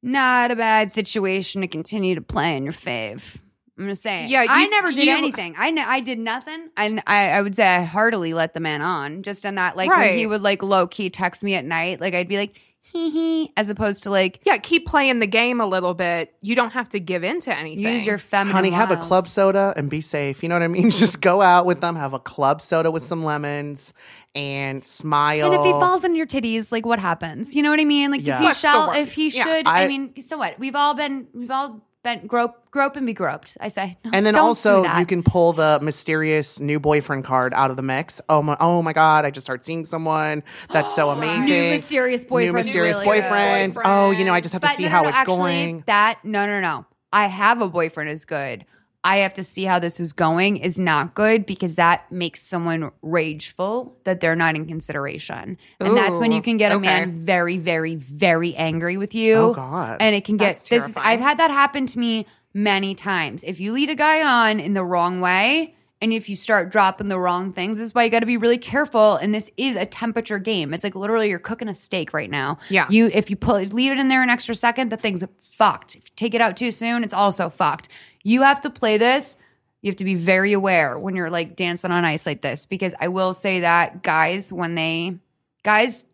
not 0.01 0.49
a 0.49 0.55
bad 0.55 0.91
situation 0.91 1.61
to 1.61 1.67
continue 1.67 2.15
to 2.15 2.21
play 2.21 2.57
in 2.57 2.63
your 2.63 2.73
fave. 2.73 3.43
I'm 3.79 3.87
just 3.87 4.01
saying. 4.03 4.29
Yeah, 4.29 4.45
I 4.49 4.65
never 4.67 4.91
did 4.91 5.05
you- 5.05 5.15
anything. 5.15 5.55
I, 5.57 5.71
ne- 5.71 5.83
I 5.85 5.99
did 5.99 6.17
nothing. 6.19 6.69
and 6.77 7.01
I 7.05 7.29
I 7.29 7.41
would 7.41 7.55
say 7.55 7.65
I 7.67 7.83
heartily 7.83 8.33
let 8.33 8.53
the 8.53 8.59
man 8.59 8.81
on. 8.81 9.23
Just 9.23 9.45
in 9.45 9.55
that, 9.55 9.77
like 9.77 9.89
when 9.89 10.17
he 10.17 10.25
would 10.25 10.41
like 10.41 10.63
low 10.63 10.87
key 10.87 11.09
text 11.09 11.43
me 11.43 11.53
at 11.55 11.63
night, 11.65 12.01
like 12.01 12.13
I'd 12.15 12.27
be 12.27 12.37
like 12.37 12.59
hee 12.81 13.09
hee, 13.09 13.51
as 13.57 13.69
opposed 13.69 14.03
to 14.03 14.09
like 14.09 14.39
Yeah, 14.45 14.57
keep 14.57 14.87
playing 14.87 15.19
the 15.19 15.27
game 15.27 15.59
a 15.61 15.65
little 15.65 15.93
bit. 15.93 16.33
You 16.41 16.55
don't 16.55 16.71
have 16.71 16.87
to 16.89 16.99
give 16.99 17.23
in 17.23 17.39
to 17.41 17.55
anything. 17.55 17.85
use 17.85 18.05
your 18.07 18.17
feminine. 18.17 18.55
Honey, 18.55 18.69
have 18.71 18.91
a 18.91 18.97
club 18.97 19.27
soda 19.27 19.73
and 19.75 19.89
be 19.89 20.01
safe. 20.01 20.41
You 20.41 20.49
know 20.49 20.55
what 20.55 20.61
I 20.63 20.67
mean? 20.69 20.89
Just 21.03 21.21
go 21.21 21.41
out 21.41 21.65
with 21.65 21.81
them, 21.81 21.95
have 21.97 22.13
a 22.13 22.19
club 22.19 22.61
soda 22.61 22.89
with 22.89 23.03
some 23.03 23.23
lemons, 23.25 23.93
and 24.33 24.83
smile. 24.85 25.51
And 25.51 25.53
if 25.59 25.65
he 25.65 25.71
falls 25.71 26.03
on 26.05 26.15
your 26.15 26.25
titties, 26.25 26.71
like 26.71 26.85
what 26.85 26.99
happens? 26.99 27.55
You 27.55 27.61
know 27.63 27.69
what 27.71 27.79
I 27.81 27.85
mean? 27.85 28.09
Like 28.11 28.25
Yeah. 28.25 28.35
if 28.35 28.39
he 28.39 28.45
What's 28.45 28.59
shall, 28.59 28.91
if 28.93 29.11
he 29.13 29.29
Yeah. 29.29 29.43
should. 29.43 29.67
I, 29.67 29.83
I- 29.83 29.87
mean, 29.87 30.19
so 30.21 30.37
what? 30.37 30.57
We've 30.57 30.75
all 30.75 30.93
been, 30.95 31.27
we've 31.33 31.51
all 31.51 31.83
been 32.03 32.27
grope, 32.27 32.71
grope 32.71 32.95
and 32.95 33.05
be 33.05 33.13
groped. 33.13 33.57
I 33.59 33.67
say. 33.69 33.97
No, 34.05 34.11
And 34.13 34.25
then 34.25 34.35
also 34.35 34.83
you 34.83 35.05
can 35.05 35.23
pull 35.23 35.53
the 35.53 35.79
mysterious 35.81 36.59
new 36.59 36.79
boyfriend 36.79 37.23
card 37.23 37.53
out 37.53 37.71
of 37.71 37.77
the 37.77 37.83
mix. 37.83 38.21
Oh 38.29 38.41
my 38.41 38.57
oh 38.59 38.81
my 38.81 38.93
god, 38.93 39.25
I 39.25 39.31
just 39.31 39.45
start 39.45 39.65
seeing 39.65 39.85
someone. 39.85 40.43
That's 40.71 40.93
so 40.95 41.09
amazing. 41.11 41.45
New 41.45 41.69
mysterious 41.71 42.23
boyfriend. 42.23 42.47
New 42.47 42.53
mysterious 42.53 42.97
really 42.99 43.21
good. 43.21 43.31
boyfriends. 43.31 43.81
Oh, 43.83 44.11
you 44.11 44.25
know, 44.25 44.33
I 44.33 44.41
just 44.41 44.53
have 44.53 44.61
to 44.61 44.69
see 44.69 44.83
no, 44.83 44.89
no, 44.89 44.95
how 44.95 45.07
it's 45.07 45.17
actually, 45.17 45.37
going. 45.37 45.83
That 45.87 46.23
no, 46.23 46.45
no, 46.45 46.59
no. 46.59 46.85
I 47.11 47.27
have 47.27 47.61
a 47.61 47.69
boyfriend 47.69 48.09
is 48.09 48.25
good. 48.25 48.65
I 49.03 49.17
have 49.17 49.35
to 49.35 49.43
see 49.43 49.63
how 49.63 49.79
this 49.79 49.99
is 49.99 50.11
going 50.11 50.57
is 50.57 50.77
not 50.77 51.13
good 51.13 51.45
because 51.45 51.75
that 51.75 52.11
makes 52.11 52.41
someone 52.41 52.91
rageful 53.01 53.97
that 54.03 54.19
they're 54.19 54.35
not 54.35 54.55
in 54.55 54.65
consideration. 54.65 55.57
And 55.79 55.95
that's 55.95 56.17
when 56.17 56.31
you 56.31 56.41
can 56.41 56.57
get 56.57 56.71
a 56.71 56.75
okay. 56.75 56.85
man 56.85 57.11
very, 57.11 57.57
very, 57.57 57.95
very 57.95 58.55
angry 58.55 58.97
with 58.97 59.15
you. 59.15 59.35
Oh, 59.35 59.53
God. 59.53 59.97
And 60.01 60.13
it 60.13 60.25
can 60.25 60.35
get 60.37 60.55
That's 60.55 60.69
this 60.69 60.89
is. 60.89 60.97
I've 60.97 61.21
had 61.21 61.39
that 61.39 61.51
happen 61.51 61.85
to 61.87 61.99
me 61.99 62.25
many 62.53 62.95
times. 62.95 63.43
If 63.43 63.59
you 63.59 63.71
lead 63.71 63.89
a 63.89 63.95
guy 63.95 64.23
on 64.23 64.59
in 64.59 64.73
the 64.73 64.83
wrong 64.83 65.21
way, 65.21 65.73
and 66.01 66.13
if 66.13 66.29
you 66.29 66.35
start 66.35 66.69
dropping 66.71 67.07
the 67.07 67.19
wrong 67.19 67.51
things, 67.51 67.77
this 67.77 67.87
is 67.87 67.95
why 67.95 68.03
you 68.03 68.11
got 68.11 68.19
to 68.19 68.27
be 68.27 68.37
really 68.37 68.57
careful. 68.57 69.15
And 69.15 69.33
this 69.33 69.49
is 69.57 69.75
a 69.75 69.85
temperature 69.85 70.37
game. 70.37 70.73
It's 70.73 70.83
like 70.83 70.95
literally 70.95 71.29
you're 71.29 71.39
cooking 71.39 71.67
a 71.67 71.73
steak 71.73 72.13
right 72.13 72.29
now. 72.29 72.59
Yeah. 72.69 72.85
You 72.89 73.09
if 73.11 73.29
you 73.29 73.35
pull 73.35 73.59
leave 73.59 73.91
it 73.91 73.99
in 73.99 74.07
there 74.07 74.21
an 74.21 74.29
extra 74.29 74.53
second, 74.53 74.91
the 74.91 74.97
thing's 74.97 75.23
fucked. 75.41 75.95
If 75.95 76.05
you 76.05 76.11
take 76.15 76.35
it 76.35 76.41
out 76.41 76.55
too 76.55 76.71
soon, 76.71 77.03
it's 77.03 77.13
also 77.13 77.49
fucked. 77.49 77.89
You 78.27 78.41
have 78.41 78.59
to 78.61 78.69
play 78.69 78.97
this. 78.97 79.37
You 79.81 79.89
have 79.89 79.95
to 79.97 80.03
be 80.03 80.15
very 80.15 80.51
aware 80.51 80.99
when 80.99 81.15
you're 81.15 81.29
like 81.29 81.55
dancing 81.55 81.91
on 81.91 82.03
ice 82.03 82.25
like 82.25 82.41
this 82.41 82.65
because 82.65 82.93
I 82.99 83.07
will 83.07 83.33
say 83.33 83.61
that 83.61 84.03
guys 84.03 84.51
when 84.51 84.75
they 84.75 85.17
guys 85.63 86.05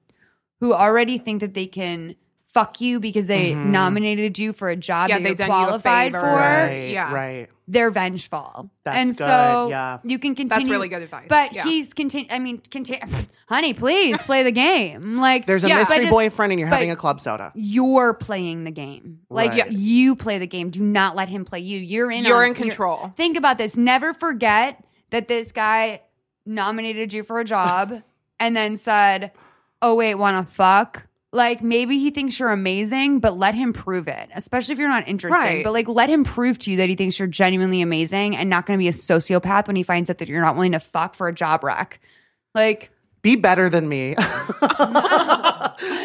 who 0.60 0.76
already 0.76 1.18
think 1.18 1.40
that 1.40 1.56
they 1.56 1.66
can 1.66 2.16
fuck 2.54 2.80
you 2.80 3.00
because 3.00 3.26
they 3.28 3.52
mm-hmm. 3.52 3.72
nominated 3.72 4.38
you 4.38 4.54
for 4.54 4.70
a 4.70 4.76
job 4.76 5.10
Yeah, 5.10 5.18
that 5.18 5.26
you're 5.28 5.36
done 5.36 5.48
you 5.48 5.54
qualified 5.54 6.12
for, 6.12 6.22
Right, 6.22 6.92
Yeah. 6.92 7.12
right. 7.12 7.50
they're 7.68 7.90
vengeful. 7.90 8.70
That's 8.84 8.98
and 8.98 9.10
good, 9.18 9.26
so 9.26 9.68
yeah. 9.70 9.98
you 10.04 10.20
can 10.20 10.36
continue. 10.36 10.50
That's 10.66 10.70
really 10.72 10.88
good 10.88 11.02
advice, 11.02 11.26
But 11.30 11.54
yeah. 11.54 11.64
he's 11.64 11.94
continue. 11.94 12.28
I 12.30 12.38
mean, 12.38 12.62
continue. 12.70 13.02
Honey, 13.48 13.74
please 13.74 14.22
play 14.22 14.44
the 14.44 14.52
game. 14.52 15.18
Like 15.18 15.48
There's 15.48 15.64
a 15.64 15.68
Yeah. 15.68 15.80
mystery 15.80 16.06
just- 16.06 16.12
boyfriend 16.12 16.52
and 16.52 16.60
you're 16.60 16.70
having 16.70 16.92
a 16.92 16.96
club 16.96 17.20
soda. 17.22 17.52
You're 17.56 18.14
playing 18.14 18.66
the 18.66 18.72
game. 18.72 19.20
Like 19.30 19.52
Right. 19.52 19.72
you 19.72 20.16
play 20.16 20.38
the 20.38 20.48
game. 20.48 20.70
Do 20.70 20.84
not 20.84 21.16
let 21.16 21.30
him 21.30 21.46
play 21.46 21.60
you. 21.60 21.80
You're 21.80 22.12
in. 22.12 22.24
You're 22.24 22.44
on- 22.44 22.50
in 22.50 22.54
control. 22.54 23.14
think 23.18 23.36
about 23.36 23.58
this. 23.58 23.76
Never 23.78 24.14
forget 24.14 24.84
that 25.10 25.28
this 25.28 25.52
guy 25.52 26.02
nominated 26.46 27.14
you 27.14 27.24
for 27.24 27.40
a 27.40 27.44
job 27.46 28.04
and 28.40 28.56
then 28.56 28.78
said, 28.78 29.32
"Oh 29.82 29.96
wait, 29.96 30.16
want 30.16 30.46
to 30.48 30.54
fuck." 30.54 31.08
Like 31.34 31.64
maybe 31.64 31.98
he 31.98 32.12
thinks 32.12 32.40
you're 32.40 32.52
amazing, 32.52 33.20
but 33.20 33.36
let 33.36 33.56
him 33.56 33.74
prove 33.74 34.08
it. 34.08 34.30
Especially 34.36 34.74
if 34.74 34.80
you're 34.80 34.88
not 34.88 35.08
interested. 35.08 35.44
Right. 35.44 35.64
But 35.64 35.74
like 35.74 35.88
let 35.88 36.08
him 36.08 36.24
prove 36.24 36.60
to 36.60 36.72
you 36.72 36.78
that 36.78 36.90
he 36.90 36.96
thinks 36.96 37.18
you're 37.18 37.28
genuinely 37.28 37.82
amazing 37.82 38.36
and 38.36 38.52
not 38.52 38.68
going 38.68 38.78
to 38.78 38.82
be 38.82 38.88
a 38.88 38.92
sociopath 38.92 39.66
when 39.66 39.76
he 39.76 39.82
finds 39.82 40.12
out 40.12 40.20
that 40.20 40.28
you're 40.28 40.42
not 40.42 40.54
willing 40.54 40.74
to 40.74 40.80
fuck 40.80 41.16
for 41.16 41.28
a 41.28 41.34
job 41.34 41.64
wreck. 41.64 42.00
Like 42.54 42.92
Be 43.24 43.36
better 43.36 43.68
than 43.68 43.90
me. 43.90 44.16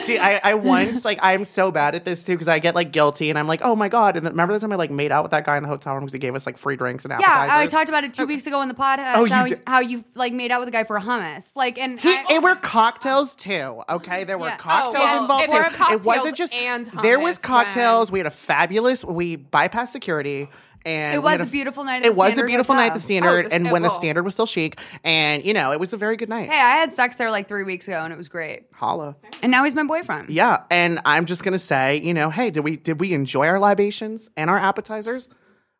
See, 0.04 0.18
I, 0.18 0.40
I 0.42 0.54
once 0.54 1.04
like 1.04 1.18
I'm 1.22 1.44
so 1.44 1.70
bad 1.70 1.94
at 1.94 2.04
this 2.04 2.24
too 2.24 2.32
because 2.32 2.48
I 2.48 2.58
get 2.58 2.74
like 2.74 2.92
guilty 2.92 3.30
and 3.30 3.38
I'm 3.38 3.46
like, 3.46 3.60
oh 3.62 3.76
my 3.76 3.88
god. 3.88 4.16
And 4.16 4.24
then, 4.24 4.32
remember 4.32 4.54
the 4.54 4.60
time 4.60 4.72
I 4.72 4.76
like 4.76 4.90
made 4.90 5.12
out 5.12 5.22
with 5.22 5.32
that 5.32 5.44
guy 5.44 5.56
in 5.56 5.62
the 5.62 5.68
hotel 5.68 5.94
room 5.94 6.04
because 6.04 6.12
he 6.14 6.18
gave 6.18 6.34
us 6.34 6.46
like 6.46 6.56
free 6.56 6.76
drinks 6.76 7.04
and 7.04 7.12
appetizers. 7.12 7.48
yeah. 7.48 7.58
I 7.58 7.66
talked 7.66 7.88
about 7.88 8.04
it 8.04 8.14
two 8.14 8.26
weeks 8.26 8.46
ago 8.46 8.62
in 8.62 8.68
the 8.68 8.74
podcast. 8.74 9.14
Uh, 9.14 9.18
oh, 9.18 9.24
you 9.24 9.32
how, 9.32 9.46
how 9.66 9.80
you 9.80 10.04
like 10.14 10.32
made 10.32 10.50
out 10.50 10.60
with 10.60 10.68
a 10.68 10.72
guy 10.72 10.84
for 10.84 10.98
hummus. 10.98 11.54
Like 11.56 11.78
and 11.78 12.00
He, 12.00 12.08
I- 12.10 12.26
it 12.30 12.42
were 12.42 12.50
um, 12.52 12.58
cocktails 12.60 13.34
too. 13.34 13.82
Okay, 13.88 14.24
there 14.24 14.38
were 14.38 14.46
Yeah. 14.46 14.56
cocktails 14.56 14.94
Oh, 14.96 14.98
well, 15.04 15.22
involved 15.22 15.44
if 15.50 15.76
too. 15.76 15.92
it 15.94 16.04
wasn't 16.04 16.36
just 16.36 16.52
and 16.54 16.86
there 17.02 17.18
was 17.20 17.38
cocktails. 17.38 18.08
then- 18.08 18.12
We 18.14 18.18
had 18.20 18.26
a 18.26 18.30
fabulous. 18.30 19.04
We 19.04 19.36
bypassed 19.36 19.88
security. 19.88 20.48
And 20.86 21.14
It 21.14 21.22
was 21.22 21.38
had 21.38 21.40
a 21.42 21.46
beautiful 21.50 21.84
night 21.84 22.02
at 22.02 22.06
It 22.06 22.12
the 22.12 22.18
was 22.18 22.38
a 22.38 22.44
beautiful 22.44 22.74
night 22.74 22.86
at 22.88 22.94
the 22.94 23.00
standard, 23.00 23.46
Oh, 23.46 23.48
and 23.54 23.70
when 23.70 23.82
the 23.82 23.90
standard 23.90 24.22
was 24.22 24.34
still 24.34 24.46
chic, 24.46 24.78
and 25.04 25.44
you 25.44 25.52
know 25.52 25.72
it 25.72 25.80
was 25.80 25.92
a 25.92 25.96
very 25.96 26.16
good 26.16 26.28
night. 26.28 26.48
hey, 26.50 26.56
I 26.60 26.76
had 26.76 26.92
sex 26.92 27.16
there 27.18 27.30
like 27.30 27.48
three 27.48 27.64
weeks 27.64 27.88
ago 27.88 28.02
and 28.04 28.12
it 28.12 28.16
was 28.16 28.28
great. 28.28 28.64
Holla. 28.72 29.16
And 29.42 29.50
now 29.50 29.64
he's 29.64 29.74
my 29.74 29.82
boyfriend. 29.84 30.30
Yeah, 30.30 30.62
and 30.70 31.00
I'm 31.04 31.26
just 31.26 31.44
gonna 31.44 31.58
say, 31.58 32.00
you 32.00 32.14
know, 32.14 32.30
hey, 32.30 32.50
did 32.50 32.60
we 32.64 32.76
did 32.76 33.00
we 33.00 33.12
enjoy 33.12 33.46
our 33.46 33.58
libations 33.58 34.30
and 34.36 34.48
our 34.50 34.58
appetizers? 34.58 35.28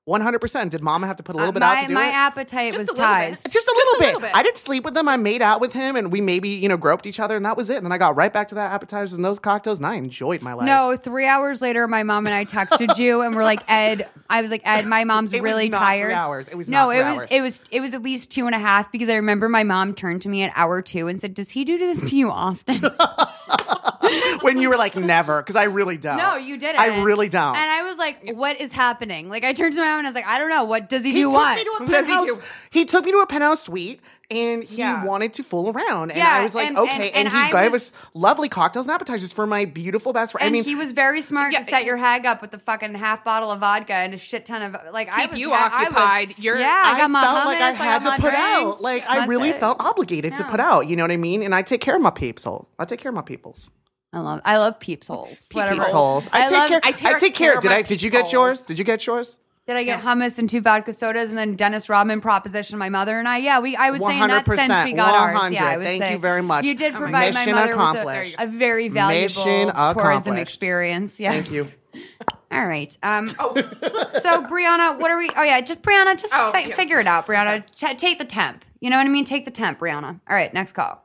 One 0.08 0.22
hundred 0.22 0.38
percent. 0.38 0.70
Did 0.70 0.80
Mama 0.80 1.06
have 1.06 1.16
to 1.16 1.22
put 1.22 1.34
a 1.34 1.38
little 1.38 1.50
Uh, 1.50 1.52
bit 1.52 1.60
my, 1.60 1.66
out 1.66 1.80
to 1.82 1.86
do 1.88 1.94
that? 1.94 2.00
my 2.00 2.08
it? 2.08 2.14
appetite 2.14 2.72
Just 2.72 2.78
was 2.78 2.88
a 2.88 2.92
little 2.92 3.04
bit. 3.06 3.10
ties. 3.28 3.42
just 3.42 3.68
a 3.68 3.74
little, 3.76 3.92
a 3.92 3.98
bit. 3.98 4.06
little 4.06 4.20
bit. 4.22 4.30
I 4.34 4.42
didn't 4.42 4.56
sleep 4.56 4.84
with 4.84 4.96
him. 4.96 5.06
I 5.06 5.18
made 5.18 5.42
out 5.42 5.60
with 5.60 5.74
him, 5.74 5.96
and 5.96 6.10
we 6.10 6.22
maybe 6.22 6.48
you 6.48 6.66
know 6.66 6.78
groped 6.78 7.04
each 7.04 7.20
other, 7.20 7.36
and 7.36 7.44
that 7.44 7.58
was 7.58 7.68
it. 7.68 7.76
And 7.76 7.84
then 7.84 7.92
I 7.92 7.98
got 7.98 8.16
right 8.16 8.32
back 8.32 8.48
to 8.48 8.54
that 8.54 8.72
appetizers 8.72 9.12
and 9.12 9.22
those 9.22 9.38
cocktails, 9.38 9.76
and 9.80 9.86
I 9.86 9.96
enjoyed 9.96 10.40
my 10.40 10.54
life. 10.54 10.64
No, 10.64 10.96
three 10.96 11.26
hours 11.26 11.60
later, 11.60 11.86
my 11.86 12.04
mom 12.04 12.26
and 12.26 12.34
I 12.34 12.46
texted 12.46 12.96
you, 12.96 13.20
and 13.20 13.36
we're 13.36 13.44
like, 13.44 13.60
Ed. 13.68 14.08
I 14.30 14.40
was 14.40 14.50
like, 14.50 14.62
Ed, 14.64 14.86
my 14.86 15.04
mom's 15.04 15.30
It 15.34 15.42
was 15.42 15.52
really 15.52 15.68
not 15.68 15.78
three 15.80 15.86
tired. 15.86 16.12
hours. 16.14 16.48
It 16.48 16.54
was 16.56 16.70
no, 16.70 16.86
not 16.86 16.96
it 16.96 17.04
was 17.04 17.18
hours. 17.18 17.28
it 17.30 17.40
was 17.42 17.60
it 17.70 17.80
was 17.80 17.92
at 17.92 18.02
least 18.02 18.30
two 18.30 18.46
and 18.46 18.54
a 18.54 18.58
half 18.58 18.90
because 18.90 19.10
I 19.10 19.16
remember 19.16 19.46
my 19.50 19.62
mom 19.62 19.92
turned 19.94 20.22
to 20.22 20.30
me 20.30 20.42
at 20.42 20.52
hour 20.56 20.80
two 20.80 21.08
and 21.08 21.20
said, 21.20 21.34
"Does 21.34 21.50
he 21.50 21.64
do 21.66 21.76
this 21.76 22.02
to 22.08 22.16
you 22.16 22.30
often?" 22.30 22.80
when 24.42 24.58
you 24.58 24.68
were 24.68 24.76
like 24.76 24.96
never, 24.96 25.42
because 25.42 25.56
I 25.56 25.64
really 25.64 25.96
don't. 25.96 26.16
no, 26.18 26.36
you 26.36 26.56
didn't. 26.58 26.80
I 26.80 27.02
really 27.02 27.28
don't. 27.28 27.56
And 27.56 27.70
I 27.70 27.82
was 27.82 27.98
like, 27.98 28.30
"What 28.34 28.60
is 28.60 28.72
happening?" 28.72 29.28
Like 29.28 29.44
I 29.44 29.52
turned 29.52 29.74
to 29.74 29.80
my 29.80 29.86
mom 29.88 29.98
and 29.98 30.06
I 30.06 30.10
was 30.10 30.14
like, 30.14 30.26
"I 30.26 30.38
don't 30.38 30.50
know. 30.50 30.64
What 30.64 30.88
does 30.88 31.02
he, 31.04 31.10
he 31.12 31.20
do? 31.20 31.24
took 31.30 31.32
What?" 31.34 31.56
me 31.56 31.64
to 31.64 31.70
a 31.70 31.78
What 31.84 31.88
does 31.90 32.06
he 32.06 32.14
do? 32.26 32.38
He 32.70 32.84
took 32.84 33.04
me 33.04 33.12
to 33.12 33.18
a 33.18 33.26
penthouse 33.26 33.62
suite, 33.62 34.00
and 34.30 34.62
he 34.62 34.76
Yeah. 34.76 35.04
wanted 35.04 35.32
to 35.34 35.42
fool 35.42 35.70
around. 35.70 36.10
And 36.10 36.18
Yeah, 36.18 36.28
I 36.28 36.42
was 36.42 36.54
like, 36.54 36.68
and- 36.68 36.78
okay. 36.78 36.90
and- 36.92 37.02
And, 37.02 37.14
and 37.16 37.28
he 37.28 37.38
I 37.56 37.62
gave 37.64 37.72
was- 37.72 37.94
us 37.94 37.98
lovely 38.14 38.48
cocktails 38.50 38.86
and 38.86 38.94
appetizers 38.94 39.32
for 39.32 39.46
my 39.46 39.64
beautiful 39.64 40.12
best 40.12 40.32
friend. 40.32 40.46
and 40.46 40.52
I 40.52 40.52
mean, 40.52 40.64
he 40.64 40.74
was 40.74 40.92
very 40.92 41.22
smart 41.22 41.52
Yeah, 41.52 41.60
to 41.60 41.64
set 41.64 41.84
your 41.84 41.96
hag 41.96 42.26
up 42.26 42.42
with 42.42 42.50
the 42.50 42.58
fucking 42.58 42.94
half 42.94 43.24
bottle 43.24 43.50
of 43.50 43.60
vodka 43.60 43.94
and 43.94 44.12
a 44.12 44.18
shit 44.18 44.44
ton 44.44 44.60
of 44.62 44.76
like 44.92 45.08
I 45.10 45.26
was 45.26 45.38
you 45.38 45.52
I- 45.52 45.56
I 45.56 45.62
was- 45.64 45.72
occupied. 45.74 46.34
You're- 46.38 46.60
yeah, 46.60 46.82
I 46.84 46.92
got 46.98 47.04
I 47.04 47.06
my 47.06 47.22
felt 47.22 47.36
hummus, 47.38 47.44
like 47.46 47.60
I 47.60 47.70
had 47.72 48.04
my 48.04 48.16
to 48.16 48.22
put 48.22 48.30
drinks. 48.32 48.46
out. 48.46 48.82
Like 48.82 49.04
I 49.08 49.24
really 49.26 49.50
it. 49.50 49.60
felt 49.60 49.78
obligated 49.80 50.34
to 50.36 50.44
put 50.44 50.60
out. 50.60 50.86
You 50.88 50.96
know 50.96 51.04
what 51.04 51.10
I 51.10 51.16
mean? 51.16 51.42
And 51.42 51.54
I 51.54 51.62
take 51.62 51.80
care 51.80 51.96
of 51.96 52.02
my 52.02 52.10
peeps 52.10 52.44
hole. 52.44 52.68
I 52.78 52.84
take 52.84 53.00
care 53.00 53.08
of 53.10 53.14
my 53.16 53.22
peoples. 53.22 53.72
I 54.12 54.20
love 54.20 54.40
I 54.44 54.56
love 54.58 54.80
peeps 54.80 55.08
holes. 55.08 55.48
Whatever. 55.52 55.80
Peeps 55.82 55.90
holes. 55.92 56.28
I, 56.32 56.44
I 56.44 56.48
take 56.48 56.52
love- 56.52 56.68
care. 56.70 56.80
I 56.82 56.88
I 56.88 56.92
take 56.92 57.18
take, 57.20 57.34
care 57.34 57.52
care. 57.52 57.60
Did 57.60 57.72
I? 57.72 57.82
Did 57.82 58.02
you 58.02 58.10
peeps 58.10 58.22
get 58.22 58.32
yours? 58.32 58.62
Did 58.62 58.78
you 58.78 58.84
get 58.84 59.06
yours? 59.06 59.38
Did 59.66 59.76
I 59.76 59.84
get 59.84 60.00
hummus 60.00 60.38
and 60.38 60.48
two 60.48 60.62
vodka 60.62 60.94
sodas 60.94 61.28
and 61.28 61.36
then 61.36 61.54
Dennis 61.54 61.90
Rodman 61.90 62.22
proposition 62.22 62.78
my 62.78 62.88
mother 62.88 63.18
and 63.18 63.28
I? 63.28 63.36
Yeah, 63.36 63.60
we. 63.60 63.76
I 63.76 63.90
would 63.90 64.02
say 64.02 64.18
in 64.18 64.28
that 64.28 64.46
sense 64.46 64.84
we 64.86 64.94
got 64.94 65.14
ours. 65.14 65.52
Yeah, 65.52 65.66
I 65.66 65.76
would 65.76 65.84
Thank 65.86 66.02
say 66.02 66.12
you 66.12 66.18
very 66.18 66.40
much. 66.42 66.64
You 66.64 66.74
did 66.74 66.94
provide 66.94 67.34
Mission 67.34 67.52
my 67.54 67.60
mother 67.60 67.72
accomplished. 67.72 68.38
with 68.38 68.46
a, 68.48 68.50
a 68.50 68.56
very 68.56 68.88
valuable 68.88 69.24
Mission 69.44 69.70
tourism 69.94 70.36
experience. 70.38 71.20
Yes. 71.20 71.50
Thank 71.50 71.54
you. 71.94 72.02
All 72.50 72.66
right. 72.66 72.96
Um, 73.02 73.26
so 73.28 74.42
Brianna, 74.42 74.98
what 74.98 75.10
are 75.10 75.18
we? 75.18 75.28
Oh 75.36 75.42
yeah, 75.42 75.60
just 75.60 75.82
Brianna, 75.82 76.18
just 76.18 76.32
Oh, 76.34 76.50
fi- 76.50 76.60
yeah. 76.68 76.74
figure 76.74 76.98
it 76.98 77.06
out, 77.06 77.26
Brianna. 77.26 77.62
T- 77.76 77.94
take 77.94 78.18
the 78.18 78.24
temp. 78.24 78.64
You 78.80 78.88
know 78.88 78.96
what 78.96 79.06
I 79.06 79.10
mean? 79.10 79.26
Take 79.26 79.44
the 79.44 79.50
temp, 79.50 79.80
Brianna. 79.80 80.18
All 80.30 80.34
right, 80.34 80.52
next 80.54 80.72
call. 80.72 81.04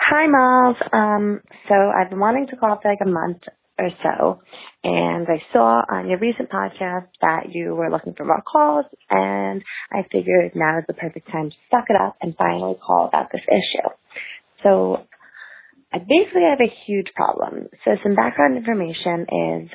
Hi, 0.00 0.26
Miles. 0.26 0.76
Um, 0.92 1.40
so 1.68 1.74
I've 1.74 2.10
been 2.10 2.20
wanting 2.20 2.46
to 2.48 2.56
call 2.56 2.78
for 2.82 2.90
like 2.90 3.00
a 3.04 3.08
month 3.08 3.42
or 3.78 3.90
so, 4.02 4.40
and 4.82 5.26
I 5.28 5.42
saw 5.52 5.82
on 5.90 6.08
your 6.08 6.18
recent 6.18 6.50
podcast 6.50 7.06
that 7.20 7.50
you 7.52 7.74
were 7.74 7.90
looking 7.90 8.14
for 8.14 8.24
more 8.24 8.42
calls, 8.42 8.86
and 9.10 9.62
I 9.92 10.02
figured 10.10 10.52
now 10.54 10.78
is 10.78 10.84
the 10.88 10.94
perfect 10.94 11.30
time 11.30 11.50
to 11.50 11.56
suck 11.70 11.84
it 11.90 11.96
up 12.00 12.16
and 12.22 12.34
finally 12.36 12.76
call 12.84 13.08
about 13.08 13.30
this 13.32 13.42
issue. 13.46 13.88
So 14.62 15.04
I 15.92 15.98
basically 15.98 16.48
have 16.48 16.60
a 16.60 16.74
huge 16.86 17.08
problem. 17.14 17.68
So 17.84 17.92
some 18.02 18.14
background 18.14 18.56
information 18.56 19.26
is 19.64 19.70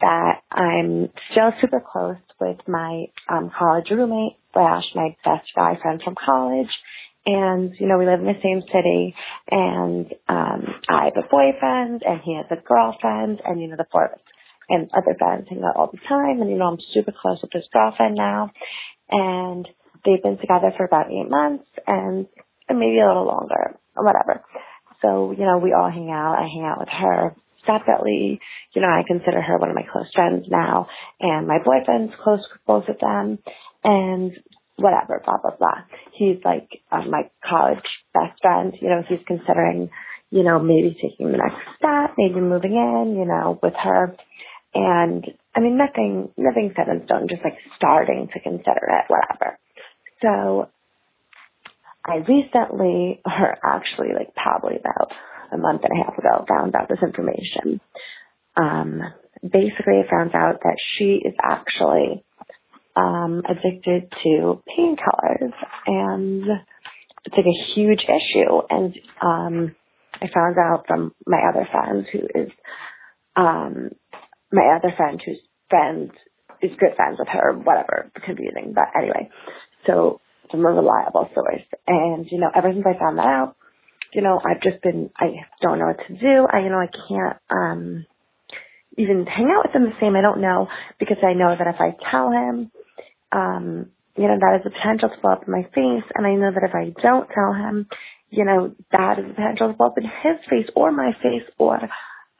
that 0.00 0.42
I'm 0.50 1.10
still 1.32 1.52
super 1.60 1.82
close 1.84 2.16
with 2.40 2.58
my 2.68 3.06
um, 3.28 3.50
college 3.56 3.90
roommate 3.90 4.38
slash 4.52 4.84
my 4.94 5.16
best 5.24 5.48
guy 5.56 5.78
friend 5.82 6.00
from 6.02 6.14
college. 6.14 6.70
And, 7.26 7.74
you 7.78 7.86
know, 7.86 7.98
we 7.98 8.06
live 8.06 8.20
in 8.20 8.26
the 8.26 8.42
same 8.42 8.62
city 8.68 9.14
and, 9.50 10.12
um, 10.28 10.74
I 10.88 11.06
have 11.06 11.16
a 11.16 11.28
boyfriend 11.28 12.02
and 12.04 12.20
he 12.22 12.36
has 12.36 12.46
a 12.50 12.60
girlfriend 12.60 13.40
and, 13.44 13.60
you 13.60 13.68
know, 13.68 13.76
the 13.76 13.86
four 13.90 14.06
of 14.06 14.12
us 14.12 14.18
and 14.68 14.90
other 14.92 15.16
friends 15.18 15.46
hang 15.48 15.62
out 15.64 15.76
all 15.76 15.90
the 15.90 15.98
time. 16.08 16.40
And, 16.40 16.50
you 16.50 16.56
know, 16.56 16.68
I'm 16.68 16.78
super 16.92 17.12
close 17.12 17.38
with 17.40 17.52
his 17.52 17.68
girlfriend 17.72 18.14
now 18.14 18.50
and 19.10 19.66
they've 20.04 20.22
been 20.22 20.38
together 20.38 20.72
for 20.76 20.84
about 20.84 21.10
eight 21.10 21.30
months 21.30 21.64
and 21.86 22.26
maybe 22.68 22.98
a 22.98 23.06
little 23.06 23.26
longer 23.26 23.76
or 23.96 24.04
whatever. 24.04 24.44
So, 25.00 25.32
you 25.32 25.44
know, 25.44 25.58
we 25.58 25.72
all 25.72 25.90
hang 25.90 26.10
out. 26.10 26.36
I 26.38 26.48
hang 26.48 26.64
out 26.64 26.80
with 26.80 26.88
her 26.88 27.34
separately. 27.66 28.40
You 28.74 28.82
know, 28.82 28.88
I 28.88 29.02
consider 29.06 29.40
her 29.40 29.58
one 29.58 29.70
of 29.70 29.76
my 29.76 29.86
close 29.90 30.10
friends 30.14 30.46
now 30.48 30.88
and 31.20 31.46
my 31.46 31.58
boyfriend's 31.64 32.12
close 32.22 32.44
with 32.52 32.64
both 32.66 32.88
of 32.88 32.98
them 33.00 33.38
and 33.82 34.32
whatever, 34.76 35.22
blah, 35.24 35.38
blah, 35.42 35.56
blah. 35.56 35.84
He's 36.12 36.38
like 36.44 36.68
um, 36.90 37.10
my 37.10 37.30
college 37.48 37.84
best 38.12 38.40
friend. 38.42 38.74
You 38.80 38.88
know, 38.88 39.02
he's 39.08 39.24
considering, 39.26 39.90
you 40.30 40.42
know, 40.42 40.58
maybe 40.58 40.96
taking 41.00 41.30
the 41.30 41.38
next 41.38 41.60
step, 41.78 42.16
maybe 42.18 42.40
moving 42.40 42.72
in, 42.72 43.16
you 43.18 43.26
know, 43.26 43.58
with 43.62 43.74
her. 43.82 44.16
And 44.74 45.24
I 45.54 45.60
mean, 45.60 45.78
nothing, 45.78 46.30
nothing 46.36 46.72
set 46.76 46.88
in 46.88 47.04
stone, 47.04 47.28
just 47.28 47.44
like 47.44 47.58
starting 47.76 48.28
to 48.32 48.40
consider 48.40 48.82
it, 48.90 49.04
whatever. 49.08 49.58
So 50.20 50.68
I 52.04 52.16
recently, 52.16 53.20
or 53.24 53.56
actually 53.64 54.14
like 54.14 54.34
probably 54.34 54.76
about 54.78 55.12
a 55.52 55.58
month 55.58 55.82
and 55.84 55.92
a 55.92 56.04
half 56.04 56.18
ago, 56.18 56.44
found 56.48 56.74
out 56.74 56.88
this 56.88 57.02
information. 57.02 57.80
Um, 58.56 59.00
basically, 59.42 60.02
I 60.02 60.10
found 60.10 60.34
out 60.34 60.60
that 60.62 60.76
she 60.98 61.20
is 61.24 61.34
actually 61.42 62.24
um, 62.96 63.42
addicted 63.48 64.12
to 64.22 64.62
painkillers, 64.78 65.52
and 65.86 66.44
it's 67.24 67.36
like 67.36 67.46
a 67.46 67.74
huge 67.74 68.04
issue. 68.04 68.60
And 68.70 68.94
um, 69.22 69.76
I 70.14 70.26
found 70.32 70.56
out 70.58 70.84
from 70.86 71.12
my 71.26 71.40
other 71.48 71.66
friend, 71.70 72.06
who 72.12 72.18
is 72.34 72.50
um, 73.36 73.90
my 74.52 74.76
other 74.76 74.94
friend, 74.96 75.20
whose 75.24 75.40
friend 75.68 76.10
is 76.62 76.70
good 76.78 76.96
friends 76.96 77.18
with 77.18 77.28
her, 77.28 77.52
whatever, 77.52 78.10
confusing. 78.24 78.72
But 78.74 78.88
anyway, 78.96 79.30
so 79.86 80.20
from 80.50 80.64
a 80.64 80.70
reliable 80.70 81.28
source. 81.34 81.62
And, 81.86 82.26
you 82.30 82.38
know, 82.38 82.50
ever 82.54 82.70
since 82.72 82.84
I 82.86 82.98
found 82.98 83.18
that 83.18 83.26
out, 83.26 83.56
you 84.12 84.22
know, 84.22 84.40
I've 84.44 84.62
just 84.62 84.82
been, 84.82 85.10
I 85.16 85.26
don't 85.60 85.78
know 85.78 85.86
what 85.86 86.06
to 86.06 86.14
do. 86.14 86.46
I, 86.50 86.60
you 86.60 86.70
know, 86.70 86.78
I 86.78 86.88
can't, 87.08 87.38
um, 87.50 88.06
even 88.96 89.26
hang 89.26 89.50
out 89.50 89.66
with 89.66 89.74
him 89.74 89.90
the 89.90 89.96
same. 90.00 90.14
I 90.14 90.20
don't 90.20 90.40
know 90.40 90.68
because 91.00 91.16
I 91.22 91.32
know 91.32 91.54
that 91.58 91.66
if 91.66 91.80
I 91.80 91.96
tell 92.10 92.30
him, 92.30 92.70
um, 93.34 93.90
you 94.16 94.28
know, 94.28 94.38
that 94.38 94.60
is 94.60 94.66
a 94.66 94.70
potential 94.70 95.10
to 95.10 95.20
blow 95.20 95.32
up 95.32 95.44
in 95.46 95.52
my 95.52 95.64
face. 95.74 96.06
And 96.14 96.26
I 96.26 96.34
know 96.34 96.52
that 96.54 96.62
if 96.62 96.74
I 96.74 96.94
don't 97.02 97.28
tell 97.28 97.52
him, 97.52 97.88
you 98.30 98.44
know, 98.44 98.74
that 98.92 99.18
is 99.18 99.26
a 99.26 99.34
potential 99.34 99.68
to 99.68 99.74
blow 99.74 99.88
up 99.88 99.98
in 99.98 100.04
his 100.04 100.38
face 100.48 100.70
or 100.76 100.92
my 100.92 101.12
face 101.22 101.42
or 101.58 101.78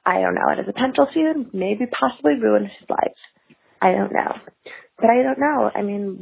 I 0.07 0.21
don't 0.21 0.35
know. 0.35 0.49
It 0.53 0.61
is 0.61 0.69
a 0.69 0.73
potential 0.73 1.09
to 1.13 1.47
maybe 1.53 1.87
possibly 1.87 2.35
ruin 2.41 2.65
his 2.65 2.89
life. 2.89 3.19
I 3.83 3.93
don't 3.93 4.13
know. 4.13 4.39
But 4.99 5.11
I 5.11 5.23
don't 5.23 5.39
know. 5.41 5.71
I 5.75 5.83
mean, 5.83 6.21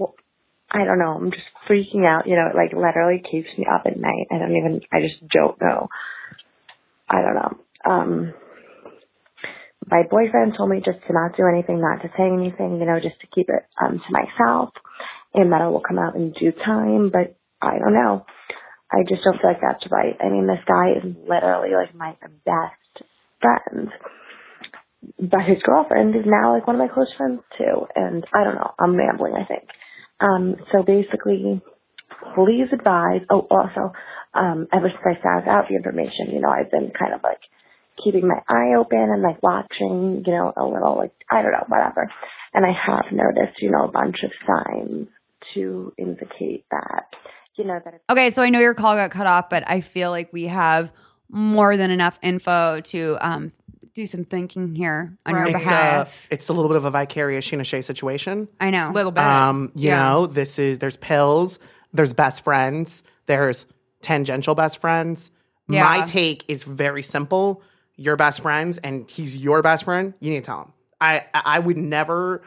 I 0.71 0.85
don't 0.85 0.99
know. 0.99 1.19
I'm 1.21 1.31
just 1.31 1.45
freaking 1.69 2.07
out. 2.07 2.27
You 2.27 2.37
know, 2.37 2.49
it 2.49 2.57
like 2.57 2.73
literally 2.73 3.23
keeps 3.23 3.49
me 3.59 3.67
up 3.71 3.83
at 3.85 3.99
night. 3.99 4.27
I 4.31 4.39
don't 4.39 4.57
even, 4.57 4.81
I 4.93 5.01
just 5.03 5.21
don't 5.29 5.61
know. 5.61 5.89
I 7.11 7.21
don't 7.21 7.35
know. 7.35 7.59
Um, 7.85 8.35
my 9.91 10.03
boyfriend 10.11 10.55
told 10.57 10.71
me 10.71 10.83
just 10.85 10.99
to 11.07 11.13
not 11.13 11.37
do 11.37 11.45
anything, 11.47 11.81
not 11.81 12.03
to 12.03 12.09
say 12.17 12.25
anything, 12.27 12.79
you 12.81 12.87
know, 12.87 13.01
just 13.01 13.21
to 13.21 13.27
keep 13.35 13.49
it 13.49 13.65
um, 13.83 13.99
to 13.99 14.11
myself 14.13 14.71
and 15.35 15.53
that 15.53 15.63
it 15.63 15.71
will 15.71 15.83
come 15.87 15.99
out 15.99 16.17
in 16.17 16.33
due 16.33 16.53
time. 16.53 17.11
But 17.11 17.37
I 17.61 17.79
don't 17.79 17.95
know. 17.95 18.25
I 18.93 19.03
just 19.09 19.25
don't 19.25 19.41
feel 19.41 19.51
like 19.51 19.63
that's 19.63 19.85
right. 19.91 20.17
I 20.21 20.29
mean, 20.31 20.47
this 20.47 20.65
guy 20.69 20.93
is 20.97 21.05
literally 21.29 21.75
like 21.75 21.95
my 21.95 22.17
best 22.45 23.07
friend. 23.41 23.91
But 25.19 25.43
his 25.47 25.63
girlfriend 25.65 26.15
is 26.17 26.27
now 26.27 26.55
like 26.55 26.67
one 26.67 26.77
of 26.77 26.81
my 26.83 26.93
close 26.93 27.13
friends 27.17 27.41
too. 27.59 27.87
And 27.97 28.25
I 28.35 28.45
don't 28.45 28.57
know. 28.57 28.73
I'm 28.79 28.97
rambling, 28.97 29.35
I 29.35 29.47
think. 29.47 29.65
Um, 30.21 30.57
so 30.73 30.83
basically, 30.85 31.61
please 32.35 32.69
advise. 32.73 33.23
Oh, 33.31 33.47
also, 33.51 33.93
um, 34.35 34.69
ever 34.73 34.91
since 34.91 35.03
I 35.19 35.23
found 35.23 35.49
out 35.49 35.67
the 35.69 35.77
information, 35.77 36.31
you 36.33 36.41
know, 36.41 36.51
I've 36.51 36.71
been 36.71 36.93
kind 36.99 37.15
of 37.15 37.23
like 37.25 37.41
keeping 38.03 38.27
my 38.29 38.41
eye 38.49 38.75
open 38.79 38.99
and 38.99 39.23
like 39.23 39.43
watching, 39.43 40.23
you 40.27 40.33
know, 40.33 40.53
a 40.57 40.65
little 40.65 40.97
like, 40.97 41.13
I 41.31 41.43
don't 41.43 41.53
know, 41.53 41.65
whatever. 41.69 42.11
And 42.55 42.65
I 42.67 42.73
have 42.73 43.13
noticed, 43.13 43.61
you 43.61 43.71
know, 43.71 43.85
a 43.85 43.91
bunch 43.91 44.17
of 44.25 44.31
signs 44.47 45.09
to 45.55 45.93
indicate 45.99 46.65
that, 46.71 47.07
you 47.57 47.65
know, 47.65 47.81
that 47.85 47.95
it's 47.95 48.05
Okay, 48.11 48.31
so 48.31 48.43
I 48.43 48.51
know 48.51 48.61
your 48.61 48.75
call 48.75 48.95
got 48.95 49.11
cut 49.11 49.27
off, 49.27 49.51
but 49.51 49.65
I 49.67 49.81
feel 49.81 50.11
like 50.11 50.33
we 50.33 50.47
have 50.47 50.93
more 51.31 51.77
than 51.77 51.91
enough 51.91 52.19
info 52.23 52.81
to 52.81 53.17
um, 53.21 53.53
do 53.95 54.07
some 54.07 54.25
thinking 54.25 54.75
here 54.75 55.17
on 55.27 55.35
your 55.35 55.45
It's 55.45 55.51
a, 55.55 55.59
behalf. 55.59 56.27
it's 56.31 56.49
a 56.49 56.53
little 56.53 56.69
bit 56.69 56.77
of 56.77 56.85
a 56.85 56.91
vicarious 56.91 57.47
Sheena 57.49 57.65
Shea 57.65 57.83
situation. 57.83 58.49
I 58.61 58.71
know. 58.71 58.91
a 58.91 58.93
little 58.93 59.13
bit. 59.13 59.25
Um, 59.25 59.73
you 59.75 59.89
Yeah. 59.91 60.03
know, 60.03 60.27
this 60.27 60.59
is 60.59 60.79
there's 60.79 60.97
pills, 60.97 61.59
there's 61.93 62.13
best 62.13 62.45
friends, 62.45 63.03
there's 63.27 63.67
tangential 64.03 64.55
best 64.55 64.79
friends. 64.81 65.31
Yeah. 65.69 65.85
My 65.85 66.05
take 66.05 66.45
is 66.49 66.65
very 66.65 67.03
simple. 67.03 67.63
Your 68.03 68.17
best 68.17 68.41
friends, 68.41 68.79
and 68.79 69.09
he's 69.11 69.37
your 69.37 69.63
best 69.63 69.85
friend. 69.85 70.15
You 70.21 70.31
need 70.31 70.41
to 70.45 70.47
tell 70.47 70.63
him. 70.63 70.73
I 71.01 71.25
I 71.35 71.43
I 71.45 71.59
would 71.59 71.77
never 71.77 72.43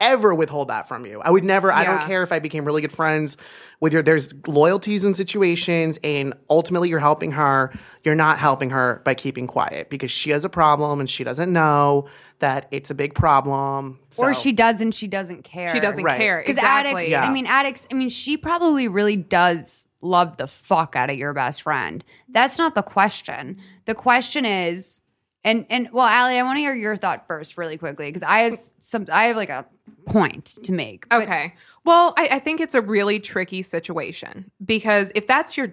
ever 0.00 0.34
withhold 0.34 0.68
that 0.68 0.88
from 0.88 1.04
you. 1.04 1.20
I 1.20 1.30
would 1.30 1.44
never. 1.44 1.70
I 1.72 1.84
don't 1.84 2.00
care 2.06 2.22
if 2.22 2.32
I 2.32 2.38
became 2.38 2.64
really 2.64 2.80
good 2.80 2.92
friends 2.92 3.36
with 3.80 3.92
your. 3.92 4.02
There's 4.02 4.32
loyalties 4.46 5.04
and 5.04 5.16
situations, 5.16 5.98
and 6.04 6.34
ultimately 6.48 6.88
you're 6.88 6.98
helping 7.00 7.32
her. 7.32 7.72
You're 8.04 8.14
not 8.14 8.38
helping 8.38 8.70
her 8.70 9.02
by 9.04 9.14
keeping 9.14 9.46
quiet 9.46 9.90
because 9.90 10.10
she 10.10 10.30
has 10.30 10.44
a 10.44 10.48
problem 10.48 11.00
and 11.00 11.10
she 11.10 11.22
doesn't 11.24 11.52
know 11.52 12.08
that 12.38 12.66
it's 12.70 12.88
a 12.90 12.94
big 12.94 13.14
problem. 13.14 13.98
or 14.16 14.32
she 14.32 14.52
doesn't, 14.52 14.92
she 14.92 15.06
doesn't 15.06 15.42
care. 15.44 15.68
she 15.68 15.78
doesn't 15.80 16.02
Right. 16.04 16.18
care. 16.18 16.38
Because 16.38 16.56
Exactly. 16.56 16.90
addicts, 16.92 17.10
Yeah. 17.10 17.24
I 17.24 17.30
mean, 17.30 17.44
addicts, 17.44 17.86
I 17.90 17.94
mean, 17.94 18.08
she 18.08 18.38
probably 18.38 18.88
really 18.88 19.16
does 19.16 19.86
love 20.00 20.38
the 20.38 20.46
fuck 20.46 20.96
out 20.96 21.10
of 21.10 21.16
your 21.16 21.34
best 21.34 21.60
friend. 21.60 22.02
That's 22.30 22.56
not 22.56 22.74
the 22.74 22.82
question. 22.82 23.58
The 23.84 23.94
question 23.94 24.46
is, 24.46 24.99
and 25.44 25.66
and 25.70 25.90
well, 25.92 26.06
Allie, 26.06 26.38
I 26.38 26.42
want 26.42 26.56
to 26.56 26.60
hear 26.60 26.74
your 26.74 26.96
thought 26.96 27.26
first, 27.26 27.56
really 27.56 27.78
quickly, 27.78 28.08
because 28.08 28.22
I 28.22 28.40
have 28.40 28.58
some, 28.78 29.06
I 29.10 29.24
have 29.24 29.36
like 29.36 29.48
a 29.48 29.66
point 30.06 30.58
to 30.64 30.72
make. 30.72 31.08
But- 31.08 31.22
Okay. 31.22 31.54
Well, 31.84 32.12
I, 32.18 32.28
I 32.32 32.38
think 32.40 32.60
it's 32.60 32.74
a 32.74 32.82
really 32.82 33.20
tricky 33.20 33.62
situation 33.62 34.50
because 34.64 35.12
if 35.14 35.26
that's 35.26 35.56
your 35.56 35.72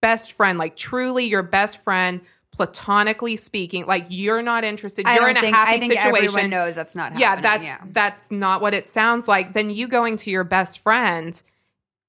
best 0.00 0.32
friend, 0.32 0.56
like 0.56 0.76
truly 0.76 1.24
your 1.24 1.42
best 1.42 1.78
friend, 1.78 2.20
platonically 2.52 3.34
speaking, 3.34 3.86
like 3.86 4.06
you're 4.08 4.42
not 4.42 4.62
interested, 4.62 5.04
I 5.04 5.16
you're 5.16 5.28
in 5.28 5.36
a 5.36 5.40
think, 5.40 5.56
happy 5.56 5.76
I 5.76 5.78
think 5.80 5.92
situation. 5.94 6.14
everyone 6.14 6.50
knows 6.50 6.76
that's 6.76 6.94
not 6.94 7.18
yeah, 7.18 7.40
that's 7.40 7.64
yeah. 7.64 7.78
that's 7.90 8.30
not 8.30 8.60
what 8.60 8.72
it 8.72 8.88
sounds 8.88 9.26
like. 9.26 9.52
Then 9.52 9.70
you 9.70 9.88
going 9.88 10.16
to 10.18 10.30
your 10.30 10.44
best 10.44 10.78
friend 10.78 11.42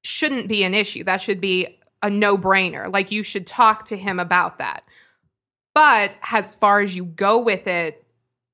shouldn't 0.03 0.47
be 0.47 0.63
an 0.63 0.73
issue. 0.75 1.03
That 1.03 1.21
should 1.21 1.41
be 1.41 1.79
a 2.03 2.09
no-brainer. 2.09 2.91
Like 2.93 3.09
you 3.11 3.23
should 3.23 3.47
talk 3.47 3.85
to 3.85 3.97
him 3.97 4.19
about 4.19 4.59
that. 4.59 4.83
But 5.73 6.11
as 6.31 6.55
far 6.55 6.81
as 6.81 6.95
you 6.95 7.05
go 7.05 7.39
with 7.39 7.67
it 7.67 8.05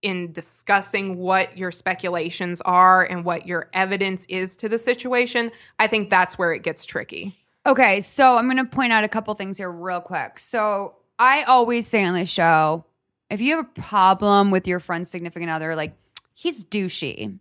in 0.02 0.32
discussing 0.32 1.18
what 1.18 1.58
your 1.58 1.72
speculations 1.72 2.62
are 2.62 3.04
and 3.04 3.26
what 3.26 3.46
your 3.46 3.70
evidence 3.74 4.26
is 4.30 4.56
to 4.58 4.70
the 4.70 4.78
situation, 4.78 5.52
I 5.78 5.88
think 5.88 6.10
that's 6.10 6.38
where 6.38 6.54
it 6.54 6.64
gets 6.64 6.86
tricky. 6.86 7.36
Okay, 7.66 8.00
so 8.00 8.38
I'm 8.38 8.46
going 8.46 8.58
to 8.58 8.66
point 8.66 8.94
out 8.94 9.04
a 9.04 9.10
couple 9.10 9.34
things 9.34 9.58
here 9.58 9.70
real 9.70 10.00
quick. 10.00 10.40
So 10.40 10.96
I 11.20 11.44
always 11.44 11.86
say 11.88 12.06
on 12.06 12.14
this 12.14 12.30
show, 12.30 12.86
if 13.30 13.42
you 13.42 13.58
have 13.58 13.66
a 13.66 13.82
problem 13.82 14.50
with 14.50 14.66
your 14.68 14.80
friend's 14.80 15.10
significant 15.10 15.52
other, 15.52 15.76
like 15.76 15.94
he's 16.34 16.64
douchey, 16.64 17.38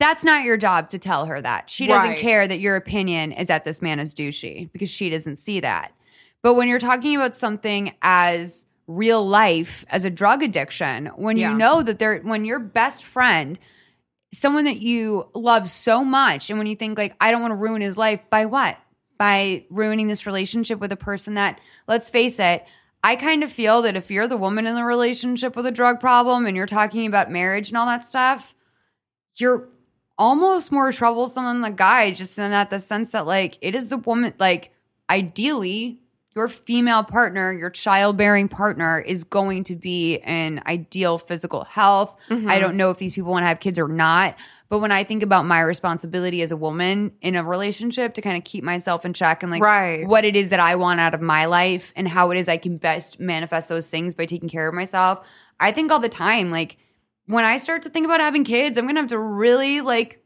That's 0.00 0.24
not 0.24 0.42
your 0.42 0.56
job 0.56 0.90
to 0.90 0.98
tell 0.98 1.26
her 1.26 1.40
that. 1.40 1.70
She 1.70 1.86
doesn't 1.86 2.08
Right. 2.08 2.18
care 2.18 2.48
that 2.48 2.58
your 2.58 2.74
opinion 2.74 3.30
is 3.30 3.46
that 3.46 3.62
this 3.62 3.80
man 3.80 4.00
is 4.00 4.12
douchey 4.16 4.68
because 4.72 4.90
she 4.90 5.08
doesn't 5.08 5.36
see 5.36 5.60
that. 5.60 5.92
But 6.42 6.54
when 6.54 6.66
you're 6.66 6.80
talking 6.80 7.14
about 7.14 7.36
something 7.36 7.94
as 8.02 8.66
real 8.96 9.26
life 9.26 9.84
as 9.88 10.04
a 10.04 10.10
drug 10.10 10.42
addiction, 10.42 11.06
when 11.16 11.36
Yeah. 11.36 11.50
you 11.52 11.56
know 11.58 11.82
that 11.82 11.98
they're 11.98 12.18
when 12.20 12.44
your 12.44 12.58
best 12.58 13.04
friend, 13.04 13.58
someone 14.32 14.64
that 14.64 14.78
you 14.80 15.28
love 15.34 15.68
so 15.68 16.04
much, 16.04 16.48
and 16.50 16.58
when 16.58 16.66
you 16.66 16.76
think 16.76 16.96
like, 16.98 17.14
I 17.20 17.30
don't 17.30 17.42
want 17.42 17.52
to 17.52 17.56
ruin 17.56 17.82
his 17.82 17.98
life 17.98 18.20
by 18.30 18.46
what? 18.46 18.78
By 19.18 19.64
ruining 19.70 20.08
this 20.08 20.26
relationship 20.26 20.80
with 20.80 20.90
a 20.92 20.96
person 20.96 21.34
that, 21.34 21.60
let's 21.86 22.08
face 22.10 22.38
it, 22.40 22.64
I 23.04 23.16
kind 23.16 23.42
of 23.42 23.50
feel 23.50 23.82
that 23.82 23.96
if 23.96 24.10
you're 24.10 24.28
the 24.28 24.36
woman 24.36 24.66
in 24.66 24.74
the 24.74 24.84
relationship 24.84 25.56
with 25.56 25.66
a 25.66 25.72
drug 25.72 26.00
problem 26.00 26.46
and 26.46 26.56
you're 26.56 26.66
talking 26.66 27.06
about 27.06 27.30
marriage 27.30 27.68
and 27.68 27.76
all 27.76 27.86
that 27.86 28.04
stuff, 28.04 28.54
you're 29.36 29.68
almost 30.18 30.70
more 30.70 30.92
troublesome 30.92 31.44
than 31.44 31.60
the 31.62 31.70
guy, 31.70 32.10
just 32.12 32.38
in 32.38 32.50
that 32.52 32.70
the 32.70 32.78
sense 32.78 33.12
that 33.12 33.26
like 33.26 33.58
it 33.60 33.74
is 33.74 33.88
the 33.88 33.96
woman, 33.96 34.32
like 34.38 34.70
ideally, 35.10 36.00
your 36.34 36.48
female 36.48 37.04
partner, 37.04 37.52
your 37.52 37.70
childbearing 37.70 38.48
partner 38.48 38.98
is 38.98 39.24
going 39.24 39.64
to 39.64 39.76
be 39.76 40.14
in 40.16 40.62
ideal 40.66 41.18
physical 41.18 41.64
health. 41.64 42.16
I 42.30 42.34
mm-hmm. 42.34 42.60
don't 42.60 42.76
know 42.76 42.90
if 42.90 42.98
these 42.98 43.12
people 43.14 43.30
want 43.30 43.42
to 43.42 43.48
have 43.48 43.60
kids 43.60 43.78
or 43.78 43.88
not. 43.88 44.36
But 44.70 44.78
when 44.78 44.90
I 44.90 45.04
think 45.04 45.22
about 45.22 45.44
my 45.44 45.60
responsibility 45.60 46.40
as 46.40 46.50
a 46.50 46.56
woman 46.56 47.12
in 47.20 47.36
a 47.36 47.44
relationship 47.44 48.14
to 48.14 48.22
kind 48.22 48.38
of 48.38 48.44
keep 48.44 48.64
myself 48.64 49.04
in 49.04 49.12
check 49.12 49.42
and 49.42 49.52
like 49.52 49.62
Right. 49.62 50.06
what 50.06 50.24
it 50.24 50.34
is 50.34 50.48
that 50.48 50.60
I 50.60 50.76
want 50.76 50.98
out 50.98 51.12
of 51.12 51.20
my 51.20 51.44
life 51.44 51.92
and 51.94 52.08
how 52.08 52.30
it 52.30 52.38
is 52.38 52.48
I 52.48 52.56
can 52.56 52.78
best 52.78 53.20
manifest 53.20 53.68
those 53.68 53.88
things 53.88 54.14
by 54.14 54.24
taking 54.24 54.48
care 54.48 54.66
of 54.66 54.74
myself, 54.74 55.26
I 55.60 55.72
think 55.72 55.92
all 55.92 55.98
the 55.98 56.08
time, 56.08 56.50
like 56.50 56.78
when 57.26 57.44
I 57.44 57.58
start 57.58 57.82
to 57.82 57.90
think 57.90 58.06
about 58.06 58.20
having 58.20 58.44
kids, 58.44 58.78
I'm 58.78 58.86
gonna 58.86 59.00
have 59.00 59.10
to 59.10 59.18
really 59.18 59.82
like 59.82 60.21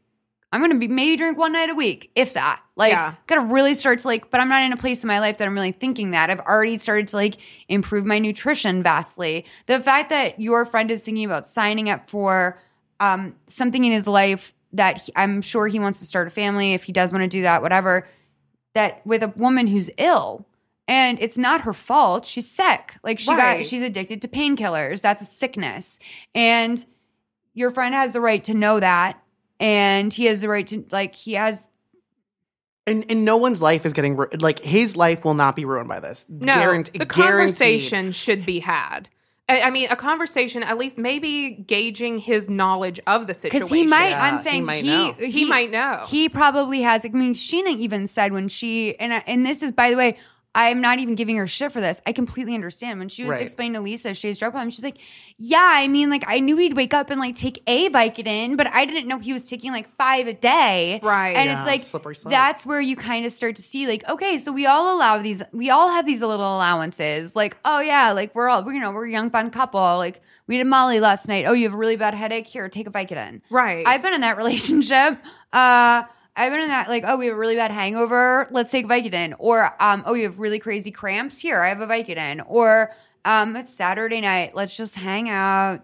I'm 0.51 0.61
gonna 0.61 0.75
be 0.75 0.87
maybe 0.87 1.17
drink 1.17 1.37
one 1.37 1.51
night 1.53 1.69
a 1.69 1.75
week, 1.75 2.09
if 2.15 2.33
that. 2.33 2.61
Like, 2.75 2.93
Yeah. 2.93 3.15
gotta 3.27 3.41
really 3.41 3.73
start 3.73 3.99
to 3.99 4.07
like, 4.07 4.29
but 4.29 4.39
I'm 4.39 4.47
not 4.47 4.63
in 4.63 4.71
a 4.71 4.77
place 4.77 5.03
in 5.03 5.07
my 5.07 5.19
life 5.19 5.37
that 5.39 5.47
I'm 5.47 5.53
really 5.53 5.73
thinking 5.73 6.11
that. 6.11 6.29
I've 6.29 6.39
already 6.39 6.77
started 6.77 7.07
to 7.09 7.17
like 7.17 7.35
improve 7.67 8.05
my 8.05 8.19
nutrition 8.19 8.81
vastly. 8.81 9.45
The 9.65 9.79
fact 9.79 10.09
that 10.09 10.39
your 10.39 10.65
friend 10.65 10.89
is 10.89 11.03
thinking 11.03 11.25
about 11.25 11.45
signing 11.45 11.89
up 11.89 12.09
for 12.09 12.57
um, 12.99 13.35
something 13.47 13.83
in 13.83 13.91
his 13.91 14.07
life 14.07 14.53
that 14.73 14.99
he, 14.99 15.11
I'm 15.15 15.41
sure 15.41 15.67
he 15.67 15.79
wants 15.79 15.99
to 15.99 16.05
start 16.05 16.27
a 16.27 16.29
family, 16.29 16.73
if 16.73 16.83
he 16.85 16.93
does 16.93 17.11
want 17.11 17.23
to 17.23 17.27
do 17.27 17.41
that, 17.43 17.61
whatever, 17.61 18.07
that 18.73 19.05
with 19.05 19.23
a 19.23 19.29
woman 19.35 19.67
who's 19.67 19.89
ill. 19.97 20.45
And 20.87 21.21
it's 21.21 21.37
not 21.37 21.61
her 21.61 21.73
fault. 21.73 22.23
She's 22.25 22.49
sick. 22.49 22.93
Like 23.03 23.19
she 23.19 23.27
got 23.35 23.65
she's 23.65 23.81
addicted 23.81 24.21
to 24.21 24.29
painkillers. 24.29 25.01
That's 25.01 25.21
a 25.21 25.25
sickness. 25.25 25.99
And 26.33 26.83
your 27.53 27.71
friend 27.71 27.93
has 27.93 28.13
the 28.13 28.21
right 28.21 28.41
to 28.45 28.53
know 28.53 28.79
that 28.79 29.21
and 29.59 30.13
he 30.13 30.25
has 30.25 30.41
the 30.41 30.49
right 30.49 30.67
to 30.67 30.85
like 30.91 31.15
he 31.15 31.33
has 31.33 31.67
And 32.85 33.05
and 33.09 33.25
no 33.25 33.37
one's 33.37 33.61
life 33.61 33.85
is 33.85 33.93
getting 33.93 34.15
ru- 34.15 34.29
like 34.39 34.59
his 34.59 34.95
life 34.95 35.25
will 35.25 35.33
not 35.33 35.55
be 35.55 35.65
ruined 35.65 35.89
by 35.89 35.99
this. 35.99 36.25
No, 36.29 36.53
Guarant- 36.53 36.91
the 36.93 37.05
guaranteed. 37.05 37.09
conversation 37.09 38.11
should 38.11 38.45
be 38.45 38.59
had. 38.59 39.09
I, 39.49 39.61
I 39.61 39.71
mean, 39.71 39.87
a 39.89 39.95
conversation, 39.95 40.61
at 40.61 40.77
least 40.77 40.97
maybe 40.97 41.51
gauging 41.51 42.17
his 42.17 42.49
knowledge 42.49 42.99
of 43.07 43.27
the 43.27 43.33
situation. 43.33 43.59
because 43.67 43.71
he 43.77 43.87
might 43.87 44.09
Yeah, 44.09 44.23
i'm 44.23 44.37
he 44.37 44.43
saying 44.43 44.65
might 44.65 44.83
he 44.83 44.89
know. 44.89 45.13
He 45.13 45.45
might 45.45 45.71
know. 45.71 46.05
he 46.09 46.27
probably 46.29 46.81
has 46.81 47.05
i 47.05 47.09
mean 47.09 47.33
sheena 47.33 47.69
even 47.77 48.07
said 48.07 48.33
when 48.33 48.49
she 48.49 48.97
and 48.99 49.13
I- 49.13 49.23
and 49.25 49.45
this 49.45 49.63
is 49.63 49.71
by 49.71 49.89
the 49.89 49.95
way 49.95 50.17
i'm 50.55 50.81
not 50.81 50.99
even 50.99 51.15
giving 51.15 51.35
her 51.37 51.45
shit 51.47 51.71
for 51.71 51.81
this 51.81 52.01
i 52.05 52.11
completely 52.11 52.55
understand 52.55 52.97
when 52.99 53.09
she 53.09 53.23
was 53.23 53.33
Right. 53.33 53.41
explaining 53.41 53.73
to 53.73 53.81
lisa 53.81 54.13
she 54.13 54.27
has 54.27 54.37
drug 54.37 54.53
problem 54.53 54.69
she's 54.71 54.83
like 54.83 54.97
yeah 55.37 55.69
i 55.75 55.87
mean 55.87 56.09
like 56.09 56.23
i 56.27 56.39
knew 56.39 56.57
he'd 56.57 56.75
wake 56.75 56.93
up 56.93 57.09
and 57.09 57.19
like 57.19 57.35
take 57.35 57.61
a 57.67 57.89
vicodin 57.89 58.57
but 58.57 58.67
i 58.67 58.85
didn't 58.85 59.07
know 59.07 59.19
he 59.19 59.33
was 59.33 59.47
taking 59.49 59.71
like 59.71 59.87
five 59.87 60.27
a 60.27 60.33
day 60.33 60.99
Right. 61.03 61.35
and 61.35 61.45
Yeah, 61.49 61.57
it's 61.57 61.67
like 61.67 61.81
slippery 61.81 62.15
slope. 62.15 62.31
that's 62.31 62.65
where 62.65 62.81
you 62.81 62.95
kind 62.95 63.25
of 63.25 63.31
start 63.33 63.55
to 63.57 63.61
see 63.61 63.87
like 63.87 64.07
okay 64.09 64.37
so 64.37 64.51
we 64.51 64.65
all 64.65 64.95
allow 64.97 65.17
these 65.21 65.43
we 65.53 65.69
all 65.69 65.89
have 65.89 66.05
these 66.05 66.21
little 66.21 66.55
allowances 66.57 67.35
like 67.35 67.57
oh 67.65 67.79
yeah 67.79 68.11
like 68.13 68.33
we're 68.33 68.49
all 68.49 68.71
you 68.71 68.79
know 68.79 68.91
we're 68.91 69.05
a 69.07 69.11
young 69.11 69.29
fun 69.29 69.49
couple 69.51 69.79
like 69.97 70.21
we 70.47 70.57
did 70.57 70.65
molly 70.65 70.99
last 70.99 71.27
night 71.27 71.45
oh 71.45 71.53
you 71.53 71.63
have 71.65 71.73
a 71.73 71.77
really 71.77 71.97
bad 71.97 72.13
headache 72.13 72.47
here 72.47 72.67
take 72.69 72.87
a 72.87 72.91
vicodin 72.91 73.41
Right. 73.49 73.85
I've 73.87 74.01
been 74.01 74.13
in 74.13 74.21
that 74.21 74.37
relationship. 74.43 75.19
Uh, 75.53 76.03
I've 76.37 76.51
been 76.51 76.61
in 76.61 76.67
that 76.69 76.87
like, 76.87 77.03
oh, 77.05 77.17
we 77.17 77.25
have 77.25 77.35
a 77.35 77.37
really 77.37 77.55
bad 77.55 77.71
hangover. 77.71 78.47
Let's 78.51 78.69
take 78.69 78.85
Vicodin. 78.85 79.33
Or 79.39 79.75
um, 79.81 80.03
oh, 80.05 80.13
you 80.13 80.23
have 80.23 80.39
really 80.39 80.59
crazy 80.59 80.91
cramps. 80.91 81.39
Here, 81.39 81.61
I 81.61 81.69
have 81.69 81.81
a 81.81 81.87
Vicodin. 81.87 82.45
Or 82.47 82.93
um, 83.25 83.55
it's 83.55 83.73
Saturday 83.73 84.21
night. 84.21 84.55
Let's 84.55 84.77
just 84.77 84.95
hang 84.95 85.29
out, 85.29 85.81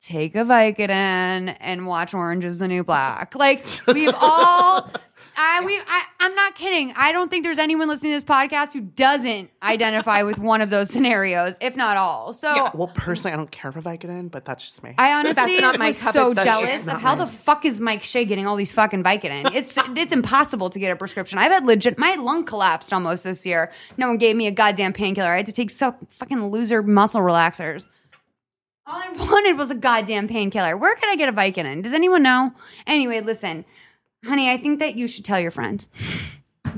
take 0.00 0.36
a 0.36 0.44
Vicodin, 0.44 1.56
and 1.58 1.86
watch 1.86 2.12
Orange 2.12 2.44
Is 2.44 2.58
the 2.58 2.68
New 2.68 2.84
Black. 2.84 3.34
Like 3.34 3.66
we've 3.88 4.14
all. 4.20 4.90
I 5.36 5.62
we 5.64 5.78
I, 5.78 6.04
I'm 6.20 6.34
not 6.34 6.54
kidding. 6.54 6.92
I 6.96 7.12
don't 7.12 7.28
think 7.30 7.44
there's 7.44 7.58
anyone 7.58 7.88
listening 7.88 8.12
to 8.12 8.16
this 8.16 8.24
podcast 8.24 8.72
who 8.72 8.80
doesn't 8.80 9.50
identify 9.62 10.22
with 10.22 10.38
one 10.38 10.60
of 10.60 10.70
those 10.70 10.90
scenarios, 10.90 11.58
if 11.60 11.76
not 11.76 11.96
all. 11.96 12.32
So 12.32 12.70
Well, 12.74 12.88
personally, 12.94 13.32
I 13.34 13.36
don't 13.36 13.50
care 13.50 13.72
for 13.72 13.82
Vicodin, 13.82 14.30
but 14.30 14.44
that's 14.44 14.64
just 14.64 14.82
me. 14.82 14.94
I 14.98 15.12
honestly 15.12 15.34
That's 15.34 15.60
not 15.60 15.78
my 15.78 15.88
was 15.88 16.02
cup 16.02 16.12
so 16.12 16.28
of- 16.30 16.34
that's 16.36 16.46
jealous 16.46 16.70
just 16.70 16.80
of 16.82 16.86
not 16.86 17.00
how 17.00 17.14
my- 17.16 17.24
the 17.24 17.30
fuck 17.30 17.64
is 17.64 17.80
Mike 17.80 18.02
Shea 18.02 18.24
getting 18.24 18.46
all 18.46 18.56
these 18.56 18.72
fucking 18.72 19.02
Vicodin. 19.02 19.54
It's 19.54 19.76
it's 19.96 20.12
impossible 20.12 20.70
to 20.70 20.78
get 20.78 20.92
a 20.92 20.96
prescription. 20.96 21.38
I've 21.38 21.52
had 21.52 21.66
legit 21.66 21.98
my 21.98 22.14
lung 22.14 22.44
collapsed 22.44 22.92
almost 22.92 23.24
this 23.24 23.44
year. 23.44 23.72
No 23.96 24.08
one 24.08 24.18
gave 24.18 24.36
me 24.36 24.46
a 24.46 24.50
goddamn 24.52 24.92
painkiller. 24.92 25.28
I 25.32 25.36
had 25.38 25.46
to 25.46 25.52
take 25.52 25.70
so 25.70 25.94
fucking 26.08 26.50
loser 26.50 26.82
muscle 26.82 27.20
relaxers. 27.20 27.90
All 28.86 28.96
I 28.98 29.10
wanted 29.12 29.56
was 29.56 29.70
a 29.70 29.74
goddamn 29.74 30.28
painkiller. 30.28 30.76
Where 30.76 30.94
can 30.94 31.08
I 31.08 31.16
get 31.16 31.28
a 31.28 31.32
Vicodin? 31.32 31.82
Does 31.82 31.94
anyone 31.94 32.22
know? 32.22 32.52
Anyway, 32.86 33.20
listen, 33.22 33.64
honey, 34.24 34.50
I 34.50 34.56
think 34.56 34.78
that 34.80 34.96
you 34.96 35.06
should 35.08 35.24
tell 35.24 35.40
your 35.40 35.50
friend. 35.50 35.86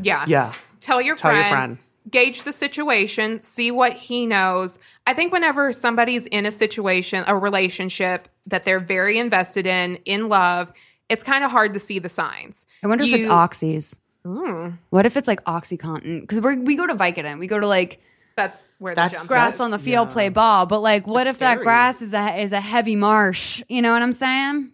yeah. 0.02 0.24
yeah. 0.28 0.52
Tell 0.80 1.00
your 1.00 1.16
Tell 1.16 1.30
friend. 1.30 1.46
your 1.46 1.56
friend. 1.56 1.78
Gauge 2.08 2.42
the 2.44 2.52
situation, 2.52 3.42
see 3.42 3.72
what 3.72 3.94
he 3.94 4.26
knows. 4.26 4.78
I 5.08 5.14
think 5.14 5.32
whenever 5.32 5.72
somebody's 5.72 6.26
in 6.26 6.46
a 6.46 6.52
situation, 6.52 7.24
a 7.26 7.36
relationship 7.36 8.28
that 8.46 8.64
they're 8.64 8.78
very 8.78 9.18
invested 9.18 9.66
in, 9.66 9.96
in 10.04 10.28
love, 10.28 10.72
it's 11.08 11.24
kind 11.24 11.42
of 11.42 11.50
hard 11.50 11.72
to 11.74 11.80
see 11.80 11.98
the 11.98 12.08
signs. 12.08 12.66
I 12.84 12.86
wonder 12.86 13.02
if 13.02 13.12
it's 13.12 13.24
oxys. 13.26 13.98
Mm, 14.24 14.78
What 14.90 15.04
if 15.06 15.16
it's 15.16 15.26
like 15.26 15.42
OxyContin? 15.44 16.20
Because 16.20 16.40
we 16.40 16.56
we 16.56 16.76
go 16.76 16.86
to 16.86 16.94
Vicodin. 16.94 17.38
We 17.40 17.46
go 17.48 17.58
to 17.58 17.66
like 17.66 18.00
that's 18.36 18.64
where 18.78 18.94
the 18.94 19.00
That's 19.00 19.14
jump 19.14 19.28
grass 19.28 19.54
is. 19.54 19.60
on 19.60 19.70
the 19.70 19.78
field 19.78 20.08
yeah. 20.08 20.12
play 20.12 20.28
ball. 20.28 20.66
But 20.66 20.80
like, 20.80 21.06
what 21.06 21.26
It's 21.26 21.36
if 21.36 21.40
that 21.40 21.60
grass 21.60 22.02
is 22.02 22.12
a 22.14 22.40
is 22.40 22.52
a 22.52 22.60
heavy 22.60 22.94
marsh? 22.96 23.62
You 23.68 23.82
know 23.82 23.92
what 23.92 24.02
I'm 24.02 24.12
saying? 24.12 24.70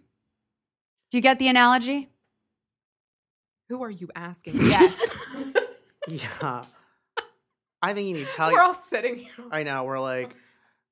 Do 1.11 1.17
you 1.17 1.21
get 1.21 1.39
the 1.39 1.47
analogy? 1.47 2.09
Who 3.69 3.83
are 3.83 3.89
you 3.91 4.09
asking? 4.15 4.55
Yes. 4.57 4.99
Yeah. 6.05 6.63
I 7.81 7.93
think 7.93 8.09
you 8.09 8.15
need 8.15 8.27
to 8.27 8.33
tell 8.33 8.51
We're 8.51 8.61
all 8.61 8.73
sitting 8.73 9.19
here. 9.19 9.29
I 9.51 9.63
know. 9.63 9.85
We're 9.85 10.01
like, 10.01 10.35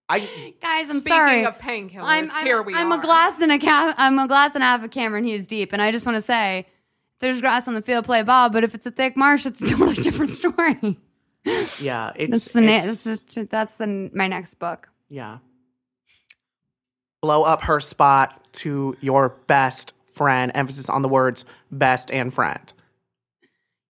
I. 0.08 0.20
Guys, 0.62 0.90
I'm 0.90 1.02
Speaking 1.02 1.12
sorry. 1.18 1.46
of 1.46 1.58
painkillers, 1.58 2.04
I'm, 2.04 2.32
I'm, 2.32 2.46
here 2.46 2.62
we 2.62 2.74
I'm 2.74 2.94
are. 2.94 2.98
a 2.98 3.02
glass 3.02 3.42
and 3.42 3.52
a 3.52 3.60
ca- 3.60 3.94
I'm 3.98 4.18
a 4.18 4.26
glass 4.30 4.56
and 4.56 4.64
a 4.64 4.68
half 4.68 4.86
of 4.86 4.90
Cameron 4.90 5.26
Hughes 5.26 5.48
deep, 5.48 5.74
and 5.74 5.82
I 5.82 5.92
just 5.92 6.06
want 6.06 6.16
to 6.16 6.22
say, 6.22 6.66
there's 7.20 7.42
grass 7.42 7.68
on 7.68 7.74
the 7.74 7.82
field, 7.82 8.06
play 8.06 8.24
ball. 8.24 8.50
But 8.50 8.64
if 8.64 8.74
it's 8.74 8.86
a 8.86 8.92
thick 8.92 9.18
marsh, 9.18 9.46
it's 9.46 9.62
a 9.62 9.68
totally 9.72 9.96
different 10.02 10.32
story. 10.34 10.98
Yeah. 11.82 12.14
It's. 12.16 12.32
That's 12.32 12.54
the 12.54 12.62
na- 12.62 12.68
it's- 12.78 13.04
this 13.04 13.36
is, 13.38 13.50
that's 13.50 13.76
the 13.76 14.10
my 14.14 14.30
next 14.30 14.54
book. 14.60 14.88
Yeah. 15.10 15.40
Blow 17.22 17.44
up 17.44 17.64
her 17.64 17.82
spot 17.82 18.48
to 18.54 18.96
your 19.02 19.30
best 19.48 19.92
friend. 20.16 20.54
Emphasis 20.56 20.88
on 20.90 21.02
the 21.02 21.10
words 21.10 21.44
best 21.72 22.12
and 22.12 22.34
friend. 22.34 22.72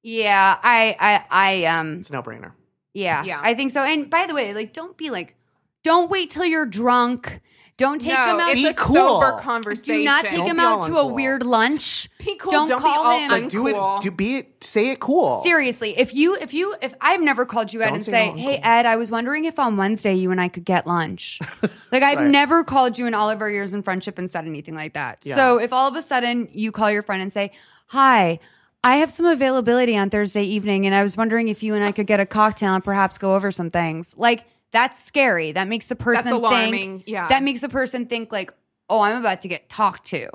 Yeah, 0.04 0.58
I 0.64 0.96
I 1.00 1.26
I 1.30 1.66
um 1.66 2.00
It's 2.00 2.10
a 2.10 2.14
no 2.14 2.24
brainer. 2.24 2.54
Yeah, 2.94 3.24
Yeah. 3.24 3.40
I 3.42 3.54
think 3.54 3.72
so. 3.72 3.82
And 3.84 4.10
by 4.10 4.26
the 4.28 4.34
way, 4.34 4.54
like, 4.54 4.74
don't 4.74 4.98
be 4.98 5.10
like, 5.10 5.36
don't 5.84 6.10
wait 6.12 6.30
till 6.30 6.46
you're 6.46 6.66
drunk. 6.66 7.42
Don't 7.82 8.00
take 8.00 8.14
no, 8.14 8.26
them 8.28 8.40
out. 8.40 8.52
it's 8.52 8.62
Be 8.62 8.68
a 8.68 8.74
cool. 8.76 8.96
sober 8.96 9.32
Do 9.32 9.44
conversation. 9.44 10.00
Do 10.00 10.06
not 10.06 10.26
take 10.26 10.38
Don't 10.38 10.48
him 10.52 10.60
out 10.60 10.84
to 10.86 10.98
a 10.98 11.06
weird 11.08 11.44
lunch. 11.44 12.08
Be 12.20 12.36
cool. 12.36 12.52
Don't 12.52 12.70
Don't, 12.70 12.80
call 12.80 12.94
be 12.94 12.98
all 13.00 13.20
him- 13.20 13.32
Like, 13.32 13.50
do 13.50 13.68
it. 13.68 14.02
Do 14.04 14.12
be 14.12 14.38
it. 14.38 14.64
Say 14.64 14.90
it 14.92 15.00
cool. 15.00 15.42
Seriously, 15.42 15.98
if 15.98 16.14
you 16.14 16.36
if 16.36 16.54
you 16.54 16.76
if 16.82 16.94
I've 17.02 17.22
never 17.22 17.46
called 17.46 17.74
you 17.74 17.82
Ed 17.82 17.86
Don't 17.86 17.94
and 17.96 18.04
say 18.04 18.12
say, 18.12 18.38
"Hey. 18.40 18.60
Ed, 18.64 18.86
I 18.86 18.96
was 18.96 19.10
wondering 19.10 19.46
if 19.46 19.58
on 19.58 19.76
Wednesday 19.78 20.14
you 20.14 20.30
and 20.30 20.40
I 20.40 20.48
could 20.48 20.64
get 20.66 20.86
lunch." 20.86 21.40
like 21.92 22.04
I've 22.04 22.20
Right. 22.20 22.28
never 22.30 22.64
called 22.64 23.00
you 23.00 23.08
in 23.08 23.14
all 23.16 23.30
of 23.32 23.42
our 23.42 23.50
years 23.50 23.74
in 23.74 23.82
friendship 23.82 24.20
and 24.20 24.30
said 24.30 24.46
anything 24.46 24.76
like 24.76 24.94
that. 24.94 25.20
Yeah. 25.24 25.34
So 25.36 25.58
if 25.58 25.74
all 25.74 25.88
of 25.88 25.96
a 25.96 26.02
sudden 26.04 26.48
you 26.52 26.72
call 26.72 26.92
your 26.92 27.02
friend 27.02 27.22
and 27.24 27.32
say, 27.32 27.52
"Hi, 27.88 28.38
I 28.84 28.98
have 28.98 29.10
some 29.12 29.26
availability 29.26 29.98
on 29.98 30.12
Thursday 30.12 30.44
evening 30.44 30.86
and 30.86 30.94
I 30.94 31.02
was 31.02 31.18
wondering 31.18 31.48
if 31.48 31.64
you 31.64 31.74
and 31.74 31.84
I 31.84 31.92
could 31.92 32.06
get 32.08 32.20
a 32.20 32.26
cocktail 32.28 32.76
and 32.76 32.84
perhaps 32.84 33.18
go 33.18 33.36
over 33.36 33.52
some 33.52 33.72
things." 33.72 34.14
Like 34.16 34.46
that's 34.72 35.04
scary. 35.04 35.52
That 35.52 35.68
makes 35.68 35.88
the 35.88 35.96
person 35.96 36.26
That's 36.26 36.34
alarming. 36.36 36.72
think 37.00 37.04
Yeah. 37.08 37.28
that 37.28 37.44
makes 37.44 37.62
the 37.62 37.70
person 37.70 38.06
think 38.06 38.32
like, 38.32 38.52
"Oh, 38.90 39.02
I'm 39.02 39.18
about 39.18 39.42
to 39.42 39.48
get 39.48 39.70
talked 39.70 40.06
to." 40.08 40.30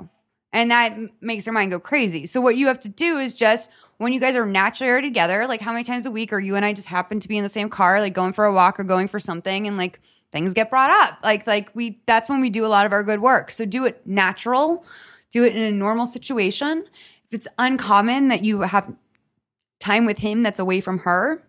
And 0.53 0.71
that 0.71 0.97
makes 1.21 1.45
their 1.45 1.53
mind 1.53 1.71
go 1.71 1.79
crazy. 1.79 2.25
So 2.25 2.39
what 2.39 2.55
you 2.55 2.67
have 2.67 2.79
to 2.81 2.89
do 2.89 3.17
is 3.19 3.33
just 3.33 3.69
when 3.97 4.13
you 4.13 4.19
guys 4.19 4.35
are 4.35 4.45
naturally 4.45 4.89
already 4.91 5.07
together, 5.09 5.45
like 5.47 5.59
how 5.61 5.71
many 5.73 5.83
times 5.83 6.05
a 6.05 6.11
week 6.11 6.31
are 6.31 6.39
you 6.39 6.55
and 6.55 6.63
I 6.63 6.73
just 6.73 6.87
happen 6.87 7.19
to 7.19 7.27
be 7.27 7.37
in 7.37 7.43
the 7.43 7.49
same 7.49 7.69
car, 7.69 7.99
like 7.99 8.13
going 8.13 8.31
for 8.33 8.45
a 8.45 8.53
walk 8.53 8.79
or 8.79 8.83
going 8.83 9.07
for 9.07 9.19
something, 9.19 9.67
and 9.67 9.75
like 9.77 9.99
things 10.31 10.53
get 10.53 10.69
brought 10.69 10.89
up. 10.89 11.19
Like 11.23 11.45
like 11.47 11.69
we 11.73 11.99
that's 12.05 12.29
when 12.29 12.39
we 12.41 12.49
do 12.49 12.65
a 12.65 12.67
lot 12.67 12.85
of 12.85 12.91
our 12.93 13.03
good 13.03 13.21
work. 13.21 13.51
So 13.51 13.65
do 13.65 13.85
it 13.85 14.05
natural, 14.05 14.85
do 15.31 15.43
it 15.43 15.55
in 15.55 15.61
a 15.63 15.71
normal 15.71 16.05
situation. 16.05 16.85
If 17.27 17.33
it's 17.33 17.47
uncommon 17.57 18.29
that 18.29 18.45
you 18.45 18.61
have 18.61 18.93
time 19.79 20.05
with 20.05 20.19
him 20.19 20.43
that's 20.43 20.59
away 20.59 20.79
from 20.79 20.99
her, 20.99 21.43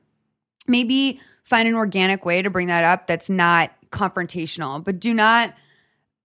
maybe 0.66 1.20
find 1.48 1.66
an 1.66 1.74
organic 1.74 2.24
way 2.24 2.42
to 2.42 2.50
bring 2.50 2.66
that 2.66 2.84
up 2.84 3.06
that's 3.06 3.30
not 3.30 3.72
confrontational. 3.90 4.82
But 4.82 5.00
do 5.00 5.14
not 5.14 5.54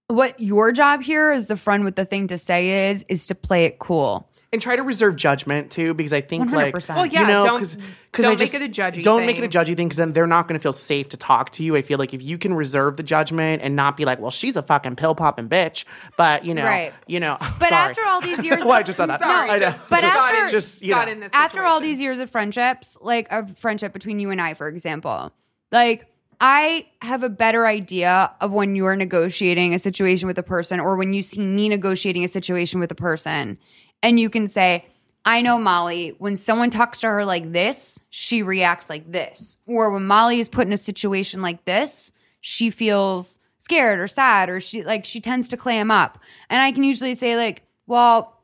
what 0.08 0.38
your 0.38 0.70
job 0.70 1.02
here 1.02 1.30
as 1.30 1.46
the 1.46 1.56
friend 1.56 1.82
with 1.82 1.96
the 1.96 2.04
thing 2.04 2.26
to 2.28 2.38
say 2.38 2.90
is 2.90 3.04
is 3.08 3.26
to 3.28 3.34
play 3.34 3.64
it 3.64 3.78
cool. 3.78 4.28
And 4.54 4.62
try 4.62 4.76
to 4.76 4.82
reserve 4.82 5.16
judgment 5.16 5.70
too, 5.70 5.92
because 5.92 6.12
I 6.14 6.22
think 6.22 6.50
like 6.50 6.72
100%. 6.74 6.94
Well, 6.96 7.04
yeah, 7.06 7.20
you 7.20 7.26
know, 7.26 7.44
don't- 7.44 7.58
'cause- 7.58 7.74
don't 7.74 7.84
'cause 8.12 8.24
I 8.24 8.28
make 8.30 8.38
just- 8.38 8.54
it 8.54 8.62
a 8.62 8.68
judgy 8.68 9.02
Don't 9.02 9.26
make 9.26 9.36
it 9.38 9.44
a 9.44 9.48
judgy 9.48 9.76
thing 9.76 9.88
because 9.88 9.98
then 9.98 10.12
they're 10.14 10.26
not 10.26 10.48
going 10.48 10.58
to 10.58 10.62
feel 10.62 10.72
safe 10.72 11.08
to 11.10 11.16
talk 11.18 11.50
to 11.52 11.62
you. 11.62 11.76
I 11.76 11.82
feel 11.82 11.98
like 11.98 12.14
if 12.14 12.22
you 12.22 12.38
can 12.38 12.54
reserve 12.54 12.96
the 12.96 13.02
judgment 13.02 13.60
and 13.62 13.76
not 13.76 13.96
be 13.96 14.04
like, 14.06 14.20
well, 14.20 14.30
she's 14.30 14.56
a 14.56 14.62
fucking 14.62 14.96
pill 14.96 15.14
popping 15.14 15.48
bitch, 15.48 15.84
but 16.16 16.44
you 16.44 16.54
know, 16.54 16.64
Right. 16.64 16.92
you 17.06 17.20
know. 17.20 17.36
But 17.58 17.68
sorry. 17.70 17.90
after 17.90 18.02
all 18.06 18.20
these 18.20 18.42
years 18.44 18.60
well, 18.64 18.72
I 18.72 18.82
just 18.82 18.96
said 18.96 19.06
that. 19.06 19.20
Sorry, 19.20 19.50
I 19.50 19.52
know. 19.54 19.58
just- 19.58 19.90
But 19.90 20.02
got 20.02 20.32
after- 20.32 20.44
in- 20.44 20.50
Just, 20.50 20.82
you 20.82 20.94
got 20.94 21.06
know. 21.08 21.12
in 21.12 21.20
this 21.20 21.32
after 21.34 21.64
all 21.64 21.78
situation. 21.78 21.90
these 21.92 22.00
years 22.00 22.20
of 22.20 22.30
friendships, 22.30 22.96
like 23.00 23.26
a 23.30 23.46
friendship 23.56 23.92
between 23.92 24.18
you 24.20 24.30
and 24.30 24.40
I, 24.40 24.54
for 24.54 24.68
example, 24.68 25.32
like 25.72 26.06
I 26.40 26.86
have 27.00 27.22
a 27.22 27.28
better 27.28 27.64
idea 27.66 28.30
of 28.40 28.52
when 28.52 28.74
you're 28.76 28.96
negotiating 28.96 29.72
a 29.72 29.78
situation 29.78 30.26
with 30.26 30.36
a 30.36 30.42
person 30.42 30.80
or 30.80 30.96
when 30.96 31.12
you 31.12 31.22
see 31.22 31.40
me 31.40 31.68
negotiating 31.68 32.24
a 32.24 32.28
situation 32.28 32.80
with 32.80 32.90
a 32.90 32.94
person. 32.96 33.56
And 34.04 34.20
you 34.20 34.28
can 34.28 34.48
say, 34.48 34.84
I 35.24 35.40
know 35.40 35.58
Molly, 35.58 36.14
when 36.18 36.36
someone 36.36 36.68
talks 36.68 37.00
to 37.00 37.08
her 37.08 37.24
like 37.24 37.52
this, 37.52 38.02
she 38.10 38.42
reacts 38.42 38.90
like 38.90 39.10
this. 39.10 39.56
Or 39.66 39.90
when 39.90 40.06
Molly 40.06 40.40
is 40.40 40.48
put 40.48 40.66
in 40.66 40.74
a 40.74 40.76
situation 40.76 41.40
like 41.40 41.64
this, 41.64 42.12
she 42.42 42.68
feels 42.68 43.38
scared 43.56 43.98
or 43.98 44.06
sad 44.06 44.50
or 44.50 44.60
she 44.60 44.84
like 44.84 45.06
she 45.06 45.22
tends 45.22 45.48
to 45.48 45.56
clam 45.56 45.90
up. 45.90 46.18
And 46.50 46.60
I 46.60 46.70
can 46.72 46.84
usually 46.84 47.14
say, 47.14 47.34
like, 47.34 47.62
well, 47.86 48.38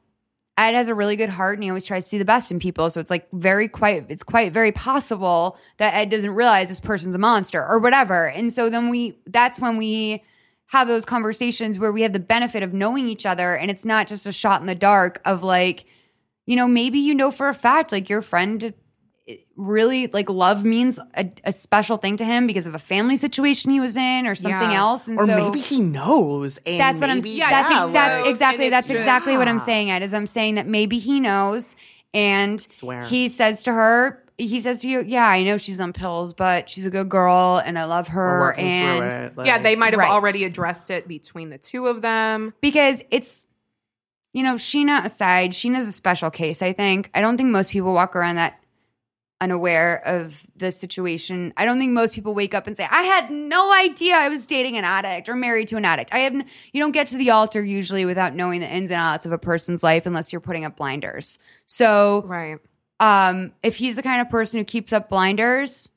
Ed 0.56 0.72
has 0.72 0.88
a 0.88 0.94
really 0.94 1.16
good 1.16 1.28
heart 1.28 1.58
and 1.58 1.62
he 1.62 1.68
always 1.68 1.84
tries 1.84 2.04
to 2.04 2.08
see 2.08 2.18
the 2.18 2.24
best 2.24 2.50
in 2.50 2.58
people. 2.58 2.88
So 2.88 2.98
it's 2.98 3.10
like 3.10 3.30
very 3.30 3.68
quite 3.68 4.06
it's 4.08 4.22
quite 4.22 4.54
very 4.54 4.72
possible 4.72 5.58
that 5.76 5.92
Ed 5.92 6.08
doesn't 6.08 6.30
realize 6.30 6.70
this 6.70 6.80
person's 6.80 7.14
a 7.14 7.18
monster 7.18 7.62
or 7.62 7.78
whatever. 7.78 8.28
And 8.28 8.50
so 8.50 8.70
then 8.70 8.88
we 8.88 9.18
that's 9.26 9.60
when 9.60 9.76
we 9.76 10.24
have 10.70 10.86
those 10.88 11.04
conversations 11.04 11.78
where 11.78 11.92
we 11.92 12.02
have 12.02 12.12
the 12.12 12.18
benefit 12.20 12.62
of 12.62 12.72
knowing 12.72 13.06
each 13.08 13.26
other 13.26 13.54
and 13.56 13.70
it's 13.70 13.84
not 13.84 14.06
just 14.06 14.26
a 14.26 14.32
shot 14.32 14.60
in 14.60 14.66
the 14.66 14.74
dark 14.74 15.20
of 15.24 15.42
like, 15.42 15.84
you 16.46 16.54
know, 16.56 16.68
maybe 16.68 16.98
you 16.98 17.14
know 17.14 17.30
for 17.30 17.48
a 17.48 17.54
fact 17.54 17.90
like 17.92 18.08
your 18.08 18.22
friend 18.22 18.72
eh, 19.28 19.34
really 19.56 20.06
like 20.08 20.30
love 20.30 20.64
means 20.64 21.00
a, 21.14 21.28
a 21.44 21.50
special 21.52 21.96
thing 21.96 22.16
to 22.16 22.24
him 22.24 22.46
because 22.46 22.66
of 22.68 22.74
a 22.76 22.78
family 22.78 23.16
situation 23.16 23.72
he 23.72 23.80
was 23.80 23.96
in 23.96 24.26
or 24.28 24.34
something 24.36 24.70
Yeah. 24.70 24.78
else. 24.78 25.08
And 25.08 25.18
or 25.18 25.26
so 25.26 25.36
maybe 25.36 25.58
he 25.60 25.80
knows. 25.80 26.58
And 26.64 26.78
that's 26.80 27.00
what 27.00 27.10
I'm. 27.10 27.18
yeah, 27.26 27.50
that's 27.50 27.70
yeah, 27.70 27.84
ex- 27.86 27.92
that's 27.92 28.20
like- 28.22 28.30
exactly 28.30 28.70
that's 28.70 28.86
just- 28.86 28.98
exactly 29.00 29.36
what 29.36 29.48
I'm 29.48 29.60
saying. 29.60 29.90
Ed 29.90 30.02
is 30.04 30.14
I'm 30.14 30.26
saying 30.28 30.54
that 30.54 30.66
maybe 30.68 30.98
he 31.00 31.18
knows, 31.18 31.74
and 32.14 32.60
Swear. 32.76 33.04
he 33.04 33.26
says 33.28 33.64
to 33.64 33.72
her, 33.72 34.22
he 34.46 34.60
says 34.60 34.80
to 34.82 34.88
you, 34.88 35.02
"Yeah, 35.06 35.26
I 35.26 35.42
know 35.42 35.56
she's 35.58 35.80
on 35.80 35.92
pills, 35.92 36.32
but 36.32 36.68
she's 36.68 36.86
a 36.86 36.90
good 36.90 37.08
girl, 37.08 37.62
and 37.64 37.78
I 37.78 37.84
love 37.84 38.08
her." 38.08 38.52
And 38.54 39.04
it. 39.04 39.36
Like, 39.36 39.46
yeah, 39.46 39.58
they 39.58 39.76
might 39.76 39.92
have 39.92 39.98
Right. 40.00 40.10
already 40.10 40.44
addressed 40.44 40.90
it 40.90 41.06
between 41.08 41.50
the 41.50 41.58
two 41.58 41.86
of 41.86 42.02
them. 42.02 42.54
because 42.60 43.02
it's 43.10 43.46
you 44.32 44.42
know 44.42 44.54
Sheena 44.54 45.04
aside, 45.04 45.50
Sheena's 45.52 45.88
a 45.88 45.92
special 45.92 46.30
case. 46.30 46.62
I 46.62 46.72
think 46.72 47.10
I 47.14 47.20
don't 47.20 47.36
think 47.36 47.48
most 47.50 47.70
people 47.72 47.92
walk 47.92 48.14
around 48.16 48.36
that 48.36 48.56
unaware 49.42 50.02
of 50.06 50.46
the 50.56 50.70
situation. 50.70 51.52
I 51.56 51.64
don't 51.64 51.78
think 51.78 51.92
most 51.92 52.14
people 52.14 52.34
wake 52.34 52.54
up 52.54 52.66
and 52.66 52.76
say, 52.76 52.86
"I 52.90 53.02
had 53.04 53.30
no 53.30 53.72
idea 53.72 54.14
I 54.14 54.28
was 54.28 54.44
dating 54.46 54.76
an 54.76 54.84
addict 54.84 55.30
or 55.30 55.34
married 55.34 55.68
to 55.68 55.76
an 55.78 55.84
addict." 55.86 56.12
I 56.12 56.18
have 56.18 56.34
n- 56.34 56.44
you 56.74 56.80
don't 56.82 56.90
get 56.92 57.06
to 57.08 57.16
the 57.16 57.30
altar 57.30 57.64
usually 57.64 58.04
without 58.04 58.34
knowing 58.34 58.60
the 58.60 58.68
ins 58.70 58.90
and 58.90 59.00
outs 59.00 59.24
of 59.24 59.32
a 59.32 59.38
person's 59.38 59.82
life 59.82 60.04
unless 60.04 60.30
you're 60.30 60.40
putting 60.40 60.66
up 60.66 60.76
blinders. 60.76 61.38
So, 61.64 62.22
Right. 62.26 62.58
Um, 63.00 63.52
if 63.62 63.76
he's 63.76 63.96
the 63.96 64.02
kind 64.02 64.20
of 64.20 64.28
person 64.28 64.58
who 64.58 64.64
keeps 64.64 64.92
up 64.92 65.08
blinders, 65.08 65.90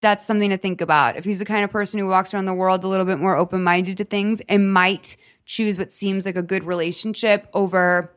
that's 0.00 0.26
something 0.26 0.50
to 0.50 0.56
think 0.56 0.80
about. 0.80 1.16
If 1.16 1.24
he's 1.24 1.38
the 1.38 1.44
kind 1.44 1.64
of 1.64 1.70
person 1.70 2.00
who 2.00 2.08
walks 2.08 2.34
around 2.34 2.46
the 2.46 2.54
world 2.54 2.82
a 2.84 2.88
little 2.88 3.06
bit 3.06 3.18
more 3.18 3.36
open 3.36 3.62
minded 3.62 3.98
to 3.98 4.04
things 4.04 4.40
and 4.48 4.72
might 4.72 5.16
choose 5.44 5.78
what 5.78 5.92
seems 5.92 6.26
like 6.26 6.36
a 6.36 6.42
good 6.42 6.64
relationship 6.64 7.48
over 7.54 8.14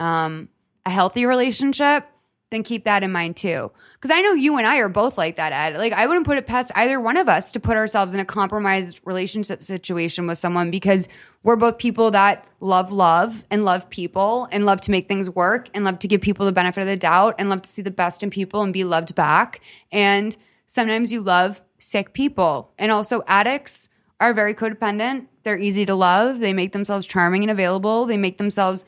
um, 0.00 0.48
a 0.86 0.90
healthy 0.90 1.26
relationship, 1.26 2.06
then 2.54 2.62
keep 2.62 2.84
that 2.84 3.02
in 3.02 3.10
mind 3.12 3.36
too. 3.36 3.70
Because 3.94 4.10
I 4.10 4.20
know 4.20 4.32
you 4.32 4.56
and 4.56 4.66
I 4.66 4.78
are 4.78 4.88
both 4.88 5.18
like 5.18 5.36
that, 5.36 5.52
Ed. 5.52 5.76
Like, 5.76 5.92
I 5.92 6.06
wouldn't 6.06 6.26
put 6.26 6.38
it 6.38 6.46
past 6.46 6.70
either 6.74 7.00
one 7.00 7.16
of 7.16 7.28
us 7.28 7.52
to 7.52 7.60
put 7.60 7.76
ourselves 7.76 8.14
in 8.14 8.20
a 8.20 8.24
compromised 8.24 9.00
relationship 9.04 9.64
situation 9.64 10.26
with 10.26 10.38
someone 10.38 10.70
because 10.70 11.08
we're 11.42 11.56
both 11.56 11.78
people 11.78 12.10
that 12.12 12.46
love 12.60 12.92
love 12.92 13.44
and 13.50 13.64
love 13.64 13.90
people 13.90 14.48
and 14.52 14.64
love 14.64 14.80
to 14.82 14.90
make 14.90 15.08
things 15.08 15.28
work 15.28 15.68
and 15.74 15.84
love 15.84 15.98
to 15.98 16.08
give 16.08 16.20
people 16.20 16.46
the 16.46 16.52
benefit 16.52 16.80
of 16.80 16.86
the 16.86 16.96
doubt 16.96 17.34
and 17.38 17.48
love 17.48 17.62
to 17.62 17.70
see 17.70 17.82
the 17.82 17.90
best 17.90 18.22
in 18.22 18.30
people 18.30 18.62
and 18.62 18.72
be 18.72 18.84
loved 18.84 19.14
back. 19.14 19.60
And 19.90 20.36
sometimes 20.66 21.12
you 21.12 21.20
love 21.20 21.60
sick 21.78 22.12
people. 22.12 22.72
And 22.78 22.92
also, 22.92 23.22
addicts 23.26 23.88
are 24.20 24.32
very 24.32 24.54
codependent. 24.54 25.26
They're 25.42 25.58
easy 25.58 25.84
to 25.86 25.94
love. 25.94 26.38
They 26.38 26.52
make 26.52 26.72
themselves 26.72 27.06
charming 27.06 27.42
and 27.42 27.50
available. 27.50 28.06
They 28.06 28.16
make 28.16 28.38
themselves 28.38 28.86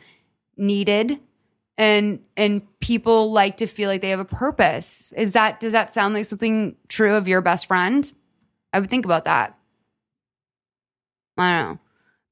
needed 0.56 1.20
and 1.78 2.20
and 2.36 2.62
people 2.80 3.32
like 3.32 3.58
to 3.58 3.66
feel 3.66 3.88
like 3.88 4.02
they 4.02 4.10
have 4.10 4.20
a 4.20 4.24
purpose. 4.24 5.12
Is 5.16 5.34
that 5.34 5.60
does 5.60 5.72
that 5.72 5.90
sound 5.90 6.14
like 6.14 6.24
something 6.24 6.76
true 6.88 7.14
of 7.14 7.28
your 7.28 7.40
best 7.40 7.66
friend? 7.66 8.10
I 8.72 8.80
would 8.80 8.90
think 8.90 9.04
about 9.04 9.24
that. 9.26 9.58
I 11.38 11.52
don't 11.52 11.68
know. 11.70 11.78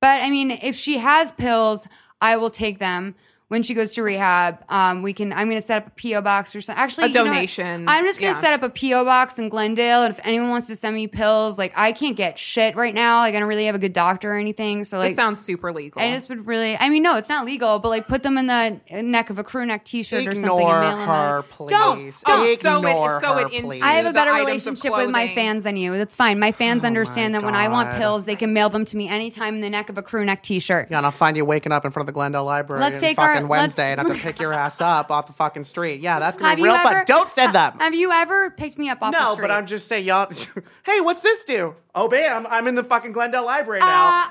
But 0.01 0.21
i 0.23 0.29
mean 0.29 0.51
if 0.51 0.77
she 0.77 0.99
has 0.99 1.33
pills 1.33 1.89
i 2.21 2.37
will 2.37 2.51
take 2.51 2.79
them 2.79 3.15
when 3.49 3.63
she 3.63 3.75
goes 3.75 3.95
to 3.95 4.03
rehab 4.03 4.65
um, 4.69 5.03
we 5.03 5.13
can 5.13 5.33
i'm 5.33 5.49
going 5.49 5.61
to 5.61 5.67
set 5.67 5.83
up 5.83 5.87
a 5.89 5.91
po 6.13 6.21
box 6.23 6.57
or 6.57 6.61
something 6.61 6.83
actually 6.83 7.05
A 7.05 7.09
you 7.09 7.15
know 7.15 7.25
donation. 7.25 7.89
i'm 7.89 8.05
just 8.05 8.19
going 8.19 8.33
to 8.33 8.37
Yeah. 8.39 8.41
set 8.43 8.53
up 8.55 8.63
a 8.63 8.71
po 8.71 9.05
box 9.05 9.39
in 9.39 9.49
glendale 9.49 10.03
and 10.03 10.13
if 10.15 10.21
anyone 10.25 10.49
wants 10.51 10.67
to 10.69 10.77
send 10.77 10.95
me 10.97 11.07
pills 11.07 11.59
like 11.59 11.73
i 11.77 11.93
can't 11.93 12.17
get 12.17 12.39
shit 12.39 12.75
right 12.75 12.95
now 12.95 13.19
like 13.19 13.35
i 13.35 13.39
don't 13.39 13.49
really 13.49 13.67
have 13.67 13.75
a 13.75 13.79
good 13.79 13.93
doctor 13.93 14.33
or 14.33 14.39
anything 14.39 14.83
so 14.85 14.99
like 14.99 15.13
it 15.13 15.15
sounds 15.15 15.41
super 15.45 15.73
legal. 15.73 16.01
I 16.01 16.11
just 16.11 16.29
would 16.29 16.47
really. 16.47 16.77
I 16.77 16.89
mean, 16.89 17.03
no, 17.03 17.17
it's 17.17 17.29
not 17.29 17.45
legal, 17.45 17.79
but 17.79 17.89
like 17.91 18.09
put 18.09 18.23
them 18.23 18.39
in 18.39 18.47
the 18.47 18.81
neck 19.03 19.31
of 19.31 19.39
a 19.39 19.45
crew 19.45 19.65
neck 19.67 19.85
T-shirt 19.85 20.27
or 20.27 20.35
something. 20.35 20.51
and 20.51 20.61
Ignore 20.61 20.81
mail 20.81 20.97
them 20.99 21.07
her, 21.09 21.13
out. 21.39 21.49
please. 21.51 21.71
Don't. 21.71 22.07
Oh, 22.09 22.11
so 22.11 22.43
it- 22.45 22.59
Ignore 22.61 23.21
so 23.21 23.35
her, 23.35 23.41
it 23.47 23.63
please. 23.65 23.83
I 23.83 23.93
have 23.93 24.07
a 24.07 24.13
better 24.13 24.33
relationship 24.33 24.93
with 24.97 25.11
my 25.11 25.29
fans 25.35 25.65
than 25.65 25.77
you. 25.77 25.97
That's 25.97 26.15
fine. 26.15 26.39
My 26.39 26.53
fans 26.53 26.83
Oh 26.85 26.87
understand 26.87 27.33
my 27.35 27.39
that 27.41 27.45
when 27.45 27.55
I 27.55 27.69
want 27.69 27.95
pills, 27.97 28.25
they 28.25 28.37
can 28.37 28.53
mail 28.53 28.69
them 28.71 28.85
to 28.87 28.97
me 28.97 29.09
anytime 29.09 29.55
in 29.57 29.61
the 29.61 29.71
neck 29.71 29.89
of 29.91 29.99
a 29.99 30.03
crew 30.03 30.25
neck 30.25 30.43
T-shirt. 30.43 30.89
Yeah, 30.91 30.97
and 30.99 31.07
I'll 31.07 31.13
find 31.13 31.37
you 31.37 31.45
waking 31.45 31.73
up 31.73 31.85
in 31.85 31.91
front 31.91 32.03
of 32.05 32.07
the 32.07 32.13
Glendale 32.17 32.45
Library 32.45 32.81
Let's 32.81 33.01
take 33.01 33.19
our- 33.19 33.34
fucking 33.35 33.49
Wednesday 33.49 33.93
and 33.93 34.01
I 34.01 34.05
have 34.05 34.17
to 34.17 34.23
pick 34.23 34.41
your 34.41 34.53
ass 34.53 34.81
up 34.81 35.11
off 35.11 35.27
the 35.27 35.33
fucking 35.33 35.65
street. 35.65 36.01
Yeah, 36.01 36.19
that's 36.19 36.39
gonna 36.39 36.51
Have 36.51 36.57
be 36.57 36.65
real 36.65 36.79
fun. 36.79 37.05
Don't 37.07 37.31
send 37.31 37.55
them. 37.55 37.79
Have 37.79 37.95
you 37.95 38.13
ever 38.13 38.51
picked 38.51 38.79
me 38.79 38.89
up 38.89 39.03
off 39.03 39.13
the 39.13 39.33
street? 39.33 39.43
no, 39.43 39.49
but 39.49 39.51
I'm 39.51 39.67
just 39.67 39.89
saying, 39.89 40.05
y'all. 40.07 40.31
hey, 40.85 41.01
what's 41.01 41.23
this 41.23 41.45
do? 41.45 41.75
Oh, 41.97 42.09
bam! 42.09 42.45
I'm 42.51 42.67
in 42.67 42.75
the 42.75 42.83
fucking 42.83 43.13
Glendale 43.13 43.45
Library 43.45 43.79
now, 43.79 43.87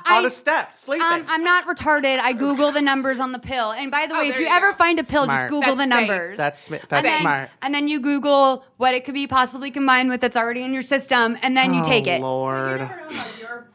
Uh, 0.05 0.14
on 0.16 0.24
I- 0.26 0.28
a 0.28 0.30
step, 0.30 0.76
sleeping. 0.76 1.07
Um, 1.07 1.26
I'm 1.30 1.45
not 1.45 1.66
retarded. 1.66 2.20
I 2.20 2.34
Google 2.34 2.74
the 2.74 2.82
numbers 2.82 3.22
on 3.22 3.32
the 3.32 3.39
pill. 3.39 3.72
And 3.72 3.89
by 3.89 4.05
the 4.05 4.16
Oh, 4.16 4.20
way, 4.20 4.28
if 4.28 4.34
there 4.34 4.41
you 4.43 4.49
you 4.49 4.53
ever 4.53 4.74
find 4.74 4.99
a 4.99 5.03
pill, 5.05 5.26
just 5.28 5.47
Google 5.47 5.61
That's 5.76 5.76
the 5.78 5.82
safe. 5.84 5.89
numbers. 6.09 6.38
that's 6.38 6.59
sm- 6.59 6.74
that's 6.74 6.91
and 6.91 7.05
then, 7.05 7.22
smart. 7.22 7.49
And 7.61 7.74
then 7.74 7.88
you 7.88 8.01
Google 8.01 8.66
what 8.76 8.93
it 8.93 9.05
could 9.05 9.14
be 9.14 9.28
possibly 9.28 9.72
combined 9.72 10.09
with 10.09 10.20
that's 10.20 10.36
already 10.36 10.64
in 10.64 10.74
your 10.74 10.84
system, 10.84 11.38
and 11.41 11.55
then 11.55 11.74
you 11.74 11.80
oh, 11.80 11.84
take 11.86 12.05
it. 12.05 12.22
Lord, 12.22 12.89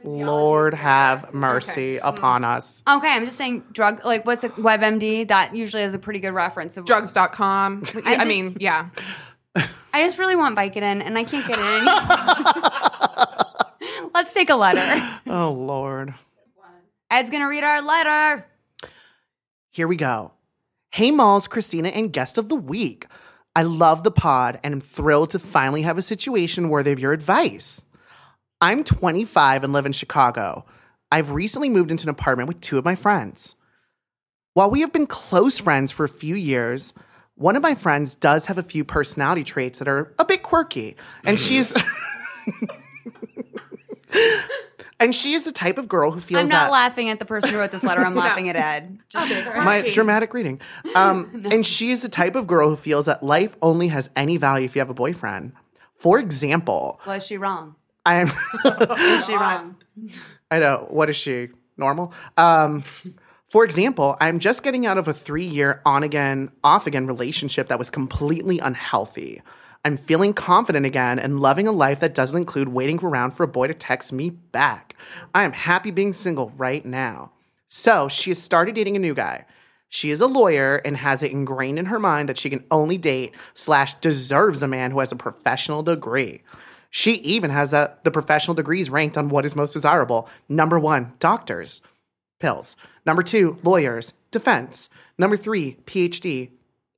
Lord, 0.05 0.75
have 0.75 1.33
mercy 1.33 1.97
upon 1.97 2.45
us. 2.45 2.83
Okay, 2.87 3.11
I'm 3.11 3.25
just 3.25 3.39
saying 3.39 3.65
drug 3.73 4.05
like 4.05 4.27
what's 4.27 4.45
a 4.45 4.51
WebMD 4.51 5.29
that 5.29 5.57
usually 5.57 5.83
has 5.83 5.95
a 5.95 5.99
pretty 5.99 6.21
good 6.21 6.33
reference 6.35 6.77
of 6.77 6.85
Drugs.com. 6.85 7.85
I, 8.05 8.17
just- 8.17 8.29
mean, 8.29 8.57
yeah. 8.61 8.91
I 9.95 10.05
just 10.05 10.19
really 10.19 10.37
want 10.37 10.57
Vicodin 10.57 11.03
and 11.03 11.17
I 11.19 11.25
can't 11.25 11.47
get 11.49 11.59
it 11.59 11.65
anymore. 11.65 12.91
Let's 14.15 14.33
take 14.33 14.51
a 14.51 14.57
letter. 14.57 15.05
Oh 15.31 15.53
Lord. 15.53 16.15
Ed's 17.11 17.31
gonna 17.31 17.49
read 17.49 17.65
our 17.65 17.83
letter. 17.83 18.47
Here 19.71 19.87
we 19.87 19.97
go. 19.97 20.33
Hey, 20.91 21.11
Malls, 21.11 21.49
Christina, 21.49 21.89
and 21.89 22.13
guest 22.13 22.39
of 22.39 22.49
the 22.49 22.57
week. 22.57 23.07
I 23.55 23.63
love 23.63 24.05
the 24.05 24.11
pod 24.11 24.59
and 24.63 24.73
am 24.73 24.81
thrilled 24.81 25.31
to 25.31 25.39
finally 25.39 25.83
have 25.83 25.99
a 25.99 26.03
situation 26.03 26.71
worthy 26.71 26.93
of 26.93 26.99
your 26.99 27.13
advice. 27.13 27.85
I'm 28.61 28.85
25 28.85 29.65
and 29.65 29.73
live 29.73 29.85
in 29.87 29.93
Chicago. 29.93 30.65
I've 31.13 31.31
recently 31.31 31.69
moved 31.69 31.91
into 31.91 32.07
an 32.07 32.11
apartment 32.11 32.49
with 32.49 32.61
two 32.61 32.79
of 32.79 32.85
my 32.85 32.95
friends. 32.95 33.55
While 34.55 34.71
we 34.71 34.81
have 34.81 34.93
been 34.93 35.07
close 35.07 35.59
friends 35.59 35.93
for 35.93 36.05
a 36.05 36.09
few 36.09 36.35
years, 36.35 36.93
one 37.35 37.55
of 37.55 37.63
my 37.63 37.75
friends 37.75 38.15
does 38.15 38.47
have 38.47 38.59
a 38.59 38.63
few 38.63 38.85
personality 38.85 39.45
traits 39.45 39.79
that 39.79 39.89
are 39.89 40.15
a 40.19 40.25
bit 40.25 40.43
quirky, 40.43 40.97
and 41.25 41.39
she's. 41.39 41.73
and 45.01 45.15
she 45.15 45.35
is 45.35 45.45
the 45.45 45.53
type 45.53 45.79
of 45.79 45.89
girl 45.89 46.11
who 46.11 46.21
feels 46.21 46.43
I'm 46.43 46.49
not 46.49 46.67
that 46.67 46.73
laughing 46.73 47.09
at 47.09 47.19
the 47.19 47.25
person 47.25 47.51
who 47.51 47.59
wrote 47.59 47.71
this 47.71 47.85
letter. 47.85 48.01
I'm 48.01 48.15
laughing 48.27 48.49
at 48.49 48.57
Ed. 48.57 48.99
Just 49.09 49.29
my 49.57 49.89
dramatic 49.93 50.35
reading. 50.35 50.61
Um, 50.95 51.47
And 51.51 51.65
she 51.65 51.91
is 51.91 52.03
the 52.03 52.09
type 52.09 52.35
of 52.35 52.47
girl 52.47 52.71
who 52.71 52.77
feels 52.77 53.07
that 53.07 53.23
life 53.23 53.57
only 53.63 53.89
has 53.89 54.11
any 54.17 54.37
value 54.37 54.65
if 54.65 54.75
you 54.75 54.81
have 54.81 54.91
a 54.91 54.95
boyfriend. 54.95 55.53
For 55.99 56.19
example, 56.19 57.01
was 57.07 57.27
she 57.27 57.39
wrong? 57.39 57.75
I 58.07 58.15
am. 58.21 58.31
Was 58.65 59.27
she 59.27 59.35
wrong? 59.35 59.77
I 60.51 60.61
know. 60.61 60.87
What 60.89 61.11
is 61.11 61.17
she? 61.17 61.49
Normal? 61.77 62.15
Um, 62.39 62.83
For 63.49 63.65
example, 63.65 64.17
I'm 64.21 64.39
just 64.39 64.63
getting 64.63 64.87
out 64.87 64.97
of 64.97 65.09
a 65.09 65.13
three 65.13 65.45
year 65.45 65.83
on 65.85 66.03
again, 66.03 66.51
off 66.65 66.87
again 66.87 67.07
relationship 67.07 67.69
that 67.69 67.79
was 67.79 67.91
completely 67.91 68.59
unhealthy. 68.61 69.43
I'm 69.89 69.97
feeling 69.97 70.35
confident 70.35 70.85
again 70.85 71.19
and 71.19 71.41
loving 71.41 71.67
a 71.67 71.73
life 71.73 72.01
that 72.01 72.15
doesn't 72.15 72.37
include 72.37 72.69
waiting 72.69 72.99
around 73.03 73.31
for 73.31 73.45
a 73.45 73.49
boy 73.49 73.69
to 73.69 73.75
text 73.75 74.13
me 74.13 74.29
back. 74.29 74.95
I 75.35 75.45
am 75.45 75.53
happy 75.53 75.91
being 75.91 76.13
single 76.13 76.53
right 76.59 76.85
now. 76.85 77.33
So 77.69 78.07
she 78.07 78.29
has 78.29 78.43
started 78.43 78.75
dating 78.75 78.97
a 78.97 78.99
new 78.99 79.15
guy. 79.15 79.47
She 79.89 80.11
is 80.11 80.21
a 80.21 80.27
lawyer 80.27 80.83
and 80.85 80.95
has 80.99 81.23
it 81.23 81.33
ingrained 81.33 81.79
in 81.79 81.87
her 81.87 81.99
mind 81.99 82.29
that 82.29 82.37
she 82.37 82.51
can 82.51 82.67
only 82.71 82.99
date 82.99 83.35
slash 83.55 83.95
deserves 83.95 84.63
a 84.63 84.69
man 84.69 84.91
who 84.91 85.01
has 85.01 85.11
a 85.11 85.17
professional 85.17 85.83
degree. 85.83 86.43
She 86.91 87.13
even 87.13 87.49
has 87.49 87.73
a, 87.73 87.97
the 88.05 88.11
professional 88.11 88.55
degrees 88.55 88.91
ranked 88.91 89.17
on 89.17 89.31
what 89.31 89.47
is 89.47 89.57
most 89.57 89.73
desirable. 89.73 90.29
Number 90.51 90.79
one, 90.79 91.15
doctors 91.19 91.81
pills. 92.41 92.77
Number 93.07 93.23
two, 93.23 93.57
lawyers, 93.63 94.13
defense. 94.33 94.91
Number 95.17 95.39
three, 95.39 95.79
PhD, 95.87 96.51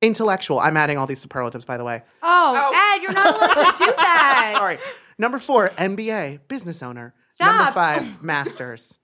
intellectual. 0.02 0.58
I'm 0.60 0.76
adding 0.76 0.98
all 0.98 1.06
these 1.06 1.20
superlatives, 1.20 1.64
by 1.64 1.76
the 1.76 1.84
way. 1.84 2.02
Oh, 2.22 2.72
oh. 2.72 2.94
Ed, 2.96 3.02
you're 3.02 3.12
not 3.12 3.34
allowed 3.36 3.72
to 3.76 3.84
do 3.84 3.92
that. 3.96 4.54
Sorry. 4.56 4.76
Number 5.18 5.38
four, 5.38 5.68
MBA, 5.70 6.40
business 6.48 6.82
owner. 6.82 7.14
Number 7.40 7.62
Stop. 7.62 7.74
five, 7.74 8.22
masters. 8.22 8.98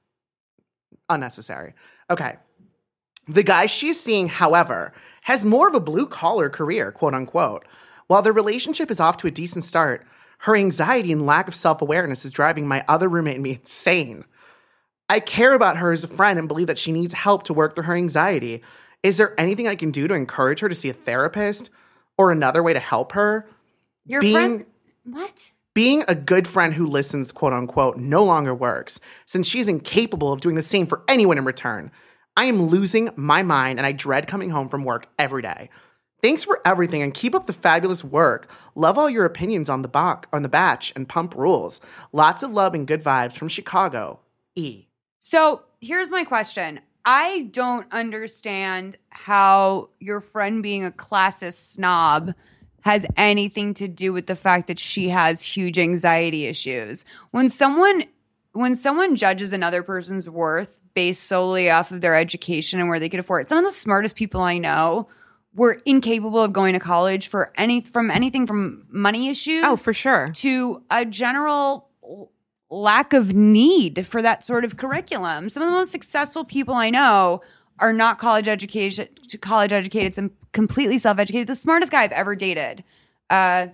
Unnecessary. 1.09 1.75
Okay. 2.11 2.37
The 3.29 3.43
guy 3.43 3.67
she's 3.67 4.01
seeing, 4.01 4.29
however, 4.29 4.93
has 5.23 5.45
more 5.45 5.69
of 5.69 5.75
a 5.75 5.81
blue 5.81 6.07
collar 6.07 6.49
career, 6.49 6.93
quote 6.93 7.15
unquote. 7.15 7.67
While 8.07 8.23
their 8.23 8.33
relationship 8.33 8.91
is 8.91 9.01
off 9.01 9.17
to 9.19 9.27
a 9.27 9.33
decent 9.33 9.65
start, 9.65 10.07
her 10.41 10.55
anxiety 10.55 11.13
and 11.13 11.27
lack 11.27 11.49
of 11.49 11.55
self 11.55 11.83
awareness 11.83 12.25
is 12.25 12.31
driving 12.31 12.69
my 12.69 12.85
other 12.89 13.09
roommate 13.09 13.35
and 13.35 13.43
me 13.43 13.53
insane. 13.61 14.25
I 15.09 15.21
care 15.21 15.55
about 15.55 15.77
her 15.79 15.93
as 15.93 16.05
a 16.05 16.09
friend 16.09 16.39
and 16.39 16.49
believe 16.49 16.67
that 16.67 16.79
she 16.79 16.93
needs 16.93 17.15
help 17.15 17.45
to 17.45 17.55
work 17.55 17.75
through 17.75 17.85
her 17.85 17.95
anxiety. 17.95 18.63
Is 19.07 19.19
there 19.19 19.39
anything 19.39 19.69
I 19.69 19.77
can 19.77 19.93
do 19.93 20.09
to 20.09 20.15
encourage 20.15 20.59
her 20.59 20.69
to 20.69 20.75
see 20.75 20.89
a 20.89 20.93
therapist 20.93 21.71
or 22.19 22.33
another 22.33 22.61
way 22.61 22.73
to 22.73 22.81
help 22.81 23.13
her? 23.13 23.49
Your 24.05 24.21
Being- 24.21 24.35
friend. 24.35 24.67
What? 25.05 25.53
Being 25.75 26.03
a 26.09 26.17
good 26.17 26.49
friend 26.49 26.75
who 26.75 26.87
listens, 26.87 27.31
quote 27.31 27.53
unquote, 27.53 27.99
no 27.99 28.25
longer 28.25 28.53
works 28.53 28.99
since 29.25 29.47
she's 29.47 29.69
incapable 29.69 30.33
of 30.33 30.41
doing 30.41 30.57
the 30.57 30.63
same 30.63 30.89
for 30.89 31.05
anyone 31.07 31.39
in 31.39 31.45
return. 31.45 31.93
I 32.37 32.47
am 32.47 32.63
losing 32.63 33.11
my 33.15 33.45
mind 33.45 33.79
and 33.79 33.87
I 33.87 33.93
dread 33.93 34.27
coming 34.27 34.51
home 34.51 34.69
from 34.69 34.83
work 34.83 35.07
every 35.21 35.43
day. 35.43 35.71
Thanks 36.21 36.43
for 36.43 36.61
everything 36.65 37.01
and 37.01 37.15
keep 37.15 37.37
up 37.37 37.47
the 37.47 37.53
fabulous 37.53 38.03
work. 38.03 38.51
Love 38.75 38.99
all 38.99 39.09
your 39.09 39.25
opinions 39.25 39.71
on 39.71 39.83
the 39.83 39.89
bach, 39.89 40.27
on 40.33 40.43
the 40.43 40.49
batch 40.49 40.93
and 40.97 41.09
pump 41.09 41.37
rules. 41.37 41.81
Lots 42.13 42.43
of 42.43 42.51
love 42.51 42.75
and 42.75 42.89
good 42.89 43.05
vibes 43.05 43.35
from 43.35 43.47
Chicago. 43.47 44.19
E. 44.57 44.87
So 45.21 45.63
here's 45.81 46.11
my 46.11 46.25
question. 46.25 46.81
I 47.07 47.49
don't 47.53 47.87
understand 47.93 48.97
how 49.11 49.91
your 50.01 50.21
friend 50.21 50.61
being 50.63 50.85
a 50.85 50.91
classist 50.91 51.73
snob 51.73 52.35
has 52.81 53.07
anything 53.17 53.75
to 53.75 53.87
do 53.89 54.13
with 54.13 54.27
the 54.27 54.35
fact 54.37 54.67
that 54.67 54.79
she 54.81 55.09
has 55.11 55.41
huge 55.43 55.79
anxiety 55.79 56.47
issues. 56.47 57.05
When 57.31 57.49
someone 57.49 58.05
when 58.53 58.75
someone 58.75 59.17
judges 59.17 59.53
another 59.53 59.83
person's 59.83 60.29
worth 60.31 60.81
based 60.95 61.25
solely 61.25 61.71
off 61.71 61.93
of 61.93 62.01
their 62.01 62.15
education 62.17 62.81
and 62.81 62.89
where 62.89 62.99
they 62.99 63.09
could 63.09 63.21
afford 63.21 63.43
it, 63.43 63.49
some 63.49 63.59
of 63.59 63.65
the 63.65 63.71
smartest 63.71 64.17
people 64.17 64.41
I 64.41 64.59
know 64.59 65.09
were 65.55 65.83
incapable 65.85 66.41
of 66.43 66.53
going 66.53 66.73
to 66.73 66.81
college 66.81 67.29
for 67.29 67.53
any 67.57 67.83
from 67.83 68.11
anything 68.11 68.47
from 68.47 68.87
money 68.91 69.29
issues 69.29 69.63
Oh, 69.65 69.77
for 69.77 69.93
sure. 69.93 70.29
to 70.37 70.83
a 70.91 71.05
general 71.05 71.86
lack 72.71 73.13
of 73.13 73.35
need 73.35 74.07
for 74.07 74.23
that 74.23 74.45
sort 74.45 74.65
of 74.65 74.77
curriculum. 74.77 75.49
Some 75.49 75.63
of 75.63 75.69
the 75.69 75.73
most 75.73 75.93
successful 75.93 76.45
people 76.45 76.75
I 76.75 76.91
know 76.91 77.43
are 77.79 77.93
not 77.93 78.19
college 78.19 78.49
education 78.49 79.09
college 79.41 79.73
educated, 79.73 80.15
some 80.15 80.31
completely 80.53 80.99
self-educated. 80.99 81.47
The 81.47 81.55
smartest 81.55 81.93
guy 81.93 82.03
I've 82.03 82.13
ever 82.13 82.35
dated. 82.35 82.83
Uh 83.31 83.69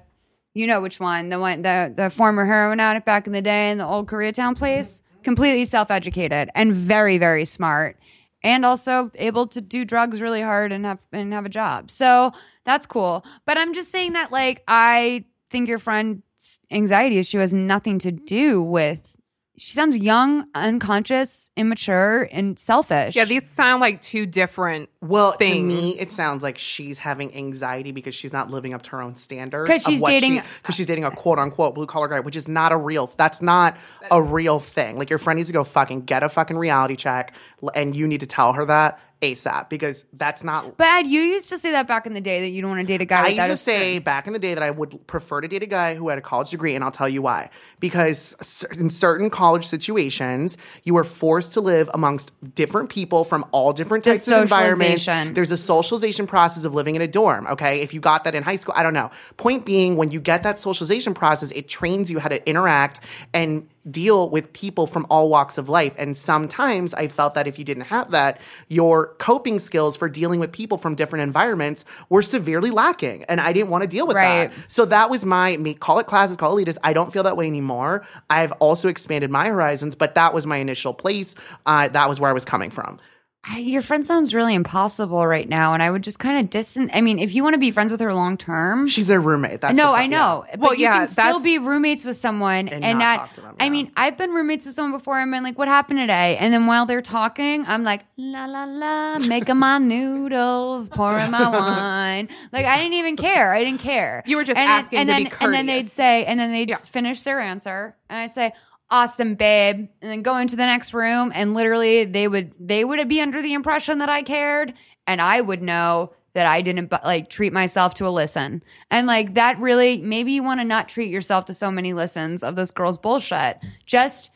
you 0.54 0.66
know 0.66 0.82
which 0.82 1.00
one? 1.00 1.30
The 1.30 1.38
one 1.38 1.62
the 1.62 1.92
the 1.94 2.10
former 2.10 2.44
heroin 2.44 2.80
addict 2.80 3.06
back 3.06 3.26
in 3.26 3.32
the 3.32 3.42
day 3.42 3.70
in 3.70 3.78
the 3.78 3.86
old 3.86 4.06
Koreatown 4.08 4.56
place. 4.56 5.02
Completely 5.22 5.64
self-educated 5.64 6.50
and 6.54 6.74
very, 6.74 7.16
very 7.16 7.44
smart. 7.44 7.96
And 8.44 8.66
also 8.66 9.12
able 9.14 9.46
to 9.46 9.60
do 9.60 9.84
drugs 9.84 10.20
really 10.20 10.42
hard 10.42 10.72
and 10.72 10.84
have 10.84 10.98
and 11.12 11.32
have 11.32 11.46
a 11.46 11.48
job. 11.48 11.90
So 11.90 12.32
that's 12.64 12.86
cool. 12.86 13.24
But 13.46 13.56
I'm 13.56 13.72
just 13.72 13.90
saying 13.90 14.14
that 14.14 14.32
like 14.32 14.62
I 14.66 15.24
think 15.48 15.68
your 15.68 15.78
friend's 15.78 16.22
anxiety 16.70 17.18
issue 17.18 17.38
has 17.38 17.52
nothing 17.54 17.98
to 18.00 18.12
do 18.12 18.62
with 18.62 19.16
she 19.58 19.70
sounds 19.72 19.98
young, 19.98 20.46
unconscious, 20.54 21.50
immature, 21.58 22.26
and 22.32 22.58
selfish. 22.58 23.14
Yeah, 23.14 23.26
these 23.26 23.48
sound 23.48 23.80
like 23.82 24.00
two 24.00 24.24
different. 24.26 24.88
Well, 25.02 25.32
Things. 25.32 25.58
to 25.74 25.80
me, 25.82 25.90
it 25.90 26.08
sounds 26.08 26.42
like 26.42 26.56
she's 26.58 26.98
having 26.98 27.32
anxiety 27.36 27.92
because 27.92 28.14
she's 28.14 28.32
not 28.32 28.50
living 28.50 28.72
up 28.74 28.82
to 28.82 28.90
her 28.92 29.02
own 29.02 29.14
standards. 29.14 29.70
'Cause 29.70 29.82
she's 29.82 30.02
dating- 30.02 30.42
because 30.62 30.74
she's 30.74 30.86
dating 30.86 31.04
a 31.04 31.10
quote 31.10 31.38
unquote 31.38 31.74
blue 31.74 31.86
collar 31.86 32.08
guy, 32.08 32.18
which 32.20 32.34
is 32.34 32.48
not 32.48 32.72
a 32.72 32.76
real. 32.76 33.12
That's 33.18 33.42
not 33.42 33.76
a 34.10 34.20
real 34.22 34.58
thing. 34.58 34.98
Like 34.98 35.10
your 35.10 35.18
friend 35.18 35.36
needs 35.36 35.48
to 35.50 35.52
go 35.52 35.64
fucking 35.64 36.02
get 36.06 36.22
a 36.22 36.28
fucking 36.30 36.56
reality 36.56 36.96
check, 36.96 37.34
and 37.74 37.94
you 37.94 38.08
need 38.08 38.20
to 38.20 38.26
tell 38.26 38.54
her 38.54 38.64
that 38.64 38.98
ASAP 39.22 39.68
because 39.68 40.04
that's 40.14 40.42
not. 40.42 40.76
But 40.76 40.86
Ed, 40.88 41.06
you 41.06 41.20
used 41.20 41.48
to 41.50 41.58
say 41.58 41.70
that 41.72 41.86
back 41.86 42.06
in 42.06 42.12
the 42.12 42.20
day 42.20 42.40
that 42.40 42.48
you 42.48 42.60
don't 42.60 42.70
want 42.70 42.80
to 42.80 42.86
date 42.86 43.00
a 43.00 43.04
guy 43.04 43.26
I 43.26 43.28
used 43.28 43.50
to 43.50 43.56
say 43.56 43.98
back 43.98 44.26
in 44.26 44.32
the 44.32 44.38
day 44.38 44.54
that 44.54 44.62
I 44.62 44.70
would 44.70 45.06
prefer 45.06 45.40
to 45.40 45.48
date 45.48 45.62
a 45.62 45.66
guy 45.66 45.94
who 45.94 46.08
had 46.08 46.18
a 46.18 46.22
college 46.22 46.50
degree, 46.50 46.74
and 46.74 46.84
I'll 46.84 46.90
tell 46.90 47.08
you 47.08 47.22
why. 47.22 47.50
Because 47.78 48.64
in 48.78 48.90
certain 48.90 49.30
college 49.30 49.64
situations, 49.64 50.56
you 50.82 50.96
are 50.96 51.04
forced 51.04 51.52
to 51.54 51.60
live 51.60 51.88
amongst 51.94 52.32
different 52.54 52.90
people 52.90 53.24
from 53.24 53.44
all 53.52 53.72
different 53.72 54.04
types 54.04 54.26
of 54.28 54.42
environments. 54.42 55.06
There's 55.06 55.52
a 55.52 55.56
socialization 55.56 56.26
process 56.26 56.64
of 56.64 56.74
living 56.74 56.96
in 56.96 57.02
a 57.02 57.08
dorm. 57.08 57.46
Okay, 57.46 57.80
if 57.80 57.94
you 57.94 58.00
got 58.00 58.24
that 58.24 58.34
in 58.34 58.42
high 58.42 58.56
school, 58.56 58.74
I 58.76 58.82
don't 58.82 58.94
know. 58.94 59.10
Point 59.36 59.64
being, 59.64 59.96
when 59.96 60.10
you 60.10 60.20
get 60.20 60.42
that 60.42 60.58
socialization 60.58 61.14
process, 61.14 61.50
it 61.52 61.68
trains 61.68 62.10
you 62.10 62.18
how 62.18 62.28
to 62.28 62.48
interact 62.48 63.00
and 63.32 63.68
deal 63.90 64.28
with 64.30 64.52
people 64.52 64.86
from 64.86 65.06
all 65.10 65.28
walks 65.28 65.58
of 65.58 65.68
life. 65.68 65.92
And 65.98 66.16
sometimes 66.16 66.94
I 66.94 67.08
felt 67.08 67.34
that 67.34 67.48
if 67.48 67.58
you 67.58 67.64
didn't 67.64 67.84
have 67.84 68.12
that, 68.12 68.40
your 68.68 69.08
coping 69.18 69.58
skills 69.58 69.96
for 69.96 70.08
dealing 70.08 70.38
with 70.38 70.52
people 70.52 70.78
from 70.78 70.94
different 70.94 71.24
environments 71.24 71.84
were 72.08 72.22
severely 72.22 72.70
lacking. 72.70 73.24
And 73.24 73.40
I 73.40 73.52
didn't 73.52 73.70
want 73.70 73.82
to 73.82 73.88
deal 73.88 74.06
with 74.06 74.16
Right. 74.16 74.50
that. 74.50 74.58
So 74.68 74.84
that 74.86 75.10
was 75.10 75.24
my 75.24 75.56
me 75.56 75.74
call 75.74 75.98
it 75.98 76.06
classes, 76.06 76.36
call 76.36 76.56
it 76.56 76.66
elitist. 76.66 76.78
I 76.84 76.92
don't 76.92 77.12
feel 77.12 77.24
that 77.24 77.36
way 77.36 77.46
anymore. 77.46 78.06
I've 78.30 78.52
also 78.52 78.88
expanded 78.88 79.30
my 79.30 79.48
horizons, 79.48 79.94
but 79.96 80.14
that 80.14 80.32
was 80.32 80.46
my 80.46 80.58
initial 80.58 80.94
place. 80.94 81.34
Uh, 81.66 81.88
that 81.88 82.08
was 82.08 82.20
where 82.20 82.30
I 82.30 82.32
was 82.34 82.44
coming 82.44 82.70
from. 82.70 82.98
I- 83.44 83.58
your 83.58 83.82
friend 83.82 84.06
sounds 84.06 84.34
really 84.36 84.54
impossible 84.54 85.26
right 85.26 85.48
now, 85.48 85.74
and 85.74 85.82
I 85.82 85.90
would 85.90 86.04
just 86.04 86.20
kind 86.20 86.38
of 86.38 86.48
distance. 86.48 86.92
I 86.94 87.00
mean, 87.00 87.18
if 87.18 87.34
you 87.34 87.42
want 87.42 87.54
to 87.54 87.58
be 87.58 87.72
friends 87.72 87.90
with 87.90 88.00
her 88.00 88.14
long 88.14 88.36
term, 88.36 88.86
She's 88.86 89.08
their 89.08 89.20
roommate. 89.20 89.60
That's 89.60 89.76
no, 89.76 89.86
the- 89.88 89.98
I 89.98 90.06
know. 90.06 90.44
But 90.52 90.60
Well, 90.60 90.74
you 90.74 90.82
yeah, 90.82 90.98
can 90.98 91.06
still 91.08 91.40
be 91.40 91.58
roommates 91.58 92.04
with 92.04 92.16
someone 92.16 92.68
And 92.68 92.84
and, 92.84 93.00
not 93.00 93.04
that. 93.04 93.16
talk 93.18 93.32
to 93.34 93.40
them, 93.40 93.56
I 93.58 93.64
yeah. 93.64 93.70
mean, 93.70 93.90
I've 93.96 94.16
been 94.16 94.30
roommates 94.30 94.64
with 94.64 94.74
someone 94.76 94.92
before 94.96 95.18
and 95.18 95.28
been 95.32 95.42
like, 95.42 95.58
"What 95.58 95.66
happened 95.66 95.98
today?" 95.98 96.36
And 96.38 96.54
then 96.54 96.66
while 96.68 96.86
they're 96.86 97.02
talking, 97.02 97.64
I'm 97.66 97.82
like, 97.82 98.02
"La 98.16 98.44
la 98.44 98.62
la, 98.64 99.18
making 99.26 99.56
my 99.56 99.78
noodles, 99.78 100.88
pouring 100.90 101.32
my 101.32 101.48
wine." 101.50 102.28
Like 102.52 102.64
I 102.66 102.76
didn't 102.78 102.94
even 102.94 103.16
care. 103.16 103.52
I 103.52 103.64
didn't 103.64 103.80
care. 103.80 104.22
You 104.24 104.36
were 104.36 104.44
just 104.44 104.56
and 104.56 104.68
then- 104.70 104.78
asking 104.78 104.98
and 105.00 105.08
to 105.08 105.12
then, 105.14 105.24
be 105.24 105.30
And 105.40 105.52
then 105.54 105.66
they'd 105.66 105.88
say, 105.90 106.24
and 106.26 106.38
then 106.38 106.52
they'd 106.52 106.68
Yeah. 106.68 106.76
finish 106.76 107.22
their 107.22 107.40
answer, 107.40 107.96
and 108.08 108.20
I'd 108.20 108.30
say. 108.30 108.52
Awesome, 108.92 109.36
babe, 109.36 109.88
and 110.02 110.10
then 110.10 110.20
go 110.20 110.36
into 110.36 110.54
the 110.54 110.66
next 110.66 110.92
room, 110.92 111.32
and 111.34 111.54
literally 111.54 112.04
they 112.04 112.28
would 112.28 112.52
they 112.60 112.84
would 112.84 113.08
be 113.08 113.22
under 113.22 113.40
the 113.40 113.54
impression 113.54 114.00
that 114.00 114.10
I 114.10 114.22
cared, 114.22 114.74
and 115.06 115.18
I 115.18 115.40
would 115.40 115.62
know 115.62 116.12
that 116.34 116.46
I 116.46 116.60
didn't 116.60 116.92
like 117.02 117.30
treat 117.30 117.54
myself 117.54 117.94
to 117.94 118.06
a 118.06 118.10
listen. 118.10 118.62
And 118.90 119.06
like 119.06 119.32
that 119.34 119.58
really, 119.58 120.02
maybe 120.02 120.32
you 120.32 120.42
want 120.42 120.60
to 120.60 120.64
not 120.64 120.90
treat 120.90 121.10
yourself 121.10 121.46
to 121.46 121.54
so 121.54 121.70
many 121.70 121.94
listens 121.94 122.42
of 122.42 122.54
this 122.54 122.70
girl's 122.70 122.98
bullshit. 122.98 123.58
Just 123.86 124.30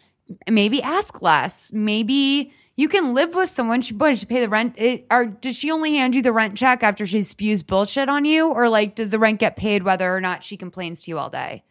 maybe 0.49 0.83
ask 0.83 1.21
less. 1.21 1.71
Maybe 1.75 2.51
you 2.77 2.89
can 2.89 3.13
live 3.13 3.35
with 3.35 3.51
someone. 3.51 3.83
She, 3.83 3.95
she 4.15 4.27
pay 4.27 4.41
the 4.41 4.49
rent? 4.49 4.75
Eh, 4.79 4.85
it, 4.85 5.07
or 5.11 5.27
does 5.27 5.57
she 5.57 5.71
only 5.71 5.97
hand 5.97 6.15
you 6.15 6.23
the 6.23 6.33
rent 6.33 6.57
check 6.57 6.83
after 6.83 7.05
she 7.05 7.23
spews 7.23 7.63
bullshit 7.63 8.09
on 8.09 8.25
you? 8.25 8.49
Or 8.49 8.71
like, 8.71 8.95
does 8.95 9.11
the 9.11 9.19
rent 9.19 9.41
get 9.41 9.57
paid 9.57 9.83
whether 9.83 10.15
or 10.15 10.21
not 10.23 10.43
she 10.43 10.57
complains 10.57 11.03
to 11.03 11.11
you 11.11 11.19
all 11.19 11.31
day? 11.31 11.63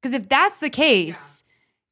Because 0.00 0.14
if 0.14 0.28
that's 0.28 0.58
the 0.58 0.70
case, 0.70 1.41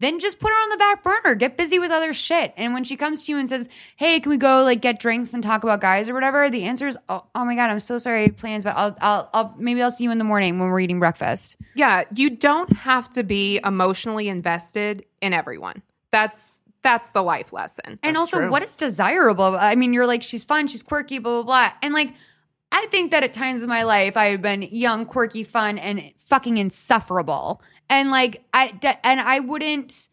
then 0.00 0.18
just 0.18 0.38
put 0.38 0.50
her 0.50 0.54
on 0.56 0.68
the 0.70 0.76
back 0.76 1.02
burner. 1.02 1.34
Get 1.34 1.56
busy 1.56 1.78
with 1.78 1.90
other 1.90 2.12
shit. 2.12 2.52
And 2.56 2.74
when 2.74 2.84
she 2.84 2.96
comes 2.96 3.24
to 3.24 3.32
you 3.32 3.38
and 3.38 3.48
says, 3.48 3.68
"Hey, 3.96 4.18
can 4.20 4.30
we 4.30 4.36
go 4.36 4.62
like 4.62 4.80
get 4.80 4.98
drinks 4.98 5.32
and 5.34 5.42
talk 5.42 5.62
about 5.62 5.80
guys 5.80 6.08
or 6.08 6.14
whatever?" 6.14 6.50
The 6.50 6.64
answer 6.64 6.88
is, 6.88 6.98
"Oh, 7.08 7.24
oh 7.34 7.44
my 7.44 7.54
god, 7.54 7.70
I'm 7.70 7.80
so 7.80 7.98
sorry, 7.98 8.28
plans, 8.28 8.64
but 8.64 8.74
I'll, 8.76 8.96
I'll, 9.00 9.30
I'll 9.32 9.54
maybe 9.58 9.82
I'll 9.82 9.90
see 9.90 10.04
you 10.04 10.10
in 10.10 10.18
the 10.18 10.24
morning 10.24 10.58
when 10.58 10.68
we're 10.68 10.80
eating 10.80 10.98
breakfast." 10.98 11.56
Yeah, 11.74 12.04
you 12.14 12.30
don't 12.30 12.72
have 12.72 13.08
to 13.10 13.22
be 13.22 13.60
emotionally 13.64 14.28
invested 14.28 15.04
in 15.20 15.32
everyone. 15.32 15.82
That's 16.10 16.60
that's 16.82 17.12
the 17.12 17.22
life 17.22 17.52
lesson. 17.52 17.98
And 18.02 18.16
That's 18.16 18.18
also, 18.18 18.38
true. 18.38 18.50
what 18.50 18.62
is 18.62 18.76
desirable? 18.76 19.56
I 19.58 19.74
mean, 19.74 19.92
you're 19.92 20.06
like, 20.06 20.22
she's 20.22 20.44
fun, 20.44 20.66
she's 20.66 20.82
quirky, 20.82 21.18
blah, 21.18 21.42
blah, 21.42 21.68
blah. 21.68 21.72
And 21.82 21.92
like, 21.92 22.14
I 22.72 22.86
think 22.90 23.10
that 23.10 23.24
at 23.24 23.32
times 23.32 23.62
in 23.62 23.68
my 23.68 23.82
life, 23.82 24.16
I 24.16 24.26
have 24.26 24.42
been 24.42 24.62
young, 24.62 25.04
quirky, 25.04 25.42
fun, 25.42 25.78
and 25.78 26.12
fucking 26.18 26.56
insufferable. 26.56 27.62
And 27.88 28.10
like, 28.10 28.44
I 28.54 28.78
and 29.02 29.20
I 29.20 29.40
wouldn't 29.40 30.08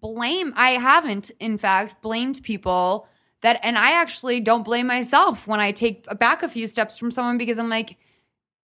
blame, 0.00 0.52
I 0.56 0.72
haven't, 0.72 1.30
in 1.40 1.56
fact, 1.56 2.02
blamed 2.02 2.42
people 2.42 3.08
that 3.40 3.60
and 3.62 3.78
I 3.78 3.92
actually 3.92 4.40
don't 4.40 4.62
blame 4.62 4.86
myself 4.86 5.46
when 5.46 5.60
I 5.60 5.72
take 5.72 6.06
back 6.18 6.42
a 6.42 6.48
few 6.48 6.66
steps 6.66 6.98
from 6.98 7.10
someone 7.10 7.38
because 7.38 7.58
I'm 7.58 7.68
like, 7.68 7.96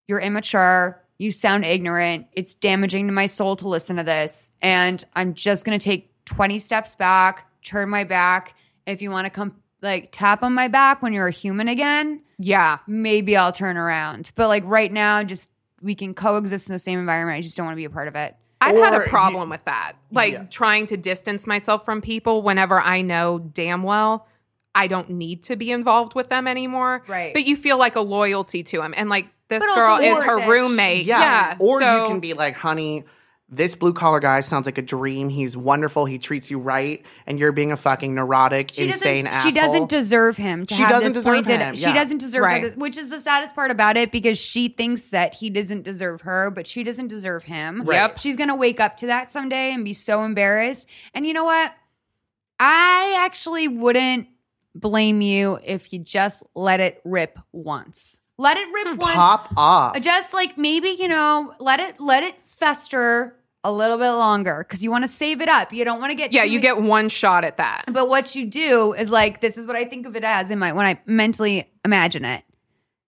you're 0.06 0.20
immature, 0.20 1.02
you 1.18 1.32
sound 1.32 1.64
ignorant, 1.64 2.26
it's 2.32 2.54
damaging 2.54 3.06
to 3.08 3.12
my 3.12 3.26
soul 3.26 3.56
to 3.56 3.68
listen 3.68 3.96
to 3.96 4.04
this. 4.04 4.50
And 4.62 5.04
I'm 5.14 5.34
just 5.34 5.64
gonna 5.64 5.78
take 5.78 6.12
20 6.26 6.58
steps 6.58 6.94
back, 6.94 7.46
turn 7.62 7.88
my 7.88 8.04
back. 8.04 8.54
If 8.86 9.02
you 9.02 9.10
want 9.10 9.26
to 9.26 9.30
come 9.30 9.56
like 9.82 10.10
tap 10.12 10.42
on 10.42 10.54
my 10.54 10.68
back 10.68 11.02
when 11.02 11.12
you're 11.12 11.28
a 11.28 11.32
human 11.32 11.68
again, 11.68 12.22
Yeah. 12.38 12.78
maybe 12.86 13.36
I'll 13.36 13.52
turn 13.52 13.76
around. 13.76 14.30
But 14.34 14.48
like 14.48 14.62
right 14.66 14.92
now, 14.92 15.22
just 15.24 15.50
we 15.80 15.94
can 15.94 16.14
coexist 16.14 16.68
in 16.68 16.72
the 16.72 16.78
same 16.78 16.98
environment. 16.98 17.36
I 17.36 17.40
just 17.40 17.56
don't 17.56 17.66
want 17.66 17.74
to 17.74 17.80
be 17.80 17.84
a 17.84 17.90
part 17.90 18.08
of 18.08 18.16
it. 18.16 18.34
I've 18.60 18.74
had 18.76 18.92
Or 18.94 19.02
a 19.02 19.04
you- 19.04 19.10
problem 19.10 19.48
with 19.50 19.64
that. 19.66 19.92
Like 20.10 20.32
Yeah. 20.32 20.44
trying 20.50 20.86
to 20.86 20.96
distance 20.96 21.46
myself 21.46 21.84
from 21.84 22.00
people 22.00 22.42
whenever 22.42 22.80
I 22.80 23.02
know 23.02 23.38
damn 23.38 23.82
well 23.82 24.26
I 24.74 24.86
don't 24.86 25.10
need 25.10 25.42
to 25.44 25.56
be 25.56 25.70
involved 25.72 26.14
with 26.14 26.28
them 26.28 26.46
anymore. 26.46 27.02
Right. 27.08 27.32
But 27.34 27.46
you 27.46 27.56
feel 27.56 27.78
like 27.78 27.96
a 27.96 28.00
loyalty 28.00 28.62
to 28.64 28.78
them. 28.78 28.94
And 28.96 29.08
like 29.08 29.26
this 29.48 29.60
But 29.64 29.74
girl 29.74 29.96
is 29.96 30.22
her 30.24 30.40
it. 30.40 30.46
roommate. 30.48 31.04
Yeah. 31.06 31.20
Yeah. 31.20 31.56
Or 31.58 31.80
So- 31.80 32.02
you 32.04 32.08
can 32.10 32.20
be 32.20 32.34
like, 32.34 32.54
honey, 32.54 33.04
this 33.50 33.76
blue 33.76 33.94
collar 33.94 34.20
guy 34.20 34.42
sounds 34.42 34.66
like 34.66 34.76
a 34.76 34.82
dream. 34.82 35.30
He's 35.30 35.56
wonderful. 35.56 36.04
He 36.04 36.18
treats 36.18 36.50
you 36.50 36.58
right, 36.58 37.04
and 37.26 37.38
you're 37.38 37.52
being 37.52 37.72
a 37.72 37.78
fucking 37.78 38.14
neurotic, 38.14 38.72
She 38.72 38.84
insane 38.84 39.24
doesn't. 39.24 39.36
asshole. 39.38 39.50
She 39.50 39.58
doesn't 39.58 39.88
deserve 39.88 40.36
him. 40.36 40.66
To 40.66 40.74
She 40.74 40.82
have 40.82 40.90
doesn't 40.90 41.14
this 41.14 41.24
deserve 41.24 41.34
pointed- 41.46 41.60
him, 41.60 41.74
She 41.74 41.92
doesn't 41.92 42.18
deserve, 42.18 42.42
Right. 42.42 42.62
to- 42.74 42.78
which 42.78 42.98
is 42.98 43.08
the 43.08 43.20
saddest 43.20 43.54
part 43.54 43.70
about 43.70 43.96
it 43.96 44.12
because 44.12 44.38
she 44.38 44.68
thinks 44.68 45.04
that 45.10 45.34
he 45.34 45.48
doesn't 45.48 45.82
deserve 45.82 46.20
her, 46.22 46.50
but 46.50 46.66
she 46.66 46.84
doesn't 46.84 47.08
deserve 47.08 47.44
him. 47.44 47.84
Right. 47.84 47.96
Yep. 47.96 48.18
She's 48.18 48.36
gonna 48.36 48.56
wake 48.56 48.80
up 48.80 48.98
to 48.98 49.06
that 49.06 49.30
someday 49.30 49.72
and 49.72 49.82
be 49.82 49.94
so 49.94 50.22
embarrassed. 50.24 50.86
And 51.14 51.24
you 51.24 51.32
know 51.32 51.44
what? 51.44 51.72
I 52.60 53.14
actually 53.18 53.66
wouldn't 53.68 54.28
blame 54.74 55.22
you 55.22 55.58
if 55.64 55.90
you 55.92 56.00
just 56.00 56.42
let 56.54 56.80
it 56.80 57.00
rip 57.02 57.38
once. 57.52 58.20
Let 58.36 58.58
it 58.58 58.68
rip 58.72 58.88
hmm. 58.88 58.96
once. 58.96 59.14
pop 59.14 59.52
off. 59.56 60.00
Just 60.00 60.34
like 60.34 60.58
maybe 60.58 60.90
you 60.90 61.08
know, 61.08 61.54
let 61.60 61.80
it 61.80 61.98
let 61.98 62.22
it 62.22 62.34
fester 62.44 63.37
a 63.64 63.72
little 63.72 63.98
bit 63.98 64.10
longer 64.10 64.64
because 64.66 64.82
you 64.82 64.90
want 64.90 65.04
to 65.04 65.08
save 65.08 65.40
it 65.40 65.48
up. 65.48 65.72
You 65.72 65.84
don't 65.84 66.00
want 66.00 66.10
to 66.10 66.14
get 66.14 66.32
yeah, 66.32 66.44
you 66.44 66.60
get 66.60 66.80
one 66.80 67.08
shot 67.08 67.44
at 67.44 67.56
that. 67.56 67.84
but 67.88 68.08
what 68.08 68.34
you 68.34 68.46
do 68.46 68.92
is 68.94 69.10
like 69.10 69.40
this 69.40 69.58
is 69.58 69.66
what 69.66 69.76
I 69.76 69.84
think 69.84 70.06
of 70.06 70.16
it 70.16 70.24
as 70.24 70.50
in 70.50 70.58
my 70.58 70.72
when 70.72 70.86
I 70.86 71.00
mentally 71.06 71.70
imagine 71.84 72.24
it. 72.24 72.44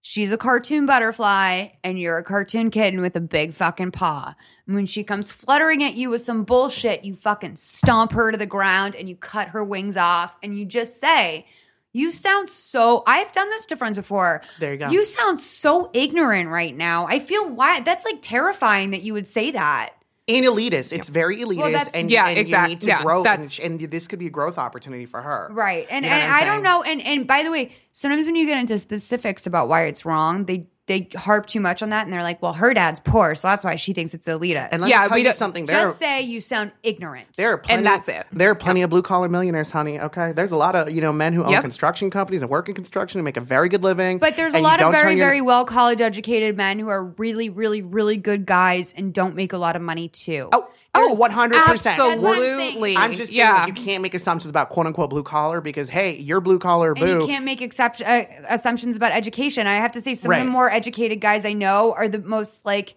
She's 0.02 0.32
a 0.32 0.38
cartoon 0.38 0.86
butterfly 0.86 1.68
and 1.84 2.00
you're 2.00 2.16
a 2.16 2.24
cartoon 2.24 2.70
kitten 2.70 3.00
with 3.02 3.14
a 3.16 3.20
big 3.20 3.52
fucking 3.52 3.92
paw. 3.92 4.34
And 4.66 4.74
when 4.74 4.86
she 4.86 5.04
comes 5.04 5.30
fluttering 5.30 5.84
at 5.84 5.94
you 5.94 6.10
with 6.10 6.22
some 6.22 6.44
bullshit, 6.44 7.04
you 7.04 7.14
fucking 7.14 7.56
stomp 7.56 8.12
her 8.12 8.32
to 8.32 8.38
the 8.38 8.46
ground 8.46 8.96
and 8.96 9.08
you 9.08 9.14
cut 9.16 9.48
her 9.48 9.62
wings 9.62 9.96
off 9.96 10.36
and 10.42 10.58
you 10.58 10.64
just 10.64 10.98
say, 10.98 11.46
You 11.92 12.12
sound 12.12 12.48
so 12.48 13.02
I've 13.06 13.30
done 13.32 13.50
this 13.50 13.66
to 13.66 13.76
friends 13.76 13.98
before. 13.98 14.42
There 14.58 14.72
you 14.72 14.78
go. 14.78 14.88
You 14.88 15.04
sound 15.04 15.38
so 15.40 15.90
ignorant 15.92 16.48
right 16.48 16.74
now. 16.74 17.06
I 17.06 17.18
feel 17.18 17.48
why 17.48 17.80
that's 17.80 18.04
like 18.04 18.18
terrifying 18.22 18.92
that 18.92 19.02
you 19.02 19.12
would 19.12 19.26
say 19.26 19.50
that. 19.50 19.90
And 20.36 20.46
elitist. 20.46 20.92
It's 20.92 21.08
very 21.08 21.38
elitist, 21.38 21.72
that's- 21.72 21.94
and, 21.94 22.10
Yeah, 22.10 22.28
and 22.28 22.38
exact- 22.38 22.68
you 22.68 22.74
need 22.74 22.80
to 22.82 22.86
yeah, 22.88 23.02
grow, 23.02 23.24
and, 23.24 23.60
and 23.62 23.80
this 23.80 24.08
could 24.08 24.18
be 24.18 24.26
a 24.26 24.30
growth 24.30 24.58
opportunity 24.58 25.06
for 25.06 25.20
her. 25.22 25.48
Right. 25.52 25.86
And 25.90 26.04
You 26.04 26.10
know 26.10 26.16
and 26.16 26.32
I'm 26.32 26.42
I 26.42 26.46
don't 26.46 26.62
know 26.62 26.82
and 26.82 27.00
and 27.02 27.26
by 27.26 27.42
the 27.42 27.50
way, 27.50 27.72
sometimes 27.92 28.26
when 28.26 28.36
you 28.36 28.46
get 28.46 28.58
into 28.58 28.78
specifics 28.78 29.46
about 29.46 29.68
why 29.68 29.84
it's 29.84 30.04
wrong, 30.04 30.44
they 30.46 30.66
they 30.90 31.08
harp 31.16 31.46
too 31.46 31.60
much 31.60 31.82
on 31.82 31.90
that 31.90 32.04
and 32.04 32.12
they're 32.12 32.22
like, 32.24 32.42
"Well, 32.42 32.52
her 32.54 32.74
dad's 32.74 32.98
poor, 32.98 33.36
so 33.36 33.46
that's 33.46 33.62
why 33.62 33.76
she 33.76 33.92
thinks 33.92 34.12
it's 34.12 34.26
elitist." 34.26 34.68
And 34.72 34.82
let 34.82 34.90
Yeah, 34.90 35.02
me 35.02 35.08
tell 35.08 35.14
we 35.14 35.20
you 35.20 35.24
don't- 35.24 35.36
something. 35.36 35.66
There, 35.66 35.76
Just 35.86 36.00
say 36.00 36.20
you 36.22 36.40
sound 36.40 36.72
ignorant. 36.82 37.28
there 37.36 37.52
are 37.52 37.58
plenty, 37.58 37.78
And 37.78 37.86
that's 37.86 38.08
it. 38.08 38.26
There 38.32 38.50
are 38.50 38.54
plenty 38.56 38.82
of 38.82 38.90
blue 38.90 39.02
collar 39.02 39.28
millionaires, 39.28 39.70
honey. 39.70 40.00
Okay, 40.00 40.32
there's 40.32 40.50
a 40.52 40.56
lot 40.56 40.74
of 40.74 40.90
you 40.90 41.00
know 41.00 41.12
men 41.12 41.32
who 41.32 41.44
own 41.44 41.52
Yep. 41.52 41.62
construction 41.62 42.10
companies 42.10 42.42
and 42.42 42.50
work 42.50 42.68
in 42.68 42.74
construction 42.74 43.20
and 43.20 43.24
make 43.24 43.36
a 43.36 43.40
very 43.40 43.68
good 43.68 43.84
living. 43.84 44.18
but 44.18 44.36
there's 44.36 44.54
a 44.54 44.58
lot 44.58 44.82
of 44.82 44.90
very 44.92 45.14
your- 45.14 45.26
very 45.26 45.40
well 45.40 45.64
college 45.64 46.00
educated 46.00 46.56
men 46.56 46.78
who 46.80 46.88
are 46.88 47.04
really 47.04 47.48
really 47.48 47.82
really 47.82 48.16
good 48.16 48.44
guys 48.44 48.92
and 48.96 49.12
don't 49.14 49.34
make 49.36 49.52
a 49.52 49.58
lot 49.58 49.76
of 49.76 49.82
money 49.82 50.08
too. 50.08 50.48
Oh, 50.52 50.68
oh, 50.94 51.14
one 51.14 51.30
hundred 51.30 51.62
percent. 51.64 51.98
That's 51.98 52.22
I'm. 52.22 52.26
Absolutely. 52.26 52.96
I'm 52.96 53.14
just 53.14 53.32
saying, 53.32 53.38
yeah. 53.38 53.60
like, 53.60 53.68
you 53.68 53.74
can't 53.84 54.02
make 54.02 54.14
assumptions 54.14 54.50
about 54.50 54.70
quote 54.70 54.86
unquote 54.86 55.10
blue 55.10 55.22
collar 55.22 55.60
because 55.60 55.88
hey, 55.88 56.16
you're 56.16 56.40
blue 56.40 56.58
collar 56.58 56.92
and 56.92 57.08
you 57.08 57.26
can't 57.26 57.44
make 57.44 57.62
except, 57.62 58.00
uh, 58.02 58.24
assumptions 58.48 58.96
about 58.96 59.12
education. 59.12 59.66
I 59.66 59.74
have 59.74 59.92
to 59.92 60.00
say, 60.00 60.14
some 60.14 60.32
of 60.32 60.38
the 60.38 60.44
more 60.44 60.70
educated 60.70 61.20
guys 61.20 61.44
I 61.44 61.52
know 61.52 61.92
are 61.92 62.08
the 62.08 62.18
most 62.20 62.64
like 62.66 62.96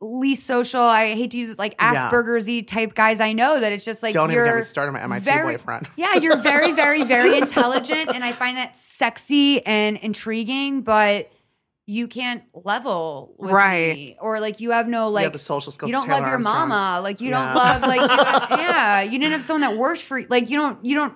least 0.00 0.46
social. 0.46 0.82
I 0.82 1.14
hate 1.14 1.30
to 1.30 1.38
use 1.38 1.50
it 1.50 1.58
like 1.58 1.76
Yeah. 1.78 2.10
Asperger's 2.10 2.48
y 2.48 2.60
type 2.66 2.94
guys 2.94 3.20
I 3.20 3.32
know 3.32 3.60
that 3.60 3.72
it's 3.72 3.84
just 3.84 4.02
like 4.02 4.14
Don't 4.14 4.30
even 4.30 4.34
you're 4.34 4.46
get 4.46 4.56
me 4.56 4.62
started 4.62 4.88
on 4.88 4.94
my 4.94 5.00
MIT 5.02 5.24
very- 5.24 5.54
boyfriend. 5.54 5.88
yeah, 5.96 6.16
you're 6.16 6.38
very, 6.38 6.72
very, 6.72 7.04
very 7.04 7.38
intelligent, 7.38 8.10
and 8.12 8.24
I 8.24 8.32
find 8.32 8.56
that 8.56 8.76
sexy 8.76 9.64
and 9.64 9.96
intriguing, 9.98 10.82
but. 10.82 11.30
You 11.92 12.08
can't 12.08 12.42
level 12.54 13.34
with 13.38 13.50
Right. 13.52 13.94
me, 13.94 14.16
or 14.20 14.40
like 14.40 14.60
you 14.60 14.70
have 14.70 14.88
no 14.88 15.08
like 15.08 15.30
the 15.32 15.38
social 15.38 15.70
skills 15.72 15.90
You 15.90 15.92
don't 15.92 16.08
love 16.08 16.20
your 16.20 16.30
Armstrong. 16.30 16.68
mama, 16.70 17.00
like 17.02 17.20
you 17.20 17.28
Yeah. 17.30 17.44
don't 17.44 17.54
love 17.54 17.82
like 17.92 18.00
you 18.00 18.24
have, 18.24 18.48
yeah. 18.58 19.00
You 19.02 19.18
didn't 19.18 19.32
have 19.32 19.44
someone 19.44 19.60
that 19.60 19.76
works 19.76 20.00
for 20.00 20.18
you. 20.18 20.26
Like 20.30 20.48
you 20.48 20.56
don't 20.56 20.82
you 20.84 20.94
don't 20.96 21.14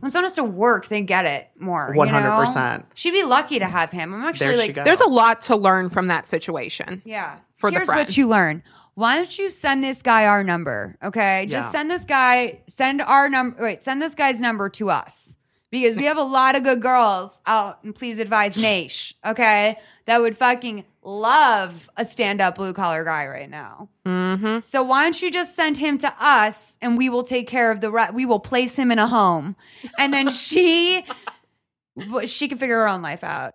when 0.00 0.10
someone 0.10 0.24
has 0.26 0.34
to 0.34 0.44
work, 0.44 0.88
they 0.88 1.00
get 1.00 1.24
it 1.24 1.48
more. 1.58 1.94
100%. 1.94 2.84
She'd 2.92 3.12
be 3.12 3.22
lucky 3.22 3.58
to 3.58 3.64
have 3.64 3.90
him. 3.90 4.12
I'm 4.12 4.24
actually 4.24 4.48
There 4.48 4.56
like. 4.58 4.74
There's 4.84 5.00
a 5.00 5.08
lot 5.08 5.40
to 5.42 5.56
learn 5.56 5.88
from 5.88 6.08
that 6.08 6.28
situation. 6.28 7.00
yeah. 7.06 7.38
For 7.54 7.70
the 7.70 7.76
Here's 7.78 7.88
what 7.88 8.14
you 8.16 8.26
learn. 8.28 8.62
Why 8.94 9.16
don't 9.16 9.38
you 9.38 9.48
send 9.48 9.82
this 9.82 10.02
guy 10.02 10.26
our 10.26 10.44
number? 10.44 10.98
Okay, 11.02 11.46
just 11.48 11.68
Yeah. 11.68 11.70
send 11.72 11.90
this 11.90 12.04
guy. 12.04 12.60
Send 12.68 13.00
our 13.00 13.30
number. 13.30 13.62
Wait, 13.62 13.82
send 13.82 14.02
this 14.02 14.14
guy's 14.14 14.40
number 14.40 14.68
to 14.70 14.90
us 14.90 15.38
because 15.70 15.96
we 15.96 16.04
have 16.04 16.16
a 16.16 16.22
lot 16.22 16.56
of 16.56 16.62
good 16.64 16.82
girls 16.82 17.40
out. 17.46 17.82
And 17.84 17.94
please 17.94 18.18
advise 18.18 18.56
Nash. 18.60 19.14
Okay, 19.24 19.76
that 20.06 20.20
would 20.20 20.36
fucking 20.36 20.84
love 21.02 21.88
a 21.96 22.04
stand-up 22.04 22.56
blue 22.56 22.72
collar 22.74 23.04
guy 23.04 23.26
right 23.26 23.48
now. 23.48 23.88
Mm-hmm. 24.06 24.58
So 24.64 24.82
why 24.82 25.04
don't 25.04 25.20
you 25.22 25.30
just 25.30 25.56
send 25.56 25.78
him 25.78 25.96
to 25.98 26.14
us 26.20 26.76
and 26.82 26.98
we 26.98 27.08
will 27.08 27.22
take 27.22 27.48
care 27.48 27.70
of 27.70 27.80
the 27.80 27.90
re- 27.90 28.10
we 28.12 28.26
will 28.26 28.40
place 28.40 28.76
him 28.76 28.90
in 28.90 28.98
a 28.98 29.06
home 29.06 29.56
and 29.98 30.12
then 30.12 30.30
she 30.30 31.04
she 32.26 32.48
can 32.48 32.58
figure 32.58 32.76
her 32.80 32.88
own 32.88 33.02
life 33.02 33.24
out. 33.24 33.54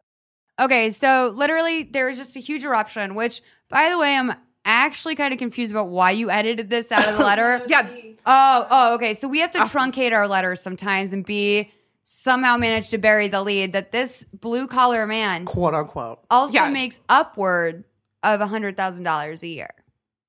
Okay, 0.59 0.89
so 0.89 1.33
literally 1.35 1.83
there 1.83 2.07
was 2.07 2.17
just 2.17 2.35
a 2.35 2.39
huge 2.39 2.63
eruption 2.63 3.13
which 3.15 3.41
by 3.69 3.89
the 3.89 3.97
way 3.97 4.15
I'm 4.15 4.33
actually 4.63 5.15
kind 5.15 5.31
of 5.33 5.37
confused 5.39 5.71
about 5.71 5.89
why 5.89 6.11
you 6.11 6.31
edited 6.31 6.69
this 6.69 6.91
out 6.91 7.07
of 7.07 7.17
the 7.17 7.23
letter. 7.23 7.63
Yeah. 7.69 7.87
Oh, 8.25 8.67
oh, 8.71 8.93
okay. 8.95 9.13
So 9.13 9.27
we 9.27 9.39
have 9.41 9.51
to 9.51 9.59
Ah. 9.59 9.65
truncate 9.67 10.11
our 10.11 10.27
letters 10.27 10.59
sometimes 10.61 11.13
and 11.13 11.23
be 11.23 11.71
somehow 12.07 12.55
managed 12.55 12.91
to 12.91 12.99
bury 12.99 13.27
the 13.27 13.41
lead 13.41 13.73
that 13.73 13.91
this 13.91 14.23
blue 14.31 14.67
collar 14.67 15.07
man 15.07 15.43
quote 15.45 15.73
unquote. 15.73 16.19
also 16.29 16.53
Yeah. 16.53 16.69
makes 16.69 16.99
upward 17.09 17.83
of 18.21 18.41
a 18.41 18.47
hundred 18.47 18.77
thousand 18.77 19.03
dollars 19.03 19.41
a 19.43 19.47
year. 19.47 19.71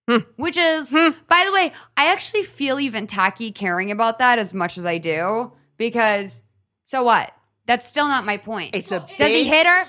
Hmm. 0.08 0.18
Which 0.36 0.56
is, 0.56 0.90
by 0.92 1.42
the 1.44 1.52
way, 1.52 1.72
I 1.96 2.12
actually 2.12 2.44
feel 2.44 2.78
even 2.80 3.06
tacky 3.06 3.50
caring 3.50 3.90
about 3.90 4.18
that 4.20 4.38
as 4.38 4.54
much 4.54 4.78
as 4.78 4.86
I 4.86 4.98
do 4.98 5.52
because 5.76 6.44
so 6.84 7.02
what? 7.02 7.32
That's 7.66 7.86
still 7.88 8.06
not 8.06 8.24
my 8.24 8.36
point. 8.36 8.74
It's 8.74 8.92
a 8.92 9.06
Does 9.18 9.28
he 9.28 9.44
hit 9.44 9.66
her? 9.66 9.84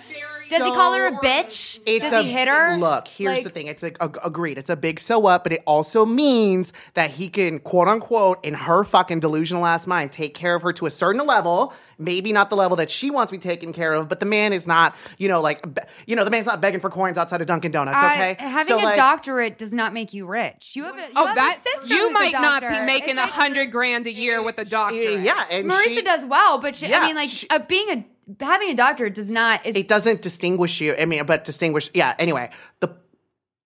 Does 0.50 0.64
he 0.64 0.72
call 0.72 0.94
her 0.94 1.08
a 1.08 1.12
bitch? 1.12 1.80
It's 1.86 2.04
Does 2.06 2.14
a, 2.14 2.24
he 2.24 2.32
hit 2.32 2.48
her? 2.48 2.78
Look, 2.78 3.08
here's 3.08 3.36
Like- 3.36 3.44
the 3.44 3.50
thing. 3.50 3.68
It's 3.68 3.84
like 3.84 3.98
ag- 4.02 4.18
agreed. 4.24 4.58
It's 4.58 4.70
a 4.70 4.76
big 4.76 5.00
so 5.00 5.20
what, 5.20 5.44
but 5.44 5.54
it 5.54 5.62
also 5.66 6.06
means 6.06 6.74
that 6.96 7.12
he 7.12 7.28
can 7.28 7.60
quote 7.60 7.88
unquote 7.88 8.44
in 8.44 8.54
her 8.54 8.84
fucking 8.84 9.20
delusional 9.20 9.66
ass 9.66 9.86
mind 9.86 10.12
take 10.12 10.34
care 10.34 10.56
of 10.56 10.62
her 10.64 10.74
to 10.74 10.86
a 10.86 10.92
certain 10.92 11.26
level. 11.28 11.74
Maybe 12.00 12.32
not 12.32 12.50
the 12.52 12.56
level 12.56 12.78
that 12.78 12.92
she 12.92 13.10
wants 13.10 13.32
to 13.32 13.38
be 13.38 13.42
taken 13.42 13.74
care 13.74 13.94
of, 13.94 14.08
but 14.08 14.20
the 14.20 14.26
man 14.28 14.54
is 14.54 14.68
not, 14.68 14.96
you 15.18 15.28
know, 15.28 15.42
like, 15.42 15.62
be- 15.74 15.82
you 16.06 16.16
know, 16.16 16.24
the 16.24 16.30
man's 16.30 16.46
not 16.46 16.62
begging 16.62 16.80
for 16.80 16.92
coins 16.92 17.18
outside 17.18 17.42
of 17.42 17.48
Dunkin' 17.48 17.72
Donuts. 17.72 17.98
I- 17.98 18.14
Okay, 18.14 18.36
having 18.40 18.68
So, 18.78 18.80
a 18.80 18.84
like, 18.84 18.96
doctorate 18.96 19.58
does 19.58 19.74
not 19.74 19.94
make 19.94 20.14
you 20.14 20.28
rich. 20.28 20.72
You 20.76 20.84
have 20.84 20.96
a, 20.98 21.02
you 21.02 21.08
Oh, 21.16 21.26
have 21.26 21.36
that 21.36 21.58
a 21.58 21.62
sister 21.80 21.94
you 21.96 22.02
who's 22.02 22.10
a 22.12 22.14
might 22.14 22.34
not 22.34 22.62
be 22.62 22.80
making 22.82 23.18
a 23.18 23.22
like- 23.22 23.30
hundred 23.32 23.72
grand 23.72 24.06
a 24.06 24.14
year 24.14 24.42
with 24.44 24.60
a 24.60 24.66
doctor. 24.66 24.96
Yeah, 24.96 25.46
and 25.50 25.70
Marisa 25.70 25.84
she- 25.86 26.02
does 26.04 26.24
well, 26.26 26.60
but 26.60 26.76
she, 26.76 26.88
Yeah, 26.88 27.00
I 27.02 27.06
mean, 27.08 27.16
like 27.16 27.30
she- 27.30 27.50
uh, 27.50 27.60
being 27.60 27.90
a 27.90 28.06
having 28.44 28.70
a 28.70 28.74
doctorate 28.76 29.16
does 29.16 29.32
not. 29.32 29.66
Is, 29.66 29.76
It 29.76 29.88
doesn't 29.88 30.22
distinguish 30.22 30.82
you. 30.82 30.94
I 31.00 31.06
mean, 31.06 31.26
but 31.26 31.46
distinguish. 31.46 31.90
Yeah. 31.94 32.14
Anyway, 32.20 32.50
the 32.82 32.90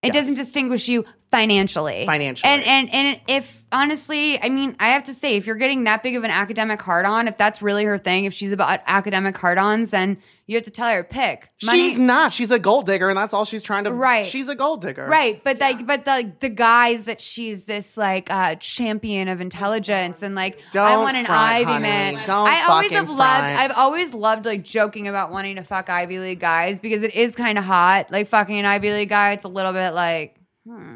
It 0.01 0.07
Yes. 0.07 0.15
doesn't 0.15 0.33
distinguish 0.35 0.87
you 0.87 1.05
financially. 1.29 2.05
Financially. 2.07 2.51
And 2.51 2.63
and 2.63 2.93
and 2.93 3.21
if 3.27 3.63
honestly, 3.71 4.41
I 4.41 4.49
mean, 4.49 4.75
I 4.79 4.89
have 4.89 5.03
to 5.03 5.13
say, 5.13 5.35
if 5.35 5.45
you're 5.45 5.55
getting 5.55 5.83
that 5.83 6.01
big 6.01 6.15
of 6.15 6.23
an 6.23 6.31
academic 6.31 6.81
hard 6.81 7.05
on, 7.05 7.27
if 7.27 7.37
that's 7.37 7.61
really 7.61 7.85
her 7.85 7.97
thing, 7.97 8.25
if 8.25 8.33
she's 8.33 8.51
about 8.51 8.81
academic 8.87 9.37
hard 9.37 9.57
ons, 9.59 9.91
then 9.91 10.17
you 10.51 10.57
have 10.57 10.65
to 10.65 10.71
tell 10.71 10.91
her 10.91 11.03
pick. 11.03 11.49
she's 11.59 11.97
not. 11.97 12.33
She's 12.33 12.51
a 12.51 12.59
gold 12.59 12.85
digger, 12.85 13.07
and 13.07 13.17
that's 13.17 13.33
all 13.33 13.45
she's 13.45 13.63
trying 13.63 13.85
to. 13.85 13.91
Right. 13.93 14.27
She's 14.27 14.49
a 14.49 14.55
gold 14.55 14.81
digger. 14.81 15.05
Right, 15.07 15.41
but 15.43 15.59
like, 15.59 15.87
but 15.87 16.03
the 16.03 16.31
the 16.41 16.49
guys 16.49 17.05
that 17.05 17.21
she's 17.21 17.63
this 17.65 17.95
like 17.95 18.29
uh, 18.29 18.55
champion 18.55 19.29
of 19.29 19.39
intelligence 19.39 20.21
and 20.21 20.35
like 20.35 20.57
I 20.57 20.73
Don't 20.73 20.91
I 20.91 20.97
want 20.97 21.17
an 21.17 21.25
front, 21.25 21.41
Ivy 21.41 21.63
honey. 21.65 21.81
man. 21.83 22.13
Don't 22.25 22.47
I 22.49 22.65
always 22.67 22.91
fucking 22.91 22.97
have 22.97 23.09
loved. 23.09 23.43
I've 23.45 23.71
always 23.71 24.13
loved 24.13 24.45
like 24.45 24.63
joking 24.63 25.07
about 25.07 25.31
wanting 25.31 25.55
to 25.55 25.63
fuck 25.63 25.89
Ivy 25.89 26.19
League 26.19 26.39
guys 26.41 26.79
because 26.81 27.03
it 27.03 27.15
is 27.15 27.35
kind 27.35 27.57
of 27.57 27.63
hot. 27.63 28.11
Like 28.11 28.27
fucking 28.27 28.59
an 28.59 28.65
Ivy 28.65 28.91
League 28.91 29.09
guy, 29.09 29.31
it's 29.31 29.45
a 29.45 29.49
little 29.49 29.71
bit 29.73 29.91
like 29.91 30.35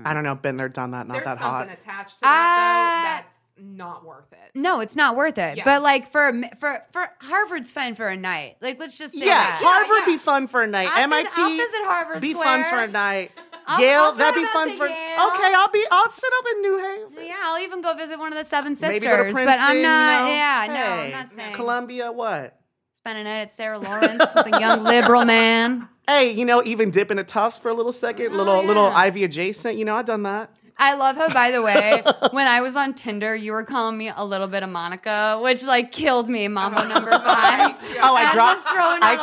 I 0.03 0.13
don't 0.13 0.23
know. 0.23 0.35
Been 0.35 0.57
there, 0.57 0.69
done 0.69 0.91
that. 0.91 1.07
Not 1.07 1.13
There's 1.15 1.25
that 1.25 1.37
hot. 1.39 1.61
something 1.67 1.75
attached 1.77 2.15
to 2.15 2.21
that 2.21 2.27
Ah. 2.27 3.21
though. 3.21 3.23
That's 3.23 3.34
not 3.57 4.05
worth 4.05 4.31
it. 4.33 4.51
No, 4.53 4.79
it's 4.81 4.95
not 4.95 5.15
worth 5.15 5.37
it. 5.37 5.57
Yeah. 5.57 5.63
But 5.65 5.81
like 5.81 6.11
for 6.11 6.33
for 6.59 6.81
for 6.91 7.07
Harvard's 7.21 7.71
fun 7.71 7.95
for 7.95 8.07
a 8.07 8.17
night. 8.17 8.57
Like 8.61 8.79
let's 8.79 8.97
just 8.97 9.13
say 9.13 9.25
Yeah, 9.25 9.33
that. 9.35 9.59
Harvard 9.63 10.05
be 10.05 10.17
fun 10.17 10.47
for 10.47 10.61
a 10.63 10.67
night. 10.67 10.89
I'll 10.91 11.03
MIT 11.03 11.25
visit- 11.29 11.39
I'll 11.39 11.49
visit 11.49 11.81
Harvard 11.85 12.21
be 12.21 12.31
Square. 12.33 12.63
fun 12.63 12.69
for 12.69 12.79
a 12.83 12.87
night. 12.91 13.31
I'll- 13.67 13.79
Yale, 13.81 13.99
I'll 14.01 14.13
that'd 14.13 14.35
be 14.35 14.45
fun 14.47 14.77
for. 14.77 14.87
Yale. 14.87 14.95
Okay, 14.95 15.53
I'll 15.55 15.71
be. 15.71 15.83
I'll 15.91 16.09
sit 16.11 16.29
up 16.39 16.45
in 16.53 16.61
New 16.61 16.77
Haven. 16.77 17.25
Yeah, 17.27 17.35
I'll 17.43 17.61
even 17.63 17.81
go 17.81 17.93
visit 17.95 18.19
one 18.19 18.31
of 18.31 18.37
the 18.37 18.45
seven 18.45 18.75
sisters. 18.75 19.01
Maybe 19.01 19.05
go 19.05 19.17
to 19.17 19.23
Princeton. 19.23 19.45
but 19.45 19.57
I'm 19.59 19.81
not. 19.81 20.19
you 20.21 20.25
know? 20.27 20.31
Yeah, 20.33 20.65
no, 20.67 20.73
I'm 21.03 21.11
not 21.11 21.27
saying. 21.29 21.53
Columbia. 21.55 22.11
What? 22.11 22.59
Spend 22.91 23.17
a 23.19 23.23
night 23.23 23.39
at 23.41 23.51
Sarah 23.51 23.77
Lawrence 23.79 24.23
with 24.35 24.53
a 24.53 24.59
young 24.59 24.83
liberal 24.83 25.25
man. 25.25 25.87
Hey, 26.07 26.31
you 26.31 26.45
know, 26.45 26.61
even 26.65 26.91
dip 26.91 27.09
into 27.09 27.23
Tufts 27.23 27.57
for 27.57 27.69
a 27.69 27.73
little 27.73 27.91
second, 27.91 28.33
Oh, 28.33 28.37
little 28.37 28.63
little 28.63 28.85
Ivy 28.87 29.23
adjacent. 29.23 29.77
You 29.77 29.85
know, 29.85 29.95
I've 29.95 30.05
done 30.05 30.23
that. 30.23 30.51
I 30.77 30.95
love 30.95 31.15
how, 31.15 31.29
by 31.29 31.51
the 31.51 31.61
way, 31.61 32.03
when 32.31 32.47
I 32.47 32.61
was 32.61 32.75
on 32.75 32.93
Tinder, 32.93 33.33
you 33.35 33.53
were 33.53 33.63
calling 33.63 33.97
me 33.97 34.11
a 34.15 34.25
little 34.25 34.47
bit 34.47 34.61
of 34.61 34.69
Monica, 34.69 35.39
which 35.41 35.63
like 35.63 35.91
killed 35.91 36.27
me, 36.27 36.47
Mambo 36.47 36.87
number 36.87 37.11
five. 37.19 37.75
Oh, 38.01 38.13
I 38.13 38.33
dropped. 38.33 38.59
was 38.59 38.67
throwing 38.67 39.01
out 39.01 39.19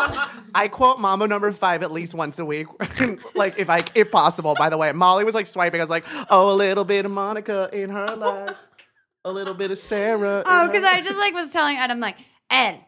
I, 0.54 0.64
I 0.64 0.68
quote 0.68 0.98
Mambo 0.98 1.26
number 1.26 1.52
five 1.52 1.82
at 1.82 1.92
least 1.92 2.14
once 2.14 2.38
a 2.38 2.44
week, 2.44 2.66
like 3.34 3.58
if 3.58 3.68
I 3.68 3.80
if 3.94 4.10
possible. 4.10 4.54
By 4.58 4.70
the 4.70 4.78
way, 4.78 4.90
Molly 4.92 5.24
was 5.24 5.34
like 5.34 5.46
swiping. 5.46 5.80
I 5.80 5.84
was 5.84 5.90
like, 5.90 6.04
oh, 6.30 6.52
a 6.52 6.56
little 6.56 6.84
bit 6.84 7.04
of 7.04 7.10
Monica 7.10 7.68
in 7.72 7.90
her 7.90 8.06
oh 8.10 8.14
life, 8.14 8.56
a 9.24 9.30
little 9.30 9.54
bit 9.54 9.70
of 9.70 9.78
Sarah. 9.78 10.42
Oh, 10.46 10.66
because 10.66 10.84
I 10.84 11.00
just 11.02 11.18
like 11.18 11.34
was 11.34 11.50
telling 11.50 11.76
Ed, 11.76 11.90
I'm 11.90 12.00
like, 12.00 12.16
Ed, 12.50 12.80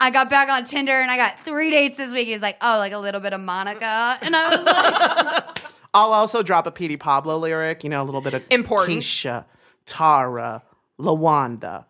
I 0.00 0.10
got 0.10 0.28
back 0.28 0.48
on 0.48 0.64
Tinder 0.64 1.00
and 1.00 1.10
I 1.10 1.16
got 1.16 1.38
three 1.38 1.70
dates 1.70 1.96
this 1.96 2.12
week. 2.12 2.26
He's 2.28 2.42
like, 2.42 2.56
oh, 2.60 2.78
like 2.78 2.92
a 2.92 2.98
little 2.98 3.20
bit 3.20 3.32
of 3.32 3.40
Monica. 3.40 4.18
And 4.20 4.34
I 4.36 4.48
was 4.56 4.64
like, 4.64 5.57
I'll 5.94 6.12
also 6.12 6.42
drop 6.42 6.66
a 6.66 6.70
Petey 6.70 6.96
Pablo 6.96 7.38
lyric, 7.38 7.84
you 7.84 7.90
know, 7.90 8.02
a 8.02 8.04
little 8.04 8.20
bit 8.20 8.34
of 8.34 8.44
Important. 8.50 8.98
Keisha, 8.98 9.44
Tara, 9.86 10.62
Lawanda, 11.00 11.86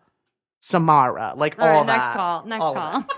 Samara, 0.59 1.33
like 1.35 1.59
all 1.59 1.67
all, 1.67 1.77
right, 1.79 1.87
that. 1.87 1.97
next 1.97 2.15
call. 2.15 2.45
Next 2.45 2.63
All 2.63 2.73
call. 2.73 3.05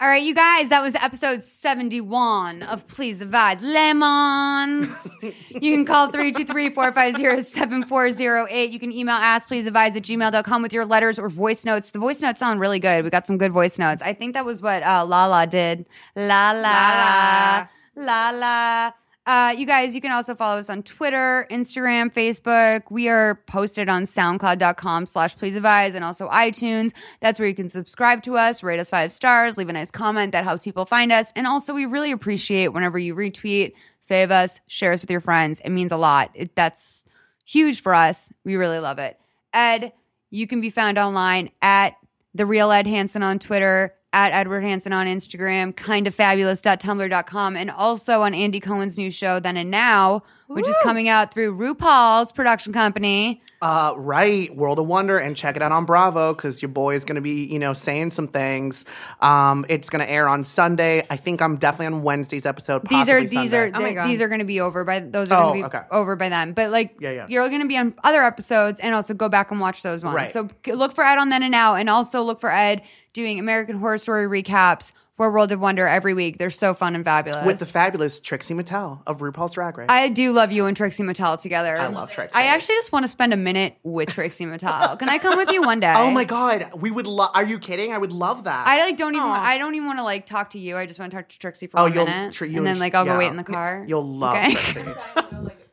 All 0.00 0.06
right, 0.06 0.22
you 0.22 0.32
guys, 0.32 0.68
that 0.68 0.80
was 0.80 0.94
episode 0.94 1.42
71 1.42 2.62
of 2.62 2.86
Please 2.86 3.20
Advise 3.20 3.60
Lemons. 3.60 4.88
you 5.22 5.74
can 5.74 5.84
call 5.84 6.12
323-450-7408. 6.12 8.70
You 8.70 8.78
can 8.78 8.92
email 8.92 9.16
askpleaseadvise 9.16 9.96
at 9.96 10.04
gmail.com 10.04 10.62
with 10.62 10.72
your 10.72 10.86
letters 10.86 11.18
or 11.18 11.28
voice 11.28 11.64
notes. 11.64 11.90
The 11.90 11.98
voice 11.98 12.22
notes 12.22 12.38
sound 12.38 12.60
really 12.60 12.78
good. 12.78 13.02
We 13.02 13.10
got 13.10 13.26
some 13.26 13.38
good 13.38 13.52
voice 13.52 13.76
notes. 13.76 14.00
I 14.00 14.12
think 14.12 14.34
that 14.34 14.44
was 14.44 14.62
what 14.62 14.84
uh, 14.84 15.04
Lala 15.04 15.48
did. 15.48 15.84
Lala. 16.14 17.68
Lala. 17.96 18.94
Uh, 19.28 19.54
you 19.58 19.66
guys, 19.66 19.94
you 19.94 20.00
can 20.00 20.10
also 20.10 20.34
follow 20.34 20.58
us 20.58 20.70
on 20.70 20.82
Twitter, 20.82 21.46
Instagram, 21.50 22.10
Facebook. 22.10 22.84
We 22.90 23.10
are 23.10 23.34
posted 23.46 23.90
on 23.90 24.04
soundcloud.com 24.04 25.04
slash 25.04 25.36
please 25.36 25.54
advise 25.54 25.94
and 25.94 26.02
also 26.02 26.30
iTunes. 26.30 26.92
That's 27.20 27.38
where 27.38 27.46
you 27.46 27.54
can 27.54 27.68
subscribe 27.68 28.22
to 28.22 28.38
us, 28.38 28.62
rate 28.62 28.80
us 28.80 28.88
five 28.88 29.12
stars, 29.12 29.58
leave 29.58 29.68
a 29.68 29.74
nice 29.74 29.90
comment. 29.90 30.32
That 30.32 30.44
helps 30.44 30.64
people 30.64 30.86
find 30.86 31.12
us. 31.12 31.30
And 31.36 31.46
also, 31.46 31.74
we 31.74 31.84
really 31.84 32.10
appreciate 32.10 32.68
whenever 32.68 32.98
you 32.98 33.14
retweet, 33.14 33.74
fave 34.08 34.30
us, 34.30 34.60
share 34.66 34.92
us 34.92 35.02
with 35.02 35.10
your 35.10 35.20
friends. 35.20 35.60
It 35.62 35.68
means 35.68 35.92
a 35.92 35.98
lot. 35.98 36.30
It, 36.32 36.56
that's 36.56 37.04
huge 37.44 37.82
for 37.82 37.92
us. 37.92 38.32
We 38.44 38.56
really 38.56 38.78
love 38.78 38.98
it. 38.98 39.20
Ed, 39.52 39.92
you 40.30 40.46
can 40.46 40.62
be 40.62 40.70
found 40.70 40.96
online 40.96 41.50
at 41.60 41.96
the 42.32 42.46
real 42.46 42.72
Ed 42.72 42.86
Hansen 42.86 43.22
on 43.22 43.38
Twitter, 43.38 43.92
at 44.12 44.32
Edward 44.32 44.62
Hansen 44.62 44.92
on 44.92 45.06
Instagram, 45.06 45.74
kindofabulous.tumblr.com, 45.74 47.56
and 47.56 47.70
also 47.70 48.22
on 48.22 48.34
Andy 48.34 48.60
Cohen's 48.60 48.96
new 48.96 49.10
show, 49.10 49.38
Then 49.38 49.56
and 49.56 49.70
Now, 49.70 50.22
which 50.46 50.66
is 50.66 50.76
coming 50.82 51.08
out 51.08 51.32
through 51.32 51.56
RuPaul's 51.56 52.32
production 52.32 52.72
company. 52.72 53.42
Uh, 53.60 53.92
right, 53.96 54.54
World 54.54 54.78
of 54.78 54.86
Wonder, 54.86 55.18
and 55.18 55.36
check 55.36 55.56
it 55.56 55.62
out 55.62 55.72
on 55.72 55.84
Bravo 55.84 56.32
because 56.32 56.62
your 56.62 56.68
boy 56.68 56.94
is 56.94 57.04
going 57.04 57.16
to 57.16 57.20
be, 57.20 57.44
you 57.44 57.58
know, 57.58 57.72
saying 57.72 58.12
some 58.12 58.28
things. 58.28 58.84
Um, 59.20 59.66
it's 59.68 59.90
going 59.90 60.04
to 60.04 60.08
air 60.08 60.28
on 60.28 60.44
Sunday. 60.44 61.04
I 61.10 61.16
think 61.16 61.42
I'm 61.42 61.56
definitely 61.56 61.86
on 61.96 62.02
Wednesday's 62.04 62.46
episode. 62.46 62.86
These 62.88 63.08
are 63.08 63.20
these 63.20 63.50
Sunday. 63.50 63.56
are 63.56 63.70
Oh 63.74 63.80
my 63.80 63.94
God. 63.94 64.06
these 64.08 64.22
are 64.22 64.28
going 64.28 64.38
to 64.38 64.44
be 64.44 64.60
over 64.60 64.84
by 64.84 65.00
those 65.00 65.32
are 65.32 65.42
Oh, 65.42 65.46
going 65.52 65.64
to 65.64 65.68
be 65.70 65.76
okay. 65.76 65.86
over 65.90 66.14
by 66.14 66.28
then. 66.28 66.52
But 66.52 66.70
like, 66.70 66.94
Yeah, 67.00 67.10
yeah. 67.10 67.26
you're 67.28 67.48
going 67.48 67.62
to 67.62 67.66
be 67.66 67.76
on 67.76 67.94
other 68.04 68.22
episodes, 68.22 68.78
and 68.78 68.94
also 68.94 69.12
go 69.12 69.28
back 69.28 69.50
and 69.50 69.60
watch 69.60 69.82
those 69.82 70.04
ones. 70.04 70.14
Right. 70.14 70.28
So 70.30 70.48
look 70.68 70.92
for 70.92 71.02
Ed 71.02 71.18
on 71.18 71.30
Then 71.30 71.42
and 71.42 71.50
Now, 71.50 71.74
and 71.74 71.90
also 71.90 72.22
look 72.22 72.40
for 72.40 72.52
Ed 72.52 72.82
doing 73.12 73.40
American 73.40 73.78
Horror 73.80 73.98
Story 73.98 74.26
recaps 74.42 74.92
for 75.18 75.30
World 75.30 75.52
of 75.52 75.60
Wonder 75.60 75.86
every 75.86 76.14
week. 76.14 76.38
They're 76.38 76.48
so 76.48 76.72
fun 76.72 76.94
and 76.94 77.04
fabulous. 77.04 77.44
with 77.44 77.58
the 77.58 77.66
fabulous 77.66 78.20
Trixie 78.20 78.54
Mattel 78.54 79.02
of 79.06 79.18
RuPaul's 79.18 79.52
Drag 79.52 79.76
Race. 79.76 79.86
I 79.90 80.08
do 80.08 80.32
love 80.32 80.52
you 80.52 80.64
and 80.66 80.74
Trixie 80.76 81.02
Mattel 81.02 81.38
together. 81.38 81.76
I 81.76 81.88
love 81.88 82.10
Trixie. 82.10 82.34
I 82.38 82.44
actually 82.44 82.76
just 82.76 82.92
want 82.92 83.02
to 83.04 83.08
spend 83.08 83.34
a 83.34 83.36
minute 83.36 83.74
with 83.82 84.10
Trixie 84.10 84.46
Mattel. 84.46 84.98
Can 84.98 85.08
I 85.10 85.18
come 85.18 85.36
with 85.36 85.50
you 85.50 85.60
one 85.62 85.80
day? 85.80 85.92
oh 85.94 86.10
my 86.10 86.24
god, 86.24 86.70
we 86.76 86.90
would 86.90 87.06
love. 87.06 87.32
Are 87.34 87.44
you 87.44 87.58
kidding? 87.58 87.92
I 87.92 87.98
would 87.98 88.12
love 88.12 88.44
that. 88.44 88.66
I 88.66 88.78
like 88.80 88.96
don't 88.96 89.14
even. 89.16 89.28
Aw. 89.28 89.42
I 89.42 89.58
don't 89.58 89.74
even 89.74 89.86
want 89.88 89.98
to 89.98 90.04
like 90.04 90.24
talk 90.24 90.50
to 90.50 90.58
you. 90.58 90.76
I 90.76 90.86
just 90.86 90.98
want 90.98 91.10
to 91.10 91.16
talk 91.18 91.28
to 91.28 91.38
Trixie 91.38 91.66
for 91.66 91.80
Oh, 91.80 91.82
one 91.82 91.92
you'll- 91.94 92.06
minute, 92.06 92.32
tr- 92.32 92.44
you'll- 92.46 92.58
and 92.58 92.66
then 92.66 92.78
like 92.78 92.94
I'll 92.94 93.04
yeah. 93.04 93.12
go 93.12 93.18
wait 93.18 93.26
in 93.28 93.36
the 93.36 93.44
car. 93.44 93.84
You'll 93.86 94.06
love 94.08 94.36
Okay. 94.36 94.54
Trixie. 94.54 94.92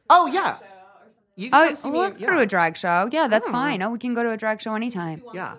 oh 0.10 0.26
yeah. 0.26 0.58
You 1.38 1.52
can 1.52 1.62
Oh, 1.64 1.68
come 1.68 1.76
see 1.76 1.88
me 1.90 1.94
we'll 2.00 2.04
and- 2.06 2.20
go 2.20 2.32
to 2.32 2.40
a 2.40 2.46
drag 2.48 2.78
show. 2.78 3.10
Yeah, 3.12 3.26
Oh. 3.26 3.28
that's 3.28 3.48
fine. 3.50 3.82
Oh, 3.84 3.92
we 3.92 4.00
can 4.00 4.16
go 4.16 4.24
to 4.24 4.32
a 4.32 4.38
drag 4.38 4.60
show 4.62 4.74
anytime. 4.74 5.22
yeah. 5.34 5.56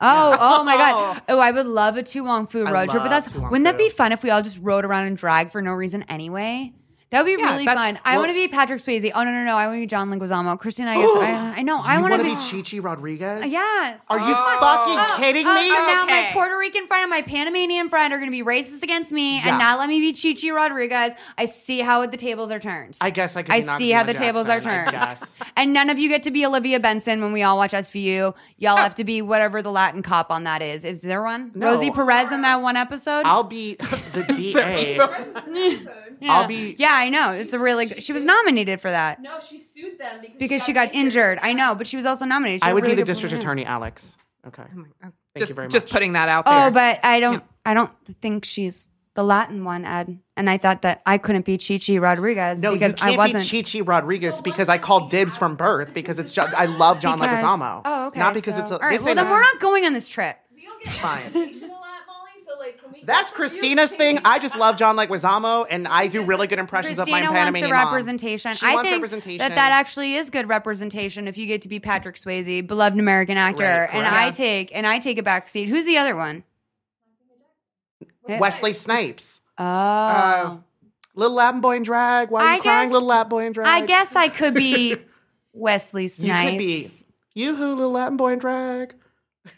Oh, 0.00 0.36
oh 0.40 0.64
my 0.64 0.76
god. 0.76 1.22
Oh, 1.28 1.38
I 1.38 1.50
would 1.50 1.66
love 1.66 1.96
a 1.96 2.02
To 2.02 2.20
Wong 2.24 2.46
Foo 2.46 2.64
I 2.64 2.70
road 2.72 2.90
trip, 2.90 3.02
but 3.02 3.10
love 3.10 3.10
that's 3.10 3.32
To 3.32 3.40
Wong 3.40 3.50
wouldn't 3.50 3.64
that 3.64 3.74
Foo. 3.74 3.78
be 3.78 3.88
fun 3.88 4.12
if 4.12 4.22
we 4.22 4.30
all 4.30 4.42
just 4.42 4.58
rode 4.62 4.84
around 4.84 5.06
and 5.06 5.16
drag 5.16 5.50
for 5.50 5.60
no 5.60 5.72
reason 5.72 6.04
anyway? 6.08 6.72
That 7.10 7.24
would 7.24 7.34
be 7.36 7.40
Yeah, 7.40 7.52
really 7.52 7.64
that's- 7.64 7.96
fun. 7.96 8.02
I 8.04 8.18
want 8.18 8.28
to 8.28 8.34
be 8.34 8.48
Patrick 8.48 8.80
Swayze. 8.80 9.10
Oh 9.14 9.24
no, 9.24 9.30
no, 9.30 9.42
no! 9.44 9.56
I 9.56 9.66
want 9.66 9.76
to 9.78 9.80
be 9.80 9.86
John 9.86 10.10
Leguizamo. 10.10 10.58
Christina, 10.58 10.90
I 10.90 10.96
guess 10.96 11.08
I, 11.16 11.54
I 11.58 11.62
know. 11.62 11.80
I 11.82 12.00
want 12.02 12.12
to 12.14 12.22
be. 12.22 12.34
be 12.34 12.36
Chi 12.36 12.60
Chi 12.68 12.78
Rodriguez? 12.80 13.42
Uh, 13.44 13.46
yes. 13.46 14.04
Are 14.10 14.18
you 14.18 14.24
Oh. 14.36 14.56
fucking 14.60 14.98
oh, 14.98 15.14
kidding 15.18 15.46
Oh, 15.46 15.54
me? 15.54 15.68
so 15.68 15.74
now 15.74 16.04
my 16.04 16.28
Puerto 16.34 16.56
Rican 16.58 16.86
friend 16.86 17.04
and 17.04 17.10
my 17.10 17.22
Panamanian 17.22 17.88
friend 17.88 18.12
are 18.12 18.18
going 18.18 18.30
to 18.30 18.30
be 18.30 18.42
racist 18.44 18.82
against 18.82 19.10
me 19.10 19.36
Yeah. 19.36 19.48
and 19.48 19.58
not 19.58 19.78
let 19.78 19.88
me 19.88 20.00
be 20.00 20.12
Chichi 20.12 20.50
Rodriguez. 20.50 21.12
I 21.38 21.46
see 21.46 21.80
how 21.80 22.04
the 22.06 22.16
tables 22.18 22.50
are 22.50 22.58
turned. 22.58 22.98
I 23.00 23.08
guess 23.10 23.36
I 23.36 23.42
could. 23.42 23.54
I 23.54 23.60
be 23.60 23.84
see 23.84 23.90
how 23.90 24.02
the 24.04 24.14
tables 24.14 24.48
are 24.48 24.60
turned. 24.60 24.90
guess. 24.90 25.38
And 25.56 25.72
none 25.72 25.90
of 25.90 25.98
you 25.98 26.08
get 26.08 26.22
to 26.24 26.30
be 26.30 26.46
Olivia 26.46 26.78
Benson 26.78 27.20
when 27.20 27.32
we 27.32 27.42
all 27.42 27.56
watch 27.56 27.72
SVU. 27.72 28.32
Y'all 28.58 28.76
have 28.76 28.94
to 28.96 29.02
be 29.04 29.22
whatever 29.22 29.60
the 29.60 29.72
Latin 29.72 30.02
cop 30.02 30.30
on 30.30 30.44
that 30.44 30.62
is. 30.62 30.84
Is 30.84 31.02
there 31.02 31.20
one? 31.22 31.50
No. 31.54 31.66
Rosie 31.66 31.90
Perez 31.90 32.30
in 32.30 32.42
that 32.42 32.60
one 32.62 32.76
episode? 32.76 33.22
I'll 33.24 33.42
be 33.42 33.74
the 33.76 34.24
DA. 34.36 34.98
Yeah. 36.20 36.32
I'll 36.32 36.46
be- 36.48 36.74
Yeah, 36.78 36.92
I 36.92 37.08
know. 37.08 37.32
It's 37.32 37.52
a 37.52 37.58
really 37.58 37.86
good. 37.86 38.02
She 38.02 38.12
was 38.12 38.24
nominated 38.24 38.80
for 38.80 38.90
that 38.90 39.20
No, 39.22 39.38
she 39.40 39.58
sued 39.58 39.98
them 39.98 40.20
because, 40.20 40.36
because 40.38 40.64
she 40.64 40.72
got 40.72 40.94
injured. 40.94 41.38
I 41.42 41.52
know, 41.52 41.74
but 41.74 41.86
she 41.86 41.96
was 41.96 42.06
also 42.06 42.24
nominated. 42.24 42.62
She 42.62 42.68
I 42.68 42.72
would 42.72 42.82
really 42.84 42.96
be 42.96 43.02
the 43.02 43.06
district 43.06 43.32
performance. 43.34 43.62
attorney, 43.62 43.64
Alex. 43.66 44.16
Okay. 44.46 44.62
Oh 44.62 44.84
Thank 45.02 45.14
just, 45.36 45.48
you 45.50 45.54
very 45.54 45.66
much. 45.66 45.72
just 45.72 45.90
putting 45.90 46.12
that 46.14 46.28
out 46.28 46.44
there. 46.46 46.54
Oh, 46.68 46.70
but 46.72 47.00
I 47.04 47.20
don't. 47.20 47.42
I 47.66 47.74
don't 47.74 47.90
think 48.22 48.44
she's 48.44 48.88
the 49.14 49.22
Latin 49.24 49.64
one, 49.64 49.84
Ed. 49.84 50.18
And 50.36 50.48
I 50.48 50.58
thought 50.58 50.82
that 50.82 51.02
I 51.04 51.18
couldn't 51.18 51.44
be 51.44 51.58
Chichi 51.58 51.98
Rodriguez 51.98 52.62
No, 52.62 52.72
because 52.72 52.92
you 52.92 52.96
can't 52.98 53.14
I 53.14 53.16
wasn't. 53.16 53.50
be 53.50 53.62
Chi 53.62 53.78
Chi 53.78 53.80
Rodriguez 53.84 54.40
because 54.40 54.68
I 54.68 54.78
called 54.78 55.10
dibs 55.10 55.36
from 55.36 55.56
birth 55.56 55.92
because 55.92 56.18
it's 56.20 56.32
just, 56.32 56.54
I 56.54 56.66
love 56.66 57.00
John 57.00 57.18
because- 57.18 57.38
Leguizamo. 57.44 57.82
Oh, 57.84 58.06
okay. 58.06 58.18
Not 58.20 58.34
because 58.34 58.54
so- 58.54 58.60
it's 58.62 58.70
a. 58.70 58.74
all 58.74 58.80
right. 58.80 58.92
this 58.96 59.04
Well, 59.04 59.16
then 59.16 59.28
we're 59.28 59.40
not 59.40 59.58
going 59.60 59.84
on 59.84 59.92
this 59.92 60.08
trip. 60.08 60.36
We 60.54 60.64
don't 60.64 60.82
get 60.82 60.92
Fine. 60.92 61.24
representation 61.24 61.68
a 61.70 61.72
lot, 61.72 61.80
Molly. 62.06 62.30
So 62.46 62.58
like, 62.58 62.80
can 62.80 62.92
we? 62.92 62.97
That's 63.08 63.30
Christina's 63.30 63.90
thing. 63.92 64.18
I 64.22 64.38
just 64.38 64.54
love 64.54 64.76
John 64.76 64.94
Leguizamo, 64.94 65.66
and 65.70 65.88
I 65.88 66.08
do 66.08 66.22
really 66.22 66.46
good 66.46 66.58
impressions 66.58 66.98
of 66.98 67.08
my 67.08 67.20
Christina 67.20 67.32
wants 67.32 67.38
Panamanian 67.46 67.70
mom. 67.74 67.86
representation. 67.86 68.52
She 68.54 68.66
I 68.66 68.74
wants 68.74 68.90
think 68.90 69.00
representation. 69.00 69.38
that 69.38 69.54
that 69.54 69.72
actually 69.72 70.14
is 70.14 70.28
good 70.28 70.46
representation 70.46 71.26
if 71.26 71.38
you 71.38 71.46
get 71.46 71.62
to 71.62 71.68
be 71.68 71.80
Patrick 71.80 72.16
Swayze, 72.16 72.66
beloved 72.66 72.98
American 73.00 73.38
actor, 73.38 73.64
Right, 73.64 73.88
and. 73.94 74.06
I 74.06 74.30
take 74.30 74.76
and 74.76 74.86
I 74.86 74.98
take 74.98 75.16
a 75.16 75.22
back 75.22 75.48
seat. 75.48 75.68
Who's 75.68 75.86
the 75.86 75.96
other 75.96 76.14
one? 76.14 76.44
Wesley 78.28 78.74
Snipes. 78.74 79.40
Uh, 79.56 79.62
oh, 80.58 80.62
Little 81.14 81.34
Latin 81.34 81.62
boy 81.62 81.76
in 81.76 81.82
drag. 81.84 82.30
Why 82.30 82.40
are 82.42 82.44
you 82.44 82.58
I 82.58 82.60
crying, 82.60 82.88
guess- 82.88 82.92
little 82.92 83.08
Latin 83.08 83.30
boy 83.30 83.46
in 83.46 83.52
drag? 83.54 83.66
I 83.68 83.86
guess 83.86 84.14
I 84.14 84.28
could 84.28 84.52
be 84.54 84.96
Wesley 85.54 86.02
you 86.02 86.08
Snipes. 86.10 86.50
could 86.50 86.58
be. 86.58 86.88
You 87.34 87.56
who, 87.56 87.74
little 87.74 87.92
Latin 87.92 88.18
boy 88.18 88.34
in 88.34 88.38
drag? 88.38 88.94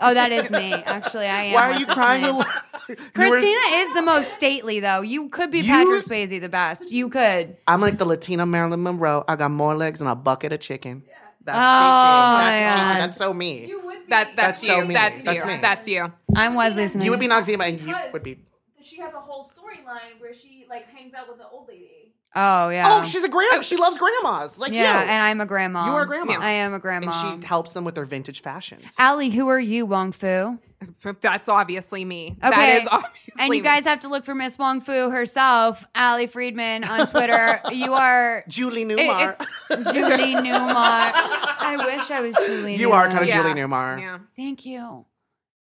Oh, 0.00 0.14
that 0.14 0.30
is 0.32 0.50
me. 0.50 0.72
Actually, 0.72 1.26
I 1.26 1.42
am. 1.44 1.54
Why 1.54 1.70
are 1.72 1.78
you 1.78 1.86
crying, 1.86 2.22
Snipes. 2.24 2.38
little? 2.88 3.04
Were- 3.04 3.10
Christina 3.14 3.60
is 3.76 3.94
the 3.94 4.02
most 4.02 4.32
stately, 4.32 4.80
though. 4.80 5.00
You 5.00 5.28
could 5.28 5.50
be 5.50 5.58
You- 5.60 5.64
Patrick 5.72 6.04
Swayze 6.04 6.40
the 6.40 6.48
best. 6.48 6.92
You 6.92 7.08
could. 7.08 7.56
I'm 7.66 7.80
like 7.80 7.98
the 7.98 8.04
Latina 8.04 8.46
Marilyn 8.46 8.82
Monroe. 8.82 9.24
I 9.28 9.36
got 9.36 9.50
more 9.50 9.74
legs 9.74 9.98
than 9.98 10.08
a 10.08 10.14
bucket 10.16 10.52
of 10.52 10.60
chicken. 10.60 11.02
That's 11.44 11.56
Oh, 11.56 11.60
Chi-Chi. 11.60 12.44
That's 12.50 12.74
Chi-Chi. 12.74 12.92
God. 12.92 13.00
That's 13.00 13.16
so 13.18 13.32
me. 13.34 13.66
You 13.66 13.80
would 13.86 13.98
be. 14.04 14.10
that, 14.10 14.36
that's, 14.36 14.60
That's 14.60 14.66
so 14.66 14.78
you. 14.80 14.84
me. 14.86 14.94
That's 14.94 15.22
That's 15.22 15.40
you. 15.40 15.46
me. 15.46 15.58
That's 15.60 15.88
you. 15.88 16.12
I'm 16.36 16.54
Wesley 16.54 16.86
Snipes. 16.86 17.04
You 17.04 17.10
would 17.12 17.20
be 17.20 17.28
Noxeema, 17.28 17.68
and 17.68 17.80
you 17.80 17.86
Because 17.86 18.12
would 18.12 18.22
be. 18.22 18.38
she 18.82 18.98
has 19.00 19.14
a 19.14 19.18
whole 19.20 19.42
storyline 19.44 20.20
where 20.20 20.34
she 20.34 20.66
like 20.68 20.86
hangs 20.90 21.14
out 21.14 21.28
with 21.28 21.38
the 21.38 21.48
old 21.48 21.66
lady. 21.68 21.99
Oh, 22.34 22.66
oh 22.66 22.68
yeah. 22.70 22.84
Oh, 22.88 23.04
she's 23.04 23.24
a 23.24 23.28
grandma. 23.28 23.60
She 23.62 23.76
loves 23.76 23.98
grandmas. 23.98 24.56
Like 24.58 24.72
yeah, 24.72 25.02
you. 25.02 25.08
and 25.10 25.22
I'm 25.22 25.40
a 25.40 25.46
grandma. 25.46 25.86
You 25.86 25.92
are 25.92 26.02
a 26.02 26.06
grandma. 26.06 26.34
I 26.38 26.50
am 26.52 26.72
a 26.74 26.78
grandma. 26.78 27.10
and 27.32 27.42
she 27.42 27.46
helps 27.46 27.72
them 27.72 27.84
with 27.84 27.94
their 27.96 28.04
vintage 28.04 28.40
fashions. 28.42 28.84
Allie, 28.98 29.30
who 29.30 29.48
are 29.48 29.58
you, 29.58 29.84
Wong 29.86 30.12
Foo? 30.12 30.58
That's 31.20 31.48
obviously 31.48 32.04
me. 32.04 32.36
Okay. 32.42 32.50
That 32.50 32.82
is 32.82 32.88
obviously 32.90 33.32
And 33.38 33.46
you 33.54 33.60
me. 33.60 33.68
guys 33.68 33.84
have 33.84 34.00
to 34.00 34.08
look 34.08 34.24
for 34.24 34.34
Miss 34.34 34.56
Wong 34.58 34.80
Foo 34.80 35.10
herself, 35.10 35.84
Allie 35.94 36.26
Friedman 36.28 36.84
on 36.84 37.06
Twitter. 37.08 37.60
you 37.72 37.92
are 37.94 38.44
Julie 38.48 38.82
It- 38.82 38.88
Newmar. 38.88 39.36
it's 39.38 39.68
Julie 39.92 40.34
Newmar. 40.36 41.12
I 41.12 41.82
wish 41.84 42.10
I 42.10 42.20
was 42.20 42.34
Julie. 42.46 42.76
you 42.76 42.92
are 42.92 43.08
kind 43.08 43.18
of 43.22 43.26
Yeah. 43.28 43.42
Julie 43.42 43.60
Newmar. 43.60 44.00
yeah. 44.00 44.18
Thank 44.36 44.64
you, 44.64 45.04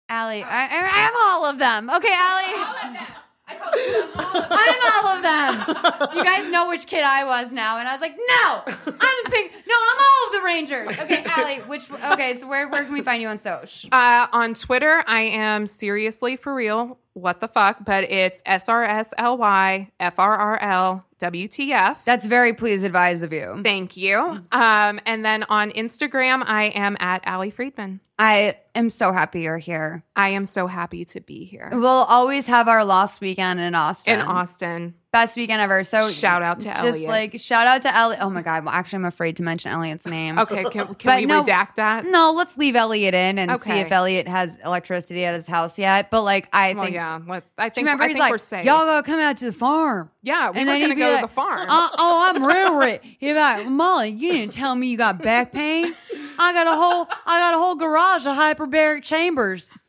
Allie. 0.08 0.44
I, 0.44 0.66
I, 0.66 0.68
I 0.70 1.00
am 1.08 1.14
all 1.24 1.46
of 1.48 1.58
them. 1.58 1.90
Okay, 1.90 2.14
Allie. 2.14 2.44
I 2.46 2.78
call 2.82 2.91
you 2.91 2.98
all 2.98 3.02
of 3.02 3.08
I'm 4.15 5.05
all 5.05 5.07
of 5.15 5.21
them. 5.21 6.15
You 6.15 6.23
guys 6.23 6.49
know 6.51 6.67
which 6.69 6.85
kid 6.88 7.03
I 7.03 7.23
was 7.23 7.51
now, 7.51 7.77
and 7.80 7.88
I 7.88 7.93
was 7.93 8.01
like, 8.01 8.15
no, 8.17 8.61
I'm 8.65 9.23
the 9.23 9.30
pink. 9.31 9.51
No, 9.67 9.76
I'm 9.76 9.97
all 9.99 10.27
of 10.27 10.34
the 10.34 10.41
Rangers. 10.45 10.99
Okay, 10.99 11.23
Allie. 11.38 11.57
Which? 11.59 11.89
Okay, 11.91 12.34
so 12.35 12.47
where 12.47 12.67
where 12.67 12.84
can 12.84 12.93
we 12.93 13.01
find 13.01 13.21
you 13.21 13.27
on 13.27 13.38
Soch? 13.38 13.88
Uh, 13.91 14.27
on 14.31 14.53
Twitter, 14.53 15.03
I 15.07 15.21
am 15.21 15.67
seriously 15.67 16.35
for 16.35 16.53
real. 16.53 16.97
What 17.14 17.41
the 17.41 17.48
fuck? 17.48 17.77
But 17.86 18.06
it's 18.11 18.41
S 18.45 18.69
R 18.69 18.84
S 18.84 19.14
L 19.18 19.38
Y 19.38 19.91
F 19.99 20.19
R 20.19 20.36
R 20.36 20.60
L 20.61 21.06
W 21.18 21.48
T 21.48 21.73
F. 21.73 22.06
That's 22.06 22.26
very 22.26 22.53
please 22.53 22.84
advise 22.84 23.22
of 23.22 23.34
you. 23.34 23.61
Thank 23.64 23.98
you. 23.98 24.19
Um, 24.52 24.99
and 25.06 25.26
then 25.26 25.44
on 25.49 25.72
Instagram, 25.72 26.44
I 26.45 26.65
am 26.76 26.95
at 26.99 27.22
Allie 27.26 27.52
Friedman. 27.52 27.99
I 28.18 28.57
am 28.76 28.90
so 28.90 29.11
happy 29.14 29.41
you're 29.41 29.57
here. 29.57 30.03
I 30.15 30.30
am 30.30 30.45
so 30.45 30.68
happy 30.68 31.06
to 31.06 31.22
be 31.22 31.45
here 31.45 31.69
We'll 31.72 31.88
always 31.88 32.48
have 32.48 32.68
our 32.68 32.84
lost 32.84 33.22
weekend 33.22 33.61
in 33.61 33.76
Austin. 33.76 34.19
in 34.19 34.26
Austin. 34.26 34.95
Best 35.11 35.36
weekend 35.36 35.60
ever. 35.60 35.84
So 35.84 36.11
Shout 36.11 36.44
out 36.44 36.60
to 36.60 36.69
Elliot. 36.69 36.84
just 36.86 36.95
Elliot. 37.07 37.10
like 37.34 37.41
shout 37.41 37.65
out 37.65 37.81
to 37.81 37.95
Elliot. 37.95 38.19
Oh 38.22 38.30
my 38.30 38.44
god. 38.44 38.64
Well, 38.64 38.73
actually, 38.76 38.98
I'm 38.98 39.06
afraid 39.06 39.38
to 39.38 39.44
mention 39.44 39.72
Elliot's 39.72 40.06
name. 40.06 40.38
Okay, 40.38 40.64
can, 40.65 40.94
can 40.94 41.18
we 41.18 41.26
no- 41.26 41.41
redact 41.41 41.76
that? 41.76 42.06
No, 42.06 42.31
let's 42.38 42.60
leave 42.60 42.76
Elliot 42.76 43.15
in 43.15 43.40
and 43.40 43.60
see 43.60 43.72
if 43.80 43.91
Elliot 43.91 44.27
has 44.27 44.60
electricity 44.64 45.26
at 45.26 45.34
his 45.34 45.48
house 45.48 45.80
yet. 45.80 46.11
But 46.11 46.22
like, 46.22 46.48
I 46.53 46.73
Well, 46.76 46.84
think. 46.84 46.94
yeah. 46.94 47.18
What, 47.18 47.44
I 47.57 47.69
think, 47.69 47.86
remember 47.86 48.03
I 48.03 48.07
he's 48.10 48.14
think 48.18 48.22
like, 48.22 48.31
we're 48.31 48.38
safe. 48.38 48.65
y'all 48.65 48.86
gotta 48.86 49.02
come 49.03 49.19
out 49.19 49.38
to 49.38 49.45
the 49.45 49.52
farm. 49.52 50.11
yeah, 50.22 50.52
we 50.52 50.60
and 50.60 50.69
were 50.69 50.77
gonna 50.80 50.94
go 50.94 51.10
like, 51.10 51.22
to 51.22 51.27
the 51.27 51.34
farm. 51.34 51.61
Uh, 51.68 51.90
oh, 51.98 52.31
I'm 52.36 52.45
real 52.45 52.76
rich. 52.77 53.02
Be 53.19 53.34
like, 53.34 53.68
Molly, 53.68 54.10
you 54.11 54.31
didn't 54.31 54.53
tell 54.53 54.76
me 54.76 54.90
you 54.90 54.98
got 54.98 55.23
back 55.23 55.52
pain. 55.52 55.91
I 56.38 56.53
got 56.53 56.68
a 56.68 56.76
whole, 56.80 57.07
I 57.26 57.40
got 57.40 57.56
a 57.56 57.57
whole 57.57 57.73
garage 57.76 58.27
of 58.27 58.38
hyperbaric 58.38 59.02
chambers. 59.03 59.80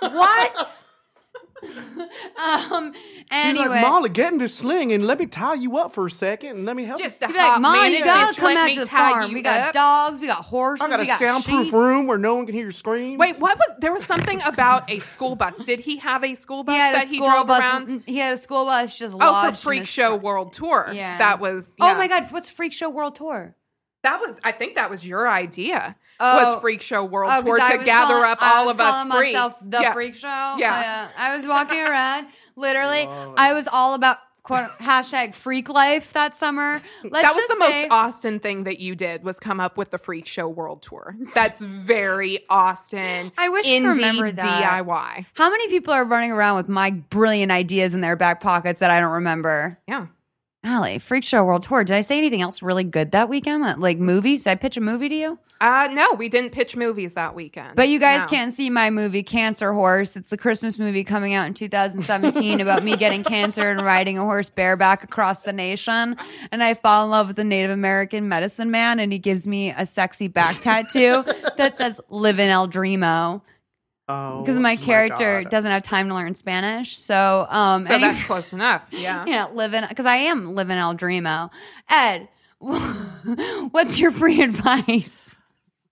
What? 0.00 0.83
um. 2.72 2.92
He's 3.30 3.56
like, 3.58 3.80
Molly, 3.80 4.10
get 4.10 4.32
in 4.32 4.38
this 4.38 4.54
sling 4.54 4.92
and 4.92 5.06
let 5.06 5.18
me 5.18 5.26
tie 5.26 5.54
you 5.54 5.76
up 5.78 5.92
for 5.92 6.06
a 6.06 6.10
second 6.10 6.50
and 6.56 6.64
let 6.64 6.76
me 6.76 6.84
help 6.84 7.00
Just 7.00 7.20
you. 7.20 7.26
a 7.26 7.30
He'd 7.30 7.36
like, 7.36 7.46
hot 7.52 7.60
Mom, 7.60 7.72
minute, 7.82 7.98
you 7.98 8.04
gotta 8.04 8.38
come 8.40 8.56
out 8.56 8.66
me 8.66 8.74
to 8.74 8.80
the 8.80 8.86
tie 8.86 9.10
farm. 9.12 9.32
We 9.32 9.42
got 9.42 9.60
up. 9.60 9.72
dogs, 9.72 10.20
we 10.20 10.26
got 10.26 10.44
horses, 10.44 10.86
I 10.86 10.90
got 10.90 10.98
we 11.00 11.04
a 11.04 11.08
got 11.08 11.18
soundproof 11.18 11.66
sheep. 11.66 11.74
room 11.74 12.06
where 12.06 12.18
no 12.18 12.34
one 12.36 12.46
can 12.46 12.54
hear 12.54 12.64
your 12.64 12.72
screams. 12.72 13.18
Wait, 13.18 13.36
what 13.38 13.56
was 13.58 13.74
there 13.80 13.92
was 13.92 14.04
something 14.04 14.40
about 14.42 14.90
a 14.90 14.98
school 15.00 15.34
bus? 15.36 15.56
Did 15.56 15.80
he 15.80 15.96
have 15.98 16.22
a 16.22 16.34
school 16.34 16.62
bus 16.64 16.74
He 16.74 16.80
had 16.80 16.94
a 16.94 16.98
that 16.98 17.08
he 17.08 17.16
school 17.16 17.28
drove 17.30 17.46
bus. 17.46 17.60
around? 17.60 18.02
He 18.06 18.18
had 18.18 18.34
a 18.34 18.36
school 18.38 18.64
bus 18.66 18.96
just 18.98 19.16
Oh, 19.18 19.48
for 19.50 19.56
Freak 19.56 19.86
Show 19.86 20.10
front. 20.10 20.22
World 20.22 20.52
Tour. 20.52 20.90
Yeah. 20.92 21.18
that 21.18 21.40
was. 21.40 21.74
Oh 21.80 21.94
my 21.94 22.06
God! 22.08 22.26
What's 22.30 22.48
Freak 22.48 22.72
Show 22.72 22.90
World 22.90 23.14
Tour? 23.16 23.56
that 24.02 24.20
was. 24.20 24.36
I 24.44 24.52
think 24.52 24.74
that 24.74 24.90
was 24.90 25.06
your 25.06 25.28
idea. 25.28 25.96
Oh. 26.20 26.52
was 26.54 26.60
Freak 26.60 26.80
Show 26.82 27.04
World 27.04 27.30
Oh, 27.32 27.42
'cause 27.42 27.44
Tour 27.44 27.78
to 27.78 27.84
gather 27.84 28.14
calling- 28.14 28.30
up 28.30 28.38
I 28.42 28.56
all 28.58 28.66
was 28.66 28.74
of 28.76 28.80
us 28.80 29.02
freaks. 29.02 29.34
myself 29.34 29.54
the 29.62 29.80
yeah. 29.80 29.92
freak 29.92 30.14
show. 30.14 30.56
Yeah. 30.58 31.08
Uh, 31.08 31.20
I 31.20 31.34
was 31.36 31.46
walking 31.46 31.80
around, 31.86 32.26
literally. 32.56 33.06
I 33.36 33.52
was 33.52 33.66
all 33.66 33.94
about 33.94 34.18
quote 34.44 34.68
hashtag 34.78 35.32
freak 35.34 35.70
life 35.70 36.12
that 36.12 36.36
summer. 36.36 36.80
Let's 37.02 37.26
that 37.26 37.34
was 37.34 37.46
the 37.48 37.64
say- 37.64 37.82
most 37.88 37.92
Austin 37.92 38.38
thing 38.40 38.64
that 38.64 38.78
you 38.78 38.94
did 38.94 39.24
was 39.24 39.40
come 39.40 39.58
up 39.58 39.76
with 39.78 39.90
the 39.90 39.96
Freak 39.98 40.26
Show 40.26 40.48
World 40.48 40.82
Tour. 40.82 41.16
That's 41.34 41.62
very 41.62 42.40
Austin. 42.50 43.32
I 43.38 43.48
wish 43.48 43.66
you 43.66 43.80
indie 43.82 43.94
remembered 43.94 44.36
that. 44.36 44.82
DIY. 44.84 45.26
How 45.34 45.50
many 45.50 45.68
people 45.68 45.94
are 45.94 46.04
running 46.04 46.30
around 46.30 46.56
with 46.56 46.68
my 46.68 46.90
brilliant 46.90 47.50
ideas 47.52 47.94
in 47.94 48.02
their 48.02 48.16
back 48.16 48.40
pockets 48.40 48.80
that 48.80 48.90
I 48.90 49.00
don't 49.00 49.12
remember? 49.12 49.78
Yeah. 49.88 50.06
Allie, 50.62 50.98
Freak 50.98 51.24
Show 51.24 51.42
World 51.44 51.62
Tour. 51.62 51.84
Did 51.84 51.94
I 51.96 52.00
say 52.00 52.16
anything 52.18 52.40
else 52.40 52.62
really 52.62 52.84
good 52.84 53.12
that 53.12 53.28
weekend? 53.28 53.64
Like 53.80 53.98
movies? 53.98 54.44
Did 54.44 54.50
I 54.50 54.54
pitch 54.56 54.76
a 54.76 54.80
movie 54.80 55.08
to 55.10 55.14
you? 55.14 55.38
Uh, 55.64 55.88
no, 55.92 56.12
we 56.12 56.28
didn't 56.28 56.50
pitch 56.50 56.76
movies 56.76 57.14
that 57.14 57.34
weekend. 57.34 57.74
But 57.74 57.88
you 57.88 57.98
guys 57.98 58.20
No. 58.20 58.26
can't 58.26 58.52
see 58.52 58.68
my 58.68 58.90
movie 58.90 59.22
Cancer 59.22 59.72
Horse. 59.72 60.14
It's 60.14 60.30
a 60.30 60.36
Christmas 60.36 60.78
movie 60.78 61.04
coming 61.04 61.32
out 61.32 61.46
in 61.46 61.54
2017 61.54 62.60
about 62.60 62.84
me 62.84 62.96
getting 62.98 63.24
cancer 63.24 63.70
and 63.70 63.80
riding 63.80 64.18
a 64.18 64.20
horse 64.22 64.50
bareback 64.50 65.02
across 65.04 65.40
the 65.44 65.54
nation. 65.54 66.16
And 66.52 66.62
I 66.62 66.74
fall 66.74 67.04
in 67.04 67.10
love 67.10 67.28
with 67.28 67.38
a 67.38 67.44
Native 67.44 67.70
American 67.70 68.28
medicine 68.28 68.70
man, 68.70 69.00
and 69.00 69.10
he 69.10 69.18
gives 69.18 69.46
me 69.46 69.70
a 69.70 69.86
sexy 69.86 70.28
back 70.28 70.54
tattoo 70.60 71.24
that 71.56 71.78
says 71.78 71.98
"Live 72.10 72.38
in 72.38 72.50
El 72.50 72.68
Dremo" 72.68 73.40
oh, 74.08 74.40
because 74.42 74.60
my 74.60 74.76
character 74.76 75.44
God. 75.44 75.50
doesn't 75.50 75.70
have 75.70 75.82
time 75.82 76.08
to 76.08 76.14
learn 76.14 76.34
Spanish. 76.34 76.98
So, 76.98 77.46
um, 77.48 77.84
So 77.84 77.94
any- 77.94 78.04
that's 78.04 78.22
close 78.26 78.52
enough. 78.52 78.82
Yeah. 78.90 79.24
yeah, 79.26 79.46
live 79.46 79.72
in 79.72 79.86
because 79.88 80.04
I 80.04 80.16
am 80.16 80.54
living 80.54 80.76
El 80.76 80.94
Dremo. 80.94 81.50
Ed, 81.88 82.28
what's 83.70 83.98
your 83.98 84.10
free 84.10 84.42
advice? 84.42 85.38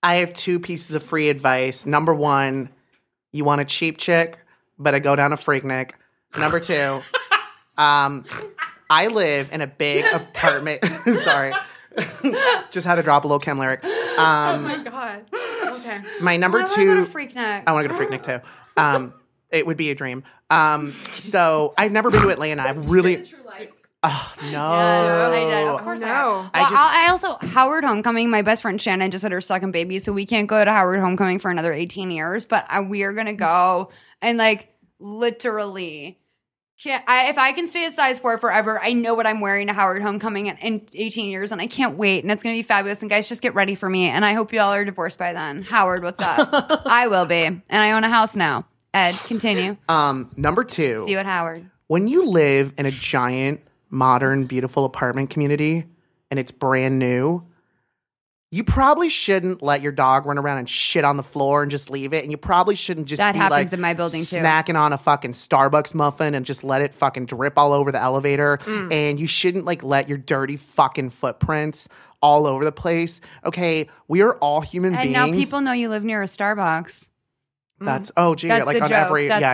I 0.03 0.17
have 0.17 0.33
two 0.35 0.59
pieces 0.59 0.95
of 0.95 1.03
free 1.03 1.29
advice. 1.29 1.87
Number 1.87 2.13
one, 2.15 2.71
you 3.33 3.45
want 3.45 3.61
a 3.61 3.65
cheap 3.65 3.99
chick, 3.99 4.41
but 4.79 4.95
I 4.95 4.99
go 4.99 5.15
down 5.17 5.31
to 5.31 5.37
Freaknik. 5.37 5.93
Number 6.37 6.61
two, 6.61 7.01
um, 7.79 8.25
I 8.91 9.07
live 9.09 9.51
in 9.53 9.61
a 9.61 9.67
big 9.67 10.05
apartment. 10.13 10.85
Sorry. 11.17 11.53
Just 12.71 12.87
had 12.87 12.97
to 12.97 13.03
drop 13.03 13.25
a 13.25 13.29
little 13.29 13.39
chem 13.39 13.59
lyric. 13.59 13.85
Um, 13.85 13.91
Oh 14.19 14.59
my 14.63 14.83
God. 14.83 15.25
Okay. 15.67 15.99
my 16.21 16.37
number 16.37 16.61
I 16.61 16.65
two. 16.67 16.89
want 16.89 17.07
to 17.07 17.13
Freaknik. 17.13 17.63
I 17.67 17.73
want 17.73 17.85
to 17.87 17.89
go 17.95 17.99
to 17.99 18.05
Freaknik 18.07 18.23
too. 18.25 18.47
Um, 18.77 19.15
it 19.51 19.67
would 19.67 19.77
be 19.77 19.91
a 19.91 19.95
dream. 19.95 20.25
Um, 20.51 20.93
so 20.93 21.75
I've 21.79 21.93
never 21.93 22.11
been 22.11 22.23
to 22.23 22.29
Atlanta. 22.31 22.63
I've 22.63 22.89
really. 22.91 23.25
True 24.05 24.11
life. 24.13 24.37
Oh, 24.41 24.51
no. 24.51 24.73
Yes, 24.75 25.31
I 25.33 25.61
did. 25.61 25.69
Of 25.69 25.83
course, 25.83 26.01
no. 26.01 26.07
I, 26.07 26.11
have. 26.11 26.25
Well, 26.25 26.51
I 26.55 26.61
just- 26.63 26.75
I, 26.75 27.07
I 27.07 27.11
also 27.11 27.37
Howard 27.49 27.85
Homecoming. 27.85 28.31
My 28.31 28.43
best 28.43 28.63
friend 28.63 28.81
Shannon 28.81 29.11
just 29.11 29.23
had 29.23 29.33
her 29.33 29.41
second 29.41 29.71
baby, 29.73 29.99
so 29.99 30.13
we 30.13 30.27
can't 30.27 30.49
go 30.49 30.65
to 30.65 30.71
Howard 30.73 31.01
Homecoming 31.01 31.39
for 31.39 31.51
another 31.51 31.73
eighteen 31.73 32.11
years. 32.11 32.45
But 32.47 32.67
I, 32.69 32.81
we 32.81 33.03
are 33.05 33.13
gonna 33.13 33.33
go 33.35 33.91
and 34.21 34.39
like 34.39 34.69
literally. 34.99 36.19
Can't, 36.83 37.05
I, 37.07 37.29
if 37.29 37.39
I 37.39 37.53
can 37.53 37.69
stay 37.69 37.85
a 37.87 37.93
size 37.93 38.19
four 38.19 38.39
forever, 38.39 38.77
I 38.83 38.93
know 38.93 39.15
what 39.15 39.25
I'm 39.25 39.41
wearing 39.41 39.69
to 39.69 39.73
Howard 39.73 40.03
Homecoming 40.03 40.47
in, 40.47 40.57
in 40.57 40.83
18 40.93 41.31
years, 41.31 41.53
and 41.53 41.61
I 41.61 41.69
can't 41.69 41.97
wait. 41.97 42.25
And 42.25 42.33
it's 42.33 42.43
going 42.43 42.57
to 42.57 42.59
be 42.59 42.65
fabulous. 42.65 43.03
And 43.03 43.09
guys, 43.11 43.29
just 43.29 43.41
get 43.41 43.55
ready 43.55 43.77
for 43.77 43.89
me. 43.89 44.07
And 44.09 44.25
I 44.25 44.33
hope 44.33 44.53
you 44.53 44.59
all 44.59 44.73
are 44.73 44.85
divorced 44.85 45.17
by 45.17 45.33
then. 45.33 45.63
Howard, 45.63 46.03
what's 46.03 46.21
up? 46.21 46.49
I 46.87 47.07
will 47.07 47.25
be, 47.27 47.45
and 47.45 47.63
I 47.71 47.93
own 47.93 48.03
a 48.03 48.09
house 48.09 48.35
now. 48.35 48.67
Ed, 48.93 49.13
continue. 49.27 49.77
Um, 49.89 50.33
number 50.37 50.65
two. 50.65 50.99
See 51.05 51.13
you 51.13 51.19
at 51.19 51.27
Howard. 51.27 51.71
when 51.87 52.09
you 52.09 52.27
live 52.27 52.73
in 52.77 52.85
a 52.87 52.91
giant, 52.91 53.61
modern, 53.93 54.47
beautiful 54.47 54.85
apartment 54.85 55.31
community 55.31 55.85
and 56.31 56.41
it's 56.41 56.51
brand 56.51 56.99
new, 56.99 57.47
you 58.51 58.65
probably 58.65 59.09
shouldn't 59.09 59.63
let 59.63 59.81
your 59.83 59.93
dog 59.93 60.27
run 60.27 60.37
around 60.39 60.59
and 60.59 60.69
shit 60.69 61.05
on 61.05 61.17
the 61.17 61.23
floor 61.23 61.63
and 61.63 61.71
just 61.71 61.89
leave 61.89 62.13
it. 62.13 62.23
And 62.23 62.31
you 62.31 62.37
probably 62.37 62.75
shouldn't 62.75 63.07
just 63.07 63.19
That 63.19 63.33
be 63.33 63.39
happens 63.39 63.71
like 63.71 63.73
in 63.73 63.81
my 63.81 63.95
building, 63.95 64.25
too. 64.25 64.37
snacking 64.37 64.79
on 64.79 64.93
a 64.93 64.99
fucking 64.99 65.33
Starbucks 65.33 65.95
muffin 65.95 66.35
and 66.35 66.45
just 66.45 66.63
let 66.65 66.83
it 66.83 66.93
fucking 66.93 67.27
drip 67.27 67.57
all 67.57 67.73
over 67.73 67.93
the 67.93 68.01
elevator. 68.03 68.59
Mm. 68.59 68.93
And 68.93 69.21
you 69.21 69.27
shouldn't 69.27 69.65
like 69.65 69.83
let 69.83 70.09
your 70.09 70.19
dirty 70.19 70.57
fucking 70.57 71.11
footprints 71.11 71.89
all 72.21 72.47
over 72.47 72.65
the 72.65 72.73
place. 72.73 73.21
Okay, 73.45 73.89
we 74.07 74.21
are 74.23 74.35
all 74.37 74.61
human 74.61 74.95
And 74.95 75.03
beings. 75.03 75.13
now 75.15 75.27
people 75.31 75.61
know 75.63 75.73
you 75.73 75.89
live 75.89 76.05
near 76.05 76.23
a 76.23 76.27
Starbucks. 76.27 77.09
That's 77.85 78.13
oh 78.17 78.35
gee, 78.35 78.49
That's 78.49 78.67
like 78.67 78.77
the 78.79 78.83
on 78.85 78.89
joke. 78.89 78.99
every 78.99 79.29
That's 79.29 79.41
yeah, 79.41 79.51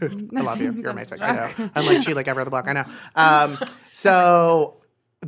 I 0.00 0.08
know. 0.08 0.18
I 0.36 0.40
love 0.42 0.60
you. 0.60 0.72
You're 0.72 0.90
amazing. 0.90 1.22
I 1.22 1.32
know. 1.32 1.70
I'm 1.74 1.86
like 1.86 2.00
gee, 2.02 2.14
like 2.14 2.28
every 2.28 2.40
other 2.42 2.50
block. 2.50 2.66
I 2.68 2.72
know. 2.72 2.84
Um, 3.14 3.58
so 3.92 4.74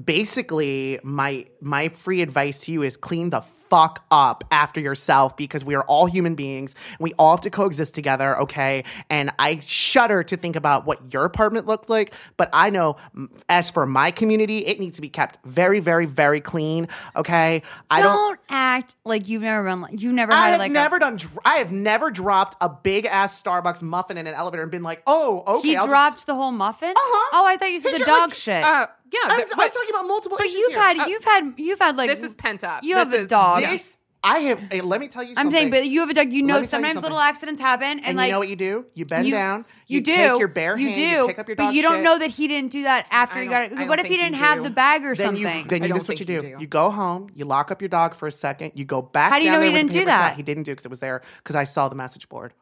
basically, 0.05 0.98
my 1.02 1.47
my 1.60 1.89
free 1.89 2.23
advice 2.23 2.60
to 2.62 2.73
you 2.73 2.82
is 2.82 2.97
clean 2.97 3.31
the 3.31 3.43
fuck 3.73 4.05
up 4.11 4.44
after 4.51 4.81
yourself 4.81 5.35
because 5.35 5.65
we 5.65 5.74
are 5.74 5.82
all 5.85 6.05
human 6.05 6.35
beings. 6.35 6.74
And 6.90 6.99
we 7.01 7.15
all 7.19 7.31
have 7.31 7.40
to 7.40 7.51
coexist 7.51 7.94
together. 7.94 8.39
Okay, 8.40 8.85
and 9.09 9.32
I 9.39 9.61
shudder 9.61 10.23
to 10.24 10.36
think 10.36 10.57
about 10.57 10.85
what 10.85 11.15
your 11.15 11.24
apartment 11.24 11.66
looked 11.66 11.89
like. 11.89 12.12
But 12.36 12.51
I 12.53 12.69
know, 12.69 12.97
mm, 13.16 13.28
as 13.49 13.70
for 13.70 13.86
my 13.86 14.11
community, 14.11 14.66
it 14.66 14.78
needs 14.78 14.97
to 14.97 15.03
be 15.03 15.09
kept 15.09 15.39
very, 15.47 15.81
very, 15.81 16.05
very 16.05 16.43
clean. 16.43 16.86
Okay, 17.16 17.62
I 17.90 18.01
don't. 18.01 18.12
don't 18.15 18.40
act 18.51 18.94
like 19.07 19.27
you've 19.28 19.40
never 19.40 19.65
been 19.65 19.81
like 19.81 20.03
you've 20.03 20.12
never 20.12 20.32
I 20.32 20.44
had 20.47 20.51
have 20.51 20.59
like 20.59 20.73
never 20.73 20.97
a, 20.97 21.01
done. 21.01 21.19
I 21.44 21.55
have 21.57 21.73
never 21.73 22.11
dropped 22.11 22.57
a 22.61 22.69
big 22.69 23.07
ass 23.07 23.43
Starbucks 23.43 23.81
muffin 23.81 24.19
in 24.19 24.27
an 24.27 24.35
elevator 24.35 24.62
and 24.62 24.70
been 24.70 24.82
like, 24.82 25.03
"Oh, 25.07 25.43
okay." 25.47 25.69
he 25.69 25.77
I'll 25.77 25.85
just- 25.85 25.90
dropped 25.90 26.27
the 26.27 26.35
whole 26.35 26.53
muffin. 26.53 26.90
Uh-huh. 26.90 27.31
Oh, 27.40 27.47
I 27.47 27.57
thought 27.57 27.70
you 27.70 27.81
said 27.81 27.93
He 27.93 27.99
the 27.99 28.05
did, 28.05 28.11
like, 28.11 28.20
dog 28.20 28.35
shit. 28.35 28.62
Uh, 28.62 28.86
yeah. 29.12 29.18
I'm, 29.24 29.36
th- 29.36 29.48
I'm 29.56 29.70
talking 29.70 29.90
about 29.90 30.06
multiple. 30.06 30.39
but 30.39 30.47
issues 30.47 30.59
you've 30.59 30.72
here. 30.72 30.80
had 30.80 30.98
Uh, 30.98 31.06
you've 31.09 31.24
had 31.24 31.55
you've 31.56 31.78
had 31.78 31.97
like 31.97 32.09
this 32.10 32.22
is 32.22 32.34
pent 32.34 32.64
up. 32.64 32.82
you 32.84 32.94
This 32.97 33.05
have 33.05 33.12
a 33.12 33.26
dog. 33.26 33.60
This 33.60 33.98
I 34.24 34.39
have. 34.39 34.60
hey, 34.70 34.80
let 34.82 35.01
me 35.01 35.09
tell 35.09 35.24
you. 35.24 35.34
Something. 35.34 35.47
I'm 35.47 35.51
saying, 35.51 35.70
but 35.70 35.84
you 35.84 35.98
have 35.98 36.09
a 36.09 36.14
dog. 36.14 36.32
You 36.32 36.43
know, 36.43 36.47
me 36.47 36.52
tell 36.52 36.60
you 36.62 36.68
sometimes 36.68 37.02
little 37.02 37.18
accidents 37.18 37.60
happen, 37.60 37.98
and, 37.98 38.05
And 38.05 38.16
like 38.16 38.28
you 38.28 38.32
know 38.34 38.39
what 38.39 38.48
you 38.48 38.55
do? 38.55 38.86
You 38.94 39.05
bend 39.05 39.26
you- 39.26 39.32
down. 39.34 39.64
You, 39.89 40.01
do. 40.01 40.14
take 40.14 40.39
your 40.39 40.47
bare 40.47 40.78
you 40.78 40.86
hand. 40.90 40.97
do. 40.97 41.02
You 41.02 41.26
pick 41.26 41.39
up 41.40 41.48
your 41.48 41.56
but 41.56 41.64
dog 41.64 41.74
you 41.74 41.82
don't 41.82 41.94
shit. 41.97 42.05
know 42.05 42.18
that 42.20 42.30
he 42.30 42.47
didn't 42.47 42.70
do 42.70 42.84
that 42.84 43.09
after 43.10 43.40
I 43.40 43.43
he 43.43 43.48
got. 43.48 43.72
it. 43.72 43.89
What 43.89 43.98
if 43.98 44.06
he 44.06 44.16
didn't 44.16 44.34
have 44.36 44.59
do. 44.59 44.62
the 44.62 44.70
bag 44.70 45.02
or 45.05 45.16
then 45.16 45.26
something? 45.26 45.43
you 45.43 45.64
then 45.64 45.82
you 45.82 45.89
don't 45.89 45.94
this 45.97 46.05
is 46.05 46.09
what 46.09 46.20
you 46.20 46.26
think 46.26 46.43
do. 46.43 46.48
you 46.51 46.56
you 46.60 46.66
go 46.68 46.90
home. 46.90 47.30
You 47.34 47.47
lock 47.47 47.72
up 47.72 47.82
your 47.82 47.89
dog 47.89 48.14
for 48.14 48.28
a 48.28 48.32
second. 48.32 48.72
You 48.76 48.84
go 48.84 49.02
back. 49.02 49.32
How 49.32 49.40
do 49.40 49.44
you 49.44 49.51
know 49.51 49.60
he 49.60 49.72
didn't 49.72 49.90
do 49.90 49.98
paper 49.98 50.10
towel. 50.10 50.20
that? 50.28 50.36
He 50.36 50.44
didn't 50.44 50.62
do 50.62 50.72
because 50.72 50.84
it 50.86 50.90
was 50.90 51.01
there 51.01 51.20
because 51.39 51.56
I 51.56 51.64
saw 51.64 51.89
the 51.89 51.97
message 51.97 52.28
board. 52.28 52.55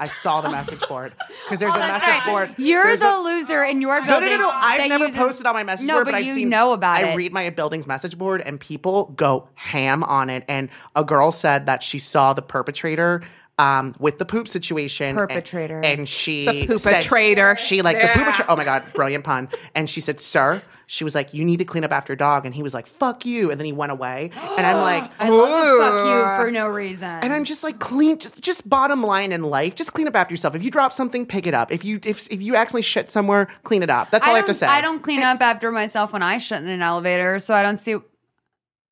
I 0.00 0.08
saw 0.08 0.40
the 0.40 0.50
message 0.50 0.80
board 0.88 1.12
because 1.44 1.58
there's 1.60 1.72
Oh, 1.76 1.76
a 1.76 1.80
message 1.80 2.08
right. 2.08 2.26
board. 2.26 2.54
You're 2.56 2.96
the 2.96 3.16
a- 3.16 3.20
loser 3.20 3.62
in 3.62 3.80
your 3.82 4.00
building. 4.04 4.30
no, 4.30 4.36
no, 4.38 4.42
no. 4.44 4.50
I've 4.52 4.88
never 4.88 5.04
uses- 5.04 5.18
posted 5.20 5.46
on 5.46 5.54
my 5.54 5.62
message 5.62 5.86
No, 5.86 5.94
board, 5.96 6.06
but 6.06 6.12
but, 6.12 6.18
I've 6.18 6.24
you 6.26 6.34
seen. 6.34 6.48
know 6.48 6.72
about 6.72 7.04
I 7.04 7.08
it. 7.10 7.16
read 7.16 7.32
my 7.32 7.50
building's 7.50 7.86
message 7.86 8.16
board, 8.18 8.40
and 8.40 8.58
people 8.58 9.12
go 9.16 9.48
ham 9.54 10.02
on 10.02 10.30
it. 10.30 10.44
And 10.48 10.70
a 10.96 11.04
girl 11.04 11.30
said 11.32 11.66
that 11.66 11.82
she 11.82 11.98
saw 12.00 12.32
the 12.32 12.42
perpetrator. 12.42 13.22
Um, 13.58 13.94
with 14.00 14.18
the 14.18 14.24
poop 14.24 14.48
situation, 14.48 15.14
Perpetrator. 15.16 15.82
and, 15.84 16.08
she 16.08 16.64
The 16.64 16.78
said- 16.78 17.02
poopatrator. 17.02 17.58
she 17.58 17.82
like 17.82 17.98
the 17.98 18.04
Yeah. 18.04 18.14
poopatrator. 18.14 18.46
Oh 18.48 18.56
my 18.56 18.64
god, 18.64 18.84
brilliant 18.94 19.22
pun! 19.22 19.50
And 19.74 19.90
she 19.90 20.00
said, 20.00 20.18
"Sir," 20.18 20.62
she 20.92 21.04
was 21.04 21.14
like, 21.14 21.32
"You 21.32 21.44
need 21.44 21.58
to 21.58 21.64
clean 21.64 21.84
up 21.84 21.92
after 21.92 22.16
dog," 22.16 22.44
and 22.44 22.52
he 22.52 22.64
was 22.64 22.74
like, 22.74 22.88
"Fuck 22.88 23.24
you," 23.24 23.52
and 23.52 23.60
then 23.60 23.64
he 23.64 23.72
went 23.72 23.92
away. 23.92 24.32
And 24.34 24.66
I'm 24.66 24.78
like, 24.78 25.08
I 25.20 25.28
love 25.28 25.48
the 25.48 25.84
fuck 25.84 26.06
you 26.06 26.44
for 26.44 26.50
no 26.50 26.66
reason. 26.66 27.06
and 27.06 27.32
I'm 27.32 27.44
just 27.44 27.62
like 27.62 27.78
clean. 27.78 28.18
Just, 28.18 28.42
just 28.42 28.68
bottom 28.68 29.04
line 29.04 29.30
in 29.30 29.44
life, 29.44 29.76
just 29.76 29.92
clean 29.92 30.08
up 30.08 30.16
after 30.16 30.32
yourself. 30.32 30.56
If 30.56 30.64
you 30.64 30.70
drop 30.72 30.92
something, 30.92 31.26
pick 31.26 31.46
it 31.46 31.54
up. 31.54 31.70
If 31.70 31.84
you 31.84 32.00
if 32.04 32.26
if 32.28 32.42
you 32.42 32.56
accidentally 32.56 32.82
shit 32.82 33.08
somewhere, 33.08 33.46
clean 33.62 33.84
it 33.84 33.90
up. 33.90 34.10
That's 34.10 34.26
all 34.26 34.34
I, 34.34 34.38
have 34.38 34.46
to 34.46 34.54
say. 34.54 34.66
I 34.66 34.80
don't 34.80 35.00
clean 35.00 35.22
up 35.22 35.40
after 35.40 35.70
myself 35.70 36.12
when 36.12 36.24
I 36.24 36.38
shit 36.38 36.58
in 36.58 36.66
an 36.68 36.82
elevator, 36.82 37.38
so 37.38 37.54
I 37.54 37.62
don't 37.62 37.76
see. 37.76 37.96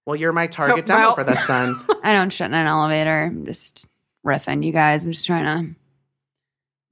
Well, 0.07 0.15
you're 0.15 0.33
my 0.33 0.47
target 0.47 0.87
demo 0.87 1.01
well. 1.01 1.15
for 1.16 1.25
this 1.25 1.45
then. 1.47 1.81
I 2.05 2.12
don't 2.12 2.33
shit 2.33 2.47
in 2.47 2.55
an 2.55 2.69
elevator. 2.69 3.25
I'm 3.25 3.45
just 3.45 3.87
riffing, 4.25 4.65
you 4.65 4.70
guys. 4.70 5.03
I'm 5.03 5.11
just 5.11 5.27
trying 5.27 5.45
to 5.45 5.75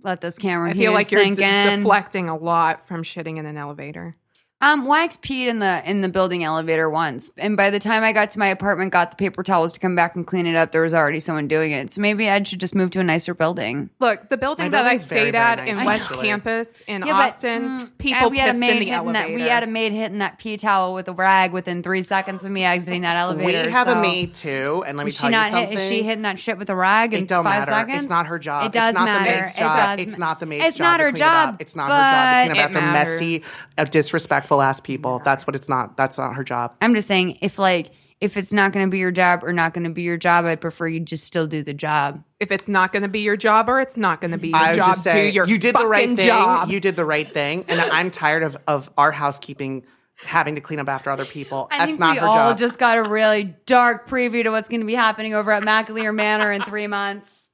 let 0.02 0.20
this 0.20 0.36
camera 0.36 0.70
I 0.70 0.74
feel 0.74 0.92
like 0.92 1.12
you're 1.12 1.22
sink 1.22 1.36
de- 1.36 1.44
in. 1.44 1.78
deflecting 1.78 2.28
a 2.28 2.36
lot 2.36 2.88
from 2.88 3.04
shitting 3.04 3.36
in 3.36 3.46
an 3.46 3.56
elevator. 3.56 4.16
Um, 4.62 4.86
Wax 4.86 5.18
peed 5.18 5.48
in 5.48 5.58
the 5.58 5.82
in 5.84 6.00
the 6.00 6.08
building 6.08 6.42
elevator 6.42 6.88
once, 6.88 7.30
and 7.36 7.58
by 7.58 7.68
the 7.68 7.78
time 7.78 8.02
I 8.02 8.12
got 8.14 8.30
to 8.30 8.38
my 8.38 8.46
apartment, 8.46 8.90
got 8.90 9.10
the 9.10 9.16
paper 9.18 9.42
towels 9.42 9.74
to 9.74 9.80
come 9.80 9.94
back 9.94 10.16
and 10.16 10.26
clean 10.26 10.46
it 10.46 10.56
up, 10.56 10.72
there 10.72 10.80
was 10.80 10.94
already 10.94 11.20
someone 11.20 11.46
doing 11.46 11.72
it. 11.72 11.90
So 11.90 12.00
maybe 12.00 12.30
I 12.30 12.42
should 12.42 12.58
just 12.60 12.74
move 12.74 12.90
to 12.92 13.00
a 13.00 13.04
nicer 13.04 13.34
building. 13.34 13.90
Look, 14.00 14.30
the 14.30 14.38
building 14.38 14.64
My 14.64 14.68
that 14.70 14.78
I 14.78 14.82
building's 14.96 15.04
very, 15.08 15.20
stayed 15.20 15.32
very 15.32 15.44
at 15.44 15.58
nice, 15.58 15.78
in 15.78 15.84
West 15.84 16.04
actually. 16.10 16.26
Campus 16.28 16.80
in 16.88 17.02
Yeah, 17.06 17.12
but, 17.12 17.26
Austin, 17.26 17.62
mm, 17.64 17.98
people 17.98 18.22
and 18.22 18.30
we 18.30 18.38
had 18.38 18.48
a 18.48 18.52
pissed 18.52 18.60
maid 18.60 18.70
in 18.70 18.78
the 18.78 18.84
hitting 18.86 18.94
elevator. 18.94 19.28
That, 19.28 19.34
we 19.34 19.40
had 19.42 19.62
a 19.62 19.66
maid 19.66 19.92
hitting 19.92 20.18
that 20.20 20.38
pee 20.38 20.56
towel 20.56 20.94
with 20.94 21.08
a 21.08 21.12
rag 21.12 21.52
within 21.52 21.82
three 21.82 22.00
seconds 22.00 22.42
of 22.42 22.50
me 22.50 22.64
exiting 22.64 23.02
that 23.02 23.16
elevator. 23.18 23.66
we 23.66 23.70
have 23.72 23.86
so- 23.86 23.92
a 23.98 24.00
maid 24.00 24.32
too, 24.32 24.82
and 24.86 24.96
let 24.96 25.04
me 25.04 25.10
Is 25.10 25.18
tell 25.18 25.28
she 25.28 25.32
not 25.32 25.50
you 25.50 25.52
something. 25.58 25.76
hit, 25.76 25.78
is 25.80 25.88
she 25.90 26.02
hitting 26.02 26.22
that 26.22 26.38
shit 26.38 26.56
with 26.56 26.70
a 26.70 26.74
rag 26.74 27.12
in 27.12 27.24
it 27.24 27.28
don't 27.28 27.44
five 27.44 27.68
matter. 27.68 27.72
seconds? 27.72 28.04
It's 28.04 28.08
not 28.10 28.26
her 28.28 28.38
job. 28.38 28.64
It 28.64 28.72
does 28.72 28.92
it's 28.92 28.98
not 28.98 29.04
matter. 29.04 29.24
The 29.24 29.30
maid's 29.42 29.54
It 29.54 29.58
job. 29.58 29.76
does 29.76 30.00
It's 30.06 30.16
ma- 30.16 30.26
not 30.26 30.40
the 30.40 30.46
maid's 30.46 30.64
It's 30.64 30.76
job. 30.78 30.84
not 30.84 30.96
to 30.96 31.02
her 31.02 31.10
clean 31.10 31.16
it 31.16 31.18
job, 31.26 31.48
up. 31.50 31.60
It's 31.60 31.76
not 31.76 31.88
her 31.88 31.92
job 31.92 32.00
to 32.00 32.48
but- 32.48 32.54
clean 32.54 32.64
up 32.64 32.70
It 32.70 32.76
after 32.76 32.86
matters. 32.86 33.20
messy, 33.20 33.44
disrespectful 33.84 34.62
ass 34.62 34.80
people. 34.80 35.20
That's 35.24 35.46
what 35.46 35.54
it's 35.54 35.68
not. 35.68 35.96
That's 35.96 36.18
not 36.18 36.34
her 36.34 36.44
job. 36.44 36.74
I'm 36.80 36.94
just 36.94 37.08
saying, 37.08 37.38
if 37.42 37.58
like 37.58 37.90
if 38.20 38.36
it's 38.38 38.52
not 38.52 38.72
going 38.72 38.86
to 38.86 38.90
be 38.90 38.98
your 38.98 39.10
job 39.10 39.44
or 39.44 39.52
not 39.52 39.74
going 39.74 39.84
to 39.84 39.90
be 39.90 40.02
your 40.02 40.16
job, 40.16 40.46
I'd 40.46 40.60
prefer 40.60 40.88
you 40.88 41.00
just 41.00 41.24
still 41.24 41.46
do 41.46 41.62
the 41.62 41.74
job. 41.74 42.24
if 42.40 42.50
it's 42.50 42.68
not 42.68 42.90
going 42.90 43.02
to 43.02 43.08
be 43.10 43.20
your 43.20 43.36
job 43.36 43.68
or 43.68 43.78
it's 43.80 43.96
not 43.98 44.22
going 44.22 44.30
to 44.30 44.38
be 44.38 44.48
your 44.48 44.56
I 44.56 44.70
would 44.70 44.76
job, 44.76 44.86
just 44.94 45.02
say 45.04 45.28
do 45.28 45.34
your 45.34 45.46
you 45.46 45.58
did 45.58 45.74
the 45.76 45.86
right 45.86 46.06
thing. 46.16 46.26
job. 46.26 46.70
You 46.70 46.80
did 46.80 46.96
the 46.96 47.04
right 47.04 47.30
thing, 47.32 47.64
and 47.68 47.78
I'm 47.92 48.10
tired 48.10 48.42
of 48.42 48.56
of 48.66 48.90
our 48.96 49.12
housekeeping 49.12 49.84
having 50.24 50.54
to 50.54 50.62
clean 50.62 50.78
up 50.80 50.88
after 50.88 51.10
other 51.10 51.26
people. 51.26 51.68
I 51.70 51.76
That's 51.76 51.88
think 51.90 52.00
not 52.00 52.14
we 52.14 52.20
her 52.20 52.26
all 52.26 52.34
job. 52.50 52.58
just 52.58 52.78
got 52.78 52.96
a 52.96 53.02
really 53.02 53.54
dark 53.66 54.08
preview 54.08 54.42
to 54.44 54.50
what's 54.50 54.70
going 54.70 54.80
to 54.80 54.86
be 54.86 54.94
happening 54.94 55.34
over 55.34 55.52
at 55.52 55.62
McAleer 55.62 56.14
Manor 56.14 56.52
in 56.52 56.62
three 56.62 56.86
months. 56.86 57.45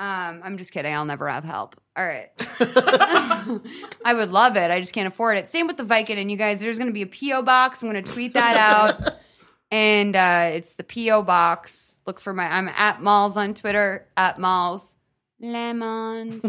Um, 0.00 0.40
I'm 0.42 0.56
just 0.56 0.72
kidding. 0.72 0.94
I'll 0.94 1.04
never 1.04 1.28
have 1.28 1.44
help. 1.44 1.78
All 1.94 2.02
right. 2.02 2.30
I 4.02 4.14
would 4.14 4.30
love 4.30 4.56
it. 4.56 4.70
I 4.70 4.80
just 4.80 4.94
can't 4.94 5.06
afford 5.06 5.36
it. 5.36 5.46
Same 5.46 5.66
with 5.66 5.76
the 5.76 5.82
Vicodin, 5.82 6.30
you 6.30 6.38
guys. 6.38 6.58
There's 6.58 6.78
going 6.78 6.92
to 6.92 6.94
be 6.94 7.02
a 7.02 7.06
PO 7.06 7.42
box. 7.42 7.82
I'm 7.82 7.90
going 7.90 8.02
to 8.02 8.10
tweet 8.10 8.32
that 8.32 8.56
out, 8.56 9.14
and 9.70 10.16
uh, 10.16 10.52
it's 10.54 10.72
the 10.72 10.84
PO 10.84 11.24
box. 11.24 12.00
Look 12.06 12.18
for 12.18 12.32
my. 12.32 12.46
I'm 12.46 12.68
at 12.68 13.02
Malls 13.02 13.36
on 13.36 13.52
Twitter. 13.52 14.08
At 14.16 14.38
Malls 14.38 14.96
Lemons. 15.38 16.46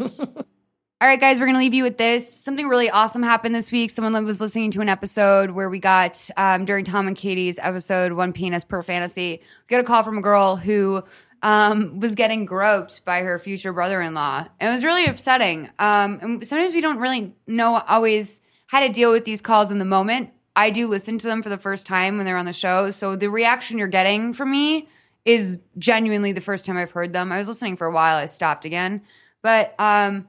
All 1.02 1.08
right, 1.08 1.20
guys, 1.20 1.40
we're 1.40 1.48
going 1.48 1.56
to 1.56 1.60
leave 1.60 1.74
you 1.74 1.84
with 1.84 1.98
this. 1.98 2.32
Something 2.32 2.70
really 2.70 2.90
awesome 2.90 3.24
happened 3.24 3.54
this 3.54 3.70
week. 3.70 3.90
Someone 3.90 4.24
was 4.24 4.40
listening 4.40 4.72
to 4.72 4.82
an 4.82 4.88
episode 4.88 5.50
where 5.50 5.70
we 5.70 5.80
got, 5.80 6.30
um, 6.38 6.64
during 6.64 6.86
Tom 6.86 7.08
and 7.08 7.18
Katie's 7.18 7.60
episode, 7.60 8.14
One 8.14 8.32
Penis 8.34 8.64
Per 8.64 8.82
Fantasy, 8.84 9.42
we 9.42 9.68
got 9.68 9.80
a 9.80 9.84
call 9.84 10.04
from 10.04 10.20
a 10.20 10.22
girl 10.22 10.58
who 10.58 11.04
um, 11.42 12.00
was 12.00 12.16
getting 12.16 12.46
groped 12.46 13.04
by 13.06 13.22
her 13.22 13.40
future 13.40 13.74
brother 13.74 14.02
in 14.02 14.14
law. 14.14 14.46
It 14.60 14.68
was 14.68 14.84
really 14.84 15.06
upsetting. 15.06 15.70
Um, 15.80 16.20
and 16.22 16.48
sometimes 16.48 16.74
we 16.74 16.82
don't 16.82 17.00
really 17.00 17.34
know 17.48 17.76
always 17.88 18.42
how 18.68 18.80
to 18.80 18.90
deal 18.90 19.12
with 19.12 19.26
these 19.26 19.42
calls 19.42 19.72
in 19.72 19.80
the 19.80 19.86
moment. 19.86 20.32
I 20.56 20.70
do 20.70 20.88
listen 20.88 21.18
to 21.20 21.28
them 21.28 21.42
for 21.42 21.50
the 21.50 21.58
first 21.58 21.88
time 21.88 22.18
when 22.18 22.26
they're 22.26 22.38
on 22.38 22.46
the 22.46 22.54
show. 22.54 22.92
So 22.92 23.16
the 23.16 23.30
reaction 23.30 23.78
you're 23.78 23.88
getting 23.88 24.34
from 24.34 24.52
me 24.52 24.88
is 25.26 25.60
genuinely 25.78 26.32
the 26.32 26.42
first 26.42 26.66
time 26.66 26.78
I've 26.78 26.92
heard 26.92 27.14
them. 27.14 27.32
I 27.32 27.40
was 27.40 27.48
listening 27.48 27.78
for 27.78 27.88
a 27.88 27.92
while, 27.92 28.18
I 28.18 28.26
stopped 28.26 28.66
again. 28.66 29.02
But 29.42 29.74
um, 29.80 30.28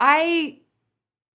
I 0.00 0.58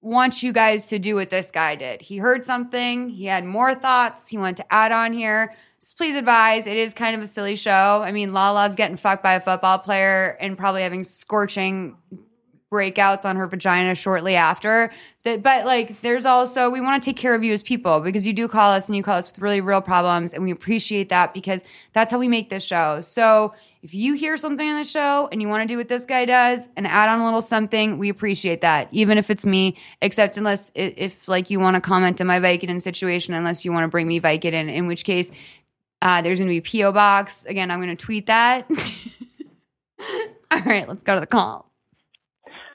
want 0.02 0.44
you 0.44 0.52
guys 0.52 0.88
to 0.88 1.00
do 1.00 1.16
what 1.16 1.30
this 1.30 1.52
guy 1.52 1.76
did. 1.76 2.02
He 2.02 2.18
heard 2.18 2.46
something, 2.46 3.10
he 3.10 3.26
had 3.26 3.46
more 3.46 3.74
thoughts, 3.74 4.28
he 4.28 4.38
wanted 4.38 4.58
to 4.58 4.74
add 4.74 4.92
on 4.92 5.14
here. 5.14 5.56
Please 5.98 6.16
advise, 6.16 6.66
it 6.66 6.78
is 6.78 6.94
kind 6.94 7.16
of 7.16 7.22
a 7.22 7.28
silly 7.28 7.56
show. 7.56 8.02
I 8.04 8.12
mean, 8.12 8.32
Lala's 8.32 8.76
getting 8.76 8.96
fucked 8.96 9.24
by 9.24 9.34
a 9.34 9.42
football 9.42 9.80
player 9.80 10.38
and 10.40 10.58
probably 10.58 10.82
having 10.82 11.04
scorching 11.04 11.98
breakouts 12.74 13.24
on 13.24 13.36
her 13.36 13.46
vagina 13.48 13.94
shortly 13.94 14.36
after. 14.36 14.92
That 15.24 15.44
but 15.44 15.66
like 15.66 16.02
there's 16.02 16.26
also 16.26 16.70
we 16.70 16.82
want 16.82 17.02
to 17.02 17.08
take 17.08 17.16
care 17.16 17.36
of 17.36 17.44
you 17.44 17.54
as 17.54 17.62
people 17.62 18.00
because 18.00 18.26
you 18.26 18.34
do 18.34 18.48
call 18.48 18.72
us 18.72 18.90
and 18.90 18.98
you 18.98 19.04
call 19.04 19.18
us 19.18 19.32
with 19.32 19.40
really 19.40 19.62
real 19.62 19.80
problems 19.80 20.34
and 20.34 20.44
we 20.44 20.52
appreciate 20.52 21.10
that 21.10 21.34
because 21.34 21.62
that's 21.94 22.12
how 22.12 22.18
we 22.18 22.28
make 22.28 22.50
this 22.50 22.66
show. 22.66 23.00
So 23.02 23.54
if 23.84 23.94
you 23.94 24.14
hear 24.14 24.38
something 24.38 24.68
on 24.68 24.78
the 24.78 24.86
show 24.86 25.30
and 25.32 25.42
you 25.42 25.50
want 25.50 25.62
to 25.62 25.72
do 25.72 25.78
what 25.78 25.90
this 25.90 26.06
guy 26.06 26.26
does 26.26 26.68
and 26.76 26.88
add 26.88 27.10
on 27.10 27.20
a 27.20 27.26
little 27.26 27.42
something, 27.42 27.98
we 28.00 28.10
appreciate 28.10 28.62
that. 28.62 28.88
Even 28.92 29.18
if 29.18 29.30
it's 29.30 29.46
me, 29.46 29.78
except 30.02 30.38
unless 30.38 30.72
if 30.74 31.28
like 31.28 31.50
you 31.50 31.60
want 31.60 31.76
to 31.76 31.82
comment 31.82 32.20
on 32.22 32.28
my 32.28 32.40
Vicodin 32.40 32.82
situation, 32.82 33.34
unless 33.34 33.64
you 33.64 33.72
want 33.72 33.84
to 33.84 33.90
bring 33.90 34.08
me 34.08 34.20
Vicodin, 34.20 34.74
in 34.74 34.88
which 34.88 35.04
case 35.04 35.32
uh, 36.04 36.22
there's 36.22 36.38
going 36.38 36.50
to 36.50 36.62
be 36.62 36.80
a 36.82 36.84
PO 36.84 36.92
box. 36.92 37.46
Again, 37.46 37.72
I'm 37.72 37.80
going 37.80 37.96
to 37.96 38.06
tweet 38.06 38.26
that. 38.26 38.70
All 40.52 40.62
right, 40.66 40.88
let's 40.88 41.02
go 41.02 41.14
to 41.16 41.22
the 41.22 41.28
call. 41.28 41.72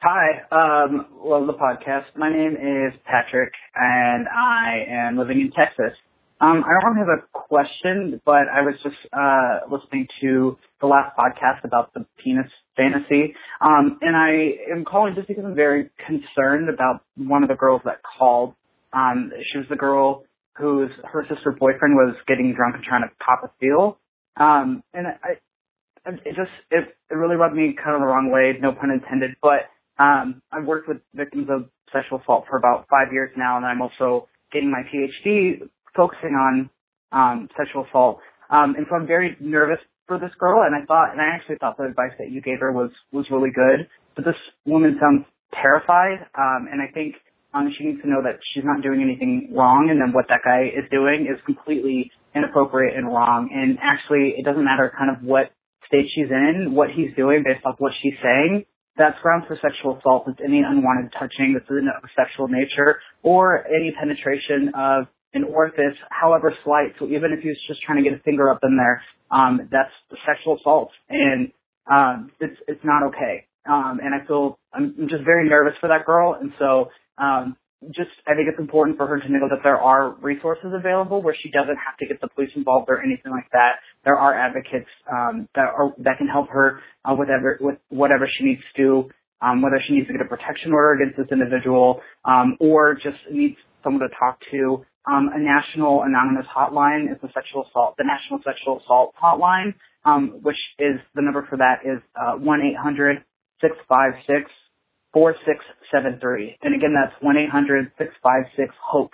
Hi, 0.01 0.41
um, 0.51 1.07
love 1.23 1.47
the 1.47 1.53
podcast. 1.53 2.05
My 2.17 2.33
name 2.33 2.53
is 2.53 2.99
Patrick, 3.05 3.53
and 3.75 4.27
I 4.29 4.87
am 4.89 5.19
living 5.19 5.41
in 5.41 5.51
Texas. 5.51 5.97
Um, 6.41 6.65
I 6.65 6.81
don't 6.81 6.95
really 6.95 7.07
have 7.07 7.19
a 7.19 7.39
question, 7.39 8.19
but 8.25 8.49
I 8.49 8.63
was 8.63 8.77
just 8.83 8.97
uh, 9.13 9.61
listening 9.71 10.07
to 10.23 10.57
the 10.81 10.87
last 10.87 11.15
podcast 11.15 11.65
about 11.65 11.93
the 11.93 12.07
penis 12.25 12.47
fantasy, 12.77 13.35
um, 13.61 13.99
and 14.01 14.17
I 14.17 14.73
am 14.73 14.87
calling 14.87 15.15
just 15.17 15.29
because 15.29 15.45
I'm 15.45 15.57
very 15.57 15.91
concerned 16.07 16.71
about 16.71 17.03
one 17.17 17.43
of 17.43 17.51
the 17.51 17.57
girls 17.57 17.83
that 17.85 18.01
called. 18.19 18.55
Um, 18.93 19.33
she 19.53 19.59
was 19.59 19.67
the 19.69 19.77
girl 19.77 20.25
whose 20.59 20.91
her 21.05 21.25
sister 21.29 21.53
boyfriend 21.53 21.95
was 21.95 22.17
getting 22.27 22.55
drunk 22.55 22.75
and 22.75 22.85
trying 22.85 23.03
to 23.03 23.11
pop 23.25 23.45
a 23.45 23.51
seal, 23.61 23.99
um, 24.37 24.83
and 24.93 25.07
I, 25.07 25.39
it 26.07 26.35
just 26.37 26.51
it, 26.71 26.97
it 27.11 27.15
really 27.15 27.37
rubbed 27.37 27.55
me 27.55 27.77
kind 27.77 27.95
of 27.95 28.01
the 28.01 28.07
wrong 28.07 28.31
way, 28.31 28.59
no 28.61 28.73
pun 28.73 28.91
intended. 28.91 29.37
But 29.43 29.71
um, 30.03 30.43
I've 30.53 30.65
worked 30.65 30.89
with 30.89 30.99
victims 31.15 31.49
of 31.51 31.69
sexual 31.93 32.21
assault 32.21 32.45
for 32.49 32.57
about 32.57 32.87
five 32.91 33.13
years 33.13 33.31
now, 33.37 33.57
and 33.57 33.67
I'm 33.67 33.83
also 33.83 34.29
getting 34.53 34.71
my 34.71 34.83
PhD 34.83 35.69
focusing 35.97 36.35
on 36.35 36.71
um, 37.13 37.49
sexual 37.57 37.85
assault. 37.89 38.21
Um, 38.51 38.75
and 38.77 38.87
so 38.89 38.97
I'm 38.97 39.07
very 39.07 39.37
nervous 39.41 39.79
for 40.07 40.19
this 40.19 40.31
girl, 40.39 40.63
and 40.63 40.75
I 40.75 40.85
thought, 40.87 41.13
and 41.13 41.21
I 41.21 41.35
actually 41.35 41.57
thought 41.57 41.77
the 41.77 41.85
advice 41.85 42.13
that 42.19 42.31
you 42.31 42.41
gave 42.41 42.61
her 42.61 42.73
was 42.73 42.91
was 43.13 43.27
really 43.31 43.51
good. 43.51 43.89
But 44.17 44.25
this 44.25 44.39
woman 44.65 44.99
sounds 45.01 45.27
terrified, 45.55 46.27
um, 46.37 46.69
and 46.71 46.81
I 46.81 46.91
think 46.93 47.15
um, 47.55 47.73
she 47.77 47.85
needs 47.85 48.03
to 48.03 48.09
know 48.09 48.23
that 48.23 48.41
she's 48.53 48.65
not 48.65 48.83
doing 48.83 49.01
anything 49.01 49.53
wrong, 49.55 49.89
and 49.91 50.01
then 50.01 50.13
what 50.13 50.27
that 50.29 50.41
guy 50.45 50.69
is 50.69 50.85
doing 50.91 51.27
is 51.31 51.41
completely 51.47 52.11
inappropriate 52.35 52.97
and 52.97 53.07
wrong. 53.07 53.49
And 53.53 53.79
actually, 53.81 54.35
it 54.37 54.45
doesn't 54.45 54.65
matter 54.65 54.93
kind 54.97 55.11
of 55.11 55.23
what 55.25 55.51
state 55.87 56.07
she's 56.15 56.31
in, 56.31 56.75
what 56.75 56.91
he's 56.91 57.15
doing 57.17 57.43
based 57.45 57.65
off 57.65 57.77
what 57.79 57.93
she's 58.03 58.17
saying. 58.23 58.65
That's 58.97 59.17
grounds 59.23 59.47
for 59.47 59.57
sexual 59.63 59.97
assault. 59.97 60.25
It's 60.29 60.41
any 60.45 60.61
unwanted 60.61 61.13
touching 61.19 61.55
that's 61.55 61.71
of 61.71 62.05
a 62.05 62.11
sexual 62.19 62.49
nature, 62.49 63.01
or 63.23 63.65
any 63.67 63.95
penetration 63.99 64.73
of 64.75 65.07
an 65.33 65.45
orifice, 65.45 65.97
however 66.11 66.53
slight. 66.65 66.95
So 66.99 67.07
even 67.07 67.33
if 67.33 67.41
he's 67.41 67.57
just 67.69 67.81
trying 67.83 68.03
to 68.03 68.09
get 68.09 68.19
a 68.19 68.23
finger 68.23 68.51
up 68.51 68.61
in 68.63 68.77
there, 68.77 69.03
um, 69.31 69.69
that's 69.71 69.93
sexual 70.27 70.59
assault, 70.59 70.91
and 71.09 71.53
um, 71.91 72.31
it's 72.41 72.59
it's 72.67 72.85
not 72.85 73.03
okay. 73.09 73.47
Um, 73.69 74.01
and 74.03 74.15
I 74.15 74.27
feel 74.27 74.59
I'm 74.73 74.95
I'm 74.99 75.09
just 75.09 75.25
very 75.25 75.49
nervous 75.49 75.75
for 75.81 75.89
that 75.89 76.05
girl, 76.05 76.37
and 76.39 76.53
so 76.59 76.89
um, 77.19 77.57
just 77.95 78.11
I 78.27 78.35
think 78.35 78.49
it's 78.49 78.59
important 78.59 78.97
for 78.97 79.07
her 79.07 79.21
to 79.21 79.29
know 79.29 79.49
that 79.51 79.61
there 79.63 79.79
are 79.79 80.11
resources 80.21 80.73
available 80.75 81.23
where 81.23 81.37
she 81.41 81.51
doesn't 81.51 81.77
have 81.77 81.97
to 82.01 82.07
get 82.07 82.21
the 82.21 82.29
police 82.29 82.51
involved 82.57 82.89
or 82.89 83.01
anything 83.03 83.31
like 83.31 83.49
that. 83.53 83.77
There 84.05 84.17
are 84.17 84.35
advocates 84.35 84.91
um, 85.11 85.49
that 85.55 85.67
are 85.67 85.95
that 85.99 86.19
can 86.19 86.27
help 86.27 86.49
her 86.51 86.81
uh, 87.05 87.15
with 87.17 87.29
ever, 87.31 87.59
with 87.61 87.79
whatever 87.89 88.29
she 88.29 88.45
needs 88.45 88.63
to 88.77 89.11
um, 89.41 89.63
whether 89.63 89.81
she 89.87 89.95
needs 89.95 90.07
to 90.09 90.13
get 90.13 90.23
a 90.23 90.29
protection 90.29 90.73
order 90.73 91.01
against 91.01 91.17
this 91.17 91.29
individual 91.31 92.01
um, 92.25 92.57
or 92.61 92.95
just 92.95 93.19
needs 93.31 93.57
someone 93.83 94.03
to 94.03 94.15
talk 94.19 94.39
to. 94.51 94.85
Um, 95.07 95.31
a 95.33 95.39
national 95.39 96.03
anonymous 96.03 96.47
hotline 96.55 97.11
is 97.11 97.19
the 97.23 97.29
sexual 97.33 97.65
assault, 97.71 97.97
the 97.97 98.05
National 98.05 98.41
Sexual 98.45 98.83
Assault 98.85 99.15
Hotline, 99.17 99.75
um, 100.05 100.41
which 100.43 100.59
is 100.79 101.01
the 101.15 101.23
number 101.23 101.47
for 101.49 101.57
that 101.57 101.81
is 101.85 102.03
uh, 102.15 102.33
one 102.33 102.61
eight 102.61 102.77
hundred 102.77 103.25
six 103.63 103.75
five 103.89 104.13
six 104.27 104.51
4673. 105.13 106.59
And 106.63 106.75
again, 106.75 106.95
that's 106.95 107.15
1-800-656-HOPE. 107.23 109.11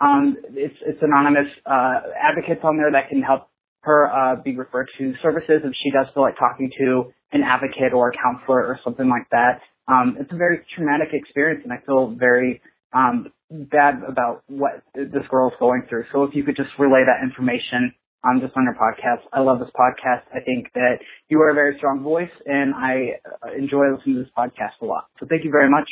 Um, 0.00 0.36
it's, 0.50 0.76
it's 0.84 0.98
anonymous, 1.02 1.48
uh, 1.64 2.00
advocates 2.20 2.60
on 2.64 2.76
there 2.76 2.92
that 2.92 3.08
can 3.08 3.22
help 3.22 3.48
her, 3.82 4.10
uh, 4.10 4.36
be 4.42 4.56
referred 4.56 4.88
to 4.98 5.14
services 5.22 5.62
if 5.64 5.72
she 5.82 5.90
does 5.90 6.06
feel 6.12 6.22
like 6.22 6.36
talking 6.38 6.70
to 6.78 7.12
an 7.32 7.42
advocate 7.42 7.94
or 7.94 8.10
a 8.10 8.12
counselor 8.12 8.66
or 8.66 8.78
something 8.84 9.08
like 9.08 9.28
that. 9.30 9.60
Um, 9.88 10.16
it's 10.20 10.32
a 10.32 10.36
very 10.36 10.60
traumatic 10.74 11.08
experience 11.12 11.62
and 11.64 11.72
I 11.72 11.78
feel 11.86 12.14
very, 12.18 12.60
um, 12.92 13.32
bad 13.50 14.02
about 14.06 14.42
what 14.48 14.82
this 14.94 15.22
girl 15.30 15.48
is 15.48 15.54
going 15.60 15.84
through. 15.88 16.04
So 16.12 16.24
if 16.24 16.34
you 16.34 16.44
could 16.44 16.56
just 16.56 16.70
relay 16.78 17.04
that 17.06 17.24
information 17.24 17.94
um, 18.26 18.40
just 18.40 18.56
on 18.56 18.64
your 18.64 18.74
podcast. 18.74 19.22
I 19.32 19.40
love 19.40 19.60
this 19.60 19.70
podcast. 19.78 20.22
I 20.34 20.40
think 20.40 20.72
that 20.74 20.98
you 21.28 21.40
are 21.40 21.50
a 21.50 21.54
very 21.54 21.76
strong 21.78 22.02
voice, 22.02 22.30
and 22.46 22.74
I 22.74 23.20
uh, 23.42 23.52
enjoy 23.56 23.92
listening 23.94 24.16
to 24.16 24.22
this 24.24 24.32
podcast 24.36 24.82
a 24.82 24.84
lot. 24.84 25.06
So 25.20 25.26
thank 25.28 25.44
you 25.44 25.50
very 25.50 25.70
much. 25.70 25.88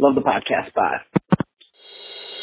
Love 0.00 0.14
the 0.14 0.22
podcast. 0.22 0.72
Bye. 0.74 2.35